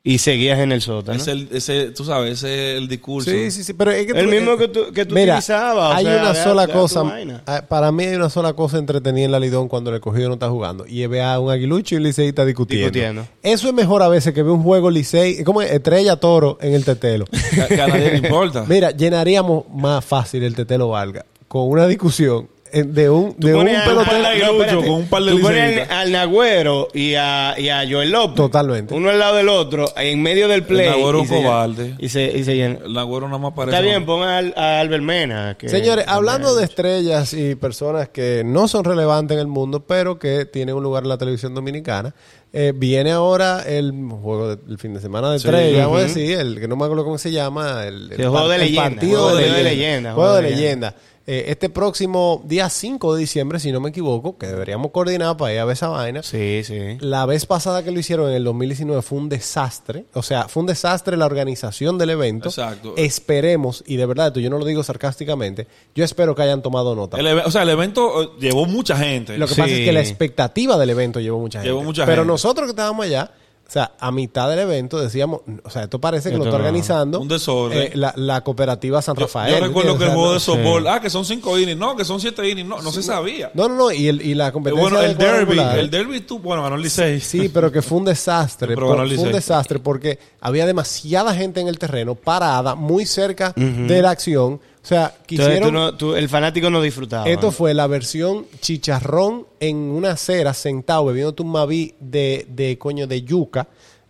Y 0.02 0.20
seguías 0.20 0.60
en 0.60 0.72
el 0.72 0.82
sótano. 0.82 1.20
Ese, 1.20 1.48
ese, 1.52 1.92
tú 1.92 2.06
sabes, 2.06 2.32
ese 2.40 2.72
es 2.72 2.78
el 2.78 2.88
discurso. 2.88 3.30
Sí, 3.30 3.52
sí, 3.52 3.66
sí, 3.66 3.74
pero 3.74 3.92
es 3.92 4.06
que 4.06 4.18
El 4.18 4.26
tú- 4.28 4.32
mismo 4.32 4.54
eh, 4.54 4.58
que 4.58 4.68
tú- 4.70 4.94
que 4.94 5.06
tú 5.06 5.14
mira, 5.14 5.34
utilizabas, 5.34 5.92
o 5.92 5.94
hay 5.94 6.06
sea, 6.06 6.22
una 6.22 6.36
sola 6.36 6.68
cosa, 6.70 7.04
ah, 7.46 7.64
para 7.68 7.92
mí 7.92 8.06
hay 8.06 8.16
una 8.16 8.30
sola 8.30 8.54
cosa 8.54 8.78
entretenida 8.78 9.26
en 9.26 9.32
la 9.34 9.42
Lidón 9.42 9.68
cuando 9.68 9.90
el 9.90 9.98
escogido 9.98 10.30
no 10.30 10.36
está 10.36 10.50
jugando 10.50 10.88
y 10.88 11.04
es 11.04 11.10
ver 11.10 11.24
a 11.24 11.38
un 11.42 11.52
aguilucho 11.52 11.96
y 11.96 11.98
un 11.98 12.04
liceísta 12.04 12.46
discutiendo. 12.46 12.86
Discutiendo. 12.86 13.28
Eso 13.44 13.68
es 13.68 13.74
mejor 13.74 14.02
a 14.02 14.08
veces 14.08 14.34
que 14.34 14.42
ver 14.42 14.54
un 14.54 14.64
juego 14.64 14.90
licey, 14.90 15.44
como 15.44 15.62
estrella 15.62 16.16
toro 16.16 16.58
en 16.62 16.74
el 16.76 16.86
tetelo. 16.86 17.26
Que, 17.68 17.82
a 17.82 17.88
nadie 17.88 18.12
le 18.12 18.18
importa. 18.20 18.64
Mira, 18.70 18.92
llenaríamos 18.92 19.66
más 19.74 20.04
fácil 20.06 20.44
el 20.44 20.56
tetelo 20.56 20.88
valga 20.88 21.26
con 21.50 21.68
una 21.68 21.88
discusión 21.88 22.48
de 22.72 23.10
un, 23.10 23.34
Tú 23.36 23.48
de 23.48 23.56
un 23.56 23.66
pelotero. 23.66 24.82
con 24.82 24.90
un 24.92 25.08
par 25.08 25.24
de 25.24 25.32
Tú 25.32 25.42
pones 25.42 25.90
al, 25.90 26.12
Nagüero 26.12 26.88
y 26.94 27.16
a, 27.16 27.56
y 27.58 27.70
a 27.70 27.84
Joel 27.90 28.12
López. 28.12 28.36
Totalmente. 28.36 28.94
Uno 28.94 29.10
al 29.10 29.20
lado 29.20 29.38
del 29.38 29.50
otro, 29.50 29.86
en 29.98 30.22
medio 30.22 30.48
del 30.48 30.64
play. 30.64 30.88
Nagüero 30.90 31.20
y 31.20 31.22
un 31.22 31.28
se- 31.28 31.36
cobarde. 31.44 31.96
Y 32.00 32.10
se, 32.10 32.26
y 32.38 32.44
se 32.44 32.56
llena. 32.56 32.80
El 32.86 32.94
Nagüero 32.94 33.28
nada 33.28 33.40
más 33.40 33.54
parece. 33.54 33.76
Está 33.78 33.88
bien, 33.88 34.06
pon 34.06 34.22
al- 34.28 34.54
a 34.56 34.80
Albert 34.80 35.04
Mena. 35.04 35.56
que- 35.58 35.70
Señores, 35.70 36.06
hablando 36.08 36.56
de 36.56 36.64
estrellas 36.64 37.34
y 37.34 37.56
personas 37.56 38.10
que 38.10 38.44
no 38.46 38.68
son 38.68 38.84
relevantes 38.84 39.36
en 39.36 39.42
el 39.42 39.48
mundo, 39.48 39.86
pero 39.86 40.20
que 40.20 40.46
tienen 40.46 40.76
un 40.76 40.84
lugar 40.84 41.04
en 41.04 41.10
la 41.10 41.18
televisión 41.18 41.54
dominicana, 41.56 42.14
eh, 42.52 42.74
viene 42.76 43.12
ahora 43.12 43.62
el 43.68 43.92
juego 44.10 44.56
del 44.56 44.78
fin 44.80 44.94
de 44.94 45.00
semana 45.02 45.32
de 45.32 45.38
Sí. 45.40 45.48
estrellas, 45.48 45.86
vamos 45.86 46.02
a 46.02 46.06
Ujú. 46.06 46.14
decir, 46.16 46.40
el 46.40 46.60
que 46.60 46.68
no 46.68 46.76
me 46.76 46.86
acuerdo 46.86 47.04
cómo 47.04 47.18
se 47.20 47.32
llama, 47.32 47.86
el, 47.86 48.10
Sí, 48.16 48.24
juego 48.24 48.48
de 48.50 48.56
el 48.56 48.62
leyenda, 48.62 48.84
partido 48.90 49.22
juego 49.22 49.36
de, 49.38 49.44
de 49.44 49.50
leyenda, 49.50 49.70
leyenda, 49.70 50.14
juego 50.14 50.30
de 50.34 50.42
juego 50.42 50.50
de 50.50 50.56
leyenda. 50.56 50.96
Eh, 51.32 51.52
este 51.52 51.70
próximo 51.70 52.42
día 52.44 52.68
5 52.72 53.14
de 53.14 53.20
diciembre, 53.20 53.60
si 53.60 53.72
no 53.72 53.80
me 53.80 53.90
equivoco, 53.90 54.36
que 54.40 54.48
deberíamos 54.48 54.90
coordinar 54.90 55.38
para 55.38 55.54
ir 55.54 55.60
a 55.60 55.66
ver 55.66 55.74
esa 55.74 55.90
vaina. 55.90 56.24
Sí, 56.24 56.64
sí. 56.64 56.98
La 57.02 57.28
vez 57.28 57.46
pasada 57.46 57.84
que 57.84 57.92
lo 57.92 58.00
hicieron 58.00 58.30
en 58.32 58.36
el 58.36 58.44
2019 58.46 59.04
fue 59.04 59.20
un 59.20 59.30
desastre. 59.30 60.06
O 60.16 60.24
sea, 60.24 60.48
fue 60.48 60.62
un 60.62 60.68
desastre 60.68 61.18
la 61.18 61.28
organización 61.28 62.00
del 62.00 62.10
evento. 62.10 62.50
Exacto. 62.50 62.96
Esperemos, 62.98 63.84
y 63.86 63.98
de 63.98 64.08
verdad, 64.08 64.28
esto 64.30 64.40
yo 64.40 64.50
no 64.50 64.58
lo 64.58 64.66
digo 64.66 64.82
sarcásticamente, 64.82 65.68
yo 65.94 66.04
espero 66.04 66.34
que 66.34 66.42
hayan 66.42 66.64
tomado 66.64 66.96
nota. 66.96 67.20
El 67.20 67.28
o 67.28 67.52
sea, 67.52 67.62
el 67.62 67.70
evento 67.70 68.24
eh, 68.24 68.30
llevó 68.40 68.66
mucha 68.66 68.98
gente. 68.98 69.38
Lo 69.38 69.46
que 69.46 69.54
Sí. 69.54 69.62
pasa 69.62 69.74
es 69.74 69.86
que 69.86 69.92
la 69.92 70.00
expectativa 70.02 70.80
del 70.80 70.90
evento 70.90 71.20
llevó 71.20 71.38
mucha 71.40 71.60
gente. 71.60 71.70
Llevó 71.70 71.84
mucha 71.84 72.06
Pero 72.08 72.24
gente. 72.24 72.32
nosotros 72.34 72.66
que 72.66 72.72
estábamos 72.72 73.06
allá, 73.06 73.30
o 73.70 73.72
sea, 73.72 73.92
a 74.00 74.12
mitad 74.12 74.50
del 74.50 74.58
evento 74.58 75.00
decíamos, 75.00 75.42
o 75.64 75.70
sea, 75.70 75.84
esto 75.84 76.02
parece 76.02 76.32
que 76.32 76.38
lo 76.40 76.46
está 76.46 76.56
organizando 76.56 77.20
Un 77.20 77.28
desorden. 77.28 77.78
eh, 77.84 77.92
la, 77.94 78.12
la 78.16 78.42
cooperativa 78.42 79.00
San 79.00 79.16
Rafael. 79.16 79.54
Yo, 79.60 79.64
recuerdo 79.68 79.96
que 79.96 80.06
el 80.06 80.10
juego 80.10 80.34
de 80.34 80.40
softball, 80.40 80.88
ah, 80.88 81.00
que 81.00 81.12
son 81.12 81.24
cinco 81.24 81.56
innings, 81.60 81.78
no, 81.80 81.96
que 81.96 82.04
son 82.04 82.20
siete 82.20 82.50
innings, 82.50 82.68
no, 82.68 82.82
no 82.82 82.92
se 82.92 83.04
sabía. 83.04 83.52
No, 83.54 83.70
no, 83.70 83.76
no, 83.76 83.92
y, 83.92 84.08
el, 84.08 84.24
y 84.24 84.34
la 84.34 84.48
Eh, 84.48 84.52
competencia 84.52 84.82
bueno, 84.90 85.02
el 85.02 85.16
derby, 85.16 85.60
el 85.60 85.90
derby 85.92 86.22
tú, 86.22 86.40
bueno, 86.40 86.64
ganó 86.64 86.78
el 86.78 86.82
Licey. 86.82 87.20
Sí, 87.20 87.50
pero 87.50 87.72
que 87.72 87.84
fue 87.84 88.00
un 88.00 88.06
desastre. 88.06 88.70
Pero 88.74 88.88
por- 88.88 88.98
ganó 88.98 89.04
el 89.08 89.16
fue 89.16 89.26
un 89.28 89.34
desastre 89.34 89.78
porque 89.78 90.18
había 90.42 90.66
demasiada 90.66 91.36
gente 91.36 91.62
en 91.62 91.68
el 91.68 91.78
terreno, 91.78 92.16
parada, 92.16 92.74
muy 92.74 93.06
cerca 93.06 93.54
de 93.56 94.02
la 94.02 94.10
acción. 94.10 94.60
O 94.82 94.88
sea, 94.90 95.06
Entonces, 95.08 95.26
quisieron... 95.28 95.70
tú 95.70 95.72
no- 95.74 95.94
tú- 95.96 96.16
el 96.16 96.30
fanático 96.30 96.70
no 96.70 96.82
disfrutaba. 96.82 97.28
Esto 97.28 97.52
fue 97.52 97.74
la 97.74 97.86
versión 97.88 98.46
chicharrón 98.62 99.46
en 99.60 99.76
una 99.78 100.12
acera, 100.12 100.54
sentado, 100.54 101.06
bebiendo 101.06 101.34
tu 101.34 101.44
maví 101.44 101.94
de, 102.00 102.46
de 102.50 102.78
coño 102.78 103.06
de 103.06 103.22
yuca, 103.24 103.68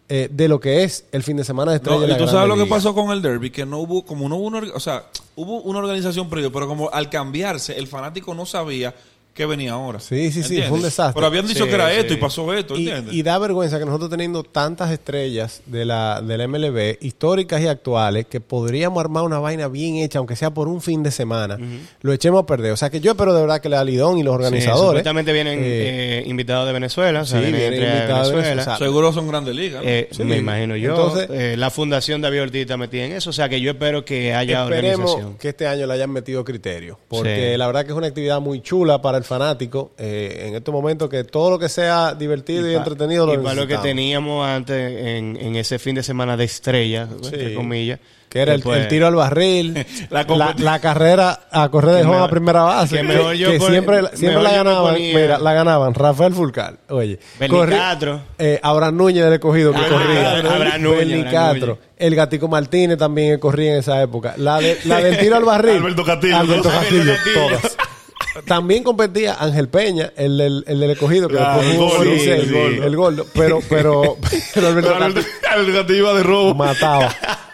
eh, 0.07 0.27
de 0.31 0.47
lo 0.47 0.59
que 0.59 0.83
es 0.83 1.05
el 1.11 1.23
fin 1.23 1.37
de 1.37 1.43
semana 1.43 1.71
de 1.71 1.77
estrella. 1.77 2.01
No, 2.01 2.07
de 2.07 2.13
y 2.13 2.17
tú 2.17 2.27
sabes 2.27 2.47
lo 2.47 2.55
que 2.55 2.65
pasó 2.67 2.93
con 2.95 3.11
el 3.11 3.21
derby, 3.21 3.49
que 3.49 3.65
no 3.65 3.79
hubo, 3.79 4.05
como 4.05 4.29
no 4.29 4.37
hubo 4.37 4.45
una, 4.47 4.59
o 4.73 4.79
sea, 4.79 5.05
hubo 5.35 5.61
una 5.61 5.79
organización 5.79 6.29
previa, 6.29 6.49
pero 6.51 6.67
como 6.67 6.89
al 6.91 7.09
cambiarse, 7.09 7.77
el 7.77 7.87
fanático 7.87 8.33
no 8.33 8.45
sabía 8.45 8.93
qué 9.39 9.45
venía 9.45 9.71
ahora. 9.71 9.99
Sí, 9.99 10.31
sí, 10.31 10.43
sí, 10.43 10.61
fue 10.63 10.77
un 10.77 10.83
desastre. 10.83 11.13
Pero 11.15 11.27
habían 11.27 11.47
dicho 11.47 11.63
Sí, 11.63 11.69
que 11.69 11.75
era 11.75 11.89
sí. 11.91 11.95
esto 11.99 12.13
y 12.13 12.17
pasó 12.17 12.53
esto, 12.53 12.75
Y, 12.75 12.87
¿entiendes? 12.89 13.13
y 13.15 13.23
da 13.23 13.37
vergüenza 13.39 13.79
que 13.79 13.85
nosotros 13.85 14.09
teniendo 14.09 14.43
tantas 14.43 14.91
estrellas 14.91 15.61
de 15.65 15.85
la, 15.85 16.21
de 16.21 16.37
la 16.37 16.47
MLB, 16.47 16.97
históricas 17.01 17.61
y 17.61 17.67
actuales, 17.67 18.25
que 18.25 18.41
podríamos 18.41 18.99
armar 18.99 19.23
una 19.23 19.39
vaina 19.39 19.67
bien 19.69 19.95
hecha, 19.95 20.19
aunque 20.19 20.35
sea 20.35 20.51
por 20.53 20.67
un 20.67 20.81
fin 20.81 21.01
de 21.03 21.11
semana, 21.11 21.57
lo 22.01 22.11
echemos 22.13 22.43
a 22.43 22.45
perder. 22.45 22.73
O 22.73 22.77
sea 22.77 22.89
que 22.89 22.99
yo 22.99 23.11
espero 23.11 23.33
de 23.33 23.41
verdad 23.41 23.61
que 23.61 23.69
la 23.69 23.83
Lidón 23.83 24.17
y 24.17 24.23
los 24.23 24.33
Sí, 24.33 24.35
organizadores... 24.43 24.87
supuestamente 24.89 25.31
vienen 25.33 25.59
eh, 25.59 25.63
eh, 26.19 26.23
invitados 26.27 26.67
de 26.67 26.73
Venezuela. 26.73 27.21
o 27.21 27.25
sea, 27.25 27.39
sí, 27.39 27.45
vienen 27.51 27.73
invitados 27.73 28.29
de 28.29 28.35
Venezuela. 28.35 28.49
Venezuela. 28.49 28.77
Seguro 28.77 29.13
son 29.13 29.27
grandes 29.29 29.55
ligas. 29.55 29.83
¿no? 29.83 29.89
Eh, 29.89 30.09
Sí. 30.11 30.23
Me 30.23 30.37
imagino 30.37 30.75
yo. 30.75 30.89
Entonces- 30.91 31.29
Eh, 31.31 31.55
la 31.57 31.69
Fundación 31.69 32.19
David 32.21 32.41
Ortiz 32.41 32.61
está 32.61 32.75
metida 32.75 33.05
en 33.05 33.13
eso. 33.13 33.29
O 33.29 33.33
sea 33.33 33.47
que 33.47 33.61
yo 33.61 33.71
espero 33.71 34.03
que 34.03 34.33
haya 34.33 34.63
Esperemos 34.63 34.99
organización. 35.11 35.37
que 35.37 35.49
este 35.49 35.67
año 35.67 35.87
le 35.87 35.93
hayan 35.93 36.09
metido 36.11 36.43
criterio, 36.43 36.99
porque 37.07 37.51
Sí. 37.53 37.57
la 37.57 37.67
verdad 37.67 37.85
que 37.85 37.91
es 37.91 37.97
una 37.97 38.07
actividad 38.07 38.41
muy 38.41 38.61
chula 38.61 39.01
para 39.01 39.17
el 39.17 39.23
fanático. 39.29 39.91
eh, 39.97 40.45
en 40.47 40.55
estos 40.55 40.73
momentos 40.73 41.07
que 41.09 41.23
todo 41.23 41.51
lo 41.51 41.59
que 41.59 41.69
sea 41.69 42.13
divertido 42.15 42.69
y, 42.69 42.73
pa- 42.73 42.79
entretenido 42.79 43.25
lo 43.25 43.35
y 43.35 43.37
para 43.37 43.55
lo 43.55 43.67
que 43.67 43.77
teníamos 43.77 44.45
antes 44.47 44.75
en, 44.75 45.37
en 45.39 45.55
ese 45.55 45.79
fin 45.79 45.95
de 45.95 46.03
semana 46.03 46.35
de 46.35 46.43
estrella, 46.43 47.07
entre 47.23 47.53
comillas. 47.55 47.99
Que 48.29 48.41
era 48.41 48.53
el, 48.53 48.61
el 48.63 48.87
tiro 48.87 49.07
al 49.07 49.15
barril, 49.15 49.73
La 50.11 50.19
la, 50.21 50.27
competi- 50.27 50.59
la 50.59 50.77
carrera 50.79 51.47
a 51.49 51.67
correr 51.69 51.95
de 51.95 52.03
mejor- 52.03 52.21
a 52.21 52.27
primera 52.29 52.61
base. 52.61 52.97
que 52.97 53.01
mejor 53.03 53.33
yo 53.33 53.49
que 53.51 53.57
pon- 53.57 53.71
siempre, 53.71 54.01
siempre 54.13 54.27
mejor 54.27 54.43
la 54.43 54.51
ganaban. 54.51 54.95
Mira, 55.01 55.39
la 55.39 55.53
ganaban 55.53 55.93
Rafael 55.95 56.33
Fulcal. 56.35 56.77
Oye, 56.89 57.17
Bernicastro. 57.39 58.21
eh, 58.37 58.59
Abraham 58.61 58.97
Núñez 58.97 59.23
del 59.23 59.33
escogido 59.33 59.71
que 59.73 59.79
Ah, 59.79 59.87
corría. 59.89 60.31
Abraham 60.37 60.81
Núñez. 60.83 61.33
Abraham 61.33 61.77
El 61.97 62.15
Gatico 62.15 62.47
Martínez 62.47 62.99
también 62.99 63.39
corría 63.39 63.73
en 63.73 63.79
esa 63.79 63.99
época. 63.99 64.35
La, 64.37 64.59
de, 64.59 64.77
la 64.85 65.01
del 65.01 65.17
tiro 65.17 65.35
al 65.35 65.45
barril. 65.45 65.77
Alberto 65.77 66.03
Castillo. 66.03 66.37
Alberto 66.37 66.69
Castillo. 66.69 67.13
todas. 67.33 67.77
También 68.45 68.83
competía 68.83 69.35
Ángel 69.39 69.69
Peña, 69.69 70.11
el, 70.15 70.37
del- 70.37 70.63
el 70.67 70.79
del 70.79 70.91
escogido, 70.91 71.27
que 71.27 71.35
después 71.35 71.67
el 72.01 72.09
Licey, 72.13 72.31
el 72.41 72.51
gordo. 72.53 72.83
el 72.85 72.95
gordo. 72.95 73.25
Pero, 73.33 73.59
pero, 73.69 74.17
pero 74.53 74.67
Alberto 74.67 74.95
el, 75.05 75.65
el 75.67 75.73
gatito 75.73 76.15
de 76.15 76.23
robo. 76.23 76.53
mataba, 76.53 77.13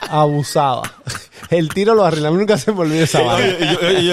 abusaba. 0.09 0.83
El 1.49 1.69
tiro 1.69 1.93
lo 1.93 2.03
arregla. 2.03 2.31
Nunca 2.31 2.57
se 2.57 2.71
me 2.71 2.81
olvida 2.81 3.03
esa 3.03 3.21
vaina. 3.21 3.55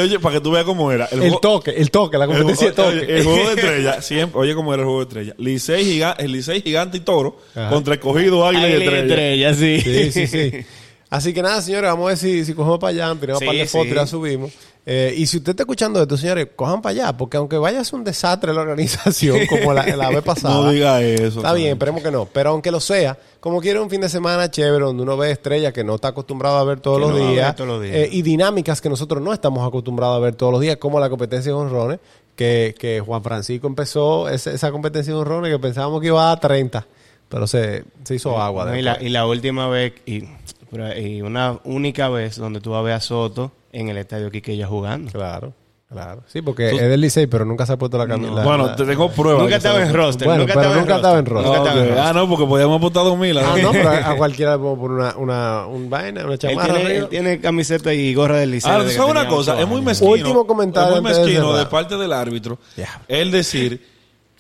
Oye, 0.03 0.19
para 0.21 0.35
que 0.37 0.41
tú 0.43 0.51
veas 0.51 0.65
cómo 0.65 0.93
era. 0.93 1.07
El 1.07 1.35
toque, 1.41 1.71
el 1.71 1.91
toque, 1.91 2.19
la 2.19 2.25
el, 2.27 2.31
competencia 2.31 2.73
de 2.73 2.83
oye, 2.83 3.01
toque. 3.01 3.17
el 3.17 3.25
juego 3.25 3.49
de 3.49 3.55
estrella, 3.61 4.03
siempre, 4.03 4.41
oye 4.41 4.55
cómo 4.55 4.75
era 4.75 4.83
el 4.83 4.87
juego 4.87 5.01
de 5.01 5.09
estrella. 5.09 5.35
Licey, 5.39 5.85
giga- 5.85 6.15
el 6.19 6.31
Licey 6.33 6.61
gigante 6.61 6.99
y 6.99 7.01
toro 7.01 7.39
Ajá. 7.55 7.71
contra 7.71 7.95
escogido 7.95 8.47
águila 8.47 8.69
y 8.69 8.73
Águila 8.75 8.85
y 8.85 8.99
estrella. 8.99 9.51
estrella, 9.51 9.81
sí. 9.83 10.11
Sí, 10.13 10.27
sí, 10.27 10.27
sí. 10.27 10.67
Así 11.13 11.33
que 11.35 11.43
nada, 11.43 11.61
señores, 11.61 11.91
vamos 11.91 12.07
a 12.07 12.09
ver 12.09 12.17
si, 12.17 12.45
si 12.45 12.55
cogemos 12.55 12.79
para 12.79 12.91
allá, 12.91 13.21
tiramos 13.21 13.39
Sí, 13.41 13.45
un 13.45 13.49
par 13.51 13.57
de 13.57 13.67
fotos 13.67 13.87
sí. 13.87 13.93
y 13.93 13.95
la 13.95 14.07
subimos. 14.07 14.53
Eh, 14.85 15.15
y 15.17 15.27
si 15.27 15.37
usted 15.37 15.51
está 15.51 15.63
escuchando 15.63 16.03
esto, 16.03 16.17
señores, 16.17 16.49
cojan 16.57 16.83
para 16.83 16.91
allá, 16.93 17.17
porque 17.17 17.37
aunque 17.37 17.57
vaya 17.57 17.81
a 17.81 17.85
ser 17.85 17.97
un 17.97 18.05
desastre 18.05 18.53
la 18.53 18.63
organización, 18.63 19.47
como 19.49 19.73
la, 19.73 19.87
la 19.95 20.09
vez 20.09 20.23
pasada. 20.23 20.55
No 20.55 20.71
diga 20.71 21.01
eso. 21.03 21.39
Está 21.41 21.53
bien, 21.53 21.73
esperemos 21.73 22.03
que 22.03 22.11
no. 22.11 22.25
Pero 22.27 22.51
aunque 22.51 22.71
lo 22.73 22.81
sea, 22.81 23.17
como 23.41 23.61
quiere 23.61 23.79
un 23.79 23.91
fin 23.91 24.01
de 24.01 24.09
semana 24.09 24.51
chévere 24.51 24.85
donde 24.85 25.03
uno 25.03 25.17
ve 25.17 25.31
estrellas 25.31 25.73
que 25.73 25.85
no 25.85 25.95
está 25.97 26.09
acostumbrado 26.09 26.57
a 26.57 26.65
ver 26.65 26.81
todos, 26.81 26.99
Que 26.99 27.07
los, 27.07 27.21
no 27.21 27.31
días, 27.31 27.55
todos 27.55 27.69
los 27.69 27.83
días. 27.83 27.95
eh, 27.95 28.09
y 28.11 28.23
dinámicas 28.23 28.81
que 28.81 28.89
nosotros 28.89 29.23
no 29.23 29.33
estamos 29.33 29.67
acostumbrados 29.69 30.17
a 30.17 30.21
ver 30.21 30.35
todos 30.35 30.51
los 30.51 30.61
días, 30.61 30.79
como 30.79 30.99
la 30.99 31.09
competencia 31.11 31.53
de 31.53 31.59
honrones, 31.59 32.01
que, 32.35 32.75
que 32.79 33.01
Juan 33.01 33.23
Francisco 33.23 33.67
empezó 33.67 34.29
ese- 34.31 34.55
esa 34.55 34.73
competencia 34.73 35.13
de 35.13 35.21
honrones 35.21 35.53
que 35.53 35.59
pensábamos 35.59 36.01
que 36.01 36.07
iba 36.09 36.33
a 36.33 36.41
30, 36.41 36.87
pero 37.29 37.47
se, 37.47 37.85
se 38.05 38.15
hizo 38.17 38.39
agua. 38.41 38.65
No, 38.65 38.77
y, 38.77 38.83
la, 38.83 39.01
y 39.01 39.11
la 39.11 39.27
última 39.27 39.69
vez, 39.69 39.93
y, 40.07 40.25
pero- 40.73 40.99
y 40.99 41.23
una 41.23 41.59
única 41.65 42.09
vez 42.09 42.37
donde 42.37 42.61
tú 42.61 42.71
vas 42.73 42.81
a 42.81 42.83
ver 42.83 42.95
a 42.95 43.01
Soto 43.01 43.53
en 43.73 43.89
el 43.89 43.97
estadio 43.99 44.31
Quiqueya 44.31 44.67
jugando. 44.67 45.13
Claro, 45.13 45.53
claro. 45.91 46.23
Sí, 46.27 46.43
porque 46.43 46.71
es 46.71 46.81
del 46.81 47.01
Licey, 47.01 47.27
pero 47.27 47.45
nunca 47.45 47.65
se 47.67 47.73
ha 47.75 47.77
puesto 47.77 47.97
la 47.99 48.07
camisa. 48.09 48.43
Bueno, 48.43 48.75
te 48.75 48.85
tengo 48.85 49.11
pruebas. 49.11 49.43
Nunca 49.43 49.57
estaba 49.57 49.83
en 49.83 49.93
roster. 49.95 50.27
Bueno, 50.27 50.41
nunca 50.43 50.55
pero 50.55 50.63
estaba 50.67 50.81
nunca 50.81 50.93
en 50.93 50.97
estaba 50.97 51.19
en 51.19 51.27
roster. 51.27 51.53
estaba 51.57 51.73
en 51.73 51.93
Ah, 51.93 51.95
roster. 51.97 52.15
no, 52.17 52.29
porque 52.29 52.47
podíamos 52.47 52.77
apostar 52.79 53.05
dos 53.05 53.19
mil. 53.19 53.39
Ah, 53.39 53.55
no, 53.63 53.73
pero 53.73 53.89
a, 53.91 54.11
a 54.11 54.17
cualquiera 54.17 54.53
le 54.53 54.59
podemos 54.59 54.79
poner 54.79 54.99
una, 54.99 55.17
una, 55.17 55.67
un 55.67 55.89
vaina, 55.91 56.25
una 56.25 56.33
Él 56.35 56.39
chamarra. 56.39 56.75
tiene, 56.75 56.97
él 56.97 57.09
tiene 57.09 57.41
camiseta 57.41 57.93
y 57.95 58.13
gorra 58.15 58.39
del 58.39 58.51
liceo. 58.53 58.73
Ahora, 58.73 58.85
desde 58.85 58.97
¿sabes 58.97 59.11
una 59.11 59.27
cosa? 59.29 59.61
Es 59.61 59.67
muy 59.69 59.81
mezquino. 59.83 60.11
Último 60.11 60.47
comentario 60.47 60.97
Es 60.97 61.03
muy 61.03 61.13
de 61.13 61.19
mezquino 61.21 61.57
de, 61.57 61.67
parte 61.67 61.97
del 61.97 62.13
árbitro. 62.13 62.59
Ya. 62.77 63.03
Él 63.09 63.31
decir 63.31 63.92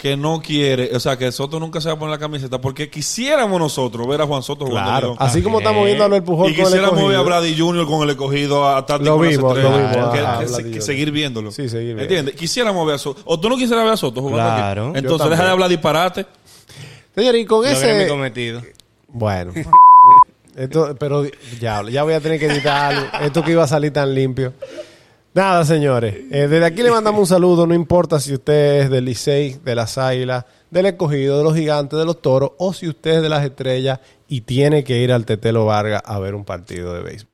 que 0.02 0.16
no 0.16 0.42
quiere, 0.42 0.90
o 0.96 0.98
sea, 0.98 1.16
que 1.16 1.30
Soto 1.30 1.60
nunca 1.60 1.80
se 1.80 1.86
va 1.86 1.94
a 1.94 1.96
poner 1.96 2.10
la 2.10 2.18
camiseta 2.18 2.60
porque 2.60 2.90
quisiéramos 2.90 3.60
nosotros 3.60 4.04
ver 4.08 4.20
a 4.20 4.26
Juan 4.26 4.42
Soto 4.42 4.66
jugando 4.66 4.90
Claro, 4.90 5.06
León. 5.10 5.16
así 5.20 5.42
como 5.42 5.58
estamos 5.58 5.84
viendo 5.86 6.02
a 6.02 6.06
Albert 6.06 6.24
Pujol 6.24 6.50
Y 6.50 6.54
con 6.56 6.64
el 6.64 6.70
quisiéramos 6.72 7.08
ver 7.08 7.16
a. 7.18 7.22
Brady 7.22 7.56
Jr. 7.56 7.86
con 7.86 8.02
el 8.02 8.10
escogido 8.10 8.68
a 8.68 8.84
Tati 8.84 9.04
Lo 9.04 9.16
con 9.16 9.26
las 9.26 9.36
vimos, 9.36 9.58
lo 9.58 9.70
vimos, 9.78 10.62
Que- 10.74 10.80
seguir 10.80 11.12
viéndolo. 11.12 11.52
Sí, 11.52 11.68
seguir 11.68 11.94
viendo. 11.94 12.02
¿Entiendes? 12.02 12.34
Quisiéramos 12.34 12.84
ver 12.84 12.96
a 12.96 12.98
Soto. 12.98 13.22
O 13.26 13.38
tú 13.38 13.48
no 13.48 13.56
quisieras 13.56 13.84
ver 13.84 13.92
a 13.92 13.96
Soto 13.96 14.20
jugando 14.22 14.38
Claro. 14.56 14.88
aquí. 14.88 14.98
Entonces 14.98 15.30
deja 15.30 15.44
de 15.44 15.50
hablar 15.50 15.68
disparate. 15.70 16.26
Señor, 17.14 17.36
y 17.36 17.44
con 17.46 17.58
Logré 17.64 17.70
mi 17.94 18.00
ese... 18.02 18.08
cometido. 18.08 18.60
Bueno. 19.06 19.52
Esto, 20.56 20.96
pero 20.98 21.24
ya, 21.60 21.80
ya 21.88 22.02
voy 22.02 22.14
a 22.14 22.20
tener 22.20 22.40
que 22.40 22.46
editar 22.46 22.92
algo. 22.92 23.06
Esto 23.22 23.44
que 23.44 23.52
iba 23.52 23.62
a 23.62 23.68
salir 23.68 23.92
tan 23.92 24.12
limpio. 24.12 24.52
Nada, 25.34 25.64
señores. 25.64 26.14
Eh, 26.30 26.46
desde 26.46 26.64
aquí 26.64 26.82
le 26.82 26.90
mandamos 26.90 27.20
un 27.20 27.26
saludo. 27.26 27.66
No 27.66 27.74
importa 27.74 28.20
si 28.20 28.34
usted 28.34 28.82
es 28.82 28.90
del 28.90 29.06
Licey, 29.06 29.58
de 29.64 29.74
las 29.74 29.96
Águilas, 29.96 30.44
del 30.70 30.86
escogido, 30.86 31.38
de 31.38 31.44
los 31.44 31.54
gigantes, 31.54 31.98
de 31.98 32.04
los 32.04 32.20
toros, 32.20 32.52
o 32.58 32.74
si 32.74 32.86
usted 32.86 33.12
es 33.12 33.22
de 33.22 33.28
las 33.30 33.44
estrellas 33.44 34.00
y 34.28 34.42
tiene 34.42 34.84
que 34.84 34.98
ir 34.98 35.10
al 35.10 35.24
Tetelo 35.24 35.64
Vargas 35.64 36.02
a 36.04 36.18
ver 36.18 36.34
un 36.34 36.44
partido 36.44 36.92
de 36.92 37.02
béisbol. 37.02 37.31